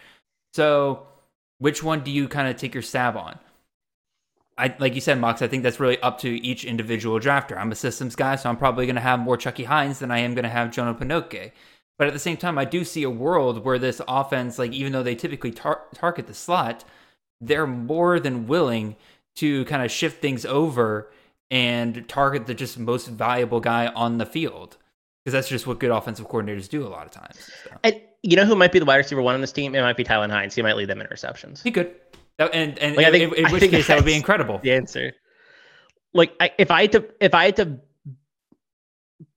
So 0.55 1.07
which 1.59 1.83
one 1.83 2.03
do 2.03 2.11
you 2.11 2.27
kind 2.27 2.49
of 2.49 2.57
take 2.57 2.75
your 2.75 2.83
stab 2.83 3.17
on? 3.17 3.39
I 4.61 4.75
like 4.79 4.95
you 4.95 5.01
said, 5.01 5.19
Mox. 5.19 5.43
I 5.43 5.49
think 5.49 5.63
that's 5.63 5.81
really 5.81 6.01
up 6.01 6.19
to 6.21 6.29
each 6.29 6.65
individual 6.65 7.19
drafter. 7.19 7.57
I'm 7.57 7.73
a 7.73 7.75
systems 7.75 8.15
guy, 8.15 8.37
so 8.37 8.49
I'm 8.49 8.57
probably 8.57 8.87
going 8.87 8.97
to 8.97 9.03
have 9.03 9.19
more 9.19 9.37
Chucky 9.37 9.65
Hines 9.65 9.99
than 9.99 10.11
I 10.11 10.19
am 10.19 10.35
going 10.35 10.45
to 10.45 10.51
have 10.51 10.71
Jonah 10.71 10.95
Panoke. 10.95 11.53
But 11.99 12.07
at 12.07 12.13
the 12.13 12.19
same 12.19 12.37
time, 12.37 12.59
I 12.59 12.65
do 12.65 12.85
see 12.85 13.03
a 13.03 13.11
world 13.11 13.65
where 13.65 13.79
this 13.79 14.01
offense, 14.07 14.59
like 14.59 14.73
even 14.73 14.93
though 14.93 15.03
they 15.03 15.15
typically 15.15 15.51
tar- 15.51 15.83
target 15.95 16.27
the 16.27 16.35
slot, 16.35 16.85
they're 17.41 17.67
more 17.67 18.21
than 18.21 18.47
willing 18.47 18.97
to 19.37 19.65
kind 19.67 19.83
of 19.83 19.91
shift 19.91 20.21
things 20.21 20.45
over 20.45 21.11
and 21.51 22.09
target 22.09 22.47
the 22.47 22.55
just 22.55 22.79
most 22.79 23.09
valuable 23.09 23.61
guy 23.61 23.89
on 23.89 24.19
the 24.19 24.27
field 24.27 24.77
because 25.25 25.33
that's 25.33 25.49
just 25.49 25.67
what 25.67 25.79
good 25.79 25.91
offensive 25.91 26.29
coordinators 26.29 26.69
do 26.69 26.87
a 26.87 26.89
lot 26.89 27.07
of 27.07 27.13
times. 27.13 27.37
So. 27.65 27.71
And 27.85 28.01
you 28.23 28.37
know 28.37 28.45
who 28.45 28.57
might 28.57 28.73
be 28.73 28.79
the 28.79 28.85
wide 28.85 28.97
receiver 28.97 29.23
one 29.23 29.35
on 29.35 29.41
this 29.41 29.53
team? 29.53 29.75
It 29.75 29.83
might 29.83 29.97
be 29.97 30.05
Tylan 30.05 30.31
Hines. 30.31 30.55
He 30.55 30.63
might 30.63 30.77
lead 30.77 30.89
them 30.89 31.01
in 31.01 31.07
receptions. 31.11 31.63
He 31.63 31.71
could, 31.71 31.95
that, 32.41 32.55
and 32.55 32.79
and 32.79 32.97
Like, 32.97 33.07
I 33.07 33.09
in, 33.09 33.13
think- 33.13 33.35
in 33.39 33.47
I 33.47 33.53
which 33.53 33.61
think 33.61 33.73
case 33.73 33.87
that 33.87 33.97
would 33.97 34.05
be 34.05 34.15
incredible. 34.15 34.59
The 34.63 34.73
answer. 34.73 35.13
Like 36.13 36.33
I, 36.41 36.51
if 36.59 36.71
I 36.71 36.83
had 36.83 36.93
to, 36.93 37.05
if 37.21 37.35
I 37.35 37.45
had 37.45 37.57
to 37.57 37.79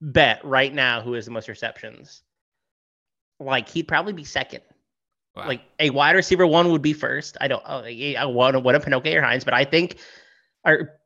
bet 0.00 0.44
right 0.44 0.72
now 0.72 1.00
who 1.00 1.12
has 1.12 1.24
the 1.24 1.30
most 1.30 1.48
receptions, 1.48 2.22
like 3.38 3.68
he'd 3.68 3.86
probably 3.88 4.12
be 4.12 4.24
second. 4.24 4.62
Wow. 5.36 5.48
Like 5.48 5.62
a 5.80 5.90
wide 5.90 6.14
receiver 6.16 6.46
one 6.46 6.70
would 6.70 6.82
be 6.82 6.92
first. 6.92 7.36
I 7.40 7.48
don't. 7.48 7.62
Oh, 7.66 7.84
I 7.84 8.24
want 8.26 8.60
what 8.62 8.74
a 8.74 8.80
Pinocchio 8.80 9.18
or 9.18 9.22
Hines, 9.22 9.44
but 9.44 9.54
I 9.54 9.64
think, 9.64 9.98
or 10.64 11.00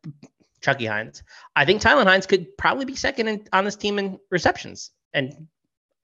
Chucky 0.60 0.86
Hines. 0.86 1.22
I 1.56 1.64
think 1.64 1.80
Tylan 1.80 2.06
Hines 2.06 2.26
could 2.26 2.56
probably 2.58 2.84
be 2.84 2.94
second 2.94 3.28
in, 3.28 3.44
on 3.52 3.64
this 3.64 3.76
team 3.76 3.98
in 3.98 4.18
receptions. 4.30 4.90
And 5.14 5.48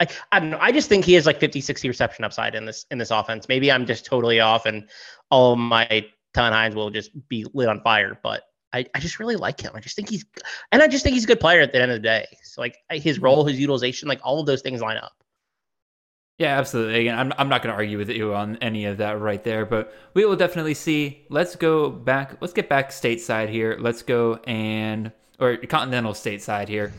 I, 0.00 0.06
I 0.32 0.40
don't 0.40 0.50
know. 0.50 0.58
I 0.60 0.72
just 0.72 0.88
think 0.88 1.04
he 1.04 1.14
has 1.14 1.26
like 1.26 1.38
50, 1.38 1.60
60 1.60 1.88
reception 1.88 2.24
upside 2.24 2.54
in 2.54 2.64
this 2.64 2.86
in 2.90 2.98
this 2.98 3.10
offense. 3.10 3.48
Maybe 3.48 3.70
I'm 3.70 3.86
just 3.86 4.04
totally 4.04 4.40
off, 4.40 4.66
and 4.66 4.88
all 5.30 5.52
of 5.52 5.58
my 5.58 5.86
Tylan 6.34 6.52
Hines 6.52 6.74
will 6.74 6.90
just 6.90 7.10
be 7.28 7.46
lit 7.54 7.68
on 7.68 7.80
fire. 7.80 8.18
But 8.22 8.42
I, 8.74 8.84
I 8.92 8.98
just 8.98 9.20
really 9.20 9.36
like 9.36 9.60
him. 9.60 9.72
I 9.74 9.80
just 9.80 9.94
think 9.94 10.08
he's, 10.08 10.24
and 10.72 10.82
I 10.82 10.88
just 10.88 11.04
think 11.04 11.14
he's 11.14 11.24
a 11.24 11.28
good 11.28 11.38
player 11.38 11.60
at 11.60 11.72
the 11.72 11.80
end 11.80 11.92
of 11.92 11.96
the 11.96 12.02
day. 12.02 12.26
So 12.42 12.60
like 12.60 12.76
his 12.90 13.20
role, 13.20 13.44
his 13.44 13.58
utilization, 13.58 14.08
like 14.08 14.20
all 14.24 14.40
of 14.40 14.46
those 14.46 14.62
things 14.62 14.80
line 14.80 14.96
up. 14.96 15.12
Yeah, 16.38 16.58
absolutely. 16.58 17.02
Again, 17.02 17.16
I'm, 17.16 17.32
I'm 17.38 17.48
not 17.48 17.62
going 17.62 17.72
to 17.72 17.76
argue 17.76 17.96
with 17.96 18.10
you 18.10 18.34
on 18.34 18.56
any 18.56 18.86
of 18.86 18.96
that 18.96 19.20
right 19.20 19.44
there, 19.44 19.64
but 19.64 19.94
we 20.14 20.24
will 20.24 20.34
definitely 20.34 20.74
see. 20.74 21.24
Let's 21.30 21.54
go 21.54 21.88
back. 21.88 22.38
Let's 22.40 22.52
get 22.52 22.68
back 22.68 22.90
stateside 22.90 23.48
here. 23.48 23.76
Let's 23.78 24.02
go 24.02 24.40
and, 24.44 25.12
or 25.38 25.56
continental 25.56 26.12
stateside 26.12 26.66
here. 26.66 26.92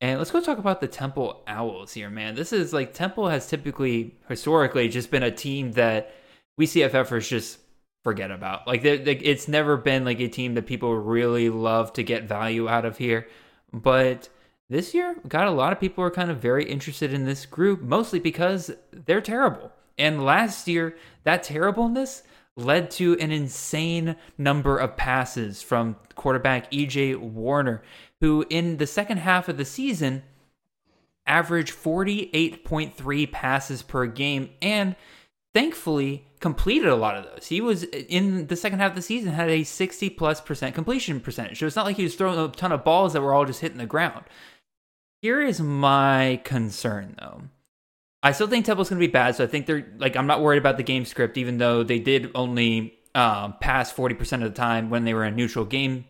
And 0.00 0.18
let's 0.18 0.30
go 0.30 0.40
talk 0.40 0.58
about 0.58 0.80
the 0.80 0.86
Temple 0.86 1.42
Owls 1.48 1.92
here, 1.92 2.10
man. 2.10 2.34
This 2.36 2.52
is 2.52 2.72
like 2.72 2.92
Temple 2.94 3.28
has 3.28 3.48
typically, 3.48 4.14
historically, 4.28 4.88
just 4.88 5.10
been 5.10 5.24
a 5.24 5.30
team 5.30 5.72
that 5.72 6.14
we 6.56 6.66
CFFers 6.66 7.28
just 7.28 7.58
forget 8.04 8.30
about. 8.30 8.66
Like, 8.66 8.82
they're- 8.82 9.04
like 9.04 9.20
it's 9.24 9.48
never 9.48 9.76
been 9.76 10.04
like 10.04 10.20
a 10.20 10.28
team 10.28 10.54
that 10.54 10.66
people 10.66 10.94
really 10.96 11.50
love 11.50 11.92
to 11.94 12.04
get 12.04 12.24
value 12.24 12.68
out 12.68 12.84
of 12.84 12.98
here. 12.98 13.26
But 13.72 14.28
this 14.70 14.94
year, 14.94 15.16
got 15.26 15.48
a 15.48 15.52
lot 15.52 15.72
of 15.72 15.80
people 15.80 16.04
are 16.04 16.10
kind 16.10 16.30
of 16.30 16.38
very 16.38 16.64
interested 16.64 17.12
in 17.12 17.24
this 17.24 17.44
group, 17.44 17.80
mostly 17.80 18.20
because 18.20 18.70
they're 18.92 19.20
terrible. 19.20 19.72
And 19.96 20.24
last 20.24 20.68
year, 20.68 20.96
that 21.24 21.42
terribleness 21.42 22.22
led 22.56 22.90
to 22.90 23.16
an 23.18 23.30
insane 23.30 24.16
number 24.36 24.76
of 24.76 24.96
passes 24.96 25.62
from 25.62 25.96
quarterback 26.14 26.70
EJ 26.70 27.16
Warner, 27.16 27.82
who 28.20 28.44
in 28.50 28.78
the 28.78 28.86
second 28.86 29.18
half 29.18 29.48
of 29.48 29.56
the 29.56 29.64
season 29.64 30.22
averaged 31.26 31.74
48.3 31.74 33.30
passes 33.30 33.82
per 33.82 34.06
game 34.06 34.50
and 34.62 34.96
thankfully 35.54 36.24
completed 36.40 36.88
a 36.88 36.96
lot 36.96 37.16
of 37.16 37.24
those. 37.24 37.46
He 37.46 37.60
was 37.60 37.84
in 37.84 38.46
the 38.46 38.56
second 38.56 38.78
half 38.78 38.90
of 38.90 38.96
the 38.96 39.02
season 39.02 39.32
had 39.32 39.50
a 39.50 39.64
60 39.64 40.10
plus 40.10 40.40
percent 40.40 40.74
completion 40.74 41.20
percentage. 41.20 41.58
So 41.58 41.66
it's 41.66 41.76
not 41.76 41.84
like 41.84 41.96
he 41.96 42.04
was 42.04 42.14
throwing 42.14 42.38
a 42.38 42.48
ton 42.48 42.72
of 42.72 42.84
balls 42.84 43.12
that 43.12 43.22
were 43.22 43.34
all 43.34 43.44
just 43.44 43.60
hitting 43.60 43.78
the 43.78 43.86
ground. 43.86 44.24
Here 45.20 45.42
is 45.42 45.60
my 45.60 46.40
concern 46.44 47.16
though. 47.18 47.42
I 48.22 48.32
still 48.32 48.48
think 48.48 48.64
Temple's 48.64 48.88
going 48.88 49.00
to 49.00 49.06
be 49.06 49.12
bad, 49.12 49.36
so 49.36 49.44
I 49.44 49.46
think 49.46 49.66
they're 49.66 49.86
like 49.98 50.16
I'm 50.16 50.26
not 50.26 50.42
worried 50.42 50.58
about 50.58 50.76
the 50.76 50.82
game 50.82 51.04
script, 51.04 51.36
even 51.36 51.58
though 51.58 51.82
they 51.82 51.98
did 51.98 52.30
only 52.34 52.94
um, 53.14 53.54
pass 53.60 53.92
40% 53.92 54.32
of 54.34 54.40
the 54.40 54.50
time 54.50 54.90
when 54.90 55.04
they 55.04 55.14
were 55.14 55.24
in 55.24 55.36
neutral 55.36 55.64
game 55.64 56.04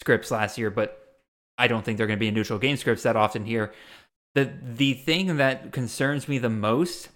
scripts 0.00 0.30
last 0.30 0.58
year. 0.58 0.70
But 0.70 1.09
I 1.60 1.68
don't 1.68 1.84
think 1.84 1.98
they're 1.98 2.06
going 2.06 2.18
to 2.18 2.20
be 2.20 2.28
in 2.28 2.34
neutral 2.34 2.58
game 2.58 2.76
scripts 2.76 3.02
that 3.02 3.16
often 3.16 3.44
here. 3.44 3.72
The 4.34 4.50
the 4.62 4.94
thing 4.94 5.36
that 5.36 5.72
concerns 5.72 6.26
me 6.26 6.38
the 6.38 6.50
most 6.50 7.10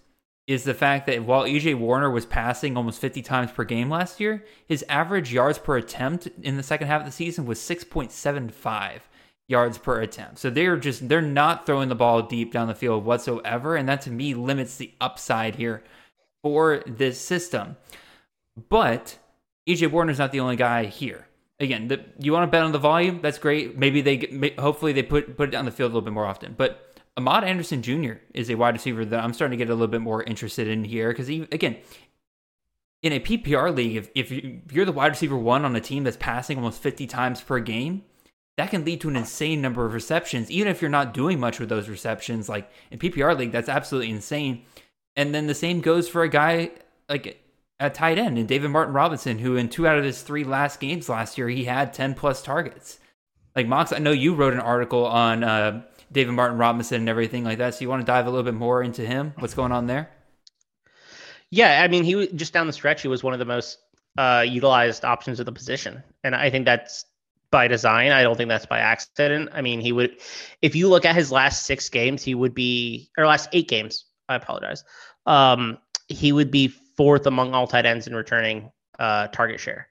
is 0.46 0.64
the 0.64 0.74
fact 0.74 1.06
that 1.06 1.24
while 1.24 1.44
EJ 1.44 1.74
Warner 1.76 2.10
was 2.10 2.26
passing 2.26 2.76
almost 2.76 3.00
50 3.00 3.22
times 3.22 3.50
per 3.50 3.64
game 3.64 3.88
last 3.88 4.20
year, 4.20 4.44
his 4.68 4.84
average 4.90 5.32
yards 5.32 5.58
per 5.58 5.78
attempt 5.78 6.28
in 6.42 6.58
the 6.58 6.62
second 6.62 6.86
half 6.86 7.00
of 7.00 7.06
the 7.06 7.12
season 7.12 7.46
was 7.46 7.58
6.75 7.58 9.00
yards 9.48 9.78
per 9.78 10.02
attempt. 10.02 10.38
So 10.38 10.50
they're 10.50 10.76
just 10.76 11.08
they're 11.08 11.22
not 11.22 11.64
throwing 11.64 11.88
the 11.88 11.94
ball 11.94 12.22
deep 12.22 12.52
down 12.52 12.68
the 12.68 12.74
field 12.74 13.04
whatsoever 13.04 13.76
and 13.76 13.88
that 13.88 14.02
to 14.02 14.10
me 14.10 14.34
limits 14.34 14.76
the 14.76 14.92
upside 15.00 15.54
here 15.56 15.82
for 16.42 16.82
this 16.86 17.18
system. 17.18 17.76
But 18.68 19.18
EJ 19.66 19.90
Warner's 19.90 20.18
not 20.18 20.32
the 20.32 20.40
only 20.40 20.56
guy 20.56 20.84
here. 20.84 21.26
Again, 21.60 21.88
the, 21.88 22.04
you 22.18 22.32
want 22.32 22.48
to 22.48 22.50
bet 22.50 22.62
on 22.62 22.72
the 22.72 22.78
volume? 22.78 23.20
That's 23.22 23.38
great. 23.38 23.78
Maybe 23.78 24.00
they 24.00 24.54
hopefully 24.58 24.92
they 24.92 25.02
put 25.02 25.36
put 25.36 25.50
it 25.50 25.54
on 25.54 25.64
the 25.64 25.70
field 25.70 25.92
a 25.92 25.94
little 25.94 26.04
bit 26.04 26.12
more 26.12 26.26
often. 26.26 26.54
But 26.56 26.94
Amad 27.16 27.44
Anderson 27.44 27.82
Jr. 27.82 28.14
is 28.32 28.50
a 28.50 28.56
wide 28.56 28.74
receiver 28.74 29.04
that 29.04 29.22
I'm 29.22 29.32
starting 29.32 29.56
to 29.56 29.64
get 29.64 29.70
a 29.70 29.74
little 29.74 29.88
bit 29.88 30.00
more 30.00 30.22
interested 30.24 30.66
in 30.66 30.82
here 30.82 31.10
because 31.10 31.28
again, 31.28 31.76
in 33.02 33.12
a 33.12 33.20
PPR 33.20 33.74
league, 33.74 33.96
if, 33.96 34.10
if 34.14 34.72
you're 34.72 34.84
the 34.84 34.92
wide 34.92 35.12
receiver 35.12 35.36
one 35.36 35.64
on 35.64 35.76
a 35.76 35.80
team 35.80 36.04
that's 36.04 36.16
passing 36.16 36.56
almost 36.56 36.82
50 36.82 37.06
times 37.06 37.40
per 37.40 37.60
game, 37.60 38.02
that 38.56 38.70
can 38.70 38.84
lead 38.84 39.00
to 39.02 39.08
an 39.08 39.16
insane 39.16 39.60
number 39.60 39.84
of 39.84 39.94
receptions, 39.94 40.50
even 40.50 40.68
if 40.68 40.80
you're 40.80 40.90
not 40.90 41.14
doing 41.14 41.38
much 41.38 41.60
with 41.60 41.68
those 41.68 41.88
receptions. 41.88 42.48
Like 42.48 42.70
in 42.90 42.98
PPR 42.98 43.36
league, 43.36 43.52
that's 43.52 43.68
absolutely 43.68 44.10
insane. 44.10 44.62
And 45.16 45.34
then 45.34 45.46
the 45.46 45.54
same 45.54 45.80
goes 45.80 46.08
for 46.08 46.22
a 46.22 46.28
guy 46.28 46.70
like 47.08 47.43
at 47.80 47.94
tight 47.94 48.18
end 48.18 48.38
and 48.38 48.48
David 48.48 48.70
Martin 48.70 48.94
Robinson, 48.94 49.38
who 49.38 49.56
in 49.56 49.68
two 49.68 49.86
out 49.86 49.98
of 49.98 50.04
his 50.04 50.22
three 50.22 50.44
last 50.44 50.80
games 50.80 51.08
last 51.08 51.36
year, 51.36 51.48
he 51.48 51.64
had 51.64 51.92
10 51.92 52.14
plus 52.14 52.42
targets. 52.42 52.98
Like 53.56 53.66
Mox, 53.66 53.92
I 53.92 53.98
know 53.98 54.12
you 54.12 54.34
wrote 54.34 54.52
an 54.52 54.60
article 54.60 55.06
on 55.06 55.44
uh, 55.44 55.82
David 56.10 56.32
Martin 56.32 56.58
Robinson 56.58 57.02
and 57.02 57.08
everything 57.08 57.44
like 57.44 57.58
that. 57.58 57.74
So 57.74 57.82
you 57.82 57.88
want 57.88 58.02
to 58.02 58.06
dive 58.06 58.26
a 58.26 58.30
little 58.30 58.44
bit 58.44 58.54
more 58.54 58.82
into 58.82 59.04
him? 59.04 59.32
What's 59.38 59.54
going 59.54 59.72
on 59.72 59.86
there? 59.86 60.10
Yeah, 61.50 61.82
I 61.82 61.88
mean, 61.88 62.02
he 62.04 62.26
just 62.28 62.52
down 62.52 62.66
the 62.66 62.72
stretch. 62.72 63.02
He 63.02 63.08
was 63.08 63.22
one 63.22 63.32
of 63.32 63.38
the 63.38 63.44
most 63.44 63.78
uh, 64.18 64.44
utilized 64.46 65.04
options 65.04 65.38
of 65.38 65.46
the 65.46 65.52
position, 65.52 66.02
and 66.24 66.34
I 66.34 66.50
think 66.50 66.64
that's 66.64 67.04
by 67.52 67.68
design. 67.68 68.10
I 68.10 68.24
don't 68.24 68.36
think 68.36 68.48
that's 68.48 68.66
by 68.66 68.80
accident. 68.80 69.50
I 69.52 69.62
mean, 69.62 69.80
he 69.80 69.92
would, 69.92 70.16
if 70.62 70.74
you 70.74 70.88
look 70.88 71.04
at 71.04 71.14
his 71.14 71.30
last 71.30 71.64
six 71.66 71.88
games, 71.88 72.24
he 72.24 72.34
would 72.34 72.54
be, 72.54 73.08
or 73.16 73.26
last 73.26 73.48
eight 73.52 73.68
games. 73.68 74.06
I 74.28 74.34
apologize. 74.34 74.82
Um, 75.26 75.78
he 76.08 76.32
would 76.32 76.50
be 76.50 76.74
fourth 76.96 77.26
among 77.26 77.54
all 77.54 77.66
tight 77.66 77.86
ends 77.86 78.06
in 78.06 78.14
returning 78.14 78.70
uh, 78.98 79.28
target 79.28 79.60
share. 79.60 79.88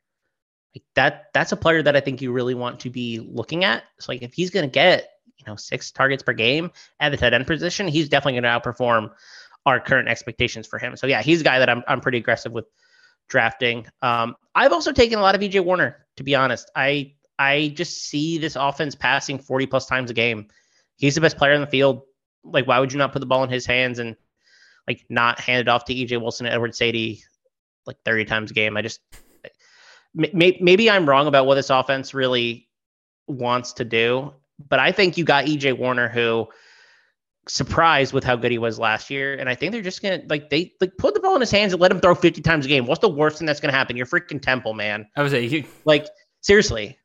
Like 0.75 0.83
that, 0.95 1.25
that's 1.33 1.51
a 1.51 1.57
player 1.57 1.83
that 1.83 1.95
I 1.95 1.99
think 1.99 2.21
you 2.21 2.31
really 2.31 2.55
want 2.55 2.79
to 2.81 2.89
be 2.89 3.19
looking 3.19 3.63
at. 3.63 3.83
So, 3.99 4.11
like, 4.11 4.23
if 4.23 4.33
he's 4.33 4.49
going 4.49 4.65
to 4.65 4.71
get, 4.71 5.09
you 5.37 5.45
know, 5.45 5.55
six 5.55 5.91
targets 5.91 6.23
per 6.23 6.33
game 6.33 6.71
at 6.99 7.09
the 7.09 7.17
tight 7.17 7.33
end 7.33 7.45
position, 7.45 7.87
he's 7.87 8.09
definitely 8.09 8.41
going 8.41 8.43
to 8.43 8.71
outperform 8.71 9.11
our 9.65 9.79
current 9.79 10.07
expectations 10.07 10.67
for 10.67 10.77
him. 10.79 10.95
So 10.97 11.07
yeah, 11.07 11.21
he's 11.21 11.41
a 11.41 11.43
guy 11.43 11.59
that 11.59 11.69
I'm 11.69 11.83
I'm 11.87 12.01
pretty 12.01 12.17
aggressive 12.17 12.51
with 12.51 12.65
drafting. 13.29 13.87
Um, 14.01 14.35
I've 14.55 14.73
also 14.73 14.91
taken 14.91 15.19
a 15.19 15.21
lot 15.21 15.35
of 15.35 15.41
EJ 15.41 15.63
Warner, 15.63 16.05
to 16.17 16.23
be 16.23 16.35
honest. 16.35 16.69
I 16.75 17.13
I 17.39 17.73
just 17.75 18.03
see 18.03 18.37
this 18.37 18.55
offense 18.55 18.95
passing 18.95 19.39
40 19.39 19.65
plus 19.67 19.85
times 19.85 20.11
a 20.11 20.13
game. 20.13 20.47
He's 20.97 21.15
the 21.15 21.21
best 21.21 21.37
player 21.37 21.53
in 21.53 21.61
the 21.61 21.67
field. 21.67 22.03
Like, 22.43 22.67
why 22.67 22.79
would 22.79 22.91
you 22.91 22.97
not 22.97 23.13
put 23.13 23.19
the 23.19 23.25
ball 23.25 23.43
in 23.43 23.49
his 23.49 23.65
hands 23.65 23.99
and 23.99 24.15
like 24.87 25.05
not 25.09 25.39
hand 25.39 25.61
it 25.61 25.67
off 25.67 25.85
to 25.85 25.93
EJ 25.93 26.21
Wilson 26.21 26.45
and 26.45 26.53
Edward 26.53 26.71
Saydee 26.71 27.21
like 27.85 27.97
30 28.05 28.25
times 28.25 28.51
a 28.51 28.53
game? 28.53 28.77
I 28.77 28.81
just 28.81 29.01
may, 30.13 30.57
maybe 30.61 30.89
I'm 30.89 31.07
wrong 31.07 31.27
about 31.27 31.45
what 31.45 31.55
this 31.55 31.69
offense 31.69 32.13
really 32.13 32.67
wants 33.27 33.73
to 33.73 33.85
do, 33.85 34.33
but 34.69 34.79
I 34.79 34.91
think 34.91 35.17
you 35.17 35.23
got 35.23 35.45
EJ 35.45 35.77
Warner 35.77 36.09
who 36.09 36.47
surprised 37.47 38.13
with 38.13 38.23
how 38.23 38.35
good 38.35 38.51
he 38.51 38.57
was 38.57 38.79
last 38.79 39.09
year. 39.09 39.35
And 39.35 39.49
I 39.49 39.55
think 39.55 39.71
they're 39.71 39.81
just 39.81 40.01
gonna 40.01 40.21
like 40.29 40.49
they 40.49 40.71
like 40.79 40.97
put 40.97 41.13
the 41.13 41.19
ball 41.19 41.35
in 41.35 41.41
his 41.41 41.51
hands 41.51 41.73
and 41.73 41.81
let 41.81 41.91
him 41.91 41.99
throw 41.99 42.15
50 42.15 42.41
times 42.41 42.65
a 42.65 42.69
game. 42.69 42.85
What's 42.85 43.01
the 43.01 43.09
worst 43.09 43.37
thing 43.37 43.45
that's 43.45 43.59
gonna 43.59 43.73
happen? 43.73 43.97
You're 43.97 44.05
freaking 44.05 44.41
temple, 44.41 44.73
man. 44.73 45.07
I 45.15 45.23
was 45.23 45.31
say, 45.31 45.65
Like, 45.85 46.07
seriously. 46.41 46.97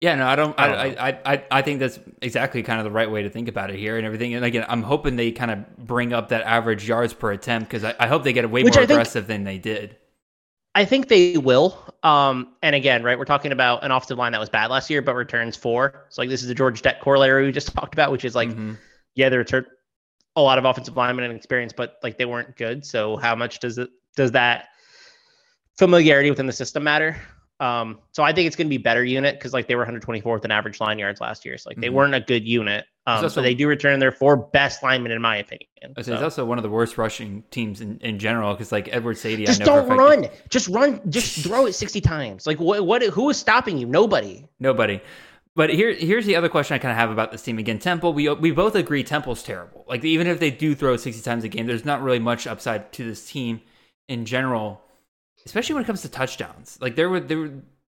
Yeah, 0.00 0.14
no, 0.14 0.26
I 0.26 0.34
don't. 0.36 0.58
I 0.58 0.64
I, 0.64 0.68
don't 0.88 0.98
I, 0.98 1.20
I, 1.34 1.44
I 1.50 1.62
think 1.62 1.78
that's 1.80 1.98
exactly 2.22 2.62
kind 2.62 2.78
of 2.80 2.84
the 2.84 2.90
right 2.90 3.10
way 3.10 3.22
to 3.22 3.28
think 3.28 3.48
about 3.48 3.70
it 3.70 3.78
here 3.78 3.98
and 3.98 4.06
everything. 4.06 4.32
And 4.34 4.44
again, 4.44 4.64
I'm 4.68 4.82
hoping 4.82 5.16
they 5.16 5.30
kind 5.30 5.50
of 5.50 5.76
bring 5.76 6.14
up 6.14 6.30
that 6.30 6.42
average 6.42 6.88
yards 6.88 7.12
per 7.12 7.32
attempt 7.32 7.68
because 7.68 7.84
I, 7.84 7.94
I 7.98 8.06
hope 8.06 8.24
they 8.24 8.32
get 8.32 8.48
way 8.50 8.62
Which 8.62 8.74
more 8.76 8.84
I 8.84 8.86
think- 8.86 8.96
aggressive 8.96 9.26
than 9.26 9.44
they 9.44 9.58
did. 9.58 9.96
I 10.74 10.84
think 10.84 11.08
they 11.08 11.36
will. 11.36 11.76
Um, 12.04 12.54
and 12.62 12.76
again, 12.76 13.02
right, 13.02 13.18
we're 13.18 13.24
talking 13.24 13.50
about 13.50 13.82
an 13.84 13.90
offensive 13.90 14.16
line 14.18 14.30
that 14.32 14.38
was 14.40 14.48
bad 14.48 14.70
last 14.70 14.88
year, 14.88 15.02
but 15.02 15.16
returns 15.16 15.56
four. 15.56 16.06
So 16.10 16.22
like 16.22 16.28
this 16.30 16.42
is 16.42 16.48
the 16.48 16.54
Georgia 16.54 16.80
Tech 16.80 17.00
corollary 17.00 17.44
we 17.44 17.50
just 17.52 17.74
talked 17.74 17.92
about, 17.92 18.12
which 18.12 18.24
is 18.24 18.34
like, 18.36 18.50
Mhm. 18.50 18.78
yeah, 19.16 19.28
they 19.28 19.36
return 19.36 19.66
a 20.36 20.40
lot 20.40 20.58
of 20.58 20.64
offensive 20.64 20.96
linemen 20.96 21.24
and 21.24 21.34
experience, 21.36 21.72
but 21.76 21.96
like 22.04 22.16
they 22.18 22.24
weren't 22.24 22.56
good. 22.56 22.86
So 22.86 23.16
how 23.16 23.34
much 23.34 23.58
does 23.58 23.78
it 23.78 23.90
does 24.16 24.30
that 24.30 24.68
familiarity 25.76 26.30
within 26.30 26.46
the 26.46 26.52
system 26.52 26.84
matter? 26.84 27.16
Um, 27.60 27.98
so 28.12 28.22
I 28.22 28.32
think 28.32 28.46
it's 28.46 28.56
going 28.56 28.66
to 28.66 28.70
be 28.70 28.78
better 28.78 29.04
unit 29.04 29.36
because 29.38 29.52
like 29.52 29.68
they 29.68 29.74
were 29.74 29.84
124th 29.84 30.44
in 30.46 30.50
average 30.50 30.80
line 30.80 30.98
yards 30.98 31.20
last 31.20 31.44
year. 31.44 31.58
So 31.58 31.68
like 31.68 31.76
they 31.78 31.88
Mhm. 31.88 31.92
weren't 31.92 32.14
a 32.14 32.20
good 32.20 32.48
unit. 32.48 32.86
Um, 33.06 33.16
also- 33.16 33.28
so 33.28 33.42
they 33.42 33.54
do 33.54 33.68
return 33.68 33.98
their 34.00 34.12
four 34.12 34.36
best 34.36 34.82
linemen 34.82 35.12
in 35.12 35.20
my 35.20 35.36
opinion. 35.36 35.68
So 35.96 36.02
So- 36.02 36.14
It's 36.14 36.22
also 36.22 36.44
one 36.46 36.56
of 36.58 36.62
the 36.62 36.70
worst 36.70 36.96
rushing 36.96 37.44
teams 37.50 37.82
in, 37.82 37.98
in 38.00 38.18
general 38.18 38.54
because 38.54 38.72
like 38.72 38.88
Edward 38.90 39.16
Saydee, 39.16 39.44
just 39.46 39.60
I 39.60 39.64
know 39.66 39.72
don't 39.76 39.88
for 39.88 39.94
a 39.94 39.96
fact 39.98 40.22
that- 40.22 40.28
run. 40.30 40.38
Just 40.48 40.68
run. 40.68 41.00
Just 41.10 41.44
throw 41.44 41.66
it 41.66 41.74
60 41.74 42.00
times. 42.00 42.46
Like 42.46 42.58
what? 42.58 42.86
What? 42.86 43.02
Who 43.02 43.28
is 43.28 43.36
stopping 43.36 43.76
you? 43.76 43.86
Nobody. 43.86 44.46
Nobody. 44.58 45.00
But 45.56 45.68
here, 45.70 45.92
here's 45.92 46.24
the 46.26 46.36
other 46.36 46.48
question 46.48 46.76
I 46.76 46.78
kind 46.78 46.92
of 46.92 46.96
have 46.98 47.10
about 47.10 47.32
this 47.32 47.42
team 47.42 47.58
again. 47.58 47.78
Temple, 47.78 48.14
we 48.14 48.28
we 48.30 48.52
both 48.52 48.74
agree 48.74 49.02
Temple's 49.02 49.42
terrible. 49.42 49.84
Like 49.86 50.02
even 50.04 50.26
if 50.28 50.38
they 50.40 50.50
do 50.50 50.74
throw 50.74 50.96
60 50.96 51.20
times 51.22 51.44
a 51.44 51.48
game, 51.48 51.66
there's 51.66 51.84
not 51.84 52.00
really 52.02 52.20
much 52.20 52.46
upside 52.46 52.90
to 52.94 53.04
this 53.04 53.26
team 53.30 53.60
in 54.08 54.24
general, 54.24 54.80
especially 55.46 55.74
when 55.74 55.84
it 55.84 55.86
comes 55.86 56.02
to 56.02 56.08
touchdowns. 56.08 56.78
Like 56.80 56.96
there 56.96 57.08
were 57.08 57.20
there, 57.20 57.38
were, 57.38 57.50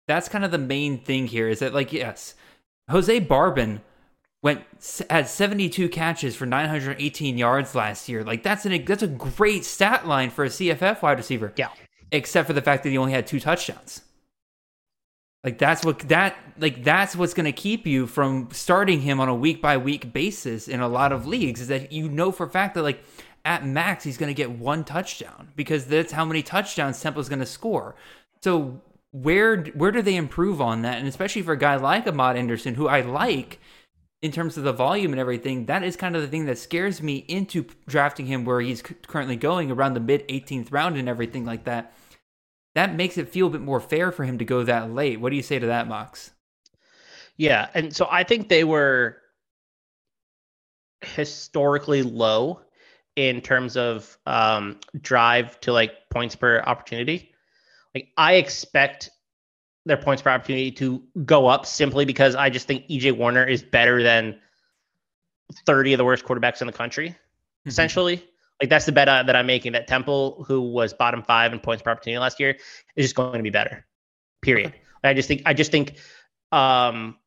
that's 0.07 0.29
kind 0.29 0.45
of 0.45 0.51
the 0.51 0.57
main 0.57 0.99
thing 0.99 1.27
here 1.27 1.49
is 1.49 1.59
that 1.59 1.73
like 1.73 1.93
yes, 1.93 2.35
Jose 2.89 3.19
Barbon 3.19 3.81
went 4.43 4.63
had 5.09 5.27
72 5.27 5.89
catches 5.89 6.35
for 6.35 6.45
918 6.45 7.37
yards 7.37 7.75
last 7.75 8.07
year. 8.07 8.23
Like 8.23 8.43
that's 8.43 8.65
an 8.65 8.85
that's 8.85 9.03
a 9.03 9.07
great 9.07 9.65
stat 9.65 10.07
line 10.07 10.29
for 10.29 10.45
a 10.45 10.49
CFF 10.49 11.01
wide 11.01 11.17
receiver. 11.17 11.53
Yeah. 11.55 11.69
Except 12.11 12.47
for 12.47 12.53
the 12.53 12.61
fact 12.61 12.83
that 12.83 12.89
he 12.89 12.97
only 12.97 13.11
had 13.11 13.27
two 13.27 13.39
touchdowns. 13.39 14.01
Like 15.43 15.57
that's 15.57 15.85
what 15.85 15.99
that 16.09 16.35
like 16.57 16.83
that's 16.83 17.15
what's 17.15 17.33
going 17.33 17.45
to 17.45 17.51
keep 17.51 17.85
you 17.85 18.07
from 18.07 18.49
starting 18.51 19.01
him 19.01 19.19
on 19.19 19.29
a 19.29 19.35
week 19.35 19.61
by 19.61 19.77
week 19.77 20.11
basis 20.11 20.67
in 20.67 20.81
a 20.81 20.87
lot 20.87 21.11
of 21.11 21.27
leagues 21.27 21.61
is 21.61 21.67
that 21.67 21.91
you 21.91 22.09
know 22.09 22.31
for 22.31 22.47
a 22.47 22.49
fact 22.49 22.75
that 22.75 22.83
like 22.83 23.03
at 23.47 23.65
max 23.65 24.03
he's 24.03 24.17
going 24.17 24.27
to 24.27 24.33
get 24.33 24.51
one 24.51 24.83
touchdown 24.83 25.47
because 25.55 25.85
that's 25.85 26.11
how 26.11 26.25
many 26.25 26.43
touchdowns 26.43 27.01
Temple's 27.01 27.29
going 27.29 27.39
to 27.39 27.45
score. 27.45 27.95
So 28.43 28.81
where 29.11 29.63
where 29.63 29.91
do 29.91 30.01
they 30.01 30.17
improve 30.17 30.61
on 30.61 30.81
that? 30.81 30.97
And 30.97 31.07
especially 31.07 31.41
for 31.41 31.53
a 31.53 31.57
guy 31.57 31.77
like 31.77 32.05
Amad 32.05 32.37
Anderson 32.37 32.75
who 32.75 32.89
I 32.89 33.01
like 33.01 33.59
in 34.21 34.33
terms 34.33 34.57
of 34.57 34.65
the 34.65 34.73
volume 34.73 35.13
and 35.13 35.19
everything, 35.19 35.67
that 35.67 35.81
is 35.81 35.95
kind 35.95 36.15
of 36.15 36.21
the 36.21 36.27
thing 36.27 36.45
that 36.45 36.57
scares 36.57 37.01
me 37.01 37.23
into 37.29 37.65
drafting 37.87 38.25
him 38.25 38.43
where 38.43 38.59
he's 38.59 38.81
currently 38.81 39.37
going 39.37 39.71
around 39.71 39.93
the 39.93 40.01
mid 40.01 40.27
18th 40.27 40.71
round 40.71 40.97
and 40.97 41.07
everything 41.07 41.45
like 41.45 41.63
that. 41.63 41.93
That 42.75 42.95
makes 42.95 43.17
it 43.17 43.29
feel 43.29 43.47
a 43.47 43.51
bit 43.51 43.61
more 43.61 43.79
fair 43.79 44.11
for 44.11 44.25
him 44.25 44.37
to 44.39 44.45
go 44.45 44.63
that 44.63 44.91
late. 44.93 45.21
What 45.21 45.29
do 45.29 45.37
you 45.37 45.41
say 45.41 45.57
to 45.57 45.67
that, 45.67 45.87
Mox? 45.87 46.31
Yeah, 47.37 47.69
and 47.73 47.95
so 47.95 48.07
I 48.11 48.23
think 48.23 48.49
they 48.49 48.63
were 48.65 49.17
historically 51.01 52.03
low 52.03 52.59
in 53.17 53.41
terms 53.41 53.75
of 53.75 54.17
um, 54.27 54.79
drive 55.01 55.59
to 55.61 55.73
like 55.73 56.09
points 56.09 56.35
per 56.35 56.61
opportunity. 56.61 57.33
Like 57.93 58.09
I 58.15 58.35
expect 58.35 59.09
their 59.85 59.97
points 59.97 60.21
per 60.21 60.29
opportunity 60.29 60.71
to 60.73 61.03
go 61.25 61.47
up 61.47 61.65
simply 61.65 62.05
because 62.05 62.35
I 62.35 62.49
just 62.49 62.67
think 62.67 62.87
EJ 62.87 63.17
Warner 63.17 63.43
is 63.43 63.63
better 63.63 64.03
than 64.03 64.39
30 65.65 65.93
of 65.93 65.97
the 65.97 66.05
worst 66.05 66.25
quarterbacks 66.25 66.61
in 66.61 66.67
the 66.67 66.73
country, 66.73 67.15
essentially. 67.65 68.23
Like 68.61 68.69
that's 68.69 68.85
the 68.85 68.91
bet 68.91 69.09
uh, 69.09 69.23
that 69.23 69.35
I'm 69.35 69.47
making 69.47 69.71
that 69.71 69.87
Temple, 69.87 70.45
who 70.47 70.61
was 70.61 70.93
bottom 70.93 71.23
five 71.23 71.53
in 71.53 71.59
points 71.59 71.81
per 71.81 71.89
opportunity 71.89 72.19
last 72.19 72.39
year, 72.39 72.57
is 72.95 73.05
just 73.05 73.15
going 73.15 73.33
to 73.33 73.43
be 73.43 73.49
better. 73.49 73.85
Period. 74.43 74.73
I 75.03 75.15
just 75.15 75.27
think 75.27 75.41
I 75.45 75.53
just 75.53 75.71
think 75.71 75.95
um 76.51 77.17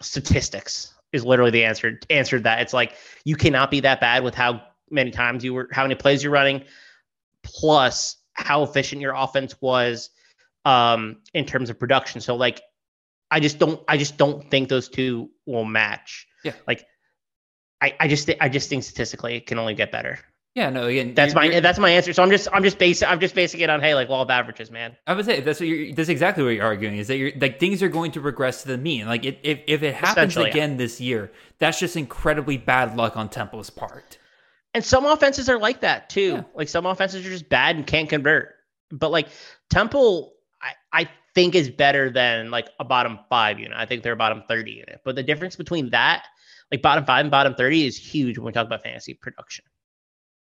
statistics 0.00 0.94
is 1.12 1.24
literally 1.24 1.50
the 1.50 1.64
answer 1.64 1.98
answered 2.08 2.44
that. 2.44 2.60
It's 2.60 2.72
like 2.72 2.94
you 3.24 3.34
cannot 3.34 3.70
be 3.70 3.80
that 3.80 4.00
bad 4.00 4.22
with 4.22 4.34
how 4.34 4.62
many 4.90 5.10
times 5.10 5.44
you 5.44 5.54
were 5.54 5.68
how 5.72 5.82
many 5.82 5.94
plays 5.94 6.22
you're 6.22 6.32
running, 6.32 6.64
plus 7.42 8.16
how 8.34 8.62
efficient 8.62 9.00
your 9.00 9.14
offense 9.14 9.54
was 9.60 10.10
um 10.64 11.16
in 11.34 11.44
terms 11.46 11.70
of 11.70 11.78
production. 11.78 12.20
So 12.20 12.36
like 12.36 12.60
I 13.30 13.40
just 13.40 13.58
don't 13.58 13.82
I 13.88 13.96
just 13.96 14.16
don't 14.16 14.50
think 14.50 14.68
those 14.68 14.88
two 14.88 15.30
will 15.46 15.64
match. 15.64 16.26
Yeah. 16.44 16.52
Like 16.66 16.84
I, 17.80 17.94
I 17.98 18.08
just 18.08 18.26
thi- 18.26 18.40
I 18.40 18.48
just 18.48 18.68
think 18.68 18.82
statistically 18.82 19.36
it 19.36 19.46
can 19.46 19.58
only 19.58 19.74
get 19.74 19.90
better. 19.90 20.18
Yeah, 20.56 20.68
no, 20.68 20.86
again, 20.86 21.14
That's 21.14 21.32
you're- 21.32 21.40
my 21.40 21.44
you're- 21.46 21.60
that's 21.60 21.78
my 21.78 21.90
answer. 21.90 22.12
So 22.12 22.22
I'm 22.22 22.30
just 22.30 22.48
I'm 22.52 22.62
just 22.62 22.76
basing 22.78 23.08
I'm 23.08 23.20
just 23.20 23.34
basing 23.34 23.60
it 23.60 23.70
on 23.70 23.80
hey 23.80 23.94
like 23.94 24.08
law 24.08 24.20
of 24.22 24.30
averages, 24.30 24.70
man. 24.70 24.96
I 25.06 25.14
would 25.14 25.24
say 25.24 25.40
that's 25.40 25.60
what 25.60 25.68
you're, 25.68 25.94
that's 25.94 26.08
exactly 26.08 26.42
what 26.44 26.50
you're 26.50 26.64
arguing 26.64 26.98
is 26.98 27.08
that 27.08 27.16
you're 27.16 27.32
like 27.40 27.58
things 27.60 27.82
are 27.82 27.88
going 27.88 28.12
to 28.12 28.20
regress 28.20 28.62
to 28.62 28.68
the 28.68 28.76
mean. 28.76 29.06
Like 29.06 29.24
it, 29.24 29.38
if 29.42 29.60
if 29.66 29.82
it 29.82 29.94
happens 29.94 30.32
Essentially, 30.32 30.46
yeah. 30.46 30.50
again 30.50 30.76
this 30.76 31.00
year, 31.00 31.30
that's 31.58 31.78
just 31.80 31.96
incredibly 31.96 32.58
bad 32.58 32.96
luck 32.96 33.16
on 33.16 33.28
Temple's 33.30 33.70
part. 33.70 34.18
And 34.74 34.84
some 34.84 35.04
offenses 35.04 35.48
are 35.48 35.58
like 35.58 35.80
that 35.80 36.08
too. 36.10 36.32
Yeah. 36.32 36.42
Like 36.54 36.68
some 36.68 36.86
offenses 36.86 37.26
are 37.26 37.30
just 37.30 37.48
bad 37.48 37.76
and 37.76 37.86
can't 37.86 38.08
convert. 38.08 38.54
But 38.92 39.10
like 39.10 39.28
Temple, 39.68 40.34
I, 40.62 40.72
I 40.92 41.10
think 41.34 41.54
is 41.54 41.70
better 41.70 42.10
than 42.10 42.50
like 42.50 42.68
a 42.78 42.84
bottom 42.84 43.18
five 43.28 43.58
unit. 43.58 43.76
I 43.76 43.86
think 43.86 44.02
they're 44.02 44.12
a 44.12 44.16
bottom 44.16 44.42
30 44.48 44.70
unit. 44.70 45.00
But 45.04 45.16
the 45.16 45.22
difference 45.22 45.56
between 45.56 45.90
that, 45.90 46.24
like 46.70 46.82
bottom 46.82 47.04
five 47.04 47.24
and 47.24 47.30
bottom 47.30 47.54
30 47.54 47.86
is 47.86 47.96
huge 47.96 48.38
when 48.38 48.46
we 48.46 48.52
talk 48.52 48.66
about 48.66 48.82
fantasy 48.82 49.14
production. 49.14 49.64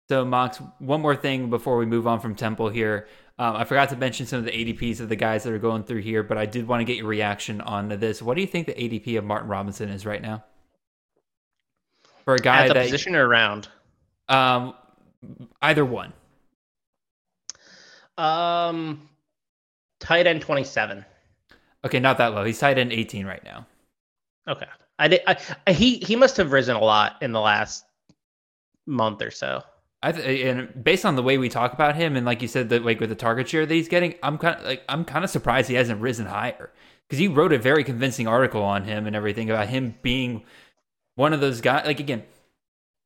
So, 0.09 0.24
Mox, 0.24 0.59
one 0.79 1.03
more 1.03 1.14
thing 1.14 1.51
before 1.51 1.76
we 1.76 1.85
move 1.85 2.07
on 2.07 2.18
from 2.18 2.35
Temple 2.35 2.70
here. 2.70 3.09
Um, 3.39 3.57
I 3.57 3.64
forgot 3.64 3.91
to 3.91 3.97
mention 3.97 4.24
some 4.26 4.39
of 4.39 4.47
the 4.47 4.51
ADPs 4.51 5.01
of 5.01 5.11
the 5.11 5.16
guys 5.16 5.45
that 5.45 5.53
are 5.53 5.59
going 5.59 5.85
through 5.85 6.01
here, 6.01 6.22
but 6.22 6.39
I 6.39 6.47
did 6.47 6.66
want 6.66 6.81
to 6.81 6.85
get 6.85 6.97
your 6.97 7.07
reaction 7.07 7.61
on 7.61 7.89
this. 7.89 8.22
What 8.22 8.35
do 8.35 8.41
you 8.41 8.47
think 8.47 8.66
the 8.66 8.72
ADP 8.72 9.18
of 9.18 9.24
Martin 9.24 9.49
Robinson 9.49 9.91
is 9.91 10.07
right 10.07 10.22
now? 10.22 10.45
For 12.24 12.35
a 12.35 12.39
guy 12.39 12.64
At 12.64 12.68
the 12.68 12.74
that 12.74 12.85
position 12.85 13.14
or 13.14 13.29
around. 13.29 13.68
Um, 14.29 14.74
either 15.62 15.85
one. 15.85 16.12
Um 18.16 19.09
tight 20.01 20.26
end 20.26 20.43
27. 20.43 21.05
Okay, 21.85 22.01
not 22.01 22.18
that 22.18 22.35
low. 22.35 22.45
He's 22.45 22.59
tight 22.59 22.79
end 22.79 22.93
18 22.93 23.26
right 23.26 23.43
now. 23.45 23.66
Okay. 24.49 24.66
I 24.99 25.09
did 25.09 25.20
I, 25.26 25.37
I 25.66 25.72
he 25.72 25.99
he 25.99 26.16
must 26.16 26.37
have 26.37 26.53
risen 26.53 26.76
a 26.76 26.81
lot 26.81 27.16
in 27.22 27.33
the 27.33 27.41
last 27.41 27.85
month 28.87 29.22
or 29.22 29.31
so. 29.31 29.62
I 30.03 30.12
th- 30.12 30.47
and 30.47 30.85
based 30.85 31.05
on 31.05 31.16
the 31.16 31.22
way 31.22 31.39
we 31.39 31.49
talk 31.49 31.72
about 31.72 31.97
him, 31.97 32.16
and 32.16 32.24
like 32.24 32.43
you 32.43 32.49
said, 32.49 32.68
that 32.68 32.85
like 32.85 33.01
with 33.01 33.09
the 33.09 33.16
target 33.16 33.49
share 33.49 33.66
that 33.66 33.74
he's 33.74 33.89
getting, 33.89 34.14
I'm 34.22 34.39
kind 34.39 34.57
of 34.57 34.64
like 34.64 34.83
I'm 34.89 35.05
kind 35.05 35.24
of 35.24 35.31
surprised 35.31 35.68
he 35.68 35.74
hasn't 35.74 36.01
risen 36.01 36.26
higher 36.26 36.72
because 37.09 37.20
you 37.20 37.33
wrote 37.33 37.53
a 37.53 37.59
very 37.59 37.85
convincing 37.85 38.26
article 38.26 38.62
on 38.62 38.85
him 38.85 39.07
and 39.07 39.14
everything 39.14 39.51
about 39.51 39.68
him 39.68 39.95
being 40.03 40.45
one 41.14 41.33
of 41.33 41.41
those 41.41 41.61
guys. 41.61 41.87
Like 41.87 42.01
again, 42.01 42.24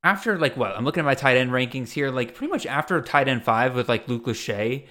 after 0.05 0.39
like 0.39 0.57
what 0.57 0.77
I'm 0.77 0.85
looking 0.85 1.01
at 1.01 1.07
my 1.07 1.15
tight 1.15 1.37
end 1.37 1.51
rankings 1.51 1.91
here, 1.91 2.11
like 2.11 2.35
pretty 2.35 2.51
much 2.51 2.67
after 2.67 3.01
tight 3.01 3.29
end 3.29 3.45
five 3.45 3.75
with 3.75 3.89
like 3.89 4.09
Luke 4.09 4.25
Lachey, 4.25 4.87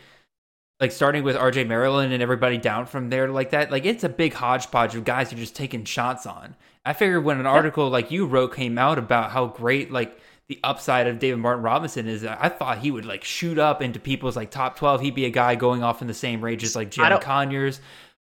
like 0.79 0.91
starting 0.91 1.23
with 1.23 1.35
RJ 1.35 1.67
Maryland 1.67 2.13
and 2.13 2.23
everybody 2.23 2.57
down 2.57 2.85
from 2.85 3.09
there 3.09 3.29
like 3.29 3.51
that, 3.51 3.71
like 3.71 3.85
it's 3.85 4.03
a 4.03 4.09
big 4.09 4.33
hodgepodge 4.33 4.95
of 4.95 5.03
guys 5.03 5.31
you're 5.31 5.39
just 5.39 5.55
taking 5.55 5.83
shots 5.83 6.25
on. 6.25 6.55
I 6.85 6.93
figured 6.93 7.23
when 7.23 7.39
an 7.39 7.45
article 7.45 7.89
like 7.89 8.09
you 8.09 8.25
wrote 8.25 8.55
came 8.55 8.77
out 8.77 8.97
about 8.97 9.31
how 9.31 9.47
great 9.47 9.91
like 9.91 10.17
the 10.47 10.59
upside 10.63 11.07
of 11.07 11.19
David 11.19 11.39
Martin 11.39 11.63
Robinson 11.63 12.07
is, 12.07 12.25
I 12.25 12.49
thought 12.49 12.79
he 12.79 12.91
would 12.91 13.05
like 13.05 13.23
shoot 13.23 13.57
up 13.57 13.81
into 13.81 13.99
people's 13.99 14.35
like 14.35 14.51
top 14.51 14.75
twelve. 14.75 15.01
He'd 15.01 15.15
be 15.15 15.25
a 15.25 15.29
guy 15.29 15.55
going 15.55 15.83
off 15.83 16.01
in 16.01 16.07
the 16.07 16.13
same 16.13 16.43
range 16.43 16.63
as 16.63 16.75
like 16.75 16.97
I 16.99 17.17
Conyers, 17.19 17.79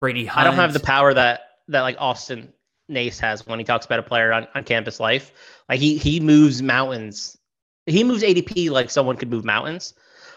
Brady 0.01 0.27
Hunt. 0.27 0.47
I 0.47 0.51
don't 0.51 0.59
have 0.59 0.73
the 0.73 0.81
power 0.81 1.15
that 1.15 1.41
that 1.69 1.83
like 1.83 1.97
Austin 1.99 2.53
Nace 2.91 3.19
has 3.21 3.47
when 3.47 3.59
he 3.59 3.65
talks 3.65 3.87
about 3.87 4.01
a 4.01 4.03
player 4.03 4.33
on, 4.33 4.47
on 4.55 4.65
campus 4.65 5.01
life. 5.01 5.33
Like 5.71 5.79
he 5.79 5.97
he 5.97 6.19
moves 6.19 6.63
mountains. 6.63 7.39
He 7.87 8.03
moves 8.03 8.25
ADP 8.25 8.71
like 8.71 8.91
someone 8.91 9.17
could 9.17 9.31
move 9.31 9.45
mountains. 9.45 9.95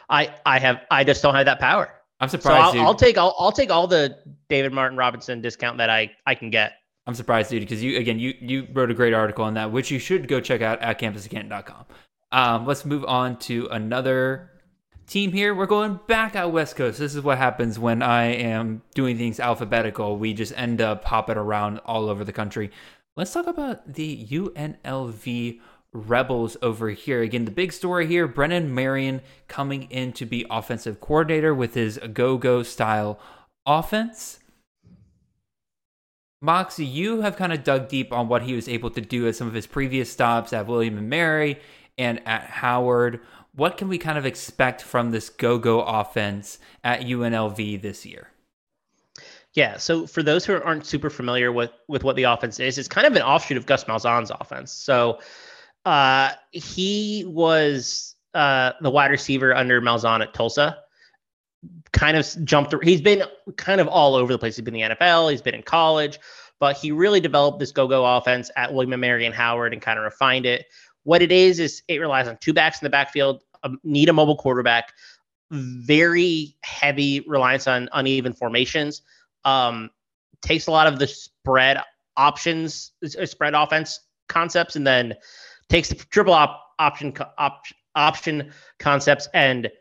I 0.07 0.31
I 0.45 0.59
have 0.59 0.81
I 0.91 1.03
just 1.03 1.23
don't 1.23 1.33
have 1.33 1.45
that 1.47 1.59
power. 1.59 1.91
I'm 2.19 2.29
surprised. 2.29 2.75
So. 2.75 2.79
I'll. 2.79 2.87
I'll 2.87 2.95
take 2.95 3.17
all 3.17 3.35
I'll 3.39 3.51
take 3.51 3.71
all 3.71 3.87
the 3.87 4.15
David 4.47 4.73
Martin 4.73 4.95
Robinson 4.95 5.41
discount 5.41 5.79
that 5.79 5.89
I 5.89 6.11
I 6.27 6.35
can 6.35 6.51
get. 6.51 6.73
I'm 7.07 7.15
surprised, 7.15 7.49
dude, 7.49 7.61
because 7.61 7.83
you 7.83 7.97
again 7.97 8.19
you 8.19 8.35
you 8.39 8.67
wrote 8.73 8.91
a 8.91 8.93
great 8.93 9.15
article 9.15 9.43
on 9.43 9.55
that, 9.55 9.71
which 9.71 9.89
you 9.89 9.97
should 9.97 10.27
go 10.27 10.39
check 10.39 10.61
out 10.61 10.79
at 10.83 10.99
campuscanton.com. 10.99 11.85
Um, 12.31 12.67
let's 12.67 12.85
move 12.85 13.03
on 13.05 13.37
to 13.39 13.67
another 13.71 14.51
team 15.07 15.31
here. 15.31 15.53
We're 15.53 15.65
going 15.65 15.99
back 16.07 16.35
out 16.35 16.51
west 16.51 16.75
coast. 16.75 16.99
This 16.99 17.15
is 17.15 17.21
what 17.21 17.37
happens 17.37 17.77
when 17.77 18.01
I 18.01 18.25
am 18.25 18.81
doing 18.95 19.17
things 19.17 19.39
alphabetical. 19.39 20.17
We 20.17 20.33
just 20.33 20.53
end 20.57 20.79
up 20.79 21.03
hopping 21.03 21.37
around 21.37 21.79
all 21.79 22.07
over 22.07 22.23
the 22.23 22.33
country. 22.33 22.71
Let's 23.15 23.31
talk 23.31 23.45
about 23.45 23.93
the 23.93 24.25
UNLV 24.25 25.59
Rebels 25.93 26.57
over 26.63 26.89
here. 26.89 27.21
Again, 27.21 27.45
the 27.45 27.51
big 27.51 27.71
story 27.71 28.07
here 28.07 28.27
Brennan 28.27 28.73
Marion 28.73 29.21
coming 29.47 29.83
in 29.91 30.13
to 30.13 30.25
be 30.25 30.47
offensive 30.49 30.99
coordinator 30.99 31.53
with 31.53 31.75
his 31.75 31.99
go 32.13 32.39
go 32.39 32.63
style 32.63 33.19
offense. 33.67 34.39
Mox, 36.41 36.79
you 36.79 37.21
have 37.21 37.35
kind 37.35 37.53
of 37.53 37.63
dug 37.63 37.87
deep 37.87 38.11
on 38.11 38.27
what 38.27 38.41
he 38.41 38.55
was 38.55 38.67
able 38.67 38.89
to 38.89 39.01
do 39.01 39.27
at 39.27 39.35
some 39.35 39.47
of 39.47 39.53
his 39.53 39.67
previous 39.67 40.11
stops 40.11 40.51
at 40.51 40.65
William 40.65 40.97
and 40.97 41.07
Mary 41.07 41.59
and 41.99 42.19
at 42.27 42.45
Howard. 42.45 43.19
What 43.53 43.77
can 43.77 43.87
we 43.87 43.99
kind 43.99 44.17
of 44.17 44.25
expect 44.25 44.81
from 44.81 45.11
this 45.11 45.29
go 45.29 45.59
go 45.59 45.83
offense 45.83 46.57
at 46.83 47.01
UNLV 47.01 47.81
this 47.83 48.07
year? 48.07 48.32
Yeah. 49.53 49.77
So 49.77 50.07
for 50.07 50.23
those 50.23 50.45
who 50.45 50.59
aren't 50.61 50.85
super 50.85 51.09
familiar 51.09 51.51
with 51.51 51.71
with 51.87 52.03
what 52.03 52.15
the 52.15 52.23
offense 52.23 52.59
is, 52.59 52.77
it's 52.77 52.87
kind 52.87 53.05
of 53.05 53.15
an 53.15 53.21
offshoot 53.21 53.57
of 53.57 53.65
Gus 53.65 53.83
Malzahn's 53.83 54.31
offense. 54.31 54.71
So 54.71 55.19
uh, 55.85 56.31
he 56.51 57.25
was 57.27 58.15
uh, 58.33 58.71
the 58.81 58.89
wide 58.89 59.11
receiver 59.11 59.55
under 59.55 59.81
Malzahn 59.81 60.21
at 60.21 60.33
Tulsa. 60.33 60.79
kind 61.91 62.17
of 62.17 62.27
jumped. 62.43 62.73
He's 62.83 63.01
been 63.01 63.23
kind 63.57 63.79
of 63.79 63.87
all 63.87 64.15
over 64.15 64.31
the 64.31 64.39
place. 64.39 64.55
He's 64.55 64.65
been 64.65 64.75
in 64.75 64.89
the 64.89 64.95
NFL. 64.95 65.31
He's 65.31 65.41
been 65.41 65.55
in 65.55 65.63
college, 65.63 66.19
but 66.59 66.75
he 66.75 66.91
really 66.91 67.19
developed 67.19 67.59
this 67.59 67.71
go-go 67.71 68.05
offense 68.17 68.49
at 68.55 68.73
William 68.73 68.93
and 68.93 69.01
Mary 69.01 69.25
and 69.25 69.35
Howard 69.35 69.73
and 69.73 69.81
kind 69.81 69.99
of 69.99 70.05
refined 70.05 70.45
it. 70.45 70.65
What 71.03 71.21
it 71.21 71.31
is 71.31 71.59
is 71.59 71.83
it 71.87 71.99
relies 71.99 72.27
on 72.27 72.37
two 72.37 72.53
backs 72.53 72.81
in 72.81 72.85
the 72.85 72.89
backfield, 72.89 73.43
um, 73.63 73.79
need 73.83 74.09
a 74.09 74.13
mobile 74.13 74.37
quarterback, 74.37 74.93
very 75.51 76.55
heavy 76.63 77.19
reliance 77.27 77.67
on 77.67 77.89
uneven 77.93 78.33
formations. 78.33 79.01
Um, 79.45 79.89
takes 80.41 80.67
a 80.67 80.71
lot 80.71 80.87
of 80.87 80.99
the 80.99 81.07
spread 81.07 81.79
options, 82.17 82.91
uh, 83.03 83.25
spread 83.25 83.53
offense 83.53 83.99
concepts, 84.29 84.75
and 84.75 84.85
then 84.85 85.15
takes 85.69 85.89
the 85.89 85.95
triple 85.95 86.33
op- 86.33 86.61
option 86.79 87.13
op- 87.37 87.63
option 87.95 88.51
concepts 88.79 89.27
and 89.33 89.71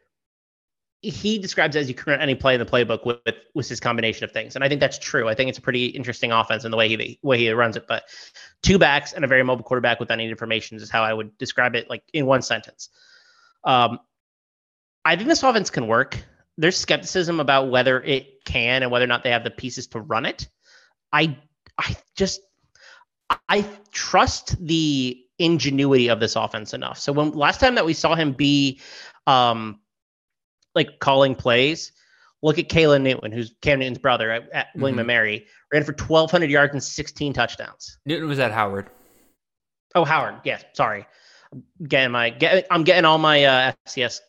he 1.03 1.37
describes 1.37 1.75
as 1.75 1.89
you 1.89 1.95
can 1.95 2.13
run 2.13 2.21
any 2.21 2.35
play 2.35 2.55
in 2.55 2.61
the 2.61 2.67
playbook 2.67 3.05
with, 3.05 3.19
with, 3.27 3.35
with 3.55 3.69
his 3.69 3.81
combination 3.81 4.25
of 4.25 4.31
things, 4.31 4.55
and 4.55 4.65
I 4.65 4.69
think 4.69 4.81
that's 4.81 4.99
true. 4.99 5.29
I 5.29 5.35
think 5.35 5.49
it's 5.49 5.59
a 5.59 5.63
pretty 5.63 5.87
interesting 5.87 6.31
offense 6.31 6.65
in 6.65 6.71
the 6.71 6.77
way 6.77 6.89
he 6.89 7.19
way 7.23 7.39
he 7.39 7.51
runs 7.51 7.77
it. 7.77 7.87
But 7.89 8.05
two 8.63 8.79
backs 8.79 9.13
and 9.13 9.25
a 9.25 9.29
very 9.29 9.43
mobile 9.43 9.65
quarterback 9.65 9.99
with 9.99 10.13
any 10.13 10.29
information 10.29 10.77
is 10.77 10.91
how 10.91 11.03
I 11.03 11.13
would 11.13 11.37
describe 11.39 11.75
it, 11.75 11.91
like 11.91 12.05
in 12.13 12.27
one 12.27 12.41
sentence. 12.41 12.89
Um, 13.65 13.99
I 15.05 15.17
think 15.17 15.29
this 15.29 15.43
offense 15.43 15.71
can 15.71 15.89
work. 15.89 16.25
There's 16.59 16.77
skepticism 16.77 17.41
about 17.41 17.71
whether 17.71 18.01
it 18.01 18.45
can 18.45 18.83
and 18.83 18.91
whether 18.91 19.05
or 19.05 19.09
not 19.09 19.23
they 19.23 19.31
have 19.31 19.45
the 19.45 19.51
pieces 19.51 19.87
to 19.89 20.01
run 20.01 20.27
it. 20.27 20.49
I 21.13 21.39
I 21.79 21.97
just 22.17 22.41
I 23.49 23.65
trust 23.91 24.65
the 24.65 25.25
ingenuity 25.39 26.09
of 26.09 26.21
this 26.21 26.37
offense 26.37 26.75
enough. 26.75 26.99
So 26.99 27.13
when 27.13 27.33
last 27.33 27.61
time 27.61 27.77
that 27.77 27.87
we 27.87 27.95
saw 27.95 28.15
him 28.15 28.33
be 28.33 28.81
um 29.27 29.81
like 30.75 30.99
calling 30.99 31.35
plays, 31.35 31.93
look 32.43 32.59
at 32.59 32.69
Caylin 32.69 33.03
Newton, 33.03 33.33
who's 33.33 33.55
Cam 33.63 33.79
Newton's 33.79 33.99
brother 33.99 34.31
at, 34.31 34.51
at 34.53 34.67
mm-hmm. 34.69 34.83
William 34.83 34.99
and 34.99 35.07
Mary, 35.07 35.47
ran 35.73 35.85
for 35.85 35.93
1,200 35.93 36.51
yards 36.51 36.73
and 36.73 36.83
16 36.83 37.33
touchdowns. 37.33 37.99
Newton 38.05 38.29
was 38.29 38.39
at 38.39 38.53
Howard. 38.53 38.91
Oh, 39.95 40.05
Howard. 40.05 40.37
Yes, 40.45 40.65
sorry. 40.73 41.07
I'm 41.53 41.65
getting 41.87 42.13
my 42.13 42.31
get, 42.31 42.67
I'm 42.71 42.85
getting 42.85 43.05
all 43.05 43.19
my 43.19 43.45
uh, 43.45 43.73
FCS 43.87 44.21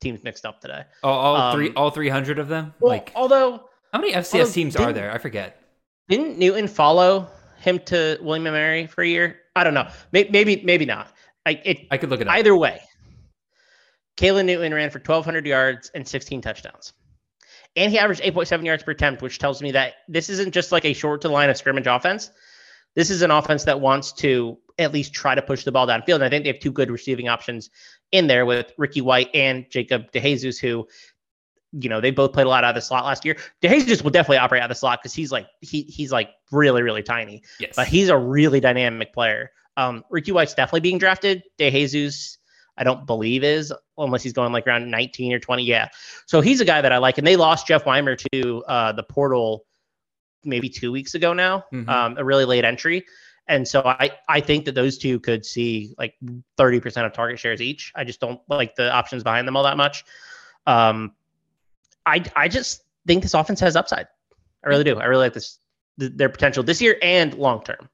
teams 0.00 0.24
mixed 0.24 0.44
up 0.44 0.60
today. 0.60 0.84
Oh, 1.02 1.10
all 1.10 1.36
um, 1.36 1.56
three, 1.56 1.72
all 1.74 1.90
300 1.90 2.38
of 2.38 2.48
them. 2.48 2.74
Well, 2.80 2.92
like, 2.92 3.12
although 3.14 3.68
how 3.92 4.00
many 4.00 4.12
FCS 4.12 4.40
although 4.40 4.50
teams 4.52 4.76
are 4.76 4.92
there? 4.92 5.12
I 5.12 5.18
forget. 5.18 5.62
Didn't 6.08 6.38
Newton 6.38 6.66
follow 6.66 7.28
him 7.58 7.78
to 7.86 8.18
William 8.20 8.46
and 8.46 8.54
Mary 8.54 8.86
for 8.86 9.02
a 9.02 9.06
year? 9.06 9.40
I 9.54 9.64
don't 9.64 9.74
know. 9.74 9.88
Maybe, 10.12 10.30
maybe, 10.30 10.62
maybe 10.64 10.84
not. 10.84 11.12
I 11.46 11.60
it, 11.64 11.86
I 11.90 11.96
could 11.96 12.10
look 12.10 12.20
at 12.20 12.26
it 12.26 12.30
either 12.30 12.56
way. 12.56 12.80
Caylin 14.16 14.44
Newton 14.44 14.74
ran 14.74 14.90
for 14.90 14.98
1,200 14.98 15.46
yards 15.46 15.90
and 15.94 16.06
16 16.06 16.42
touchdowns. 16.42 16.92
And 17.76 17.90
he 17.92 17.98
averaged 17.98 18.22
8.7 18.22 18.64
yards 18.64 18.82
per 18.82 18.90
attempt, 18.90 19.22
which 19.22 19.38
tells 19.38 19.62
me 19.62 19.70
that 19.72 19.94
this 20.08 20.28
isn't 20.28 20.52
just 20.52 20.72
like 20.72 20.84
a 20.84 20.92
short 20.92 21.20
to 21.22 21.28
line 21.28 21.48
of 21.48 21.56
scrimmage 21.56 21.86
offense. 21.86 22.30
This 22.96 23.10
is 23.10 23.22
an 23.22 23.30
offense 23.30 23.64
that 23.64 23.80
wants 23.80 24.12
to 24.14 24.58
at 24.78 24.92
least 24.92 25.14
try 25.14 25.34
to 25.34 25.42
push 25.42 25.64
the 25.64 25.72
ball 25.72 25.86
downfield. 25.86 26.16
And 26.16 26.24
I 26.24 26.28
think 26.28 26.44
they 26.44 26.52
have 26.52 26.60
two 26.60 26.72
good 26.72 26.90
receiving 26.90 27.28
options 27.28 27.70
in 28.12 28.26
there 28.26 28.46
with 28.46 28.72
Ricky 28.76 29.00
White 29.00 29.30
and 29.34 29.68
Jacob 29.70 30.10
DeJesus, 30.12 30.58
who, 30.58 30.86
you 31.72 31.88
know, 31.88 32.00
they 32.00 32.10
both 32.10 32.32
played 32.32 32.46
a 32.46 32.48
lot 32.48 32.64
out 32.64 32.70
of 32.70 32.74
the 32.74 32.80
slot 32.80 33.04
last 33.04 33.24
year. 33.24 33.36
DeJesus 33.62 34.02
will 34.02 34.10
definitely 34.10 34.38
operate 34.38 34.62
out 34.62 34.70
of 34.70 34.76
the 34.76 34.78
slot 34.78 35.00
because 35.00 35.14
he's 35.14 35.30
like 35.30 35.46
he 35.60 35.82
he's 35.82 36.12
like 36.12 36.30
really, 36.50 36.82
really 36.82 37.02
tiny. 37.02 37.42
Yes. 37.58 37.74
But 37.76 37.88
he's 37.88 38.08
a 38.08 38.18
really 38.18 38.60
dynamic 38.60 39.12
player. 39.12 39.50
Um, 39.76 40.04
Ricky 40.10 40.32
White's 40.32 40.54
definitely 40.54 40.80
being 40.80 40.98
drafted. 40.98 41.42
DeJesus 41.58 42.38
I 42.80 42.84
don't 42.84 43.06
believe 43.06 43.44
is 43.44 43.72
unless 43.98 44.22
he's 44.22 44.32
going 44.32 44.52
like 44.52 44.66
around 44.66 44.90
19 44.90 45.34
or 45.34 45.38
20. 45.38 45.64
Yeah. 45.64 45.88
So 46.26 46.40
he's 46.40 46.60
a 46.60 46.64
guy 46.64 46.80
that 46.80 46.92
I 46.92 46.98
like. 46.98 47.18
And 47.18 47.26
they 47.26 47.36
lost 47.36 47.66
Jeff 47.66 47.84
Weimer 47.84 48.16
to 48.32 48.64
uh, 48.66 48.92
the 48.92 49.02
portal 49.02 49.66
maybe 50.44 50.70
two 50.70 50.90
weeks 50.90 51.14
ago 51.14 51.34
now, 51.34 51.64
mm-hmm. 51.72 51.88
um, 51.88 52.16
a 52.16 52.24
really 52.24 52.46
late 52.46 52.64
entry. 52.64 53.04
And 53.48 53.66
so 53.66 53.82
I, 53.84 54.10
I 54.28 54.40
think 54.40 54.64
that 54.66 54.74
those 54.74 54.96
two 54.96 55.18
could 55.18 55.44
see 55.44 55.94
like 55.98 56.14
30% 56.58 57.04
of 57.04 57.12
target 57.12 57.38
shares 57.38 57.60
each. 57.60 57.92
I 57.96 58.04
just 58.04 58.20
don't 58.20 58.40
like 58.48 58.76
the 58.76 58.92
options 58.92 59.24
behind 59.24 59.48
them 59.48 59.56
all 59.56 59.64
that 59.64 59.76
much. 59.76 60.04
Um, 60.66 61.14
I, 62.06 62.24
I 62.36 62.48
just 62.48 62.84
think 63.06 63.22
this 63.22 63.34
offense 63.34 63.60
has 63.60 63.76
upside. 63.76 64.06
I 64.64 64.68
really 64.68 64.84
do. 64.84 64.98
I 64.98 65.06
really 65.06 65.24
like 65.24 65.34
this, 65.34 65.58
th- 65.98 66.12
their 66.14 66.28
potential 66.28 66.62
this 66.62 66.80
year 66.80 66.96
and 67.02 67.34
long 67.34 67.62
term. 67.64 67.88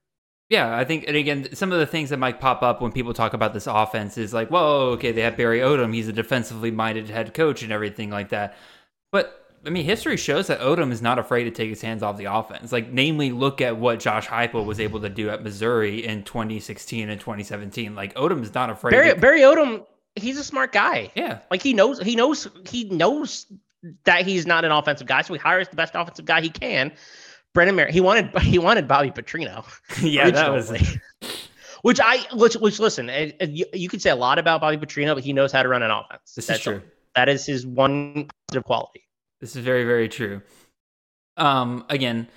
Yeah, 0.49 0.77
I 0.77 0.85
think, 0.85 1.05
and 1.07 1.17
again, 1.17 1.53
some 1.55 1.73
of 1.73 1.79
the 1.79 1.85
things 1.85 2.09
that 2.09 2.17
might 2.17 2.39
pop 2.39 2.63
up 2.63 2.81
when 2.81 2.93
people 2.93 3.13
talk 3.13 3.33
about 3.33 3.53
this 3.53 3.67
offense 3.67 4.17
is 4.17 4.33
like, 4.33 4.49
whoa, 4.49 4.91
okay, 4.91 5.11
they 5.11 5.21
have 5.21 5.35
Barry 5.35 5.59
Odom. 5.59 5.93
He's 5.93 6.07
a 6.07 6.13
defensively 6.13 6.71
minded 6.71 7.09
head 7.09 7.33
coach 7.33 7.63
and 7.63 7.71
everything 7.71 8.09
like 8.09 8.29
that. 8.29 8.55
But 9.11 9.36
I 9.65 9.69
mean, 9.69 9.85
history 9.85 10.17
shows 10.17 10.47
that 10.47 10.59
Odom 10.59 10.91
is 10.91 11.01
not 11.01 11.19
afraid 11.19 11.43
to 11.45 11.51
take 11.51 11.69
his 11.69 11.81
hands 11.81 12.03
off 12.03 12.17
the 12.17 12.25
offense. 12.25 12.71
Like, 12.71 12.91
namely, 12.91 13.31
look 13.31 13.59
at 13.59 13.77
what 13.77 13.99
Josh 13.99 14.27
Heupel 14.27 14.65
was 14.65 14.79
able 14.79 15.01
to 15.01 15.09
do 15.09 15.29
at 15.29 15.43
Missouri 15.43 16.05
in 16.05 16.23
2016 16.23 17.09
and 17.09 17.19
2017. 17.19 17.95
Like, 17.95 18.13
Odom 18.15 18.43
is 18.43 18.53
not 18.53 18.69
afraid. 18.69 18.91
Barry, 18.91 19.13
to... 19.13 19.19
Barry 19.19 19.41
Odom, 19.41 19.85
he's 20.15 20.37
a 20.37 20.43
smart 20.43 20.71
guy. 20.71 21.11
Yeah, 21.15 21.39
like 21.51 21.61
he 21.61 21.73
knows, 21.73 21.99
he 21.99 22.15
knows, 22.15 22.47
he 22.69 22.85
knows 22.85 23.47
that 24.05 24.25
he's 24.25 24.45
not 24.45 24.65
an 24.65 24.71
offensive 24.71 25.07
guy, 25.07 25.21
so 25.21 25.33
he 25.33 25.39
hires 25.39 25.67
the 25.69 25.75
best 25.75 25.95
offensive 25.95 26.25
guy 26.25 26.41
he 26.41 26.49
can. 26.49 26.91
Brennan 27.53 27.75
Marion, 27.75 27.93
he 27.93 28.01
wanted 28.01 28.37
he 28.41 28.59
wanted 28.59 28.87
Bobby 28.87 29.11
Petrino. 29.11 29.65
yeah, 30.01 30.29
that 30.29 30.51
was. 30.51 30.71
which 31.81 31.99
I 31.99 32.19
which 32.33 32.55
which 32.55 32.79
listen, 32.79 33.09
you, 33.41 33.65
you 33.73 33.89
could 33.89 34.01
say 34.01 34.09
a 34.09 34.15
lot 34.15 34.39
about 34.39 34.61
Bobby 34.61 34.77
Petrino, 34.77 35.15
but 35.15 35.23
he 35.23 35.33
knows 35.33 35.51
how 35.51 35.63
to 35.63 35.69
run 35.69 35.83
an 35.83 35.91
offense. 35.91 36.33
This 36.35 36.47
That's 36.47 36.59
is 36.59 36.63
true. 36.63 36.81
That 37.15 37.29
is 37.29 37.45
his 37.45 37.65
one 37.65 38.29
positive 38.47 38.63
quality. 38.65 39.06
This 39.41 39.55
is 39.55 39.63
very 39.63 39.83
very 39.83 40.09
true. 40.09 40.41
Um, 41.37 41.85
again, 41.89 42.27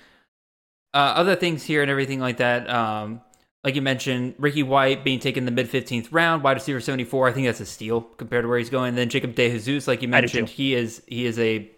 uh, 0.93 1.13
other 1.15 1.35
things 1.35 1.63
here 1.63 1.81
and 1.81 1.89
everything 1.89 2.19
like 2.19 2.37
that. 2.37 2.69
Um, 2.69 3.21
like 3.63 3.75
you 3.75 3.81
mentioned, 3.81 4.35
Ricky 4.39 4.63
White 4.63 5.03
being 5.03 5.19
taken 5.19 5.45
the 5.45 5.51
mid 5.51 5.69
15th 5.69 6.07
round, 6.11 6.43
wide 6.43 6.53
receiver 6.53 6.79
74. 6.79 7.29
I 7.29 7.31
think 7.31 7.47
that's 7.47 7.59
a 7.59 7.65
steal 7.65 8.01
compared 8.01 8.43
to 8.43 8.49
where 8.49 8.57
he's 8.57 8.69
going. 8.69 8.89
And 8.89 8.97
then 8.97 9.09
Jacob 9.09 9.35
DeJesus, 9.35 9.87
like 9.87 10.01
you 10.01 10.07
mentioned, 10.07 10.49
he 10.49 10.73
is 10.73 11.03
he 11.07 11.25
is 11.25 11.37
a 11.37 11.69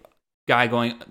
guy 0.47 0.67
going 0.67 1.01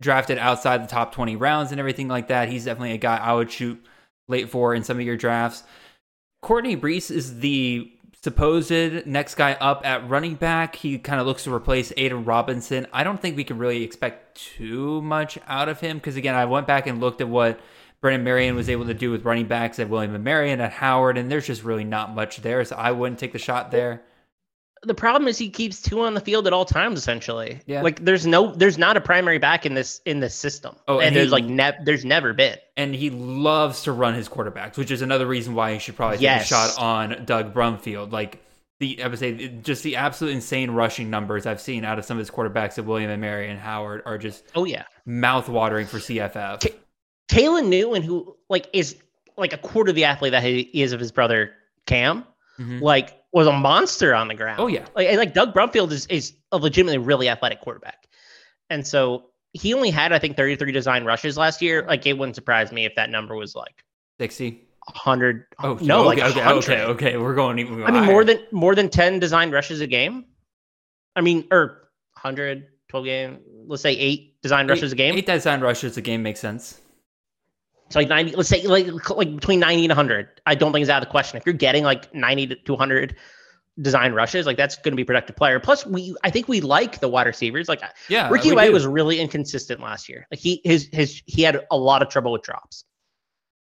drafted 0.00 0.38
outside 0.38 0.82
the 0.82 0.88
top 0.88 1.12
20 1.14 1.36
rounds 1.36 1.70
and 1.70 1.78
everything 1.78 2.08
like 2.08 2.28
that. 2.28 2.48
He's 2.48 2.64
definitely 2.64 2.92
a 2.92 2.98
guy 2.98 3.18
I 3.18 3.34
would 3.34 3.50
shoot 3.50 3.84
late 4.28 4.48
for 4.48 4.74
in 4.74 4.82
some 4.82 4.98
of 4.98 5.04
your 5.04 5.16
drafts. 5.16 5.62
Courtney 6.42 6.76
Reese 6.76 7.10
is 7.10 7.40
the 7.40 7.92
supposed 8.22 9.06
next 9.06 9.34
guy 9.34 9.52
up 9.54 9.84
at 9.84 10.08
running 10.08 10.34
back. 10.34 10.76
He 10.76 10.98
kind 10.98 11.20
of 11.20 11.26
looks 11.26 11.44
to 11.44 11.54
replace 11.54 11.92
Aidan 11.96 12.24
Robinson. 12.24 12.86
I 12.92 13.02
don't 13.02 13.20
think 13.20 13.36
we 13.36 13.44
can 13.44 13.58
really 13.58 13.82
expect 13.82 14.36
too 14.36 15.00
much 15.02 15.38
out 15.46 15.68
of 15.68 15.80
him 15.80 15.98
because, 15.98 16.16
again, 16.16 16.34
I 16.34 16.44
went 16.44 16.66
back 16.66 16.86
and 16.86 17.00
looked 17.00 17.20
at 17.20 17.28
what 17.28 17.60
Brennan 18.00 18.24
Marion 18.24 18.56
was 18.56 18.68
able 18.68 18.86
to 18.86 18.94
do 18.94 19.10
with 19.10 19.24
running 19.24 19.46
backs 19.46 19.78
at 19.78 19.88
William 19.88 20.14
and 20.14 20.24
Marion 20.24 20.60
at 20.60 20.72
Howard, 20.72 21.18
and 21.18 21.30
there's 21.30 21.46
just 21.46 21.64
really 21.64 21.84
not 21.84 22.14
much 22.14 22.38
there. 22.38 22.64
So 22.64 22.76
I 22.76 22.92
wouldn't 22.92 23.18
take 23.18 23.32
the 23.32 23.38
shot 23.38 23.70
there 23.70 24.02
the 24.82 24.94
problem 24.94 25.28
is 25.28 25.36
he 25.36 25.50
keeps 25.50 25.82
two 25.82 26.00
on 26.00 26.14
the 26.14 26.20
field 26.20 26.46
at 26.46 26.52
all 26.52 26.64
times 26.64 26.98
essentially. 26.98 27.60
Yeah. 27.66 27.82
Like 27.82 28.04
there's 28.04 28.26
no 28.26 28.54
there's 28.54 28.78
not 28.78 28.96
a 28.96 29.00
primary 29.00 29.38
back 29.38 29.66
in 29.66 29.74
this 29.74 30.00
in 30.06 30.20
this 30.20 30.34
system. 30.34 30.74
Oh, 30.88 30.98
and, 30.98 31.08
and 31.08 31.16
there's 31.16 31.26
he, 31.26 31.32
like 31.32 31.44
ne- 31.44 31.78
there's 31.84 32.04
never 32.04 32.32
been. 32.32 32.56
And 32.76 32.94
he 32.94 33.10
loves 33.10 33.82
to 33.82 33.92
run 33.92 34.14
his 34.14 34.28
quarterbacks, 34.28 34.78
which 34.78 34.90
is 34.90 35.02
another 35.02 35.26
reason 35.26 35.54
why 35.54 35.74
he 35.74 35.78
should 35.78 35.96
probably 35.96 36.16
take 36.16 36.22
yes. 36.22 36.44
a 36.44 36.46
shot 36.46 36.78
on 36.78 37.24
Doug 37.26 37.52
Brumfield. 37.52 38.12
Like 38.12 38.42
the 38.78 39.02
I 39.02 39.08
would 39.08 39.18
say 39.18 39.48
just 39.62 39.82
the 39.82 39.96
absolute 39.96 40.32
insane 40.32 40.70
rushing 40.70 41.10
numbers 41.10 41.44
I've 41.44 41.60
seen 41.60 41.84
out 41.84 41.98
of 41.98 42.06
some 42.06 42.16
of 42.16 42.20
his 42.20 42.30
quarterbacks 42.30 42.78
at 42.78 42.86
William 42.86 43.10
and 43.10 43.20
Mary 43.20 43.50
and 43.50 43.60
Howard 43.60 44.02
are 44.06 44.16
just 44.16 44.44
oh 44.54 44.64
yeah 44.64 44.84
mouth 45.04 45.48
watering 45.48 45.86
for 45.86 45.98
CFF. 45.98 46.60
K- 46.60 46.74
Caylin 47.30 47.68
Newton, 47.68 48.02
who 48.02 48.34
like 48.48 48.66
is 48.72 48.96
like 49.36 49.52
a 49.52 49.58
quarter 49.58 49.90
of 49.90 49.96
the 49.96 50.04
athlete 50.04 50.32
that 50.32 50.42
he 50.42 50.60
is 50.60 50.92
of 50.92 51.00
his 51.00 51.12
brother 51.12 51.52
Cam, 51.86 52.24
mm-hmm. 52.58 52.80
like 52.80 53.19
was 53.32 53.46
a 53.46 53.52
monster 53.52 54.14
on 54.14 54.28
the 54.28 54.34
ground. 54.34 54.60
Oh 54.60 54.66
yeah, 54.66 54.86
like 54.94 55.16
like 55.16 55.34
Doug 55.34 55.54
Brumfield 55.54 55.92
is 55.92 56.06
is 56.06 56.34
a 56.52 56.58
legitimately 56.58 56.98
really 56.98 57.28
athletic 57.28 57.60
quarterback, 57.60 58.06
and 58.68 58.86
so 58.86 59.30
he 59.52 59.74
only 59.74 59.90
had 59.90 60.12
I 60.12 60.18
think 60.18 60.36
33 60.36 60.72
design 60.72 61.04
rushes 61.04 61.36
last 61.36 61.62
year. 61.62 61.84
Like 61.86 62.06
it 62.06 62.18
wouldn't 62.18 62.36
surprise 62.36 62.72
me 62.72 62.84
if 62.84 62.94
that 62.96 63.10
number 63.10 63.34
was 63.34 63.54
like 63.54 63.84
60. 64.18 64.66
100 64.86 65.44
oh 65.62 65.78
no 65.82 66.08
okay, 66.08 66.22
like 66.22 66.36
okay, 66.36 66.48
okay 66.48 66.82
okay 66.84 67.16
we're 67.16 67.34
going 67.34 67.58
even 67.58 67.84
i 67.84 67.90
mean 67.90 68.04
more 68.06 68.24
than 68.24 68.40
more 68.50 68.74
than 68.74 68.88
10 68.88 69.20
design 69.20 69.50
rushes 69.50 69.80
a 69.82 69.86
game. 69.86 70.24
I 71.14 71.20
mean 71.20 71.46
or 71.52 71.90
100 72.14 72.66
12 72.88 73.04
game 73.04 73.38
let's 73.66 73.82
say 73.82 73.92
eight 73.92 74.40
design 74.42 74.66
rushes 74.66 74.90
a 74.92 74.96
game. 74.96 75.14
eight 75.14 75.26
design 75.26 75.60
rushes 75.60 75.96
a 75.96 76.00
game 76.00 76.22
makes 76.22 76.40
sense 76.40 76.79
so 77.90 77.98
like 77.98 78.08
90, 78.08 78.36
let's 78.36 78.48
say 78.48 78.66
like 78.66 79.10
like 79.10 79.34
between 79.34 79.60
90 79.60 79.84
and 79.84 79.90
100. 79.90 80.28
I 80.46 80.54
don't 80.54 80.72
think 80.72 80.82
is 80.82 80.88
out 80.88 81.02
of 81.02 81.08
the 81.08 81.10
question. 81.10 81.36
If 81.36 81.44
you're 81.44 81.52
getting 81.52 81.82
like 81.82 82.12
90 82.14 82.46
to 82.48 82.54
200 82.54 83.16
design 83.82 84.12
rushes, 84.12 84.46
like 84.46 84.56
that's 84.56 84.76
going 84.76 84.92
to 84.92 84.96
be 84.96 85.04
productive 85.04 85.34
player. 85.34 85.58
Plus, 85.58 85.84
we 85.84 86.14
I 86.22 86.30
think 86.30 86.46
we 86.46 86.60
like 86.60 87.00
the 87.00 87.08
wide 87.08 87.26
receivers. 87.26 87.68
Like 87.68 87.82
yeah, 88.08 88.28
Ricky 88.30 88.52
White 88.52 88.72
was 88.72 88.86
really 88.86 89.18
inconsistent 89.20 89.80
last 89.80 90.08
year. 90.08 90.26
Like 90.30 90.38
he 90.38 90.60
his 90.64 90.88
his 90.92 91.20
he 91.26 91.42
had 91.42 91.66
a 91.70 91.76
lot 91.76 92.00
of 92.02 92.08
trouble 92.08 92.30
with 92.30 92.42
drops. 92.42 92.84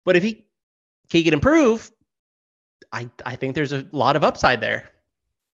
But 0.07 0.17
if 0.17 0.23
he 0.23 0.47
he 1.11 1.23
can 1.23 1.35
improve, 1.35 1.91
I 2.93 3.11
I 3.27 3.37
think 3.37 3.55
there's 3.55 3.73
a 3.73 3.87
lot 3.93 4.17
of 4.17 4.25
upside 4.25 4.63
there. 4.63 4.91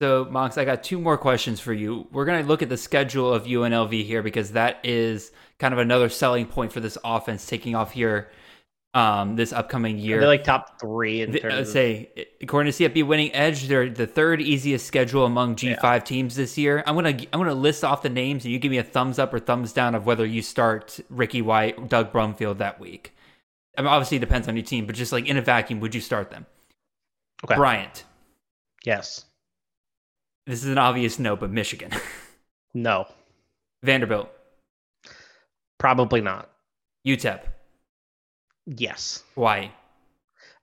So, 0.01 0.27
Mox, 0.31 0.57
I 0.57 0.65
got 0.65 0.83
two 0.83 0.99
more 0.99 1.19
questions 1.19 1.61
for 1.61 1.75
you. 1.75 2.07
We're 2.11 2.25
going 2.25 2.43
to 2.43 2.49
look 2.49 2.63
at 2.63 2.71
the 2.71 2.79
schedule 2.79 3.35
of 3.35 3.45
UNLV 3.45 4.03
here 4.07 4.23
because 4.23 4.53
that 4.53 4.79
is 4.83 5.31
kind 5.59 5.75
of 5.75 5.79
another 5.79 6.09
selling 6.09 6.47
point 6.47 6.73
for 6.73 6.81
this 6.81 6.97
offense 7.05 7.45
taking 7.45 7.75
off 7.75 7.93
here 7.93 8.31
um, 8.95 9.37
this 9.37 9.53
upcoming 9.53 9.99
year. 9.99 10.19
They're 10.19 10.29
like 10.29 10.43
top 10.45 10.81
three 10.81 11.23
in 11.23 11.31
The- 11.31 11.41
terms 11.41 11.55
uh, 11.55 11.65
say 11.73 12.11
according 12.43 12.73
to 12.73 12.89
CFB 12.89 13.07
Winning 13.07 13.33
Edge, 13.35 13.69
they're 13.69 13.89
the 13.89 14.07
third 14.07 14.41
easiest 14.43 14.87
schedule 14.87 15.25
among 15.27 15.57
G5 15.57 16.05
teams 16.05 16.35
this 16.37 16.59
year. 16.59 16.83
I'm 16.87 16.95
gonna 16.97 17.11
I'm 17.11 17.41
gonna 17.41 17.55
list 17.55 17.85
off 17.85 18.03
the 18.03 18.09
names 18.09 18.45
and 18.45 18.53
you 18.53 18.59
give 18.59 18.71
me 18.71 18.79
a 18.79 18.83
thumbs 18.83 19.19
up 19.19 19.33
or 19.33 19.39
thumbs 19.39 19.73
down 19.73 19.95
of 19.95 20.07
whether 20.07 20.27
you 20.27 20.43
start 20.43 20.99
Ricky 21.09 21.41
White, 21.43 21.89
Doug 21.89 22.13
Brumfield 22.13 22.59
that 22.59 22.81
week. 22.81 23.15
I 23.79 23.83
mean, 23.83 23.89
obviously 23.89 24.17
it 24.17 24.21
depends 24.21 24.49
on 24.49 24.57
your 24.57 24.65
team, 24.65 24.87
but 24.87 24.97
just 24.97 25.13
like 25.13 25.27
in 25.29 25.37
a 25.37 25.43
vacuum, 25.43 25.79
would 25.81 25.95
you 25.95 26.01
start 26.01 26.31
them? 26.31 26.47
Okay. 27.45 27.55
Bryant. 27.55 28.05
yes, 28.85 29.25
This 30.47 30.65
is 30.65 30.69
an 30.71 30.79
obvious 30.79 31.19
no, 31.21 31.37
but 31.37 31.51
Michigan. 31.51 31.91
no, 32.75 33.07
Vanderbilt. 33.85 34.29
probably 35.79 36.21
not. 36.21 36.51
UTEP. 37.07 37.41
Yes, 38.67 39.23
Hawaii. 39.35 39.71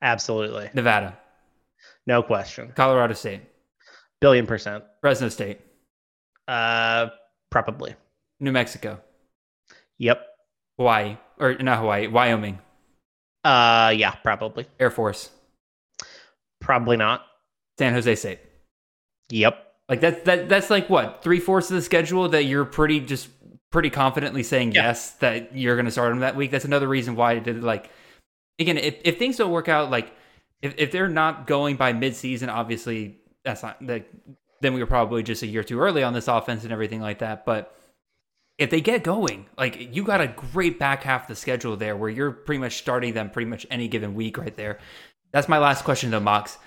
absolutely, 0.02 0.70
Nevada. 0.74 1.18
no 2.06 2.24
question. 2.24 2.72
Colorado 2.76 3.14
State. 3.14 3.42
Billion 4.22 4.48
percent. 4.48 4.84
Fresno 5.02 5.30
State. 5.30 5.60
Uh, 6.48 7.08
probably. 7.52 7.96
New 8.40 8.52
Mexico. 8.52 9.00
Yep. 10.00 10.26
Hawaii. 10.78 11.18
Or 11.40 11.56
not 11.56 11.80
Hawaii. 11.80 12.08
Wyoming. 12.08 12.60
Uh, 13.44 13.94
yeah, 13.96 14.12
probably. 14.24 14.66
Air 14.80 14.90
Force. 14.90 15.30
Probably 16.62 16.98
not. 16.98 17.26
San 17.78 17.94
Jose 17.94 18.16
State. 18.16 18.40
Yep. 19.30 19.64
Like 19.90 20.02
that's 20.02 20.24
that 20.24 20.50
that's 20.50 20.70
like 20.70 20.90
what 20.90 21.22
three 21.24 21.40
fourths 21.40 21.70
of 21.70 21.76
the 21.76 21.82
schedule 21.82 22.28
that 22.30 22.44
you're 22.46 22.66
pretty 22.66 23.00
just 23.00 23.30
pretty 23.72 23.90
confidently 23.90 24.44
saying 24.44 24.72
Yeah. 24.72 24.84
yes 24.84 25.12
that 25.14 25.56
you're 25.56 25.76
going 25.76 25.86
to 25.86 25.92
start 25.92 26.10
them 26.12 26.20
that 26.20 26.36
week. 26.36 26.52
That's 26.52 26.66
another 26.66 26.88
reason 26.88 27.16
why 27.16 27.34
I 27.34 27.40
did. 27.40 27.64
Like 27.64 27.90
again, 28.60 28.78
if 28.78 28.96
if 29.04 29.18
things 29.20 29.38
don't 29.38 29.52
work 29.52 29.70
out, 29.70 29.90
like 29.92 30.14
if 30.62 30.74
if 30.78 30.92
they're 30.92 31.10
not 31.10 31.48
going 31.48 31.76
by 31.76 31.94
midseason, 31.94 32.50
obviously 32.50 33.18
that's 33.44 33.64
not 33.64 33.82
like 33.82 34.10
then 34.62 34.74
we 34.74 34.80
were 34.80 34.88
probably 34.88 35.22
just 35.24 35.44
a 35.44 35.48
year 35.48 35.64
too 35.64 35.80
early 35.80 36.02
on 36.04 36.14
this 36.14 36.28
offense 36.28 36.64
and 36.64 36.74
everything 36.74 37.02
like 37.02 37.20
that. 37.20 37.46
But 37.46 37.74
if 38.58 38.72
they 38.72 38.82
get 38.82 39.04
going, 39.04 39.46
like 39.58 39.94
you 39.96 40.04
got 40.04 40.20
a 40.22 40.28
great 40.28 40.80
back 40.80 41.04
half 41.04 41.24
of 41.24 41.28
the 41.28 41.36
schedule 41.36 41.78
there 41.78 41.96
where 41.96 42.10
you're 42.10 42.32
pretty 42.32 42.60
much 42.60 42.78
starting 42.78 43.14
them 43.14 43.30
pretty 43.30 43.48
much 43.50 43.68
any 43.70 43.88
given 43.88 44.16
week 44.16 44.38
right 44.38 44.56
there. 44.56 44.80
That's 45.32 45.48
my 45.48 45.60
last 45.60 45.84
question 45.86 46.10
though, 46.10 46.20
Mox. 46.20 46.58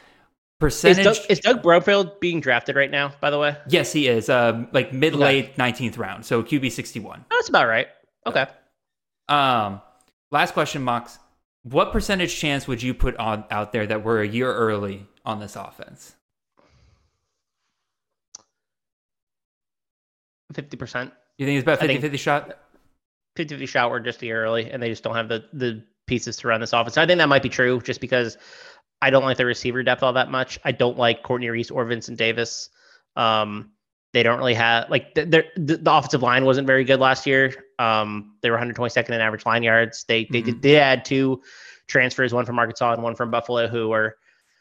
Is 0.63 0.99
Doug, 0.99 1.17
is 1.31 1.41
Doug 1.41 1.63
Brumfield 1.63 2.21
being 2.21 2.41
drafted 2.41 2.77
right 2.77 2.91
now? 2.91 3.13
By 3.21 3.31
the 3.31 3.39
way, 3.39 3.57
Yes, 3.69 3.93
he 3.93 4.09
is. 4.09 4.29
Um, 4.29 4.69
like 4.73 4.93
mid 4.93 5.15
late 5.15 5.57
nineteenth 5.57 5.97
round, 5.97 6.27
so 6.27 6.43
QB 6.43 6.71
sixty 6.73 7.01
one. 7.01 7.25
Oh, 7.31 7.37
that's 7.39 7.49
about 7.49 7.67
right. 7.67 7.89
Okay. 8.27 8.47
Um, 9.29 9.81
last 10.31 10.53
question, 10.53 10.83
Mox. 10.83 11.19
What 11.63 11.93
percentage 11.93 12.37
chance 12.39 12.67
would 12.69 12.83
you 12.83 12.93
put 12.95 13.17
on 13.17 13.45
out 13.51 13.73
there 13.73 13.87
that 13.87 14.05
we're 14.05 14.23
a 14.23 14.29
year 14.29 14.53
early 14.53 15.07
on 15.25 15.41
this 15.41 15.57
offense? 15.57 16.15
Fifty 20.53 20.77
percent. 20.77 21.13
You 21.39 21.47
think 21.47 21.57
it's 21.59 21.63
about 21.65 21.83
I 21.83 21.87
think- 21.87 22.03
50-50 22.03 22.19
shot? 22.19 22.59
50-50 23.39 23.69
shot 23.69 23.91
were 23.91 24.01
just 24.01 24.19
the 24.19 24.33
early, 24.33 24.71
and 24.71 24.83
they 24.83 24.89
just 24.89 25.03
don't 25.05 25.15
have 25.15 25.29
the 25.29 25.45
the 25.53 25.83
pieces 26.07 26.37
to 26.39 26.49
run 26.49 26.61
this 26.61 26.73
offense. 26.73 26.99
I 26.99 27.07
think 27.07 27.19
that 27.19 27.29
might 27.29 27.43
be 27.43 27.49
true, 27.49 27.81
just 27.81 28.01
because 28.01 28.37
I 29.03 29.11
don't 29.11 29.25
like 29.25 29.37
the 29.37 29.47
receiver 29.47 29.83
depth 29.83 30.03
all 30.03 30.13
that 30.15 30.31
much. 30.31 30.59
I 30.65 30.73
don't 30.73 30.99
like 30.99 31.23
Courtney 31.23 31.49
Reese 31.49 31.71
or 31.71 31.85
Vincent 31.85 32.19
Davis. 32.19 32.69
Um, 33.17 33.73
they 34.13 34.23
don't 34.23 34.39
really 34.39 34.55
have 34.55 34.91
like 34.91 35.15
th- 35.15 35.31
the, 35.31 35.45
the 35.57 35.93
offensive 35.93 36.23
line 36.23 36.45
wasn't 36.45 36.67
very 36.67 36.85
good 36.85 37.01
last 37.01 37.27
year. 37.27 37.55
Um, 37.79 38.37
they 38.43 38.51
were 38.51 38.59
122nd 38.59 39.09
in 39.11 39.21
average 39.21 39.47
line 39.47 39.63
yards. 39.63 40.05
They 40.05 40.27
they 40.31 40.43
did 40.43 40.63
they 40.63 40.73
had 40.73 41.05
two 41.05 41.43
transfers, 41.87 42.35
one 42.35 42.45
from 42.45 42.59
Arkansas 42.59 42.93
and 42.93 43.03
one 43.03 43.15
from 43.15 43.31
Buffalo, 43.31 43.69
who 43.69 43.89
were 43.89 44.17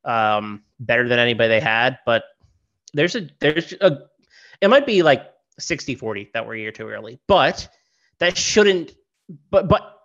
um, 0.05 0.63
better 0.79 1.07
than 1.07 1.19
anybody 1.19 1.49
they 1.49 1.59
had. 1.59 1.97
But 2.05 2.23
there's 2.93 3.15
a 3.15 3.27
there's 3.39 3.73
a 3.81 4.03
it 4.61 4.69
might 4.69 4.85
be 4.85 5.03
like 5.03 5.31
60-40 5.59 6.31
that 6.33 6.45
we're 6.45 6.55
a 6.55 6.59
year 6.59 6.71
too 6.71 6.87
early, 6.87 7.19
but 7.27 7.67
that 8.19 8.37
shouldn't. 8.37 8.93
But 9.49 9.67
but 9.67 9.95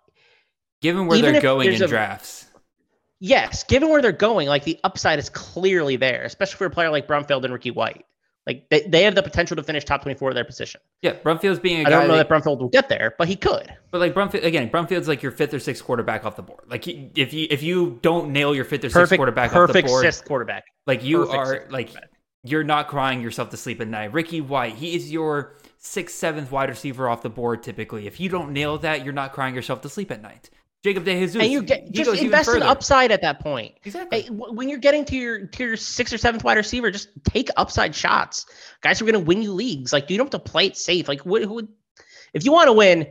Given 0.81 1.07
where 1.07 1.21
they're 1.21 1.41
going 1.41 1.71
in 1.71 1.81
a- 1.81 1.87
drafts, 1.87 2.45
yes, 3.19 3.63
given 3.63 3.89
where 3.89 4.01
they're 4.01 4.11
going, 4.11 4.47
like 4.47 4.63
the 4.63 4.79
upside 4.83 5.19
is 5.19 5.29
clearly 5.29 5.95
there, 5.95 6.23
especially 6.23 6.57
for 6.57 6.65
a 6.65 6.69
player 6.69 6.89
like 6.89 7.07
Brumfield 7.07 7.43
and 7.43 7.53
Ricky 7.53 7.71
White. 7.71 8.05
Like 8.47 8.69
they, 8.69 8.81
they 8.81 9.01
have 9.03 9.15
the 9.15 9.23
potential 9.23 9.55
to 9.55 9.63
finish 9.63 9.83
top 9.85 10.03
24 10.03 10.29
at 10.29 10.35
their 10.35 10.45
position. 10.45 10.79
yeah, 11.01 11.13
Brumfield's 11.13 11.57
being 11.59 11.77
a 11.77 11.81
I 11.81 11.83
guy. 11.85 11.89
don't 11.89 12.07
know 12.07 12.15
that- 12.17 12.29
that 12.29 12.43
Brumfield 12.43 12.59
will 12.59 12.69
get 12.69 12.89
there, 12.89 13.15
but 13.17 13.27
he 13.27 13.35
could. 13.35 13.73
but 13.89 13.99
like 13.99 14.13
Brumfield 14.13 14.43
again, 14.45 14.69
Brumfield's 14.69 15.07
like 15.07 15.23
your 15.23 15.31
fifth 15.31 15.53
or 15.55 15.59
sixth 15.59 15.83
quarterback 15.83 16.25
off 16.25 16.35
the 16.35 16.43
board. 16.43 16.61
Like 16.67 16.87
if 16.87 17.33
you 17.33 17.47
if 17.49 17.63
you 17.63 17.97
don't 18.03 18.29
nail 18.31 18.53
your 18.53 18.65
fifth 18.65 18.81
or 18.83 18.89
sixth 18.89 18.93
Perfect 18.93 19.17
quarterback 19.19 19.49
off 19.49 19.53
the 19.67 19.73
perfect 19.73 19.87
board, 19.87 20.01
sixth 20.03 20.25
quarterback. 20.25 20.65
Like 20.85 21.03
you 21.03 21.25
Perfect 21.25 21.35
are 21.35 21.67
like 21.71 21.89
you're 22.43 22.63
not 22.63 22.87
crying 22.87 23.21
yourself 23.21 23.49
to 23.49 23.57
sleep 23.57 23.81
at 23.81 23.87
night. 23.87 24.13
Ricky 24.13 24.41
White, 24.41 24.75
he 24.75 24.95
is 24.95 25.11
your 25.11 25.55
sixth, 25.79 26.15
seventh 26.15 26.51
wide 26.51 26.69
receiver 26.69 27.09
off 27.09 27.23
the 27.23 27.29
board 27.31 27.63
typically. 27.63 28.05
If 28.05 28.19
you 28.19 28.29
don't 28.29 28.51
nail 28.51 28.77
that, 28.77 29.03
you're 29.03 29.13
not 29.13 29.33
crying 29.33 29.55
yourself 29.55 29.81
to 29.81 29.89
sleep 29.89 30.11
at 30.11 30.21
night. 30.21 30.51
Jacob 30.85 31.03
De 31.03 31.19
Jesus, 31.19 31.41
And 31.41 31.51
you 31.51 31.63
get 31.63 31.91
just 31.91 32.21
invest 32.21 32.47
in 32.49 32.61
upside 32.61 33.11
at 33.11 33.21
that 33.23 33.39
point. 33.39 33.73
Exactly. 33.85 34.21
Hey, 34.21 34.29
when 34.29 34.69
you're 34.69 34.77
getting 34.77 35.03
to 35.05 35.15
your 35.15 35.47
to 35.47 35.63
your 35.63 35.77
sixth 35.77 36.13
or 36.13 36.19
seventh 36.19 36.43
wide 36.43 36.57
receiver, 36.57 36.91
just 36.91 37.09
take 37.23 37.49
upside 37.57 37.95
shots. 37.95 38.45
Guys 38.81 39.01
are 39.01 39.05
going 39.05 39.15
to 39.15 39.19
win 39.19 39.41
you 39.41 39.51
leagues. 39.51 39.91
Like 39.91 40.11
you 40.11 40.17
don't 40.17 40.31
have 40.31 40.43
to 40.43 40.51
play 40.51 40.67
it 40.67 40.77
safe. 40.77 41.07
Like 41.07 41.21
what, 41.21 41.41
who 41.41 41.55
would, 41.55 41.67
if 42.35 42.45
you 42.45 42.51
want 42.51 42.67
to 42.67 42.73
win, 42.73 43.07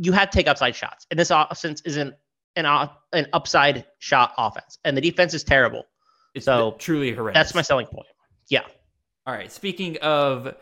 you 0.00 0.12
have 0.12 0.30
to 0.30 0.38
take 0.38 0.48
upside 0.48 0.74
shots. 0.74 1.06
And 1.10 1.20
this 1.20 1.30
offense 1.30 1.82
isn't 1.84 2.14
an 2.56 2.88
an 3.12 3.26
upside 3.34 3.84
shot 3.98 4.32
offense, 4.38 4.78
and 4.82 4.96
the 4.96 5.02
defense 5.02 5.34
is 5.34 5.44
terrible. 5.44 5.82
It's 6.34 6.46
so, 6.46 6.74
truly 6.78 7.12
horrendous. 7.12 7.38
That's 7.38 7.54
my 7.54 7.60
selling 7.60 7.86
point. 7.86 8.06
Yeah, 8.48 8.62
All 9.26 9.34
right. 9.34 9.52
Speaking 9.52 9.98
of 9.98 10.54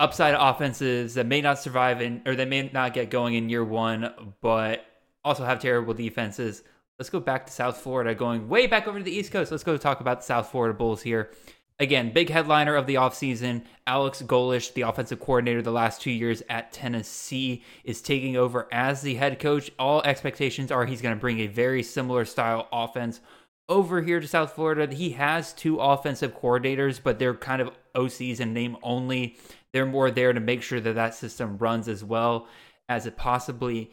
upside 0.00 0.34
offenses 0.34 1.14
that 1.14 1.26
may 1.26 1.40
not 1.40 1.60
survive 1.60 2.02
in 2.02 2.22
or 2.26 2.34
that 2.34 2.48
may 2.48 2.70
not 2.72 2.92
get 2.92 3.08
going 3.08 3.34
in 3.34 3.48
year 3.48 3.64
one, 3.64 4.34
but 4.40 4.84
also 5.26 5.44
have 5.44 5.58
terrible 5.58 5.92
defenses. 5.92 6.62
Let's 6.98 7.10
go 7.10 7.20
back 7.20 7.46
to 7.46 7.52
South 7.52 7.78
Florida, 7.78 8.14
going 8.14 8.48
way 8.48 8.66
back 8.66 8.86
over 8.86 8.98
to 8.98 9.04
the 9.04 9.10
East 9.10 9.32
Coast. 9.32 9.50
Let's 9.50 9.64
go 9.64 9.76
talk 9.76 10.00
about 10.00 10.20
the 10.20 10.26
South 10.26 10.50
Florida 10.50 10.72
Bulls 10.72 11.02
here. 11.02 11.32
Again, 11.78 12.12
big 12.12 12.30
headliner 12.30 12.74
of 12.74 12.86
the 12.86 12.94
offseason. 12.94 13.64
Alex 13.86 14.22
Golesh, 14.22 14.72
the 14.72 14.82
offensive 14.82 15.20
coordinator 15.20 15.60
the 15.60 15.72
last 15.72 16.00
two 16.00 16.12
years 16.12 16.42
at 16.48 16.72
Tennessee, 16.72 17.64
is 17.84 18.00
taking 18.00 18.36
over 18.36 18.66
as 18.72 19.02
the 19.02 19.16
head 19.16 19.40
coach. 19.40 19.70
All 19.78 20.00
expectations 20.02 20.70
are 20.70 20.86
he's 20.86 21.02
going 21.02 21.14
to 21.14 21.20
bring 21.20 21.40
a 21.40 21.48
very 21.48 21.82
similar 21.82 22.24
style 22.24 22.68
offense 22.72 23.20
over 23.68 24.00
here 24.00 24.20
to 24.20 24.28
South 24.28 24.52
Florida. 24.52 24.94
He 24.94 25.10
has 25.10 25.52
two 25.52 25.78
offensive 25.78 26.34
coordinators, 26.34 27.00
but 27.02 27.18
they're 27.18 27.34
kind 27.34 27.60
of 27.60 27.72
OCs 27.94 28.40
in 28.40 28.54
name 28.54 28.76
only. 28.82 29.36
They're 29.72 29.84
more 29.84 30.10
there 30.10 30.32
to 30.32 30.40
make 30.40 30.62
sure 30.62 30.80
that 30.80 30.94
that 30.94 31.14
system 31.14 31.58
runs 31.58 31.88
as 31.88 32.02
well 32.02 32.46
as 32.88 33.04
it 33.06 33.16
possibly 33.16 33.90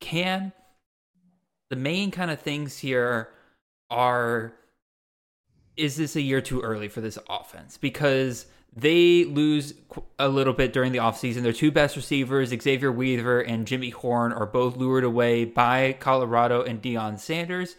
can. 0.00 0.52
The 1.70 1.76
main 1.76 2.10
kind 2.10 2.30
of 2.30 2.40
things 2.40 2.78
here 2.78 3.28
are 3.90 4.52
is 5.76 5.96
this 5.96 6.16
a 6.16 6.20
year 6.20 6.40
too 6.40 6.60
early 6.62 6.88
for 6.88 7.00
this 7.00 7.18
offense? 7.28 7.76
Because 7.76 8.46
they 8.74 9.24
lose 9.24 9.74
a 10.18 10.28
little 10.28 10.52
bit 10.52 10.72
during 10.72 10.92
the 10.92 10.98
offseason. 10.98 11.42
Their 11.42 11.52
two 11.52 11.70
best 11.70 11.96
receivers, 11.96 12.50
Xavier 12.50 12.92
Weaver 12.92 13.40
and 13.40 13.66
Jimmy 13.66 13.90
Horn, 13.90 14.32
are 14.32 14.46
both 14.46 14.76
lured 14.76 15.04
away 15.04 15.44
by 15.44 15.96
Colorado 15.98 16.62
and 16.62 16.82
Deion 16.82 17.18
Sanders. 17.18 17.76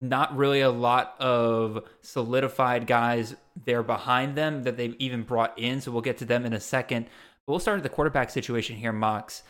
Not 0.00 0.36
really 0.36 0.60
a 0.60 0.70
lot 0.70 1.14
of 1.20 1.84
solidified 2.02 2.86
guys 2.86 3.36
there 3.64 3.82
behind 3.82 4.34
them 4.34 4.64
that 4.64 4.76
they've 4.76 4.96
even 4.98 5.22
brought 5.22 5.56
in. 5.58 5.80
So 5.80 5.92
we'll 5.92 6.00
get 6.02 6.18
to 6.18 6.24
them 6.24 6.44
in 6.44 6.52
a 6.52 6.60
second. 6.60 7.04
But 7.46 7.52
we'll 7.52 7.60
start 7.60 7.78
at 7.78 7.82
the 7.82 7.88
quarterback 7.88 8.30
situation 8.30 8.76
here, 8.76 8.92
Mox. 8.92 9.42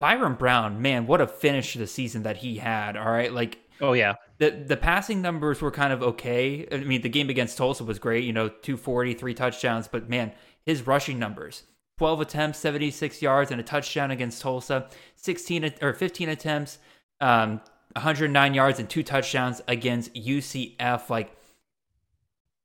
Byron 0.00 0.34
Brown, 0.34 0.80
man, 0.80 1.06
what 1.06 1.20
a 1.20 1.26
finish 1.26 1.72
to 1.72 1.78
the 1.78 1.86
season 1.86 2.22
that 2.22 2.38
he 2.38 2.58
had. 2.58 2.96
All 2.96 3.10
right. 3.10 3.32
Like 3.32 3.58
Oh 3.80 3.92
yeah. 3.92 4.14
the 4.38 4.50
the 4.50 4.76
passing 4.76 5.22
numbers 5.22 5.60
were 5.60 5.70
kind 5.70 5.92
of 5.92 6.02
okay. 6.02 6.66
I 6.70 6.78
mean, 6.78 7.02
the 7.02 7.08
game 7.08 7.30
against 7.30 7.56
Tulsa 7.56 7.84
was 7.84 7.98
great, 7.98 8.24
you 8.24 8.32
know, 8.32 8.48
240, 8.48 9.14
three 9.14 9.34
touchdowns, 9.34 9.88
but 9.88 10.08
man, 10.08 10.32
his 10.64 10.86
rushing 10.86 11.18
numbers 11.18 11.64
12 11.98 12.20
attempts, 12.20 12.58
76 12.60 13.20
yards, 13.22 13.50
and 13.50 13.60
a 13.60 13.64
touchdown 13.64 14.10
against 14.10 14.40
Tulsa, 14.40 14.88
16 15.16 15.74
or 15.82 15.92
15 15.92 16.28
attempts, 16.28 16.78
um, 17.20 17.60
109 17.94 18.54
yards, 18.54 18.78
and 18.78 18.88
two 18.88 19.02
touchdowns 19.02 19.60
against 19.66 20.14
UCF. 20.14 21.10
Like, 21.10 21.36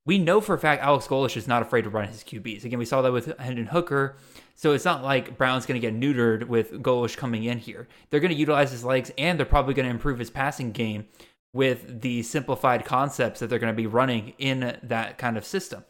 we 0.06 0.18
know 0.18 0.40
for 0.40 0.54
a 0.54 0.58
fact 0.58 0.82
Alex 0.82 1.08
Golesh 1.08 1.36
is 1.36 1.48
not 1.48 1.62
afraid 1.62 1.82
to 1.82 1.90
run 1.90 2.06
his 2.06 2.22
QBs. 2.22 2.64
Again, 2.64 2.78
we 2.78 2.84
saw 2.84 3.02
that 3.02 3.12
with 3.12 3.36
Hendon 3.38 3.66
Hooker. 3.66 4.16
So 4.54 4.72
it's 4.72 4.84
not 4.84 5.02
like 5.02 5.36
Brown's 5.36 5.66
going 5.66 5.80
to 5.80 5.90
get 5.90 5.98
neutered 5.98 6.46
with 6.46 6.72
Golesh 6.82 7.16
coming 7.16 7.44
in 7.44 7.58
here. 7.58 7.88
They're 8.10 8.20
going 8.20 8.32
to 8.32 8.38
utilize 8.38 8.70
his 8.70 8.84
legs 8.84 9.10
and 9.18 9.38
they're 9.38 9.46
probably 9.46 9.74
going 9.74 9.86
to 9.86 9.90
improve 9.90 10.18
his 10.18 10.30
passing 10.30 10.72
game 10.72 11.06
with 11.52 12.00
the 12.00 12.22
simplified 12.22 12.84
concepts 12.84 13.40
that 13.40 13.48
they're 13.48 13.58
going 13.58 13.72
to 13.72 13.76
be 13.76 13.86
running 13.86 14.34
in 14.38 14.78
that 14.82 15.18
kind 15.18 15.36
of 15.36 15.44
system. 15.44 15.84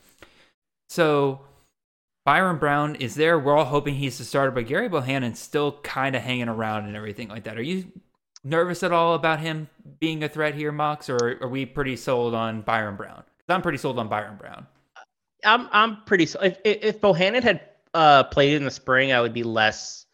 So 0.88 1.40
Byron 2.24 2.58
Brown 2.58 2.96
is 2.96 3.14
there. 3.14 3.38
We're 3.38 3.56
all 3.56 3.64
hoping 3.64 3.94
he's 3.94 4.18
the 4.18 4.24
starter, 4.24 4.50
but 4.50 4.66
Gerry 4.66 4.88
Bohanon's 4.88 5.38
still 5.38 5.80
kind 5.82 6.16
of 6.16 6.22
hanging 6.22 6.48
around 6.48 6.86
and 6.86 6.96
everything 6.96 7.28
like 7.28 7.44
that. 7.44 7.58
Are 7.58 7.62
you 7.62 7.92
nervous 8.44 8.82
at 8.82 8.92
all 8.92 9.14
about 9.14 9.40
him 9.40 9.68
being 10.00 10.22
a 10.22 10.28
threat 10.28 10.54
here, 10.54 10.72
Mox, 10.72 11.10
or 11.10 11.38
are 11.42 11.48
we 11.48 11.66
pretty 11.66 11.96
sold 11.96 12.34
on 12.34 12.62
Byron 12.62 12.96
Brown? 12.96 13.24
I'm 13.48 13.62
pretty 13.62 13.78
sold 13.78 13.98
on 13.98 14.08
Byron 14.08 14.36
Brown. 14.36 14.66
I'm 15.44 15.68
I'm 15.72 16.02
pretty. 16.04 16.24
If 16.24 16.58
if 16.64 17.00
Bohanon 17.00 17.42
had 17.42 17.60
uh, 17.94 18.24
played 18.24 18.54
in 18.54 18.64
the 18.64 18.70
spring, 18.70 19.12
I 19.12 19.20
would 19.20 19.32
be 19.32 19.44
less 19.44 20.06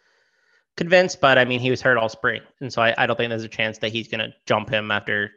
convinced. 0.76 1.20
But 1.20 1.38
I 1.38 1.44
mean, 1.44 1.60
he 1.60 1.70
was 1.70 1.80
hurt 1.80 1.96
all 1.96 2.08
spring, 2.08 2.42
and 2.60 2.72
so 2.72 2.82
I, 2.82 2.94
I 2.96 3.06
don't 3.06 3.16
think 3.16 3.30
there's 3.30 3.42
a 3.44 3.48
chance 3.48 3.78
that 3.78 3.90
he's 3.92 4.08
going 4.08 4.20
to 4.20 4.32
jump 4.46 4.70
him 4.70 4.90
after 4.90 5.32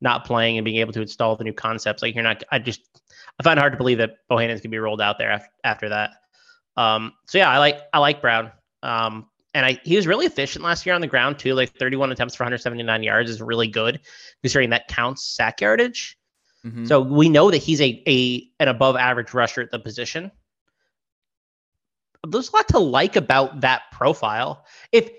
not 0.00 0.24
playing 0.24 0.58
and 0.58 0.64
being 0.64 0.78
able 0.78 0.92
to 0.92 1.00
install 1.00 1.36
the 1.36 1.44
new 1.44 1.52
concepts. 1.52 2.02
Like 2.02 2.14
you're 2.14 2.24
not. 2.24 2.42
I 2.50 2.58
just 2.58 2.80
I 3.38 3.42
find 3.42 3.58
it 3.58 3.60
hard 3.60 3.72
to 3.72 3.78
believe 3.78 3.98
that 3.98 4.16
Bohanon's 4.30 4.60
going 4.60 4.62
to 4.62 4.68
be 4.68 4.78
rolled 4.78 5.00
out 5.00 5.18
there 5.18 5.30
after 5.30 5.50
after 5.64 5.88
that. 5.90 6.10
Um. 6.76 7.12
So 7.26 7.38
yeah, 7.38 7.50
I 7.50 7.58
like 7.58 7.80
I 7.92 7.98
like 7.98 8.20
Brown. 8.20 8.50
Um. 8.82 9.28
And 9.54 9.66
I 9.66 9.78
he 9.84 9.96
was 9.96 10.06
really 10.06 10.24
efficient 10.24 10.64
last 10.64 10.86
year 10.86 10.94
on 10.94 11.02
the 11.02 11.06
ground 11.06 11.38
too. 11.38 11.52
Like 11.54 11.76
31 11.76 12.10
attempts 12.10 12.34
for 12.34 12.44
179 12.44 13.02
yards 13.02 13.28
is 13.28 13.42
really 13.42 13.68
good, 13.68 14.00
considering 14.40 14.70
that 14.70 14.88
counts 14.88 15.24
sack 15.24 15.60
yardage. 15.60 16.18
Mhm. 16.64 16.88
So 16.88 17.00
we 17.00 17.28
know 17.28 17.50
that 17.50 17.58
he's 17.58 17.80
a, 17.80 18.02
a 18.08 18.48
an 18.60 18.68
above 18.68 18.96
average 18.96 19.34
rusher 19.34 19.60
at 19.60 19.70
the 19.70 19.78
position. 19.78 20.30
There's 22.26 22.50
a 22.50 22.56
lot 22.56 22.68
to 22.68 22.78
like 22.78 23.16
about 23.16 23.60
that 23.62 23.82
profile. 23.92 24.64
If 24.92 25.10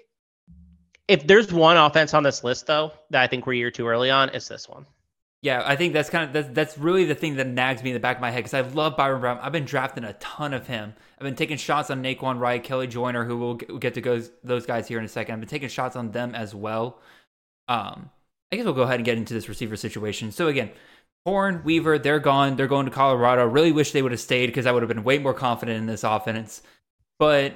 if 1.08 1.28
there's 1.28 1.52
one 1.52 1.76
offense 1.76 2.14
on 2.14 2.24
this 2.24 2.44
list 2.44 2.68
though 2.68 2.94
that 3.10 3.22
I 3.22 3.28
think 3.28 3.46
we're 3.46 3.54
year 3.54 3.72
too 3.72 3.88
early 3.88 4.10
on, 4.10 4.30
it's 4.30 4.48
this 4.48 4.70
one. 4.70 4.86
Yeah, 5.42 5.62
I 5.66 5.76
think 5.76 5.92
that's 5.92 6.10
kind 6.10 6.24
of 6.24 6.32
that's, 6.32 6.48
that's 6.56 6.78
really 6.78 7.04
the 7.04 7.16
thing 7.16 7.36
that 7.36 7.48
nags 7.48 7.84
me 7.84 7.90
in 7.90 7.94
the 7.96 8.00
back 8.00 8.16
of 8.16 8.22
my 8.22 8.32
head 8.32 8.46
because 8.46 8.54
I 8.54 8.62
love 8.62 8.96
Byron 8.96 9.20
Brown. 9.20 9.40
I've 9.42 9.52
been 9.52 9.66
drafting 9.66 10.06
a 10.06 10.14
ton 10.14 10.54
of 10.54 10.68
him. 10.68 10.94
I've 11.18 11.26
been 11.26 11.36
taking 11.36 11.58
shots 11.58 11.90
on 11.90 12.02
Nay'Quan 12.02 12.40
Wright, 12.40 12.64
Kelly 12.64 12.88
Joyner, 12.88 13.26
who 13.26 13.38
we'll 13.38 13.56
get, 13.56 13.96
to 13.96 14.02
go 14.02 14.22
those 14.46 14.66
guys 14.66 14.88
here 14.88 15.00
in 15.00 15.06
a 15.06 15.10
second. 15.10 15.34
I've 15.34 15.42
been 15.42 15.50
taking 15.50 15.68
shots 15.68 15.98
on 15.98 16.12
them 16.12 16.34
as 16.34 16.56
well. 16.56 17.02
Um, 17.68 18.10
I 18.54 18.56
guess 18.56 18.64
we'll 18.64 18.74
go 18.74 18.84
ahead 18.84 18.96
and 18.96 19.06
get 19.06 19.18
into 19.18 19.34
this 19.34 19.50
receiver 19.50 19.76
situation. 19.76 20.32
So 20.32 20.48
again, 20.48 20.72
Horn, 21.26 21.62
Weaver, 21.66 22.00
they're 22.00 22.20
gone. 22.20 22.56
They're 22.56 22.68
going 22.68 22.86
to 22.86 22.92
Colorado. 22.92 23.46
Really 23.46 23.74
wish 23.74 23.92
they 23.92 24.02
would 24.02 24.14
have 24.14 24.22
stayed 24.22 24.48
because 24.48 24.66
I 24.66 24.72
would 24.72 24.82
have 24.82 24.90
been 24.90 25.04
way 25.04 25.18
more 25.18 25.34
confident 25.34 25.78
in 25.78 25.88
this 25.88 26.06
offense. 26.06 26.62
But 27.20 27.54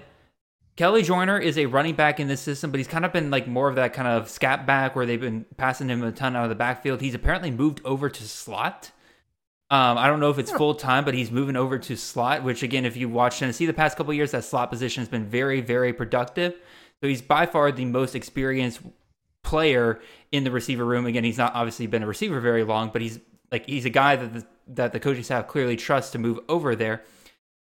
Kelly 0.76 1.02
Joyner 1.02 1.40
is 1.40 1.58
a 1.58 1.66
running 1.66 1.96
back 1.96 2.20
in 2.20 2.28
this 2.28 2.40
system, 2.40 2.72
but 2.72 2.78
he's 2.78 2.88
kind 2.88 3.04
of 3.04 3.12
been 3.12 3.32
like 3.32 3.48
more 3.48 3.68
of 3.68 3.76
that 3.76 3.94
kind 3.94 4.08
of 4.08 4.30
scat 4.30 4.66
back 4.66 4.96
where 4.96 5.06
they've 5.06 5.20
been 5.20 5.46
passing 5.58 5.90
him 5.90 6.04
a 6.04 6.12
ton 6.12 6.36
out 6.36 6.44
of 6.44 6.50
the 6.50 6.56
backfield. 6.56 7.02
He's 7.02 7.16
apparently 7.16 7.50
moved 7.50 7.82
over 7.84 8.10
to 8.10 8.24
slot. 8.24 8.92
Um, 9.70 9.98
I 9.98 10.08
don't 10.08 10.20
know 10.20 10.30
if 10.30 10.38
it's 10.38 10.52
full 10.52 10.76
time, 10.76 11.04
but 11.04 11.14
he's 11.14 11.30
moving 11.30 11.58
over 11.58 11.78
to 11.78 11.98
slot, 11.98 12.44
which 12.44 12.64
again, 12.64 12.86
if 12.86 12.96
you 12.96 13.10
watch 13.10 13.40
Tennessee 13.40 13.66
the 13.66 13.74
past 13.74 13.98
couple 13.98 14.12
of 14.12 14.16
years, 14.16 14.32
that 14.32 14.46
slot 14.46 14.70
position 14.70 15.02
has 15.02 15.10
been 15.10 15.26
very, 15.26 15.60
very 15.60 15.92
productive. 15.92 16.54
So 17.02 17.08
he's 17.08 17.22
by 17.22 17.48
far 17.48 17.72
the 17.72 17.84
most 17.84 18.16
experienced 18.16 18.80
player 19.44 20.00
in 20.32 20.44
the 20.44 20.52
receiver 20.52 20.86
room. 20.86 21.06
Again, 21.06 21.24
he's 21.24 21.38
not 21.38 21.54
obviously 21.54 21.88
been 21.88 22.04
a 22.04 22.08
receiver 22.08 22.40
very 22.40 22.64
long, 22.64 22.92
but 22.94 23.02
he's 23.02 23.20
like 23.52 23.66
he's 23.66 23.86
a 23.86 23.90
guy 23.90 24.16
that 24.16 24.34
the, 24.34 24.46
that 24.68 24.94
the 24.94 25.00
coaching 25.00 25.24
staff 25.24 25.48
clearly 25.48 25.76
trusts 25.76 26.12
to 26.12 26.20
move 26.20 26.40
over 26.48 26.76
there. 26.76 27.02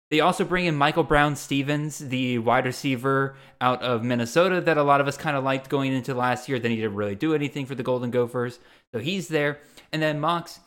They 0.10 0.22
also 0.22 0.44
bring 0.44 0.66
in 0.66 0.76
Michael 0.76 1.04
Brown 1.04 1.36
Stephens, 1.36 2.00
the 2.00 2.40
wide 2.40 2.66
receiver 2.66 3.36
out 3.62 3.84
of 3.84 4.04
Minnesota 4.04 4.60
that 4.62 4.78
a 4.78 4.84
lot 4.84 5.02
of 5.02 5.08
us 5.08 5.18
kind 5.18 5.38
of 5.38 5.44
liked 5.44 5.70
going 5.70 5.94
into 5.94 6.16
last 6.16 6.50
year. 6.50 6.58
Then 6.58 6.72
he 6.72 6.78
didn't 6.78 6.96
really 6.96 7.16
do 7.16 7.36
anything 7.36 7.68
for 7.68 7.76
the 7.76 7.84
Golden 7.84 8.10
Gophers. 8.10 8.60
So 8.92 9.00
he's 9.00 9.28
there. 9.28 9.60
And 9.92 10.02
then 10.02 10.20
Mox, 10.20 10.60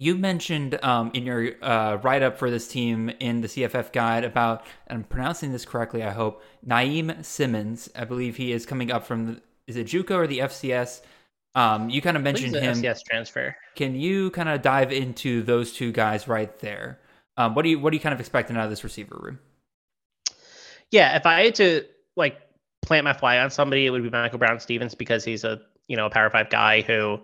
you 0.00 0.16
mentioned 0.16 0.78
um, 0.82 1.12
in 1.14 1.24
your 1.24 1.52
uh, 1.62 1.98
write 2.02 2.22
up 2.22 2.36
for 2.36 2.50
this 2.50 2.66
team 2.66 3.10
in 3.20 3.42
the 3.42 3.48
CFF 3.48 3.92
guide 3.92 4.24
about, 4.24 4.66
and 4.88 4.98
I'm 4.98 5.04
pronouncing 5.04 5.52
this 5.52 5.64
correctly, 5.64 6.02
I 6.02 6.10
hope, 6.10 6.42
Naiem 6.66 7.24
Simmons. 7.24 7.88
I 7.94 8.04
believe 8.04 8.36
he 8.36 8.52
is 8.52 8.66
coming 8.66 8.90
up 8.90 9.06
from, 9.06 9.26
the, 9.26 9.42
is 9.68 9.76
it 9.76 9.86
Juco 9.86 10.12
or 10.12 10.26
the 10.26 10.40
FCS? 10.40 11.02
Um, 11.54 11.90
you 11.90 12.02
kind 12.02 12.16
of 12.16 12.24
mentioned 12.24 12.56
him. 12.56 12.76
FCS 12.76 13.04
transfer. 13.04 13.56
Can 13.76 13.94
you 13.94 14.30
kind 14.30 14.48
of 14.48 14.62
dive 14.62 14.92
into 14.92 15.42
those 15.42 15.72
two 15.72 15.92
guys 15.92 16.26
right 16.26 16.56
there? 16.58 16.98
Um, 17.38 17.54
what 17.54 17.62
do 17.62 17.70
you 17.70 17.78
what 17.78 17.92
are 17.92 17.96
you 17.96 18.00
kind 18.00 18.12
of 18.12 18.18
expecting 18.20 18.56
out 18.56 18.64
of 18.64 18.70
this 18.70 18.82
receiver 18.84 19.16
room? 19.18 19.38
Yeah, 20.90 21.16
if 21.16 21.24
I 21.24 21.44
had 21.44 21.54
to 21.54 21.84
like 22.16 22.36
plant 22.82 23.04
my 23.04 23.12
fly 23.12 23.38
on 23.38 23.50
somebody, 23.50 23.86
it 23.86 23.90
would 23.90 24.02
be 24.02 24.10
Michael 24.10 24.38
Brown 24.40 24.58
Stephens 24.58 24.96
because 24.96 25.24
he's 25.24 25.44
a 25.44 25.60
you 25.86 25.96
know 25.96 26.06
a 26.06 26.10
Power 26.10 26.28
Five 26.30 26.50
guy 26.50 26.82
who 26.82 27.20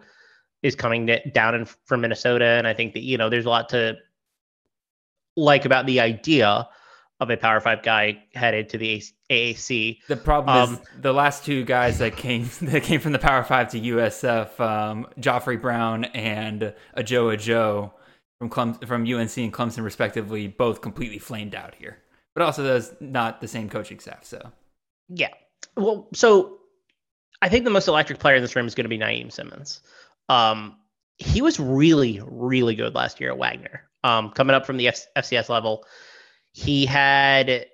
is 0.63 0.77
coming 0.77 1.11
down 1.33 1.55
in, 1.57 1.67
from 1.85 2.01
Minnesota, 2.01 2.45
and 2.45 2.67
I 2.67 2.75
think 2.75 2.95
that 2.95 3.03
you 3.03 3.19
know 3.19 3.29
there's 3.29 3.45
a 3.45 3.51
lot 3.51 3.69
to 3.71 3.97
like 5.37 5.65
about 5.65 5.85
the 5.87 5.99
idea 5.99 6.69
of 7.19 7.31
a 7.31 7.37
Power 7.37 7.59
Five 7.59 7.83
guy 7.83 8.23
headed 8.35 8.69
to 8.69 8.79
the 8.79 9.03
AAC. 9.31 9.99
The 10.07 10.17
problem 10.17 10.57
Um, 10.57 10.75
is 10.75 10.81
the 11.01 11.13
last 11.13 11.45
two 11.45 11.65
guys 11.65 11.99
that 11.99 12.17
came 12.17 12.49
that 12.63 12.85
came 12.85 13.01
from 13.01 13.11
the 13.11 13.19
Power 13.19 13.43
Five 13.43 13.71
to 13.71 13.81
USF, 13.81 14.61
um, 14.61 15.09
Joffrey 15.19 15.61
Brown 15.61 16.05
and 16.05 16.73
Ajou 16.97 17.31
Ajou 17.31 17.91
from 18.51 18.75
from 18.75 19.03
UNC 19.03 19.37
and 19.37 19.53
Clemson, 19.53 19.85
respectively, 19.85 20.49
both 20.49 20.81
completely 20.81 21.19
flamed 21.19 21.55
out 21.55 21.75
here. 21.75 21.99
But 22.35 22.43
also, 22.43 22.63
those 22.63 22.93
not 23.01 23.41
the 23.41 23.49
same 23.49 23.69
coaching 23.69 24.01
staff. 24.01 24.25
So 24.25 24.53
Yeah. 25.09 25.31
Well, 25.77 26.09
so 26.15 26.59
I 27.43 27.49
think 27.49 27.65
the 27.65 27.71
most 27.71 27.89
electric 27.89 28.19
player 28.19 28.37
in 28.37 28.43
this 28.43 28.57
room 28.57 28.67
is 28.67 28.75
going 28.75 28.85
to 28.85 28.89
be 28.89 28.99
Naiem 28.99 29.31
Simmons. 29.31 29.81
Um, 30.29 30.77
he 31.19 31.43
was 31.43 31.61
really, 31.61 32.21
really 32.25 32.75
good 32.75 32.95
last 32.95 33.21
year 33.21 33.31
at 33.31 33.39
Wagner. 33.39 33.89
Um, 34.03 34.31
coming 34.31 34.55
up 34.55 34.67
from 34.67 34.77
the 34.77 34.89
F- 34.89 35.07
FCS 35.17 35.49
level, 35.49 35.85
he 36.53 36.87
had 36.87 37.67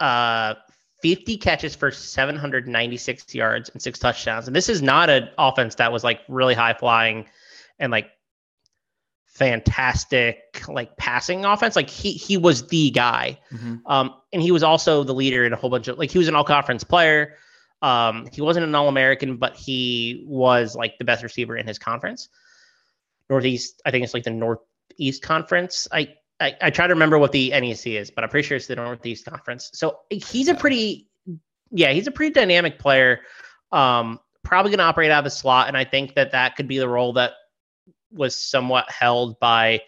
uh 0.00 0.54
50 1.02 1.38
catches 1.38 1.74
for 1.74 1.90
796 1.90 3.34
yards 3.34 3.70
and 3.70 3.80
six 3.80 3.98
touchdowns. 3.98 4.46
And 4.46 4.54
this 4.54 4.68
is 4.68 4.82
not 4.82 5.08
an 5.08 5.30
offense 5.38 5.74
that 5.76 5.92
was 5.92 6.04
like 6.04 6.20
really 6.28 6.54
high 6.54 6.74
flying 6.74 7.26
and 7.78 7.90
like 7.90 8.10
fantastic 9.30 10.62
like 10.68 10.96
passing 10.96 11.44
offense. 11.44 11.76
Like 11.76 11.88
he 11.88 12.12
he 12.12 12.36
was 12.36 12.66
the 12.66 12.90
guy. 12.90 13.38
Um, 13.86 14.14
and 14.32 14.42
he 14.42 14.52
was 14.52 14.62
also 14.62 15.02
the 15.04 15.14
leader 15.14 15.44
in 15.44 15.52
a 15.52 15.56
whole 15.56 15.70
bunch 15.70 15.88
of 15.88 15.98
like 15.98 16.10
he 16.10 16.18
was 16.18 16.28
an 16.28 16.34
all 16.34 16.44
conference 16.44 16.84
player. 16.84 17.36
Um, 17.82 18.28
he 18.32 18.42
wasn't 18.42 18.66
an 18.66 18.74
all 18.74 18.88
American, 18.88 19.36
but 19.36 19.56
he 19.56 20.24
was 20.28 20.76
like 20.76 20.98
the 20.98 21.04
best 21.04 21.22
receiver 21.22 21.56
in 21.56 21.66
his 21.66 21.78
conference. 21.78 22.28
Northeast, 23.30 23.80
I 23.86 23.90
think 23.90 24.04
it's 24.04 24.12
like 24.12 24.24
the 24.24 24.30
Northeast 24.30 25.22
Conference. 25.22 25.88
I, 25.90 26.14
I 26.40 26.56
I 26.60 26.70
try 26.70 26.86
to 26.86 26.92
remember 26.92 27.18
what 27.18 27.32
the 27.32 27.50
NEC 27.50 27.86
is, 27.86 28.10
but 28.10 28.24
I'm 28.24 28.30
pretty 28.30 28.46
sure 28.46 28.56
it's 28.56 28.66
the 28.66 28.76
Northeast 28.76 29.24
Conference. 29.24 29.70
So 29.72 30.00
he's 30.10 30.48
a 30.48 30.54
pretty 30.54 31.08
yeah, 31.70 31.92
he's 31.92 32.08
a 32.08 32.10
pretty 32.10 32.34
dynamic 32.34 32.78
player. 32.78 33.20
Um, 33.72 34.18
probably 34.42 34.70
going 34.70 34.78
to 34.78 34.84
operate 34.84 35.12
out 35.12 35.18
of 35.18 35.24
the 35.24 35.30
slot, 35.30 35.68
and 35.68 35.76
I 35.76 35.84
think 35.84 36.14
that 36.16 36.32
that 36.32 36.56
could 36.56 36.66
be 36.66 36.78
the 36.78 36.88
role 36.88 37.12
that 37.14 37.32
was 38.12 38.36
somewhat 38.36 38.90
held 38.90 39.38
by 39.40 39.80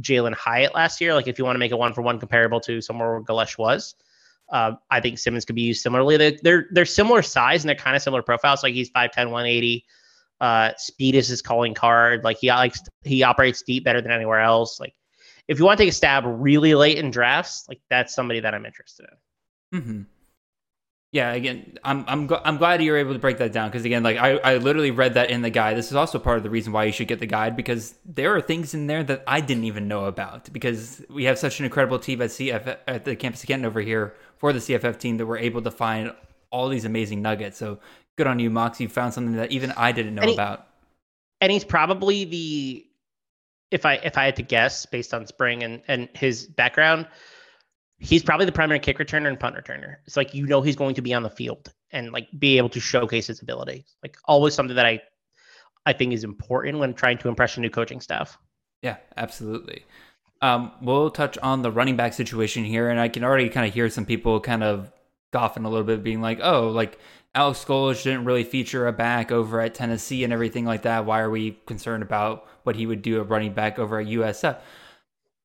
Jalin 0.00 0.34
Hyatt 0.34 0.74
last 0.74 1.00
year. 1.00 1.14
Like 1.14 1.26
if 1.26 1.38
you 1.38 1.44
want 1.44 1.56
to 1.56 1.60
make 1.60 1.72
a 1.72 1.76
one 1.76 1.92
for 1.92 2.02
one 2.02 2.18
comparable 2.18 2.60
to 2.60 2.80
somewhere 2.80 3.12
where 3.12 3.22
Golesh 3.22 3.58
was, 3.58 3.94
uh, 4.50 4.72
I 4.90 5.00
think 5.00 5.18
Simmons 5.18 5.44
could 5.44 5.56
be 5.56 5.62
used 5.62 5.82
similarly. 5.82 6.16
They're, 6.16 6.38
they're 6.42 6.66
they're 6.70 6.86
similar 6.86 7.22
size 7.22 7.62
and 7.62 7.68
they're 7.68 7.76
kind 7.76 7.96
of 7.96 8.02
similar 8.02 8.22
profiles. 8.22 8.62
Like 8.62 8.74
he's 8.74 8.90
5'10", 8.90 9.16
180. 9.16 9.84
Uh, 10.40 10.70
speed 10.76 11.14
is 11.14 11.28
his 11.28 11.42
calling 11.42 11.74
card. 11.74 12.24
Like 12.24 12.38
he 12.38 12.48
likes 12.48 12.80
he 13.02 13.22
operates 13.22 13.62
deep 13.62 13.84
better 13.84 14.00
than 14.00 14.12
anywhere 14.12 14.40
else. 14.40 14.78
Like 14.80 14.94
if 15.48 15.58
you 15.58 15.64
want 15.64 15.78
to 15.78 15.84
take 15.84 15.90
a 15.90 15.94
stab 15.94 16.24
really 16.26 16.74
late 16.74 16.98
in 16.98 17.10
drafts, 17.10 17.66
like 17.68 17.80
that's 17.90 18.14
somebody 18.14 18.40
that 18.40 18.54
I'm 18.54 18.64
interested 18.64 19.06
in. 19.72 19.80
Mm 19.80 19.84
hmm 19.84 20.02
Yeah, 21.10 21.32
again, 21.32 21.78
I'm 21.84 22.04
I'm 22.06 22.28
gl- 22.28 22.42
I'm 22.44 22.58
glad 22.58 22.82
you're 22.82 22.98
able 22.98 23.14
to 23.14 23.18
break 23.18 23.38
that 23.38 23.50
down 23.50 23.70
because 23.70 23.86
again, 23.86 24.02
like 24.02 24.18
I, 24.18 24.36
I 24.36 24.56
literally 24.58 24.90
read 24.90 25.14
that 25.14 25.30
in 25.30 25.40
the 25.40 25.48
guide. 25.48 25.76
This 25.78 25.86
is 25.86 25.94
also 25.94 26.18
part 26.18 26.36
of 26.36 26.42
the 26.42 26.50
reason 26.50 26.70
why 26.72 26.84
you 26.84 26.92
should 26.92 27.08
get 27.08 27.18
the 27.18 27.26
guide 27.26 27.56
because 27.56 27.94
there 28.04 28.34
are 28.36 28.42
things 28.42 28.74
in 28.74 28.86
there 28.88 29.02
that 29.04 29.24
I 29.26 29.40
didn't 29.40 29.64
even 29.64 29.88
know 29.88 30.04
about 30.04 30.52
because 30.52 31.02
we 31.08 31.24
have 31.24 31.38
such 31.38 31.60
an 31.60 31.64
incredible 31.64 31.98
team 31.98 32.20
at 32.20 32.28
CF 32.28 32.76
at 32.86 33.06
the 33.06 33.16
campus 33.16 33.42
of 33.42 33.48
Canton 33.48 33.64
over 33.64 33.80
here 33.80 34.14
for 34.36 34.52
the 34.52 34.58
CFF 34.58 34.98
team 34.98 35.16
that 35.16 35.24
we're 35.24 35.38
able 35.38 35.62
to 35.62 35.70
find 35.70 36.12
all 36.50 36.68
these 36.68 36.84
amazing 36.84 37.22
nuggets. 37.22 37.56
So 37.56 37.78
good 38.18 38.26
on 38.26 38.38
you, 38.38 38.50
Mox. 38.50 38.78
You 38.78 38.90
found 38.90 39.14
something 39.14 39.36
that 39.36 39.50
even 39.50 39.72
I 39.78 39.92
didn't 39.92 40.14
know 40.14 40.20
And 40.22 40.28
he- 40.30 40.36
about. 40.36 40.66
and 41.40 41.50
he's 41.50 41.64
probably 41.64 42.26
the 42.26 42.84
if 43.70 43.86
I 43.86 43.94
if 43.94 44.18
I 44.18 44.26
had 44.26 44.36
to 44.36 44.42
guess 44.42 44.84
based 44.84 45.14
on 45.14 45.26
spring 45.26 45.62
and 45.62 45.80
and 45.88 46.10
his 46.12 46.44
background, 46.46 47.06
he's 47.98 48.22
probably 48.22 48.46
the 48.46 48.52
primary 48.52 48.78
kick 48.78 48.98
returner 48.98 49.28
and 49.28 49.38
punt 49.38 49.56
returner. 49.56 49.96
It's 50.06 50.16
like 50.16 50.34
you 50.34 50.46
know 50.46 50.62
he's 50.62 50.76
going 50.76 50.94
to 50.94 51.02
be 51.02 51.12
on 51.12 51.22
the 51.22 51.30
field 51.30 51.72
and 51.90 52.12
like 52.12 52.28
be 52.38 52.58
able 52.58 52.68
to 52.70 52.80
showcase 52.80 53.26
his 53.26 53.42
ability. 53.42 53.84
Like 54.02 54.16
always 54.26 54.54
something 54.54 54.76
that 54.76 54.86
I 54.86 55.00
I 55.86 55.92
think 55.92 56.12
is 56.12 56.24
important 56.24 56.78
when 56.78 56.94
trying 56.94 57.18
to 57.18 57.28
impress 57.28 57.56
a 57.56 57.60
new 57.60 57.70
coaching 57.70 58.00
staff. 58.00 58.38
Yeah, 58.82 58.96
absolutely. 59.16 59.84
Um, 60.40 60.70
we'll 60.80 61.10
touch 61.10 61.36
on 61.38 61.62
the 61.62 61.72
running 61.72 61.96
back 61.96 62.12
situation 62.12 62.64
here, 62.64 62.90
and 62.90 63.00
I 63.00 63.08
can 63.08 63.24
already 63.24 63.48
kind 63.48 63.66
of 63.66 63.74
hear 63.74 63.90
some 63.90 64.06
people 64.06 64.38
kind 64.38 64.62
of 64.62 64.92
scoffing 65.32 65.64
a 65.64 65.68
little 65.68 65.86
bit, 65.86 66.04
being 66.04 66.20
like, 66.20 66.38
"Oh, 66.42 66.68
like 66.68 66.98
Alex 67.34 67.64
Golesh 67.64 68.04
didn't 68.04 68.24
really 68.24 68.44
feature 68.44 68.86
a 68.86 68.92
back 68.92 69.32
over 69.32 69.60
at 69.60 69.74
Tennessee 69.74 70.22
and 70.22 70.32
everything 70.32 70.64
like 70.64 70.82
that. 70.82 71.06
Why 71.06 71.20
are 71.20 71.30
we 71.30 71.58
concerned 71.66 72.02
about 72.02 72.46
what 72.62 72.76
he 72.76 72.86
would 72.86 73.02
do 73.02 73.20
at 73.20 73.28
running 73.28 73.52
back 73.52 73.78
over 73.80 73.98
at 73.98 74.06
USF?" 74.06 74.58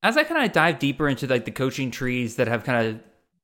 As 0.03 0.17
I 0.17 0.25
kind 0.25 0.45
of 0.45 0.51
dive 0.51 0.79
deeper 0.79 1.07
into 1.07 1.25
like 1.25 1.45
the 1.45 1.51
coaching 1.51 1.89
trees 1.89 2.35
that 2.35 2.47
have 2.47 2.63
kind 2.63 2.87
of 2.87 2.99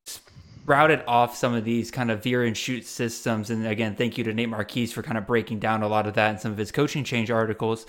sprouted 0.06 1.02
off 1.08 1.36
some 1.36 1.56
of 1.56 1.64
these 1.64 1.90
kind 1.90 2.12
of 2.12 2.22
veer 2.22 2.44
and 2.44 2.56
shoot 2.56 2.86
systems, 2.86 3.50
and 3.50 3.66
again, 3.66 3.96
thank 3.96 4.18
you 4.18 4.24
to 4.26 4.34
Nate 4.34 4.50
Marquise 4.50 4.92
for 4.92 5.02
kind 5.02 5.18
of 5.18 5.26
breaking 5.26 5.60
down 5.60 5.82
a 5.82 5.88
lot 5.88 6.06
of 6.06 6.14
that 6.16 6.32
in 6.32 6.40
some 6.40 6.52
of 6.52 6.58
his 6.58 6.72
coaching 6.72 7.04
change 7.04 7.32
articles. 7.32 7.86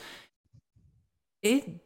It 1.42 1.80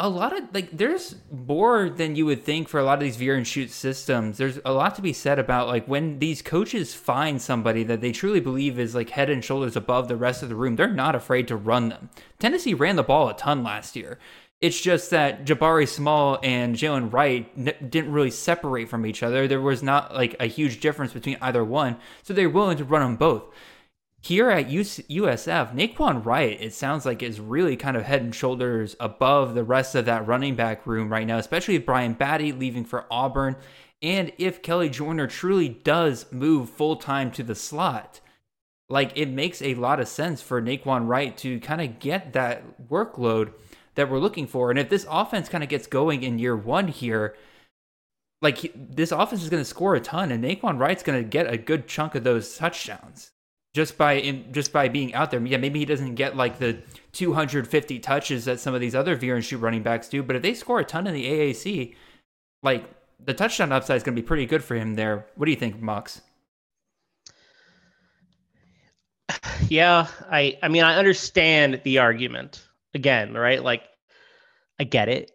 a 0.00 0.08
lot 0.08 0.36
of 0.36 0.44
like 0.54 0.70
there's 0.70 1.16
more 1.32 1.90
than 1.90 2.14
you 2.14 2.24
would 2.24 2.44
think 2.44 2.68
for 2.68 2.78
a 2.78 2.84
lot 2.84 2.94
of 2.94 3.00
these 3.00 3.16
veer 3.16 3.34
and 3.34 3.46
shoot 3.46 3.70
systems. 3.70 4.38
There's 4.38 4.60
a 4.64 4.72
lot 4.72 4.94
to 4.94 5.02
be 5.02 5.12
said 5.12 5.40
about 5.40 5.66
like 5.66 5.86
when 5.86 6.20
these 6.20 6.40
coaches 6.40 6.94
find 6.94 7.42
somebody 7.42 7.82
that 7.82 8.00
they 8.00 8.12
truly 8.12 8.38
believe 8.38 8.78
is 8.78 8.94
like 8.94 9.10
head 9.10 9.28
and 9.28 9.44
shoulders 9.44 9.74
above 9.74 10.06
the 10.06 10.16
rest 10.16 10.44
of 10.44 10.50
the 10.50 10.54
room, 10.54 10.76
they're 10.76 10.88
not 10.88 11.16
afraid 11.16 11.48
to 11.48 11.56
run 11.56 11.88
them. 11.88 12.10
Tennessee 12.38 12.74
ran 12.74 12.94
the 12.94 13.02
ball 13.02 13.28
a 13.28 13.36
ton 13.36 13.64
last 13.64 13.96
year. 13.96 14.18
It's 14.60 14.80
just 14.80 15.10
that 15.10 15.44
Jabari 15.44 15.86
Small 15.86 16.40
and 16.42 16.74
Jaylen 16.74 17.12
Wright 17.12 17.48
n- 17.56 17.74
didn't 17.88 18.12
really 18.12 18.32
separate 18.32 18.88
from 18.88 19.06
each 19.06 19.22
other. 19.22 19.46
There 19.46 19.60
was 19.60 19.84
not 19.84 20.12
like 20.14 20.34
a 20.40 20.46
huge 20.46 20.80
difference 20.80 21.12
between 21.12 21.38
either 21.40 21.64
one, 21.64 21.96
so 22.24 22.34
they're 22.34 22.50
willing 22.50 22.76
to 22.78 22.84
run 22.84 23.02
them 23.02 23.16
both. 23.16 23.44
Here 24.20 24.50
at 24.50 24.66
USF, 24.66 25.72
Nay'Quan 25.74 26.24
Wright, 26.24 26.60
it 26.60 26.74
sounds 26.74 27.06
like 27.06 27.22
is 27.22 27.38
really 27.38 27.76
kind 27.76 27.96
of 27.96 28.02
head 28.02 28.20
and 28.22 28.34
shoulders 28.34 28.96
above 28.98 29.54
the 29.54 29.62
rest 29.62 29.94
of 29.94 30.06
that 30.06 30.26
running 30.26 30.56
back 30.56 30.88
room 30.88 31.08
right 31.08 31.26
now, 31.26 31.38
especially 31.38 31.78
Brian 31.78 32.16
Battie 32.16 32.58
leaving 32.58 32.84
for 32.84 33.06
Auburn. 33.12 33.54
And 34.02 34.32
if 34.38 34.60
Kelly 34.60 34.90
Joyner 34.90 35.28
truly 35.28 35.68
does 35.68 36.26
move 36.32 36.68
full 36.68 36.96
time 36.96 37.30
to 37.32 37.44
the 37.44 37.54
slot, 37.54 38.20
like 38.88 39.12
it 39.16 39.28
makes 39.28 39.62
a 39.62 39.74
lot 39.74 40.00
of 40.00 40.08
sense 40.08 40.42
for 40.42 40.60
Nay'Quan 40.60 41.06
Wright 41.06 41.36
to 41.38 41.60
kind 41.60 41.80
of 41.80 42.00
get 42.00 42.32
that 42.32 42.88
workload 42.88 43.52
that 43.98 44.08
we're 44.08 44.20
looking 44.20 44.46
for. 44.46 44.70
And 44.70 44.78
if 44.78 44.88
this 44.88 45.04
offense 45.10 45.48
kind 45.48 45.64
of 45.64 45.68
gets 45.68 45.88
going 45.88 46.22
in 46.22 46.38
year 46.38 46.56
one 46.56 46.86
here, 46.86 47.34
like 48.40 48.72
this 48.74 49.10
offense 49.10 49.42
is 49.42 49.50
going 49.50 49.60
to 49.60 49.68
score 49.68 49.96
a 49.96 50.00
ton, 50.00 50.30
and 50.30 50.42
Nay'Quan 50.42 50.78
Wright's 50.78 51.02
going 51.02 51.20
to 51.20 51.28
get 51.28 51.52
a 51.52 51.58
good 51.58 51.88
chunk 51.88 52.14
of 52.14 52.22
those 52.22 52.56
touchdowns 52.56 53.32
just 53.74 53.98
by 53.98 54.12
in, 54.14 54.52
just 54.52 54.72
by 54.72 54.88
being 54.88 55.14
out 55.14 55.32
there. 55.32 55.44
Yeah, 55.44 55.56
maybe 55.56 55.80
he 55.80 55.84
doesn't 55.84 56.14
get 56.14 56.36
like 56.36 56.60
the 56.60 56.78
250 57.10 57.98
touches 57.98 58.44
that 58.44 58.60
some 58.60 58.72
of 58.72 58.80
these 58.80 58.94
other 58.94 59.16
veer 59.16 59.34
and 59.34 59.44
shoot 59.44 59.58
running 59.58 59.82
backs 59.82 60.08
do, 60.08 60.22
but 60.22 60.36
if 60.36 60.42
they 60.42 60.54
score 60.54 60.78
a 60.78 60.84
ton 60.84 61.08
in 61.08 61.14
the 61.14 61.26
AAC, 61.26 61.96
like 62.62 62.88
the 63.24 63.34
touchdown 63.34 63.72
upside 63.72 63.96
is 63.96 64.04
going 64.04 64.14
to 64.14 64.22
be 64.22 64.26
pretty 64.26 64.46
good 64.46 64.62
for 64.62 64.76
him 64.76 64.94
there. 64.94 65.26
What 65.34 65.46
do 65.46 65.50
you 65.50 65.58
think, 65.58 65.80
Mox? 65.80 66.20
Yeah, 69.68 70.06
I 70.30 70.56
I 70.62 70.68
mean 70.68 70.84
I 70.84 70.96
understand 70.96 71.80
the 71.82 71.98
argument 71.98 72.67
again, 72.98 73.32
right? 73.34 73.62
Like, 73.62 73.82
I 74.78 74.84
get 74.84 75.08
it. 75.08 75.30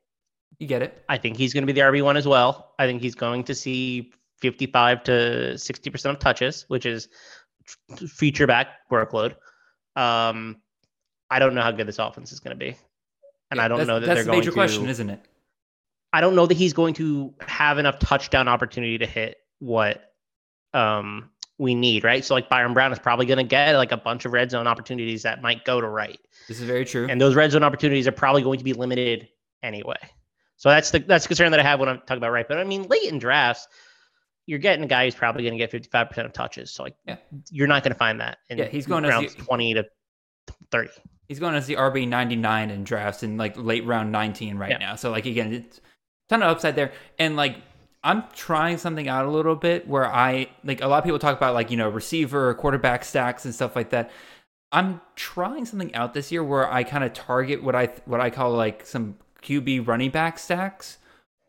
You 0.59 0.67
get 0.67 0.83
it. 0.83 1.03
I 1.09 1.17
think 1.17 1.37
he's 1.37 1.53
going 1.53 1.63
to 1.63 1.73
be 1.73 1.73
the 1.73 1.81
RB 1.81 2.03
one 2.03 2.17
as 2.17 2.27
well. 2.27 2.73
I 2.77 2.85
think 2.85 3.01
he's 3.01 3.15
going 3.15 3.43
to 3.45 3.55
see 3.55 4.11
fifty-five 4.39 5.03
to 5.05 5.57
sixty 5.57 5.89
percent 5.89 6.15
of 6.15 6.19
touches, 6.21 6.65
which 6.67 6.85
is 6.85 7.07
feature 8.07 8.45
back 8.45 8.67
workload. 8.91 9.35
Um, 9.95 10.57
I 11.29 11.39
don't 11.39 11.55
know 11.55 11.61
how 11.61 11.71
good 11.71 11.87
this 11.87 11.99
offense 11.99 12.31
is 12.31 12.39
going 12.39 12.57
to 12.57 12.65
be, 12.65 12.77
and 13.49 13.59
I 13.59 13.67
don't 13.67 13.87
know 13.87 13.99
that 13.99 14.05
they're 14.05 14.23
the 14.23 14.25
going 14.25 14.39
major 14.39 14.51
to. 14.51 14.55
question, 14.55 14.87
isn't 14.87 15.09
it? 15.09 15.25
I 16.13 16.21
don't 16.21 16.35
know 16.35 16.45
that 16.45 16.55
he's 16.55 16.73
going 16.73 16.93
to 16.95 17.33
have 17.41 17.79
enough 17.79 17.97
touchdown 17.99 18.47
opportunity 18.47 18.99
to 18.99 19.07
hit 19.07 19.37
what 19.59 20.13
um, 20.73 21.31
we 21.63 21.73
need, 21.73 22.03
right? 22.03 22.23
So 22.23 22.35
like 22.35 22.49
Byron 22.49 22.73
Brown 22.73 22.91
is 22.91 22.99
probably 22.99 23.25
going 23.25 23.37
to 23.37 23.43
get 23.43 23.73
like 23.75 23.91
a 23.91 23.97
bunch 23.97 24.25
of 24.25 24.33
red 24.33 24.51
zone 24.51 24.67
opportunities 24.67 25.23
that 25.23 25.41
might 25.41 25.63
go 25.63 25.79
to 25.81 25.87
right. 25.87 26.19
This 26.47 26.59
is 26.59 26.65
very 26.65 26.85
true. 26.85 27.07
And 27.09 27.19
those 27.19 27.35
red 27.35 27.51
zone 27.51 27.63
opportunities 27.63 28.07
are 28.07 28.11
probably 28.11 28.43
going 28.43 28.57
to 28.59 28.63
be 28.63 28.73
limited 28.73 29.29
anyway. 29.63 29.97
So 30.57 30.69
that's 30.69 30.91
the 30.91 30.99
that's 30.99 31.23
the 31.23 31.29
concern 31.29 31.51
that 31.51 31.59
I 31.59 31.63
have 31.63 31.79
when 31.79 31.89
I'm 31.89 31.99
talking 31.99 32.17
about 32.17 32.31
right. 32.31 32.47
But 32.47 32.57
I 32.57 32.63
mean, 32.65 32.83
late 32.83 33.03
in 33.03 33.17
drafts, 33.17 33.67
you're 34.45 34.59
getting 34.59 34.83
a 34.83 34.87
guy 34.87 35.05
who's 35.05 35.15
probably 35.15 35.43
going 35.43 35.57
to 35.57 35.67
get 35.67 35.71
55% 35.71 36.25
of 36.25 36.33
touches. 36.33 36.69
So 36.71 36.83
like, 36.83 36.95
yeah. 37.05 37.15
you're 37.49 37.67
not 37.67 37.81
going 37.83 37.93
to 37.93 37.97
find 37.97 38.19
that. 38.19 38.37
In 38.49 38.57
yeah, 38.57 38.65
he's 38.65 38.85
going 38.85 39.05
rounds 39.05 39.33
the, 39.33 39.43
20 39.43 39.73
to 39.75 39.85
30. 40.71 40.89
He's 41.29 41.39
going 41.39 41.55
as 41.55 41.65
the 41.65 41.75
RB 41.75 42.07
99 42.07 42.69
in 42.69 42.83
drafts 42.83 43.23
in 43.23 43.37
like 43.37 43.55
late 43.57 43.85
round 43.85 44.11
19 44.11 44.57
right 44.57 44.71
yeah. 44.71 44.77
now. 44.77 44.95
So 44.95 45.11
like 45.11 45.25
again, 45.25 45.53
it's 45.53 45.79
ton 46.27 46.43
of 46.43 46.49
upside 46.49 46.75
there. 46.75 46.91
And 47.17 47.37
like 47.37 47.57
I'm 48.03 48.23
trying 48.33 48.77
something 48.77 49.07
out 49.07 49.25
a 49.25 49.29
little 49.29 49.55
bit 49.55 49.87
where 49.87 50.05
I 50.05 50.49
like 50.63 50.81
a 50.81 50.87
lot 50.87 50.97
of 50.97 51.03
people 51.05 51.19
talk 51.19 51.37
about 51.37 51.53
like, 51.53 51.71
you 51.71 51.77
know, 51.77 51.89
receiver, 51.89 52.53
quarterback 52.55 53.05
stacks 53.05 53.45
and 53.45 53.55
stuff 53.55 53.75
like 53.75 53.91
that. 53.91 54.11
I'm 54.71 55.01
trying 55.15 55.65
something 55.65 55.93
out 55.95 56.13
this 56.13 56.31
year 56.31 56.43
where 56.43 56.71
I 56.71 56.83
kind 56.83 57.03
of 57.03 57.13
target 57.13 57.63
what 57.63 57.75
I 57.75 57.87
what 58.05 58.19
I 58.19 58.29
call 58.29 58.51
like 58.51 58.85
some 58.85 59.17
QB 59.41 59.87
running 59.87 60.09
back 60.09 60.37
stacks 60.37 60.97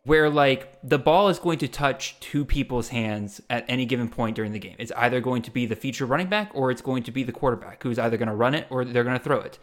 where 0.04 0.30
like 0.30 0.78
the 0.82 0.98
ball 0.98 1.28
is 1.28 1.38
going 1.38 1.58
to 1.58 1.68
touch 1.68 2.20
two 2.20 2.44
people's 2.44 2.88
hands 2.88 3.40
at 3.50 3.64
any 3.66 3.86
given 3.86 4.08
point 4.08 4.36
during 4.36 4.52
the 4.52 4.58
game. 4.58 4.76
It's 4.78 4.92
either 4.96 5.20
going 5.20 5.42
to 5.42 5.50
be 5.50 5.66
the 5.66 5.76
feature 5.76 6.06
running 6.06 6.28
back 6.28 6.50
or 6.54 6.70
it's 6.70 6.82
going 6.82 7.02
to 7.04 7.10
be 7.10 7.24
the 7.24 7.32
quarterback 7.32 7.82
who's 7.82 7.98
either 7.98 8.16
going 8.16 8.28
to 8.28 8.34
run 8.34 8.54
it 8.54 8.66
or 8.70 8.84
they're 8.84 9.04
going 9.04 9.18
to 9.18 9.24
throw 9.24 9.40
it. 9.40 9.58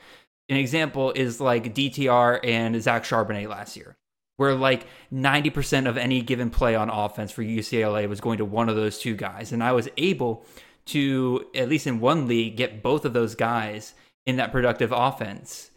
An 0.49 0.57
example 0.57 1.11
is 1.11 1.39
like 1.39 1.73
DTR 1.73 2.39
and 2.43 2.81
Zach 2.81 3.03
Charbonnet 3.03 3.47
last 3.47 3.77
year 3.77 3.95
where 4.37 4.55
like 4.55 4.87
90% 5.13 5.87
of 5.87 5.97
any 5.97 6.21
given 6.21 6.49
play 6.49 6.75
on 6.75 6.89
offense 6.89 7.31
for 7.31 7.43
UCLA 7.43 8.07
was 8.09 8.21
going 8.21 8.37
to 8.37 8.45
one 8.45 8.69
of 8.69 8.75
those 8.75 8.99
two 8.99 9.15
guys. 9.15 9.51
And 9.51 9.63
I 9.63 9.71
was 9.71 9.89
able 9.97 10.45
to, 10.87 11.45
at 11.53 11.69
least 11.69 11.87
in 11.87 11.99
one 11.99 12.27
league, 12.27 12.57
get 12.57 12.81
both 12.81 13.05
of 13.05 13.13
those 13.13 13.35
guys 13.35 13.93
in 14.25 14.37
that 14.37 14.51
productive 14.51 14.91
offense. 14.91 15.71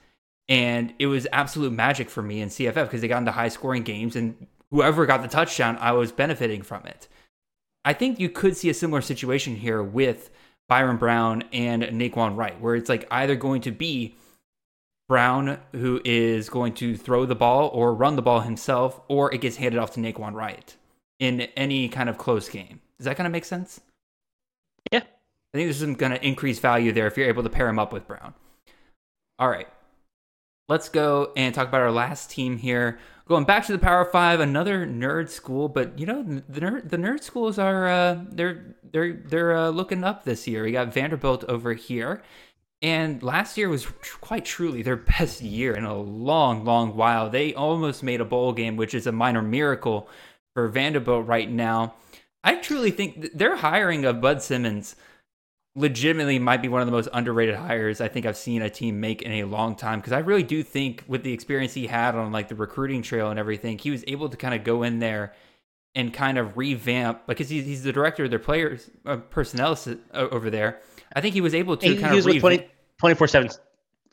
And 0.49 0.95
it 0.99 1.07
was 1.07 1.27
absolute 1.33 1.73
magic 1.73 2.11
for 2.11 2.23
me 2.23 2.41
in 2.41 2.49
CFF 2.49 2.75
because 2.85 3.01
they 3.01 3.09
got 3.09 3.19
into 3.19 3.33
high 3.33 3.49
scoring 3.49 3.83
games 3.83 4.17
and 4.17 4.47
whoever 4.71 5.07
got 5.07 5.23
the 5.23 5.29
touchdown, 5.29 5.79
I 5.81 5.93
was 5.93 6.13
benefiting 6.13 6.63
from 6.63 6.85
it. 6.87 7.09
I 7.85 7.93
think 7.93 8.19
you 8.19 8.31
could 8.31 8.57
see 8.57 8.71
a 8.71 8.75
similar 8.75 9.03
situation 9.03 9.57
here 9.57 9.83
with 9.83 10.31
Byron 10.69 10.97
Brown 10.97 11.45
and 11.53 11.83
Nay'Quan 11.83 12.37
Wright, 12.37 12.59
where 12.61 12.75
it's 12.75 12.89
like 12.89 13.07
either 13.11 13.37
going 13.37 13.61
to 13.63 13.71
be 13.71 14.17
Brown 15.09 15.59
who 15.73 16.01
is 16.05 16.49
going 16.49 16.75
to 16.75 16.97
throw 16.97 17.27
the 17.27 17.35
ball 17.35 17.69
or 17.69 17.95
run 17.95 18.17
the 18.17 18.23
ball 18.23 18.41
himself, 18.41 19.01
or 19.09 19.33
it 19.35 19.41
gets 19.41 19.57
handed 19.57 19.79
off 19.79 19.93
to 19.93 20.01
Nay'Quan 20.01 20.35
Wright 20.35 20.75
in 21.19 21.43
any 21.57 21.89
kind 21.89 22.09
of 22.09 22.19
close 22.19 22.49
game. 22.49 22.81
Does 22.99 23.05
that 23.05 23.17
kind 23.17 23.27
of 23.27 23.33
make 23.33 23.45
sense? 23.45 23.81
Yeah. 24.91 25.01
I 25.01 25.57
think 25.59 25.69
this 25.69 25.81
is 25.81 25.97
going 25.97 26.13
to 26.13 26.27
increase 26.27 26.59
value 26.59 26.93
there 26.93 27.07
if 27.07 27.17
you're 27.17 27.29
able 27.29 27.43
to 27.43 27.51
pair 27.51 27.69
him 27.69 27.79
up 27.79 27.93
with 27.93 28.07
Brown. 28.07 28.35
All 29.39 29.49
right. 29.49 29.69
Let's 30.69 30.89
go 30.89 31.31
and 31.37 31.55
talk 31.55 31.69
about 31.69 31.83
our 31.83 31.93
last 31.93 32.31
team 32.31 32.57
here. 32.57 32.99
Going 33.27 33.45
back 33.45 33.67
to 33.67 33.73
the 33.73 33.79
Power 33.79 34.05
Five, 34.05 34.41
another 34.41 34.87
nerd 34.87 35.29
school, 35.29 35.69
but 35.69 35.99
you 35.99 36.07
know 36.07 36.23
the 36.23 36.61
nerd 36.61 36.91
the 36.91 36.97
nerd 36.97 37.23
schools 37.23 37.59
are 37.59 37.87
uh, 37.87 38.19
they're 38.31 38.77
they're 38.91 39.13
they're 39.13 39.57
uh, 39.57 39.69
looking 39.71 40.05
up 40.05 40.25
this 40.25 40.47
year. 40.47 40.65
We 40.65 40.73
got 40.73 40.93
Vanderbilt 40.93 41.45
over 41.45 41.75
here, 41.75 42.23
and 42.85 43.23
last 43.23 43.57
year 43.57 43.71
was 43.71 43.87
quite 44.21 44.45
truly 44.45 44.83
their 44.83 44.97
best 44.97 45.41
year 45.41 45.73
in 45.73 45.85
a 45.85 45.97
long, 45.97 46.67
long 46.67 46.95
while. 46.95 47.31
They 47.31 47.55
almost 47.55 48.03
made 48.03 48.21
a 48.21 48.27
bowl 48.27 48.53
game, 48.53 48.77
which 48.77 48.93
is 48.93 49.07
a 49.07 49.13
minor 49.13 49.41
miracle 49.41 50.07
for 50.55 50.69
Vanderbilt 50.69 51.27
right 51.27 51.51
now. 51.51 51.95
I 52.45 52.57
truly 52.57 52.91
think 52.91 53.33
their 53.33 53.57
hiring 53.57 54.05
of 54.05 54.21
Bud 54.21 54.43
Simmons 54.43 54.97
legitimately 55.75 56.39
might 56.39 56.61
be 56.61 56.69
one 56.69 56.83
of 56.83 56.87
the 56.87 56.93
most 56.93 57.09
underrated 57.15 57.55
hires 57.55 58.03
I 58.03 58.09
think 58.09 58.27
I've 58.27 58.37
seen 58.37 58.61
a 58.61 58.69
team 58.69 59.01
make 59.01 59.23
in 59.23 59.33
a 59.33 59.45
long 59.45 59.77
time 59.77 59.99
because 59.99 60.13
I 60.13 60.19
really 60.19 60.43
do 60.43 60.63
think 60.63 61.05
with 61.09 61.23
the 61.23 61.33
experience 61.33 61.73
he 61.73 61.87
had 61.87 62.15
on 62.15 62.33
like 62.33 62.49
the 62.49 62.55
recruiting 62.55 63.01
trail 63.01 63.31
and 63.31 63.39
everything, 63.39 63.79
he 63.79 63.91
was 63.91 64.05
able 64.07 64.29
to 64.29 64.37
kind 64.37 64.55
of 64.55 64.63
go 64.63 64.83
in 64.83 64.99
there 64.99 65.33
and 65.95 66.13
kind 66.13 66.37
of 66.37 66.59
revamp 66.59 67.27
because 67.27 67.49
he's, 67.49 67.65
he's 67.65 67.83
the 67.83 67.93
director 67.93 68.25
of 68.25 68.31
their 68.31 68.39
players 68.39 68.91
uh, 69.07 69.17
personnel 69.17 69.79
over 70.13 70.51
there. 70.51 70.81
I 71.17 71.23
think 71.23 71.35
he 71.35 71.41
was 71.41 71.55
able 71.55 71.79
to 71.79 71.87
he, 71.87 71.97
kind 71.97 72.13
he 72.13 72.19
of 72.19 72.27
revamp- 72.27 72.69
24 73.05 73.29
7 73.29 73.51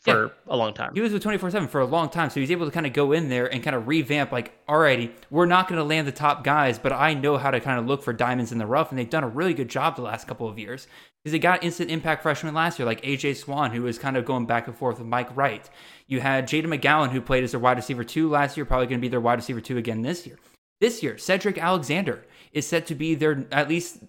for 0.02 0.26
yeah. 0.26 0.30
a 0.48 0.58
long 0.58 0.74
time. 0.74 0.94
He 0.94 1.00
was 1.00 1.14
with 1.14 1.24
24 1.24 1.52
7 1.52 1.70
for 1.70 1.80
a 1.80 1.86
long 1.86 2.10
time. 2.10 2.30
So 2.30 2.42
he's 2.42 2.52
able 2.52 2.66
to 2.66 2.72
kind 2.74 2.86
of 2.86 2.92
go 2.92 3.14
in 3.14 3.30
there 3.30 3.46
and 3.46 3.64
kind 3.64 3.74
of 3.74 3.88
revamp, 3.88 4.34
like, 4.34 4.66
alrighty, 4.66 5.12
we're 5.30 5.46
not 5.46 5.70
going 5.70 5.78
to 5.78 5.86
land 5.86 6.08
the 6.08 6.12
top 6.12 6.44
guys, 6.44 6.78
but 6.78 6.92
I 6.92 7.14
know 7.14 7.38
how 7.38 7.52
to 7.52 7.62
kind 7.62 7.80
of 7.80 7.86
look 7.86 8.04
for 8.04 8.12
diamonds 8.12 8.52
in 8.52 8.58
the 8.58 8.66
rough. 8.66 8.90
And 8.90 9.00
they've 9.00 9.10
done 9.10 9.24
a 9.24 9.30
really 9.30 9.54
good 9.54 9.70
job 9.70 9.96
the 9.96 10.02
last 10.02 10.28
couple 10.28 10.46
of 10.46 10.60
years 10.60 10.88
because 11.24 11.32
they 11.32 11.40
got 11.40 11.64
instant 11.64 11.90
impact 11.90 12.22
freshmen 12.22 12.54
last 12.54 12.80
year, 12.80 12.86
like 12.86 13.02
AJ 13.04 13.38
Swann, 13.38 13.72
who 13.72 13.84
was 13.84 13.98
kind 13.98 14.18
of 14.18 14.26
going 14.26 14.46
back 14.46 14.68
and 14.68 14.76
forth 14.76 14.98
with 15.00 15.08
Mike 15.08 15.34
Wright. 15.38 15.70
You 16.08 16.20
had 16.20 16.50
Jayden 16.50 16.66
McGowan, 16.66 17.12
who 17.12 17.22
played 17.22 17.46
as 17.46 17.52
their 17.52 17.62
wide 17.62 17.78
receiver 17.78 18.04
two 18.04 18.30
last 18.30 18.58
year, 18.58 18.66
probably 18.66 18.88
going 18.88 19.00
to 19.00 19.06
be 19.06 19.08
their 19.08 19.22
wide 19.22 19.40
receiver 19.40 19.62
two 19.62 19.78
again 19.78 20.02
this 20.02 20.28
year. 20.28 20.38
This 20.82 21.02
year, 21.02 21.14
Sedrick 21.14 21.58
Alexander 21.58 22.26
is 22.52 22.68
set 22.68 22.88
to 22.88 22.96
be 22.96 23.16
their, 23.16 23.46
at 23.52 23.70
least, 23.70 24.00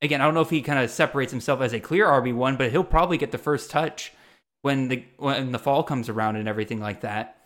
again, 0.00 0.20
I 0.20 0.24
don't 0.24 0.34
know 0.34 0.40
if 0.40 0.50
he 0.50 0.62
kind 0.62 0.82
of 0.82 0.90
separates 0.90 1.30
himself 1.30 1.60
as 1.60 1.72
a 1.72 1.78
clear 1.78 2.06
RB1, 2.06 2.56
but 2.56 2.72
he'll 2.72 2.82
probably 2.82 3.18
get 3.18 3.30
the 3.30 3.38
first 3.38 3.70
touch 3.70 4.12
when 4.62 4.88
the 4.88 5.04
when 5.18 5.52
the 5.52 5.58
fall 5.58 5.82
comes 5.82 6.08
around 6.08 6.36
and 6.36 6.48
everything 6.48 6.80
like 6.80 7.02
that. 7.02 7.36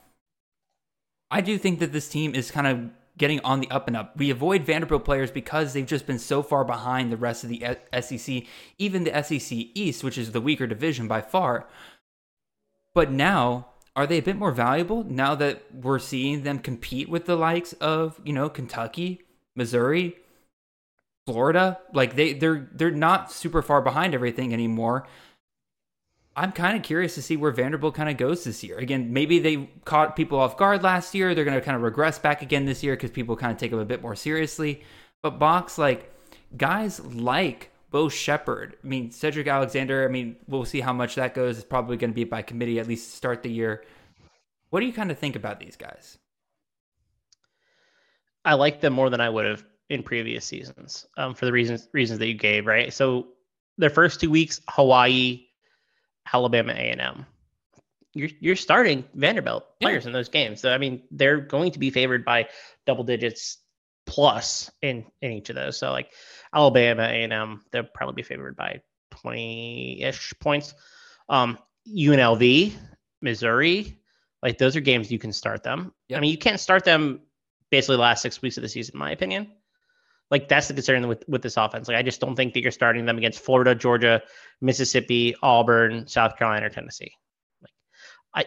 I 1.30 1.40
do 1.40 1.58
think 1.58 1.80
that 1.80 1.92
this 1.92 2.08
team 2.08 2.34
is 2.34 2.50
kind 2.50 2.66
of 2.66 2.90
getting 3.18 3.40
on 3.40 3.60
the 3.60 3.70
up 3.70 3.88
and 3.88 3.96
up. 3.96 4.16
We 4.16 4.30
avoid 4.30 4.64
Vanderbilt 4.64 5.04
players 5.04 5.30
because 5.30 5.72
they've 5.72 5.86
just 5.86 6.06
been 6.06 6.18
so 6.18 6.42
far 6.42 6.64
behind 6.64 7.10
the 7.10 7.16
rest 7.16 7.42
of 7.42 7.50
the 7.50 7.64
uh, 7.64 8.00
SEC, 8.00 8.44
even 8.78 9.04
the 9.04 9.22
SEC 9.22 9.58
East, 9.74 10.04
which 10.04 10.18
is 10.18 10.32
the 10.32 10.40
weaker 10.40 10.66
division 10.66 11.08
by 11.08 11.22
far. 11.22 11.66
But 12.94 13.10
now 13.10 13.68
are 13.96 14.06
they 14.06 14.18
a 14.18 14.22
bit 14.22 14.36
more 14.36 14.52
valuable 14.52 15.02
now 15.04 15.34
that 15.34 15.64
we're 15.74 15.98
seeing 15.98 16.42
them 16.42 16.58
compete 16.58 17.08
with 17.08 17.24
the 17.24 17.36
likes 17.36 17.72
of, 17.74 18.20
you 18.24 18.32
know, 18.32 18.50
Kentucky, 18.50 19.22
Missouri, 19.54 20.16
Florida? 21.26 21.78
Like 21.94 22.14
they 22.14 22.34
they're 22.34 22.68
they're 22.72 22.90
not 22.90 23.32
super 23.32 23.62
far 23.62 23.80
behind 23.80 24.14
everything 24.14 24.52
anymore. 24.52 25.06
I'm 26.38 26.52
kind 26.52 26.76
of 26.76 26.82
curious 26.82 27.14
to 27.14 27.22
see 27.22 27.38
where 27.38 27.50
Vanderbilt 27.50 27.94
kind 27.94 28.10
of 28.10 28.18
goes 28.18 28.44
this 28.44 28.62
year. 28.62 28.76
Again, 28.76 29.10
maybe 29.10 29.38
they 29.38 29.70
caught 29.86 30.16
people 30.16 30.38
off 30.38 30.58
guard 30.58 30.82
last 30.82 31.14
year. 31.14 31.34
They're 31.34 31.46
going 31.46 31.58
to 31.58 31.64
kind 31.64 31.76
of 31.76 31.82
regress 31.82 32.18
back 32.18 32.42
again 32.42 32.66
this 32.66 32.82
year 32.82 32.94
because 32.94 33.10
people 33.10 33.36
kind 33.36 33.52
of 33.52 33.58
take 33.58 33.70
them 33.70 33.80
a 33.80 33.86
bit 33.86 34.02
more 34.02 34.14
seriously. 34.14 34.82
But 35.22 35.38
Mox, 35.38 35.78
like 35.78 36.12
guys 36.54 37.00
like 37.00 37.70
Bo 37.90 38.10
Sheppard, 38.10 38.76
I 38.84 38.86
mean, 38.86 39.08
Sedrick 39.08 39.50
Alexander, 39.50 40.04
I 40.04 40.08
mean, 40.08 40.36
we'll 40.46 40.66
see 40.66 40.80
how 40.80 40.92
much 40.92 41.14
that 41.14 41.34
goes. 41.34 41.56
It's 41.56 41.66
probably 41.66 41.96
going 41.96 42.10
to 42.10 42.14
be 42.14 42.24
by 42.24 42.42
committee 42.42 42.78
at 42.78 42.86
least 42.86 43.14
start 43.14 43.42
the 43.42 43.50
year. 43.50 43.84
What 44.68 44.80
do 44.80 44.86
you 44.86 44.92
kind 44.92 45.10
of 45.10 45.18
think 45.18 45.36
about 45.36 45.58
these 45.58 45.76
guys? 45.76 46.18
I 48.44 48.54
like 48.54 48.82
them 48.82 48.92
more 48.92 49.08
than 49.08 49.22
I 49.22 49.30
would 49.30 49.46
have 49.46 49.64
in 49.88 50.02
previous 50.02 50.44
seasons 50.44 51.06
um, 51.16 51.34
for 51.34 51.46
the 51.46 51.52
reasons 51.52 51.88
reasons 51.92 52.18
that 52.18 52.26
you 52.26 52.34
gave, 52.34 52.66
right? 52.66 52.92
So 52.92 53.28
their 53.78 53.90
first 53.90 54.20
two 54.20 54.30
weeks, 54.30 54.60
Hawaii, 54.68 55.45
Alabama 56.32 56.72
A&M. 56.72 57.26
You're 58.14 58.30
you're 58.40 58.56
starting 58.56 59.04
Vanderbilt 59.14 59.78
players 59.80 60.04
yeah. 60.04 60.08
in 60.08 60.12
those 60.12 60.28
games. 60.28 60.60
So 60.60 60.72
I 60.72 60.78
mean, 60.78 61.02
they're 61.10 61.40
going 61.40 61.70
to 61.72 61.78
be 61.78 61.90
favored 61.90 62.24
by 62.24 62.48
double 62.86 63.04
digits 63.04 63.58
plus 64.06 64.70
in 64.80 65.04
in 65.20 65.32
each 65.32 65.50
of 65.50 65.56
those. 65.56 65.78
So 65.78 65.90
like 65.90 66.12
Alabama 66.54 67.02
A&M, 67.02 67.62
they'll 67.72 67.84
probably 67.84 68.14
be 68.14 68.22
favored 68.22 68.56
by 68.56 68.80
20-ish 69.12 70.34
points. 70.40 70.74
Um, 71.28 71.58
UNLV, 71.88 72.72
Missouri, 73.20 73.98
like 74.42 74.58
those 74.58 74.76
are 74.76 74.80
games 74.80 75.10
you 75.10 75.18
can 75.18 75.32
start 75.32 75.62
them. 75.62 75.92
Yep. 76.08 76.16
I 76.16 76.20
mean, 76.20 76.30
you 76.30 76.38
can't 76.38 76.60
start 76.60 76.84
them 76.84 77.20
basically 77.70 77.96
the 77.96 78.02
last 78.02 78.22
six 78.22 78.40
weeks 78.40 78.56
of 78.56 78.62
the 78.62 78.68
season, 78.68 78.94
in 78.94 78.98
my 78.98 79.10
opinion. 79.10 79.50
Like 80.30 80.48
that's 80.48 80.68
the 80.68 80.74
concern 80.74 81.06
with 81.06 81.24
with 81.28 81.42
this 81.42 81.56
offense. 81.56 81.88
Like 81.88 81.96
I 81.96 82.02
just 82.02 82.20
don't 82.20 82.34
think 82.34 82.54
that 82.54 82.60
you're 82.60 82.72
starting 82.72 83.04
them 83.06 83.18
against 83.18 83.38
Florida, 83.40 83.74
Georgia, 83.74 84.22
Mississippi, 84.60 85.36
Auburn, 85.42 86.06
South 86.08 86.36
Carolina, 86.36 86.66
or 86.66 86.68
Tennessee. 86.68 87.12
Like 87.62 87.72
I, 88.34 88.44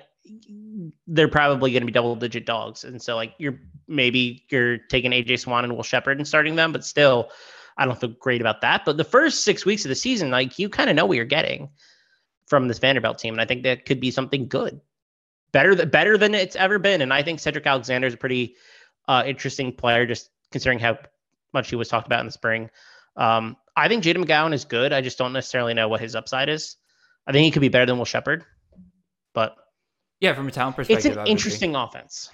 they're 1.07 1.29
probably 1.29 1.71
going 1.71 1.81
to 1.81 1.85
be 1.85 1.91
double 1.91 2.15
digit 2.15 2.45
dogs, 2.45 2.83
and 2.83 3.01
so 3.01 3.15
like 3.15 3.33
you're 3.37 3.59
maybe 3.87 4.45
you're 4.49 4.77
taking 4.89 5.11
AJ 5.11 5.39
Swann 5.39 5.63
and 5.63 5.75
Will 5.75 5.83
Sheppard 5.83 6.17
and 6.17 6.27
starting 6.27 6.57
them, 6.57 6.73
but 6.73 6.83
still, 6.83 7.29
I 7.77 7.85
don't 7.85 7.99
feel 7.99 8.09
great 8.19 8.41
about 8.41 8.59
that. 8.61 8.83
But 8.83 8.97
the 8.97 9.05
first 9.05 9.45
six 9.45 9.65
weeks 9.65 9.85
of 9.85 9.89
the 9.89 9.95
season, 9.95 10.31
like 10.31 10.59
you 10.59 10.67
kind 10.67 10.89
of 10.89 10.97
know 10.97 11.05
what 11.05 11.15
you're 11.15 11.25
getting 11.25 11.69
from 12.45 12.67
this 12.67 12.79
Vanderbilt 12.79 13.19
team, 13.19 13.33
and 13.35 13.41
I 13.41 13.45
think 13.45 13.63
that 13.63 13.85
could 13.85 14.01
be 14.01 14.11
something 14.11 14.49
good, 14.49 14.81
better 15.53 15.75
than 15.75 15.89
better 15.89 16.17
than 16.17 16.35
it's 16.35 16.57
ever 16.57 16.77
been. 16.77 17.01
And 17.01 17.13
I 17.13 17.23
think 17.23 17.39
Sedrick 17.39 17.65
Alexander 17.65 18.07
is 18.07 18.15
a 18.15 18.17
pretty 18.17 18.57
uh, 19.07 19.23
interesting 19.25 19.71
player, 19.71 20.05
just 20.05 20.29
considering 20.51 20.79
how 20.79 20.97
much 21.53 21.69
he 21.69 21.75
was 21.75 21.87
talked 21.87 22.07
about 22.07 22.21
in 22.21 22.25
the 22.25 22.31
spring. 22.31 22.69
Um, 23.15 23.57
I 23.75 23.87
think 23.87 24.03
Jayden 24.03 24.23
McGowan 24.23 24.53
is 24.53 24.65
good. 24.65 24.93
I 24.93 25.01
just 25.01 25.17
don't 25.17 25.33
necessarily 25.33 25.73
know 25.73 25.87
what 25.87 26.01
his 26.01 26.15
upside 26.15 26.49
is. 26.49 26.77
I 27.27 27.31
think 27.31 27.45
he 27.45 27.51
could 27.51 27.61
be 27.61 27.69
better 27.69 27.85
than 27.85 27.97
Will 27.97 28.05
Sheppard, 28.05 28.45
but 29.33 29.55
yeah, 30.19 30.33
from 30.33 30.47
a 30.47 30.51
talent 30.51 30.75
perspective, 30.75 31.13
it's 31.13 31.17
an 31.17 31.27
interesting 31.27 31.75
offense. 31.75 32.29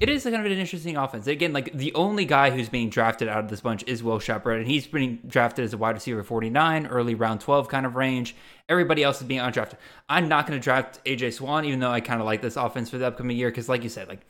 It 0.00 0.08
is 0.08 0.22
kind 0.22 0.36
of 0.36 0.44
an 0.44 0.52
interesting 0.52 0.96
offense. 0.96 1.26
Again, 1.26 1.52
like 1.52 1.72
the 1.72 1.92
only 1.94 2.24
guy 2.24 2.50
who's 2.50 2.68
being 2.68 2.88
drafted 2.88 3.26
out 3.26 3.42
of 3.42 3.50
this 3.50 3.60
bunch 3.60 3.82
is 3.88 4.02
Will 4.02 4.20
Sheppard, 4.20 4.58
and 4.58 4.68
he's 4.68 4.86
being 4.86 5.18
drafted 5.26 5.64
as 5.64 5.72
a 5.72 5.76
wide 5.76 5.96
receiver 5.96 6.22
49, 6.22 6.86
early 6.86 7.16
round 7.16 7.40
12 7.40 7.68
kind 7.68 7.84
of 7.84 7.96
range. 7.96 8.36
Everybody 8.68 9.02
else 9.02 9.20
is 9.20 9.26
being 9.26 9.40
undrafted. 9.40 9.74
I'm 10.08 10.28
not 10.28 10.46
going 10.46 10.58
to 10.58 10.62
draft 10.62 11.04
AJ 11.04 11.34
Swann, 11.34 11.64
even 11.64 11.80
though 11.80 11.90
I 11.90 12.00
kind 12.00 12.20
of 12.20 12.26
like 12.26 12.42
this 12.42 12.56
offense 12.56 12.90
for 12.90 12.98
the 12.98 13.08
upcoming 13.08 13.36
year, 13.36 13.50
because 13.50 13.68
like 13.68 13.82
you 13.82 13.88
said, 13.88 14.08
like 14.08 14.20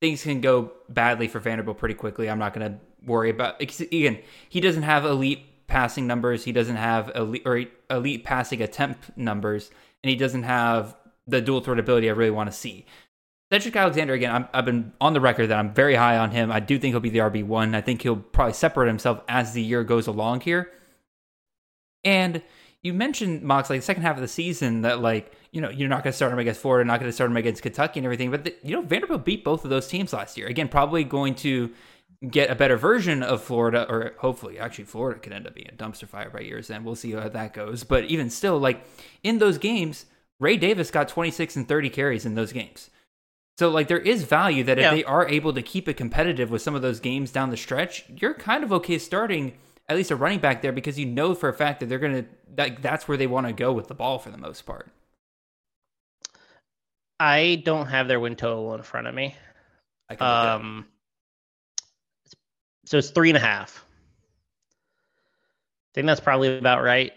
things 0.00 0.22
can 0.22 0.40
go 0.40 0.72
badly 0.88 1.28
for 1.28 1.40
Vanderbilt 1.40 1.78
pretty 1.78 1.94
quickly. 1.94 2.28
I'm 2.30 2.38
not 2.38 2.54
going 2.54 2.72
to 2.72 2.78
worry 3.04 3.30
about. 3.30 3.60
Again, 3.60 4.18
he 4.48 4.60
doesn't 4.60 4.82
have 4.82 5.04
elite 5.04 5.66
passing 5.66 6.06
numbers. 6.06 6.44
He 6.44 6.52
doesn't 6.52 6.76
have 6.76 7.10
elite 7.14 7.42
or 7.44 7.64
elite 7.90 8.24
passing 8.24 8.62
attempt 8.62 9.16
numbers, 9.16 9.70
and 10.02 10.10
he 10.10 10.16
doesn't 10.16 10.44
have 10.44 10.96
the 11.26 11.40
dual 11.40 11.60
threat 11.60 11.78
ability 11.78 12.08
I 12.08 12.14
really 12.14 12.30
want 12.30 12.50
to 12.50 12.56
see. 12.56 12.86
Sedrick 13.52 13.80
Alexander, 13.80 14.12
again, 14.12 14.46
i 14.52 14.56
have 14.56 14.66
been 14.66 14.92
on 15.00 15.14
the 15.14 15.20
record 15.20 15.46
that 15.48 15.58
I'm 15.58 15.72
very 15.72 15.94
high 15.94 16.18
on 16.18 16.30
him. 16.30 16.52
I 16.52 16.60
do 16.60 16.78
think 16.78 16.92
he'll 16.92 17.00
be 17.00 17.08
the 17.08 17.20
RB1. 17.20 17.74
I 17.74 17.80
think 17.80 18.02
he'll 18.02 18.16
probably 18.16 18.52
separate 18.52 18.88
himself 18.88 19.22
as 19.26 19.54
the 19.54 19.62
year 19.62 19.84
goes 19.84 20.06
along 20.06 20.42
here. 20.42 20.70
And 22.04 22.42
you 22.82 22.94
mentioned 22.94 23.42
Mox 23.42 23.70
like 23.70 23.80
the 23.80 23.84
second 23.84 24.02
half 24.02 24.16
of 24.16 24.22
the 24.22 24.28
season 24.28 24.82
that 24.82 25.00
like 25.00 25.32
you 25.52 25.60
know 25.60 25.70
you're 25.70 25.88
not 25.88 26.04
going 26.04 26.12
to 26.12 26.16
start 26.16 26.32
him 26.32 26.38
against 26.38 26.60
Florida, 26.60 26.86
not 26.86 27.00
going 27.00 27.08
to 27.08 27.14
start 27.14 27.30
him 27.30 27.36
against 27.36 27.62
Kentucky 27.62 28.00
and 28.00 28.04
everything. 28.04 28.30
But 28.30 28.44
the, 28.44 28.54
you 28.62 28.74
know 28.74 28.82
Vanderbilt 28.82 29.24
beat 29.24 29.44
both 29.44 29.64
of 29.64 29.70
those 29.70 29.88
teams 29.88 30.12
last 30.12 30.36
year. 30.36 30.46
Again, 30.46 30.68
probably 30.68 31.04
going 31.04 31.34
to 31.36 31.70
get 32.28 32.50
a 32.50 32.54
better 32.54 32.76
version 32.76 33.22
of 33.22 33.42
Florida, 33.42 33.86
or 33.88 34.14
hopefully, 34.18 34.58
actually, 34.58 34.84
Florida 34.84 35.20
could 35.20 35.32
end 35.32 35.46
up 35.46 35.54
being 35.54 35.68
a 35.68 35.76
dumpster 35.76 36.08
fire 36.08 36.30
by 36.30 36.40
years 36.40 36.70
end. 36.70 36.84
We'll 36.84 36.96
see 36.96 37.12
how 37.12 37.28
that 37.28 37.52
goes. 37.52 37.84
But 37.84 38.04
even 38.04 38.30
still, 38.30 38.58
like 38.58 38.84
in 39.22 39.38
those 39.38 39.58
games, 39.58 40.06
Ray 40.40 40.56
Davis 40.56 40.90
got 40.90 41.08
26 41.08 41.56
and 41.56 41.68
30 41.68 41.90
carries 41.90 42.26
in 42.26 42.34
those 42.34 42.52
games. 42.52 42.90
So 43.58 43.70
like 43.70 43.88
there 43.88 43.98
is 43.98 44.22
value 44.22 44.62
that 44.64 44.78
if 44.78 44.82
yeah. 44.82 44.90
they 44.92 45.04
are 45.04 45.28
able 45.28 45.52
to 45.52 45.62
keep 45.62 45.88
it 45.88 45.94
competitive 45.94 46.48
with 46.48 46.62
some 46.62 46.76
of 46.76 46.82
those 46.82 47.00
games 47.00 47.32
down 47.32 47.50
the 47.50 47.56
stretch, 47.56 48.04
you're 48.08 48.34
kind 48.34 48.62
of 48.62 48.72
okay 48.72 48.98
starting 48.98 49.54
at 49.88 49.96
least 49.96 50.10
a 50.10 50.16
running 50.16 50.38
back 50.38 50.62
there 50.62 50.72
because 50.72 50.98
you 50.98 51.06
know 51.06 51.34
for 51.34 51.48
a 51.48 51.54
fact 51.54 51.80
that 51.80 51.88
they're 51.88 51.98
gonna 51.98 52.24
that 52.54 52.82
that's 52.82 53.08
where 53.08 53.16
they 53.16 53.26
want 53.26 53.46
to 53.46 53.52
go 53.52 53.72
with 53.72 53.88
the 53.88 53.94
ball 53.94 54.18
for 54.18 54.30
the 54.30 54.38
most 54.38 54.66
part. 54.66 54.90
I 57.20 57.62
don't 57.64 57.86
have 57.86 58.06
their 58.06 58.20
win 58.20 58.36
total 58.36 58.74
in 58.74 58.82
front 58.82 59.06
of 59.06 59.14
me. 59.14 59.34
um, 60.20 60.86
so 62.84 62.98
it's 62.98 63.10
three 63.10 63.30
and 63.30 63.36
a 63.36 63.40
half. 63.40 63.84
I 65.90 65.90
think 65.94 66.06
that's 66.06 66.20
probably 66.20 66.56
about 66.58 66.82
right. 66.82 67.12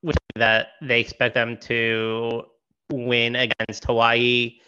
Which 0.00 0.16
that 0.36 0.68
they 0.80 1.00
expect 1.00 1.34
them 1.34 1.58
to 1.62 2.44
win 2.90 3.36
against 3.36 3.84
Hawaii, 3.84 4.58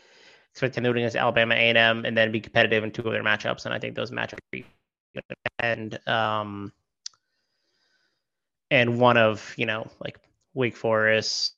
expect 0.50 0.74
them 0.74 0.84
to 0.84 0.90
win 0.90 0.98
against 0.98 1.16
Alabama 1.16 1.54
A&M, 1.54 2.04
and 2.04 2.16
then 2.16 2.32
be 2.32 2.40
competitive 2.40 2.84
in 2.84 2.90
two 2.90 3.08
other 3.08 3.22
matchups. 3.22 3.64
And 3.64 3.72
I 3.72 3.78
think 3.78 3.94
those 3.94 4.10
matchups 4.10 4.64
and 5.58 6.08
um 6.08 6.72
and 8.70 8.98
one 8.98 9.16
of 9.16 9.54
you 9.56 9.66
know 9.66 9.86
like 10.04 10.18
Wake 10.54 10.76
Forest. 10.76 11.54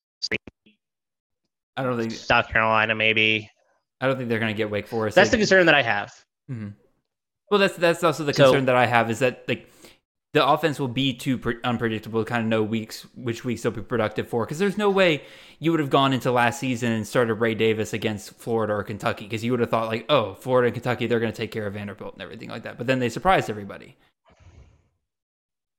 I 1.74 1.82
don't 1.84 1.98
think 1.98 2.12
South 2.12 2.48
Carolina 2.48 2.94
maybe. 2.94 3.50
I 4.00 4.06
don't 4.06 4.16
think 4.16 4.28
they're 4.28 4.38
going 4.38 4.52
to 4.52 4.56
get 4.56 4.70
Wake 4.70 4.86
Forest. 4.86 5.14
That's 5.14 5.28
like, 5.28 5.30
the 5.32 5.38
concern 5.38 5.66
that 5.66 5.74
I 5.74 5.82
have. 5.82 6.12
Mm-hmm. 6.50 6.68
Well, 7.50 7.60
that's 7.60 7.76
that's 7.76 8.04
also 8.04 8.24
the 8.24 8.32
concern 8.32 8.62
so, 8.62 8.66
that 8.66 8.76
I 8.76 8.86
have 8.86 9.10
is 9.10 9.20
that 9.20 9.44
like 9.48 9.71
the 10.32 10.46
offense 10.46 10.80
will 10.80 10.88
be 10.88 11.12
too 11.12 11.36
pre- 11.36 11.58
unpredictable 11.62 12.24
to 12.24 12.28
kind 12.28 12.42
of 12.42 12.48
know 12.48 12.62
weeks 12.62 13.06
which 13.14 13.44
weeks 13.44 13.62
they'll 13.62 13.72
be 13.72 13.82
productive 13.82 14.28
for 14.28 14.44
because 14.44 14.58
there's 14.58 14.78
no 14.78 14.90
way 14.90 15.22
you 15.58 15.70
would 15.70 15.80
have 15.80 15.90
gone 15.90 16.12
into 16.12 16.32
last 16.32 16.58
season 16.58 16.92
and 16.92 17.06
started 17.06 17.34
Ray 17.34 17.54
Davis 17.54 17.92
against 17.92 18.34
Florida 18.34 18.72
or 18.72 18.82
Kentucky 18.82 19.24
because 19.24 19.44
you 19.44 19.50
would 19.50 19.60
have 19.60 19.70
thought 19.70 19.88
like 19.88 20.06
oh 20.08 20.34
Florida 20.34 20.66
and 20.66 20.74
Kentucky 20.74 21.06
they're 21.06 21.20
going 21.20 21.32
to 21.32 21.36
take 21.36 21.50
care 21.50 21.66
of 21.66 21.74
Vanderbilt 21.74 22.14
and 22.14 22.22
everything 22.22 22.48
like 22.48 22.62
that 22.64 22.78
but 22.78 22.86
then 22.86 22.98
they 22.98 23.08
surprised 23.08 23.50
everybody. 23.50 23.96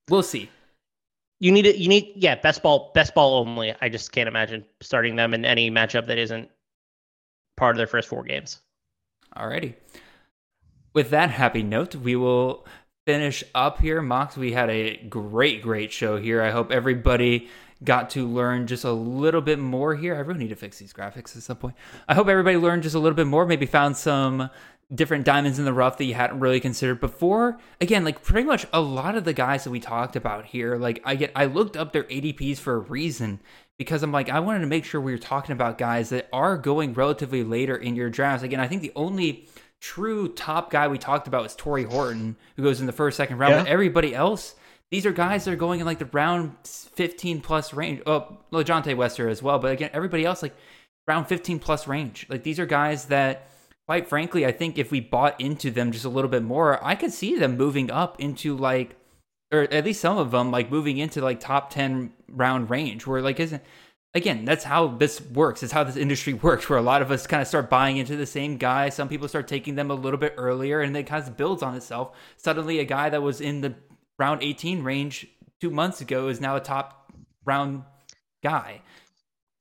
We'll 0.10 0.24
see. 0.24 0.50
You 1.40 1.52
need 1.52 1.66
it. 1.66 1.78
You 1.78 1.90
need 1.90 2.14
yeah 2.16 2.36
best 2.36 2.62
ball 2.62 2.92
best 2.94 3.14
ball 3.16 3.40
only. 3.40 3.76
I 3.82 3.90
just 3.90 4.12
can't 4.12 4.28
imagine 4.28 4.66
starting 4.82 5.16
them 5.16 5.34
in 5.34 5.46
any 5.46 5.72
matchup 5.72 6.08
that 6.08 6.18
isn't 6.18 6.50
part 7.58 7.76
of 7.76 7.78
their 7.78 7.88
first 7.88 8.08
four 8.08 8.24
games. 8.24 8.62
Alrighty. 9.36 9.76
With 10.94 11.10
that 11.10 11.32
happy 11.32 11.64
note, 11.64 11.96
we 11.96 12.16
will 12.16 12.68
finish 13.06 13.44
up 13.54 13.80
here. 13.80 14.02
Mox, 14.02 14.38
we 14.38 14.54
had 14.54 14.70
a 14.70 14.98
great, 14.98 15.62
great 15.62 15.92
show 15.92 16.18
here. 16.18 16.42
I 16.42 16.52
hope 16.52 16.72
everybody 16.72 17.50
got 17.84 18.10
to 18.12 18.26
learn 18.28 18.66
just 18.66 18.86
a 18.86 18.92
little 18.92 19.42
bit 19.42 19.60
more 19.60 19.96
here. 19.96 20.16
I 20.16 20.20
really 20.20 20.40
need 20.40 20.50
to 20.50 20.56
fix 20.56 20.80
these 20.80 20.94
graphics 20.94 21.36
at 21.36 21.44
some 21.44 21.58
point. 21.58 21.76
I 22.08 22.14
hope 22.14 22.28
everybody 22.28 22.58
learned 22.58 22.84
just 22.84 22.96
a 22.96 23.00
little 23.00 23.16
bit 23.16 23.28
more, 23.28 23.46
maybe 23.46 23.66
found 23.66 23.98
some 23.98 24.50
different 24.94 25.26
diamonds 25.26 25.60
in 25.60 25.66
the 25.66 25.74
rough 25.74 25.98
that 25.98 26.06
you 26.06 26.14
hadn't 26.14 26.40
really 26.40 26.60
considered 26.60 27.00
before. 27.00 27.58
Again, 27.82 28.04
like 28.06 28.24
pretty 28.24 28.48
much 28.48 28.66
a 28.72 28.80
lot 28.80 29.16
of 29.16 29.26
the 29.26 29.34
guys 29.34 29.64
that 29.64 29.72
we 29.72 29.80
talked 29.80 30.16
about 30.16 30.46
here, 30.46 30.78
like 30.78 31.02
I 31.04 31.16
get 31.16 31.32
I 31.36 31.46
looked 31.46 31.76
up 31.76 31.92
their 31.92 32.04
ADPs 32.04 32.58
for 32.58 32.76
a 32.76 32.80
reason 32.80 33.40
because 33.78 34.04
I'm 34.04 34.12
like 34.12 34.30
I 34.30 34.40
wanted 34.40 34.60
to 34.60 34.68
make 34.68 34.86
sure 34.86 35.02
we 35.02 35.12
were 35.12 35.18
talking 35.18 35.54
about 35.54 35.78
guys 35.78 36.10
that 36.10 36.30
are 36.32 36.58
going 36.58 36.94
relatively 36.94 37.44
later 37.44 37.76
in 37.76 37.96
your 37.96 38.10
drafts. 38.10 38.44
Again, 38.44 38.60
I 38.60 38.68
think 38.68 38.82
the 38.82 38.94
only 38.96 39.48
true 39.84 40.30
top 40.30 40.72
guy 40.72 40.88
we 40.88 40.98
talked 40.98 41.28
about 41.28 41.44
was 41.44 41.56
Tory 41.56 41.84
Horton, 41.84 42.38
who 42.56 42.64
goes 42.64 42.80
in 42.80 42.86
the 42.86 42.94
first, 42.94 43.18
second 43.18 43.38
round. 43.38 43.52
Yeah. 43.52 43.64
But 43.64 43.68
everybody 43.70 44.16
else, 44.16 44.56
these 44.92 45.06
are 45.06 45.12
guys 45.12 45.44
that 45.44 45.52
are 45.52 45.58
going 45.58 45.82
in 45.82 45.86
like 45.86 46.00
the 46.00 46.06
round 46.06 46.56
15 46.64 47.42
plus 47.42 47.74
range. 47.74 48.02
Oh, 48.08 48.38
LaJohntay 48.54 48.96
Wester 48.96 49.28
as 49.28 49.44
well. 49.44 49.60
But 49.60 49.74
again, 49.74 49.90
everybody 49.92 50.24
else, 50.24 50.42
like 50.42 50.56
round 51.06 51.28
15 51.28 51.60
plus 51.60 51.86
range. 51.86 52.26
Like 52.30 52.44
these 52.44 52.60
are 52.60 52.66
guys 52.66 53.06
that, 53.06 53.50
quite 53.86 54.08
frankly, 54.08 54.46
I 54.46 54.54
think 54.54 54.78
if 54.78 54.90
we 54.90 55.02
bought 55.02 55.40
into 55.42 55.70
them 55.70 55.92
just 55.92 56.06
a 56.06 56.10
little 56.10 56.32
bit 56.32 56.44
more, 56.44 56.82
I 56.82 56.96
could 56.96 57.12
see 57.12 57.38
them 57.38 57.58
moving 57.58 57.92
up 57.92 58.22
into 58.22 58.56
like, 58.56 58.96
or 59.52 59.64
at 59.64 59.84
least 59.84 60.00
some 60.00 60.18
of 60.18 60.32
them, 60.32 60.50
like 60.50 60.72
moving 60.72 60.98
into 60.98 61.22
like 61.22 61.42
top 61.42 61.72
10 61.72 62.14
round 62.30 62.70
range 62.70 63.06
where 63.06 63.22
like 63.22 63.42
isn't 63.42 63.62
again, 64.14 64.46
that's 64.46 64.64
how 64.64 64.88
this 64.88 65.22
works. 65.22 65.64
It's 65.64 65.72
how 65.72 65.84
this 65.84 65.96
industry 65.96 66.34
works, 66.42 66.70
where 66.70 66.80
a 66.80 66.84
lot 66.84 67.02
of 67.02 67.12
us 67.12 67.28
kind 67.28 67.42
of 67.42 67.48
start 67.48 67.70
buying 67.70 67.98
into 67.98 68.16
the 68.16 68.26
same 68.26 68.58
guy. 68.58 68.90
Some 68.90 69.10
people 69.10 69.28
start 69.28 69.48
taking 69.48 69.76
them 69.76 69.92
a 69.92 69.96
little 69.96 70.20
bit 70.20 70.34
earlier, 70.38 70.82
and 70.82 70.96
it 70.96 71.04
kind 71.04 71.24
of 71.24 71.38
builds 71.38 71.64
on 71.64 71.76
itself. 71.76 72.16
Suddenly, 72.38 72.80
a 72.80 72.86
guy 72.86 73.10
that 73.10 73.22
was 73.22 73.42
in 73.42 73.62
the 73.62 73.76
round 74.20 74.44
18 74.44 74.84
range 74.84 75.28
two 75.60 75.70
months 75.70 76.02
ago 76.02 76.28
is 76.28 76.40
now 76.40 76.56
a 76.56 76.60
top 76.60 77.12
round 77.46 77.84
guy. 78.44 78.82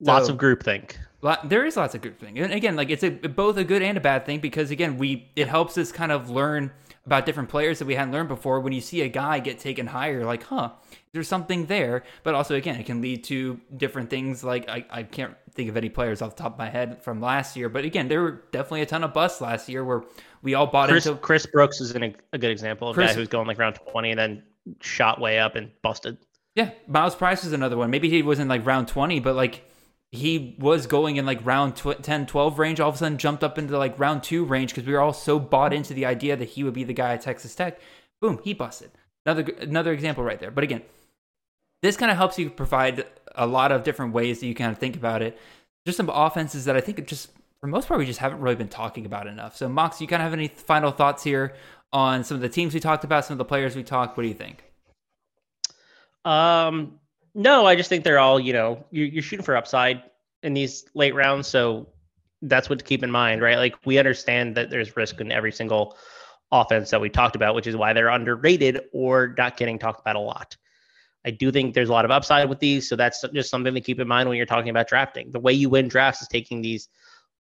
Lots 0.01 0.29
of 0.29 0.37
groupthink. 0.37 0.97
Lot, 1.20 1.49
there 1.49 1.65
is 1.65 1.77
lots 1.77 1.95
of 1.95 2.03
good 2.03 2.19
thing, 2.19 2.37
and 2.41 2.53
again, 2.53 2.74
like 2.74 2.91
it's 2.91 3.05
a 3.05 3.11
both 3.11 3.57
a 3.57 3.62
good 3.62 3.81
and 3.81 3.97
a 3.97 4.01
bad 4.01 4.27
thing 4.27 4.41
because 4.41 4.73
again, 4.73 4.99
we 4.99 5.31
it 5.37 5.47
helps 5.47 5.79
us 5.79 5.93
kind 5.93 6.11
of 6.11 6.29
learn 6.29 6.73
about 7.07 7.27
different 7.27 7.49
players 7.49 7.79
that 7.79 7.87
we 7.87 7.95
hadn't 7.95 8.12
learned 8.12 8.29
before. 8.29 8.59
When 8.59 8.73
you 8.73 8.81
see 8.81 9.03
a 9.03 9.09
guy 9.09 9.39
get 9.39 9.61
taken 9.61 9.87
higher, 9.87 10.24
like, 10.24 10.43
huh, 10.43 10.70
there's 11.12 11.28
something 11.28 11.66
there. 11.66 12.05
But 12.22 12.34
also, 12.34 12.55
again, 12.55 12.76
it 12.76 12.86
can 12.86 13.01
lead 13.01 13.24
to 13.24 13.60
different 13.76 14.10
things. 14.10 14.43
Like 14.43 14.68
I, 14.68 14.84
I 14.90 15.02
can't 15.02 15.34
think 15.55 15.68
of 15.68 15.76
any 15.76 15.89
players 15.89 16.22
off 16.22 16.36
the 16.36 16.43
top 16.43 16.52
of 16.55 16.59
my 16.59 16.68
head 16.68 17.02
from 17.02 17.20
last 17.20 17.56
year, 17.56 17.68
but 17.68 17.84
again, 17.84 18.09
there 18.09 18.22
were 18.22 18.43
definitely 18.52 18.82
a 18.82 18.86
ton 18.86 19.05
of 19.05 19.12
busts 19.12 19.40
last 19.40 19.68
year 19.68 19.84
where 19.84 20.02
we 20.43 20.55
all 20.55 20.66
bought 20.66 20.89
Chris, 20.89 21.06
into. 21.06 21.18
Chris 21.20 21.44
Brooks 21.47 21.80
is 21.80 21.94
an, 21.94 22.16
a 22.32 22.39
good 22.39 22.51
example 22.51 22.89
of 22.89 22.97
a 22.97 23.01
Chris- 23.01 23.12
guy 23.12 23.16
who's 23.16 23.28
going 23.28 23.47
like 23.47 23.59
round 23.59 23.78
20 23.90 24.10
and 24.10 24.18
then 24.18 24.43
shot 24.80 25.20
way 25.20 25.39
up 25.39 25.55
and 25.55 25.70
busted. 25.82 26.16
Yeah, 26.55 26.70
Myles 26.86 27.14
Price 27.14 27.44
was 27.44 27.52
another 27.52 27.76
one. 27.76 27.90
Maybe 27.90 28.10
he 28.10 28.22
wasn't 28.22 28.48
like 28.48 28.64
round 28.66 28.89
20, 28.89 29.20
but 29.20 29.34
like 29.34 29.64
he 30.10 30.55
was 30.59 30.86
going 30.86 31.16
in 31.16 31.24
like 31.24 31.44
round 31.44 31.76
tw- 31.76 32.02
10, 32.02 32.26
12 32.26 32.59
range. 32.59 32.80
All 32.80 32.90
of 32.90 32.94
a 32.94 32.98
sudden 32.98 33.16
jumped 33.18 33.43
up 33.43 33.59
into 33.59 33.76
like 33.78 33.98
round 33.98 34.22
two 34.22 34.44
range 34.44 34.70
because 34.70 34.86
we 34.86 34.93
were 34.93 35.01
all 35.01 35.14
so 35.14 35.39
bought 35.39 35.72
into 35.72 35.94
the 35.94 36.05
idea 36.05 36.36
that 36.36 36.51
he 36.51 36.62
would 36.64 36.74
be 36.74 36.84
the 36.84 36.93
guy 36.93 37.14
at 37.14 37.22
Texas 37.22 37.55
Tech. 37.55 37.80
Boom, 38.20 38.39
he 38.44 38.52
busted. 38.52 38.90
Another 39.24 39.52
another 39.60 39.93
example 39.93 40.22
right 40.24 40.39
there. 40.39 40.51
But 40.51 40.64
again, 40.64 40.82
this 41.83 41.97
kind 41.97 42.11
of 42.11 42.17
helps 42.17 42.39
you 42.39 42.49
provide 42.49 43.05
a 43.35 43.47
lot 43.47 43.73
of 43.73 43.83
different 43.83 44.13
ways 44.13 44.41
that 44.41 44.47
you 44.47 44.55
kind 44.55 44.73
of 44.73 44.79
think 44.79 44.97
about 44.97 45.21
it. 45.23 45.39
Just 45.85 45.97
some 45.97 46.09
offenses 46.09 46.65
that 46.65 46.77
I 46.77 46.81
think 46.81 47.07
just 47.07 47.31
for 47.61 47.67
most 47.67 47.89
part 47.89 47.99
we 47.99 48.07
just 48.07 48.21
haven't 48.21 48.41
really 48.41 48.57
been 48.57 48.69
talking 48.69 49.05
about 49.05 49.27
enough. 49.27 49.57
So 49.57 49.69
Mox, 49.69 50.01
you 50.01 50.07
kind 50.07 50.23
of 50.23 50.25
have 50.25 50.33
any 50.33 50.49
final 50.49 50.91
thoughts 50.91 51.23
here 51.23 51.55
on 51.93 52.25
some 52.25 52.37
of 52.37 52.41
the 52.41 52.49
teams 52.49 52.73
we 52.73 52.81
talked 52.81 53.05
about, 53.05 53.25
some 53.25 53.35
of 53.35 53.39
the 53.39 53.45
players 53.45 53.77
we 53.77 53.83
talked? 53.83 54.17
What 54.17 54.23
do 54.23 54.29
you 54.29 54.35
think? 54.35 54.65
Um, 56.25 56.99
no, 57.35 57.67
I 57.67 57.75
just 57.77 57.89
think 57.89 58.05
they're 58.05 58.19
all, 58.19 58.39
you 58.39 58.53
know, 58.53 58.85
you're, 58.91 59.07
you're 59.07 59.23
shooting 59.23 59.45
for 59.45 59.57
upside 59.57 60.03
in 60.43 60.55
these 60.55 60.85
late 60.95 61.15
rounds. 61.15 61.49
So 61.49 61.89
that's 62.43 62.69
what 62.69 62.79
to 62.79 62.85
keep 62.85 63.03
in 63.03 63.11
mind, 63.11 63.43
right? 63.43 63.57
Like 63.57 63.75
we 63.85 63.99
understand 63.99 64.57
that 64.57 64.71
there's 64.71 64.97
risk 64.97 65.21
in 65.21 65.33
every 65.33 65.53
single 65.53 65.97
offense 66.51 66.91
that 66.91 67.01
we 67.01 67.09
talked 67.09 67.37
about, 67.37 67.55
which 67.55 67.67
is 67.67 67.77
why 67.77 67.93
they're 67.93 68.09
underrated 68.09 68.83
or 68.93 69.35
not 69.39 69.57
getting 69.57 69.79
talked 69.79 70.01
about 70.01 70.17
a 70.17 70.21
lot. 70.21 70.57
I 71.24 71.31
do 71.31 71.53
think 71.53 71.74
there's 71.74 71.89
a 71.89 71.93
lot 71.93 72.05
of 72.05 72.11
upside 72.11 72.49
with 72.49 72.59
these. 72.59 72.89
So 72.89 72.97
that's 72.97 73.24
just 73.32 73.51
something 73.51 73.74
to 73.74 73.81
keep 73.81 74.01
in 74.01 74.09
mind 74.09 74.28
when 74.28 74.36
you're 74.36 74.47
talking 74.47 74.70
about 74.70 74.89
drafting. 74.89 75.31
The 75.31 75.40
way 75.40 75.53
you 75.53 75.69
win 75.70 75.89
drafts 75.89 76.23
is 76.23 76.28
taking 76.28 76.62
these, 76.62 76.89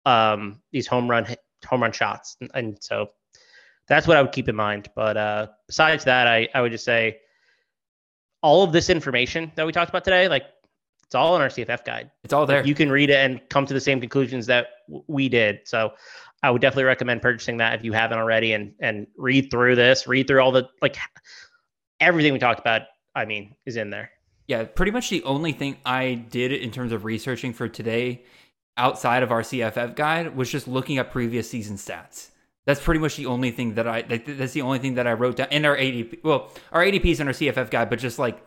um, 0.04 0.60
these 0.72 0.86
home 0.86 1.10
run, 1.10 1.26
home 1.66 1.82
run 1.82 1.92
shots. 1.92 2.36
And, 2.40 2.50
and 2.54 2.78
so 2.80 3.10
that's 3.88 4.06
what 4.06 4.16
I 4.16 4.22
would 4.22 4.32
keep 4.32 4.48
in 4.48 4.56
mind. 4.56 4.88
But, 4.94 5.16
uh, 5.16 5.46
besides 5.66 6.04
that, 6.04 6.26
I, 6.26 6.48
I 6.54 6.60
would 6.62 6.72
just 6.72 6.84
say, 6.84 7.18
all 8.42 8.62
of 8.62 8.72
this 8.72 8.90
information 8.90 9.50
that 9.56 9.66
we 9.66 9.72
talked 9.72 9.88
about 9.88 10.04
today, 10.04 10.28
like 10.28 10.44
it's 11.04 11.14
all 11.14 11.36
in 11.36 11.42
our 11.42 11.48
CFF 11.48 11.84
guide. 11.84 12.10
It's 12.24 12.32
all 12.32 12.46
there. 12.46 12.64
You 12.64 12.74
can 12.74 12.90
read 12.90 13.10
it 13.10 13.16
and 13.16 13.40
come 13.48 13.66
to 13.66 13.74
the 13.74 13.80
same 13.80 14.00
conclusions 14.00 14.46
that 14.46 14.68
w- 14.88 15.04
we 15.06 15.28
did. 15.28 15.60
So 15.64 15.92
I 16.42 16.50
would 16.50 16.60
definitely 16.60 16.84
recommend 16.84 17.22
purchasing 17.22 17.56
that 17.58 17.74
if 17.74 17.84
you 17.84 17.92
haven't 17.92 18.18
already 18.18 18.52
and 18.52 18.74
and 18.80 19.06
read 19.16 19.50
through 19.50 19.76
this, 19.76 20.06
read 20.06 20.26
through 20.26 20.40
all 20.40 20.52
the 20.52 20.68
like 20.82 20.96
everything 22.00 22.32
we 22.32 22.38
talked 22.38 22.60
about, 22.60 22.82
I 23.16 23.24
mean, 23.24 23.56
is 23.64 23.76
in 23.76 23.90
there. 23.90 24.10
Yeah, 24.46 24.64
pretty 24.64 24.92
much 24.92 25.10
the 25.10 25.24
only 25.24 25.52
thing 25.52 25.78
I 25.84 26.14
did 26.14 26.52
in 26.52 26.70
terms 26.70 26.92
of 26.92 27.04
researching 27.04 27.52
for 27.52 27.66
today 27.66 28.22
outside 28.76 29.22
of 29.22 29.32
our 29.32 29.40
CFF 29.40 29.96
guide 29.96 30.36
was 30.36 30.50
just 30.50 30.68
looking 30.68 30.98
up 30.98 31.10
previous 31.10 31.50
season 31.50 31.76
stats. 31.76 32.28
That's 32.66 32.80
pretty 32.80 33.00
much 33.00 33.16
the 33.16 33.26
only 33.26 33.50
thing 33.50 33.74
that 33.74 33.88
I 33.88 34.02
that's 34.02 34.52
the 34.52 34.62
only 34.62 34.78
thing 34.78 34.94
that 34.94 35.06
I 35.06 35.14
wrote 35.14 35.36
down 35.36 35.48
in 35.50 35.64
our 35.64 35.76
ADP. 35.76 36.22
Well, 36.22 36.52
our 36.72 36.84
ADPs 36.84 37.20
in 37.20 37.26
our 37.26 37.32
CFF 37.32 37.70
guide, 37.70 37.90
but 37.90 37.98
just 37.98 38.18
like 38.18 38.40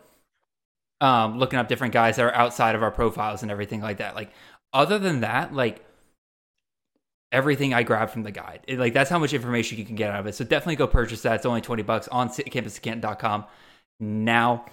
um 1.00 1.38
looking 1.38 1.58
up 1.58 1.68
different 1.68 1.92
guys 1.92 2.16
that 2.16 2.24
are 2.24 2.34
outside 2.34 2.74
of 2.74 2.82
our 2.82 2.90
profiles 2.90 3.42
and 3.42 3.50
everything 3.50 3.80
like 3.80 3.98
that. 3.98 4.14
Like 4.14 4.30
other 4.72 4.98
than 4.98 5.20
that, 5.20 5.52
like 5.52 5.84
everything 7.32 7.74
I 7.74 7.82
grabbed 7.82 8.12
from 8.12 8.22
the 8.22 8.30
guide. 8.30 8.60
It, 8.68 8.78
like 8.78 8.92
that's 8.92 9.10
how 9.10 9.18
much 9.18 9.32
information 9.32 9.78
you 9.78 9.84
can 9.84 9.96
get 9.96 10.10
out 10.10 10.20
of 10.20 10.26
it. 10.26 10.34
So 10.34 10.44
definitely 10.44 10.76
go 10.76 10.86
purchase 10.86 11.22
that. 11.22 11.36
It's 11.36 11.46
only 11.46 11.60
20 11.60 11.82
bucks 11.82 12.06
on 12.08 12.28
campuscanton.com 12.28 13.44
now. 14.00 14.64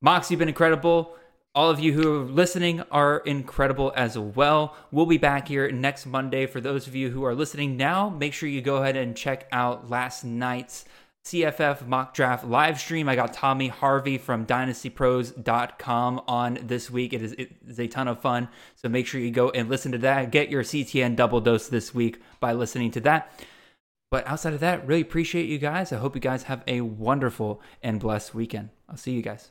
Mox, 0.00 0.30
you've 0.30 0.38
been 0.38 0.48
incredible. 0.48 1.16
All 1.54 1.70
of 1.70 1.78
you 1.80 1.92
who 1.92 2.20
are 2.20 2.24
listening 2.24 2.82
are 2.90 3.18
incredible 3.18 3.92
as 3.94 4.18
well. 4.18 4.76
We'll 4.90 5.06
be 5.06 5.18
back 5.18 5.48
here 5.48 5.70
next 5.70 6.04
Monday. 6.04 6.46
For 6.46 6.60
those 6.60 6.86
of 6.86 6.94
you 6.94 7.10
who 7.10 7.24
are 7.24 7.34
listening 7.34 7.76
now, 7.76 8.08
make 8.10 8.32
sure 8.32 8.48
you 8.48 8.60
go 8.60 8.76
ahead 8.76 8.96
and 8.96 9.16
check 9.16 9.46
out 9.52 9.88
last 9.88 10.24
night's 10.24 10.84
CFF 11.24 11.86
mock 11.86 12.12
draft 12.12 12.44
live 12.44 12.78
stream. 12.78 13.08
I 13.08 13.16
got 13.16 13.32
Tommy 13.32 13.68
Harvey 13.68 14.18
from 14.18 14.44
dynastypros.com 14.44 16.22
on 16.28 16.58
this 16.60 16.90
week. 16.90 17.14
It 17.14 17.22
is, 17.22 17.32
it 17.32 17.52
is 17.66 17.80
a 17.80 17.86
ton 17.86 18.08
of 18.08 18.20
fun. 18.20 18.48
So 18.74 18.90
make 18.90 19.06
sure 19.06 19.20
you 19.20 19.30
go 19.30 19.48
and 19.48 19.70
listen 19.70 19.92
to 19.92 19.98
that. 19.98 20.30
Get 20.30 20.50
your 20.50 20.64
CTN 20.64 21.16
double 21.16 21.40
dose 21.40 21.68
this 21.68 21.94
week 21.94 22.20
by 22.40 22.52
listening 22.52 22.90
to 22.90 23.00
that. 23.02 23.30
But 24.14 24.28
outside 24.28 24.54
of 24.54 24.60
that, 24.60 24.86
really 24.86 25.00
appreciate 25.00 25.48
you 25.48 25.58
guys. 25.58 25.92
I 25.92 25.96
hope 25.96 26.14
you 26.14 26.20
guys 26.20 26.44
have 26.44 26.62
a 26.68 26.82
wonderful 26.82 27.60
and 27.82 27.98
blessed 27.98 28.32
weekend. 28.32 28.68
I'll 28.88 28.96
see 28.96 29.10
you 29.10 29.22
guys. 29.22 29.50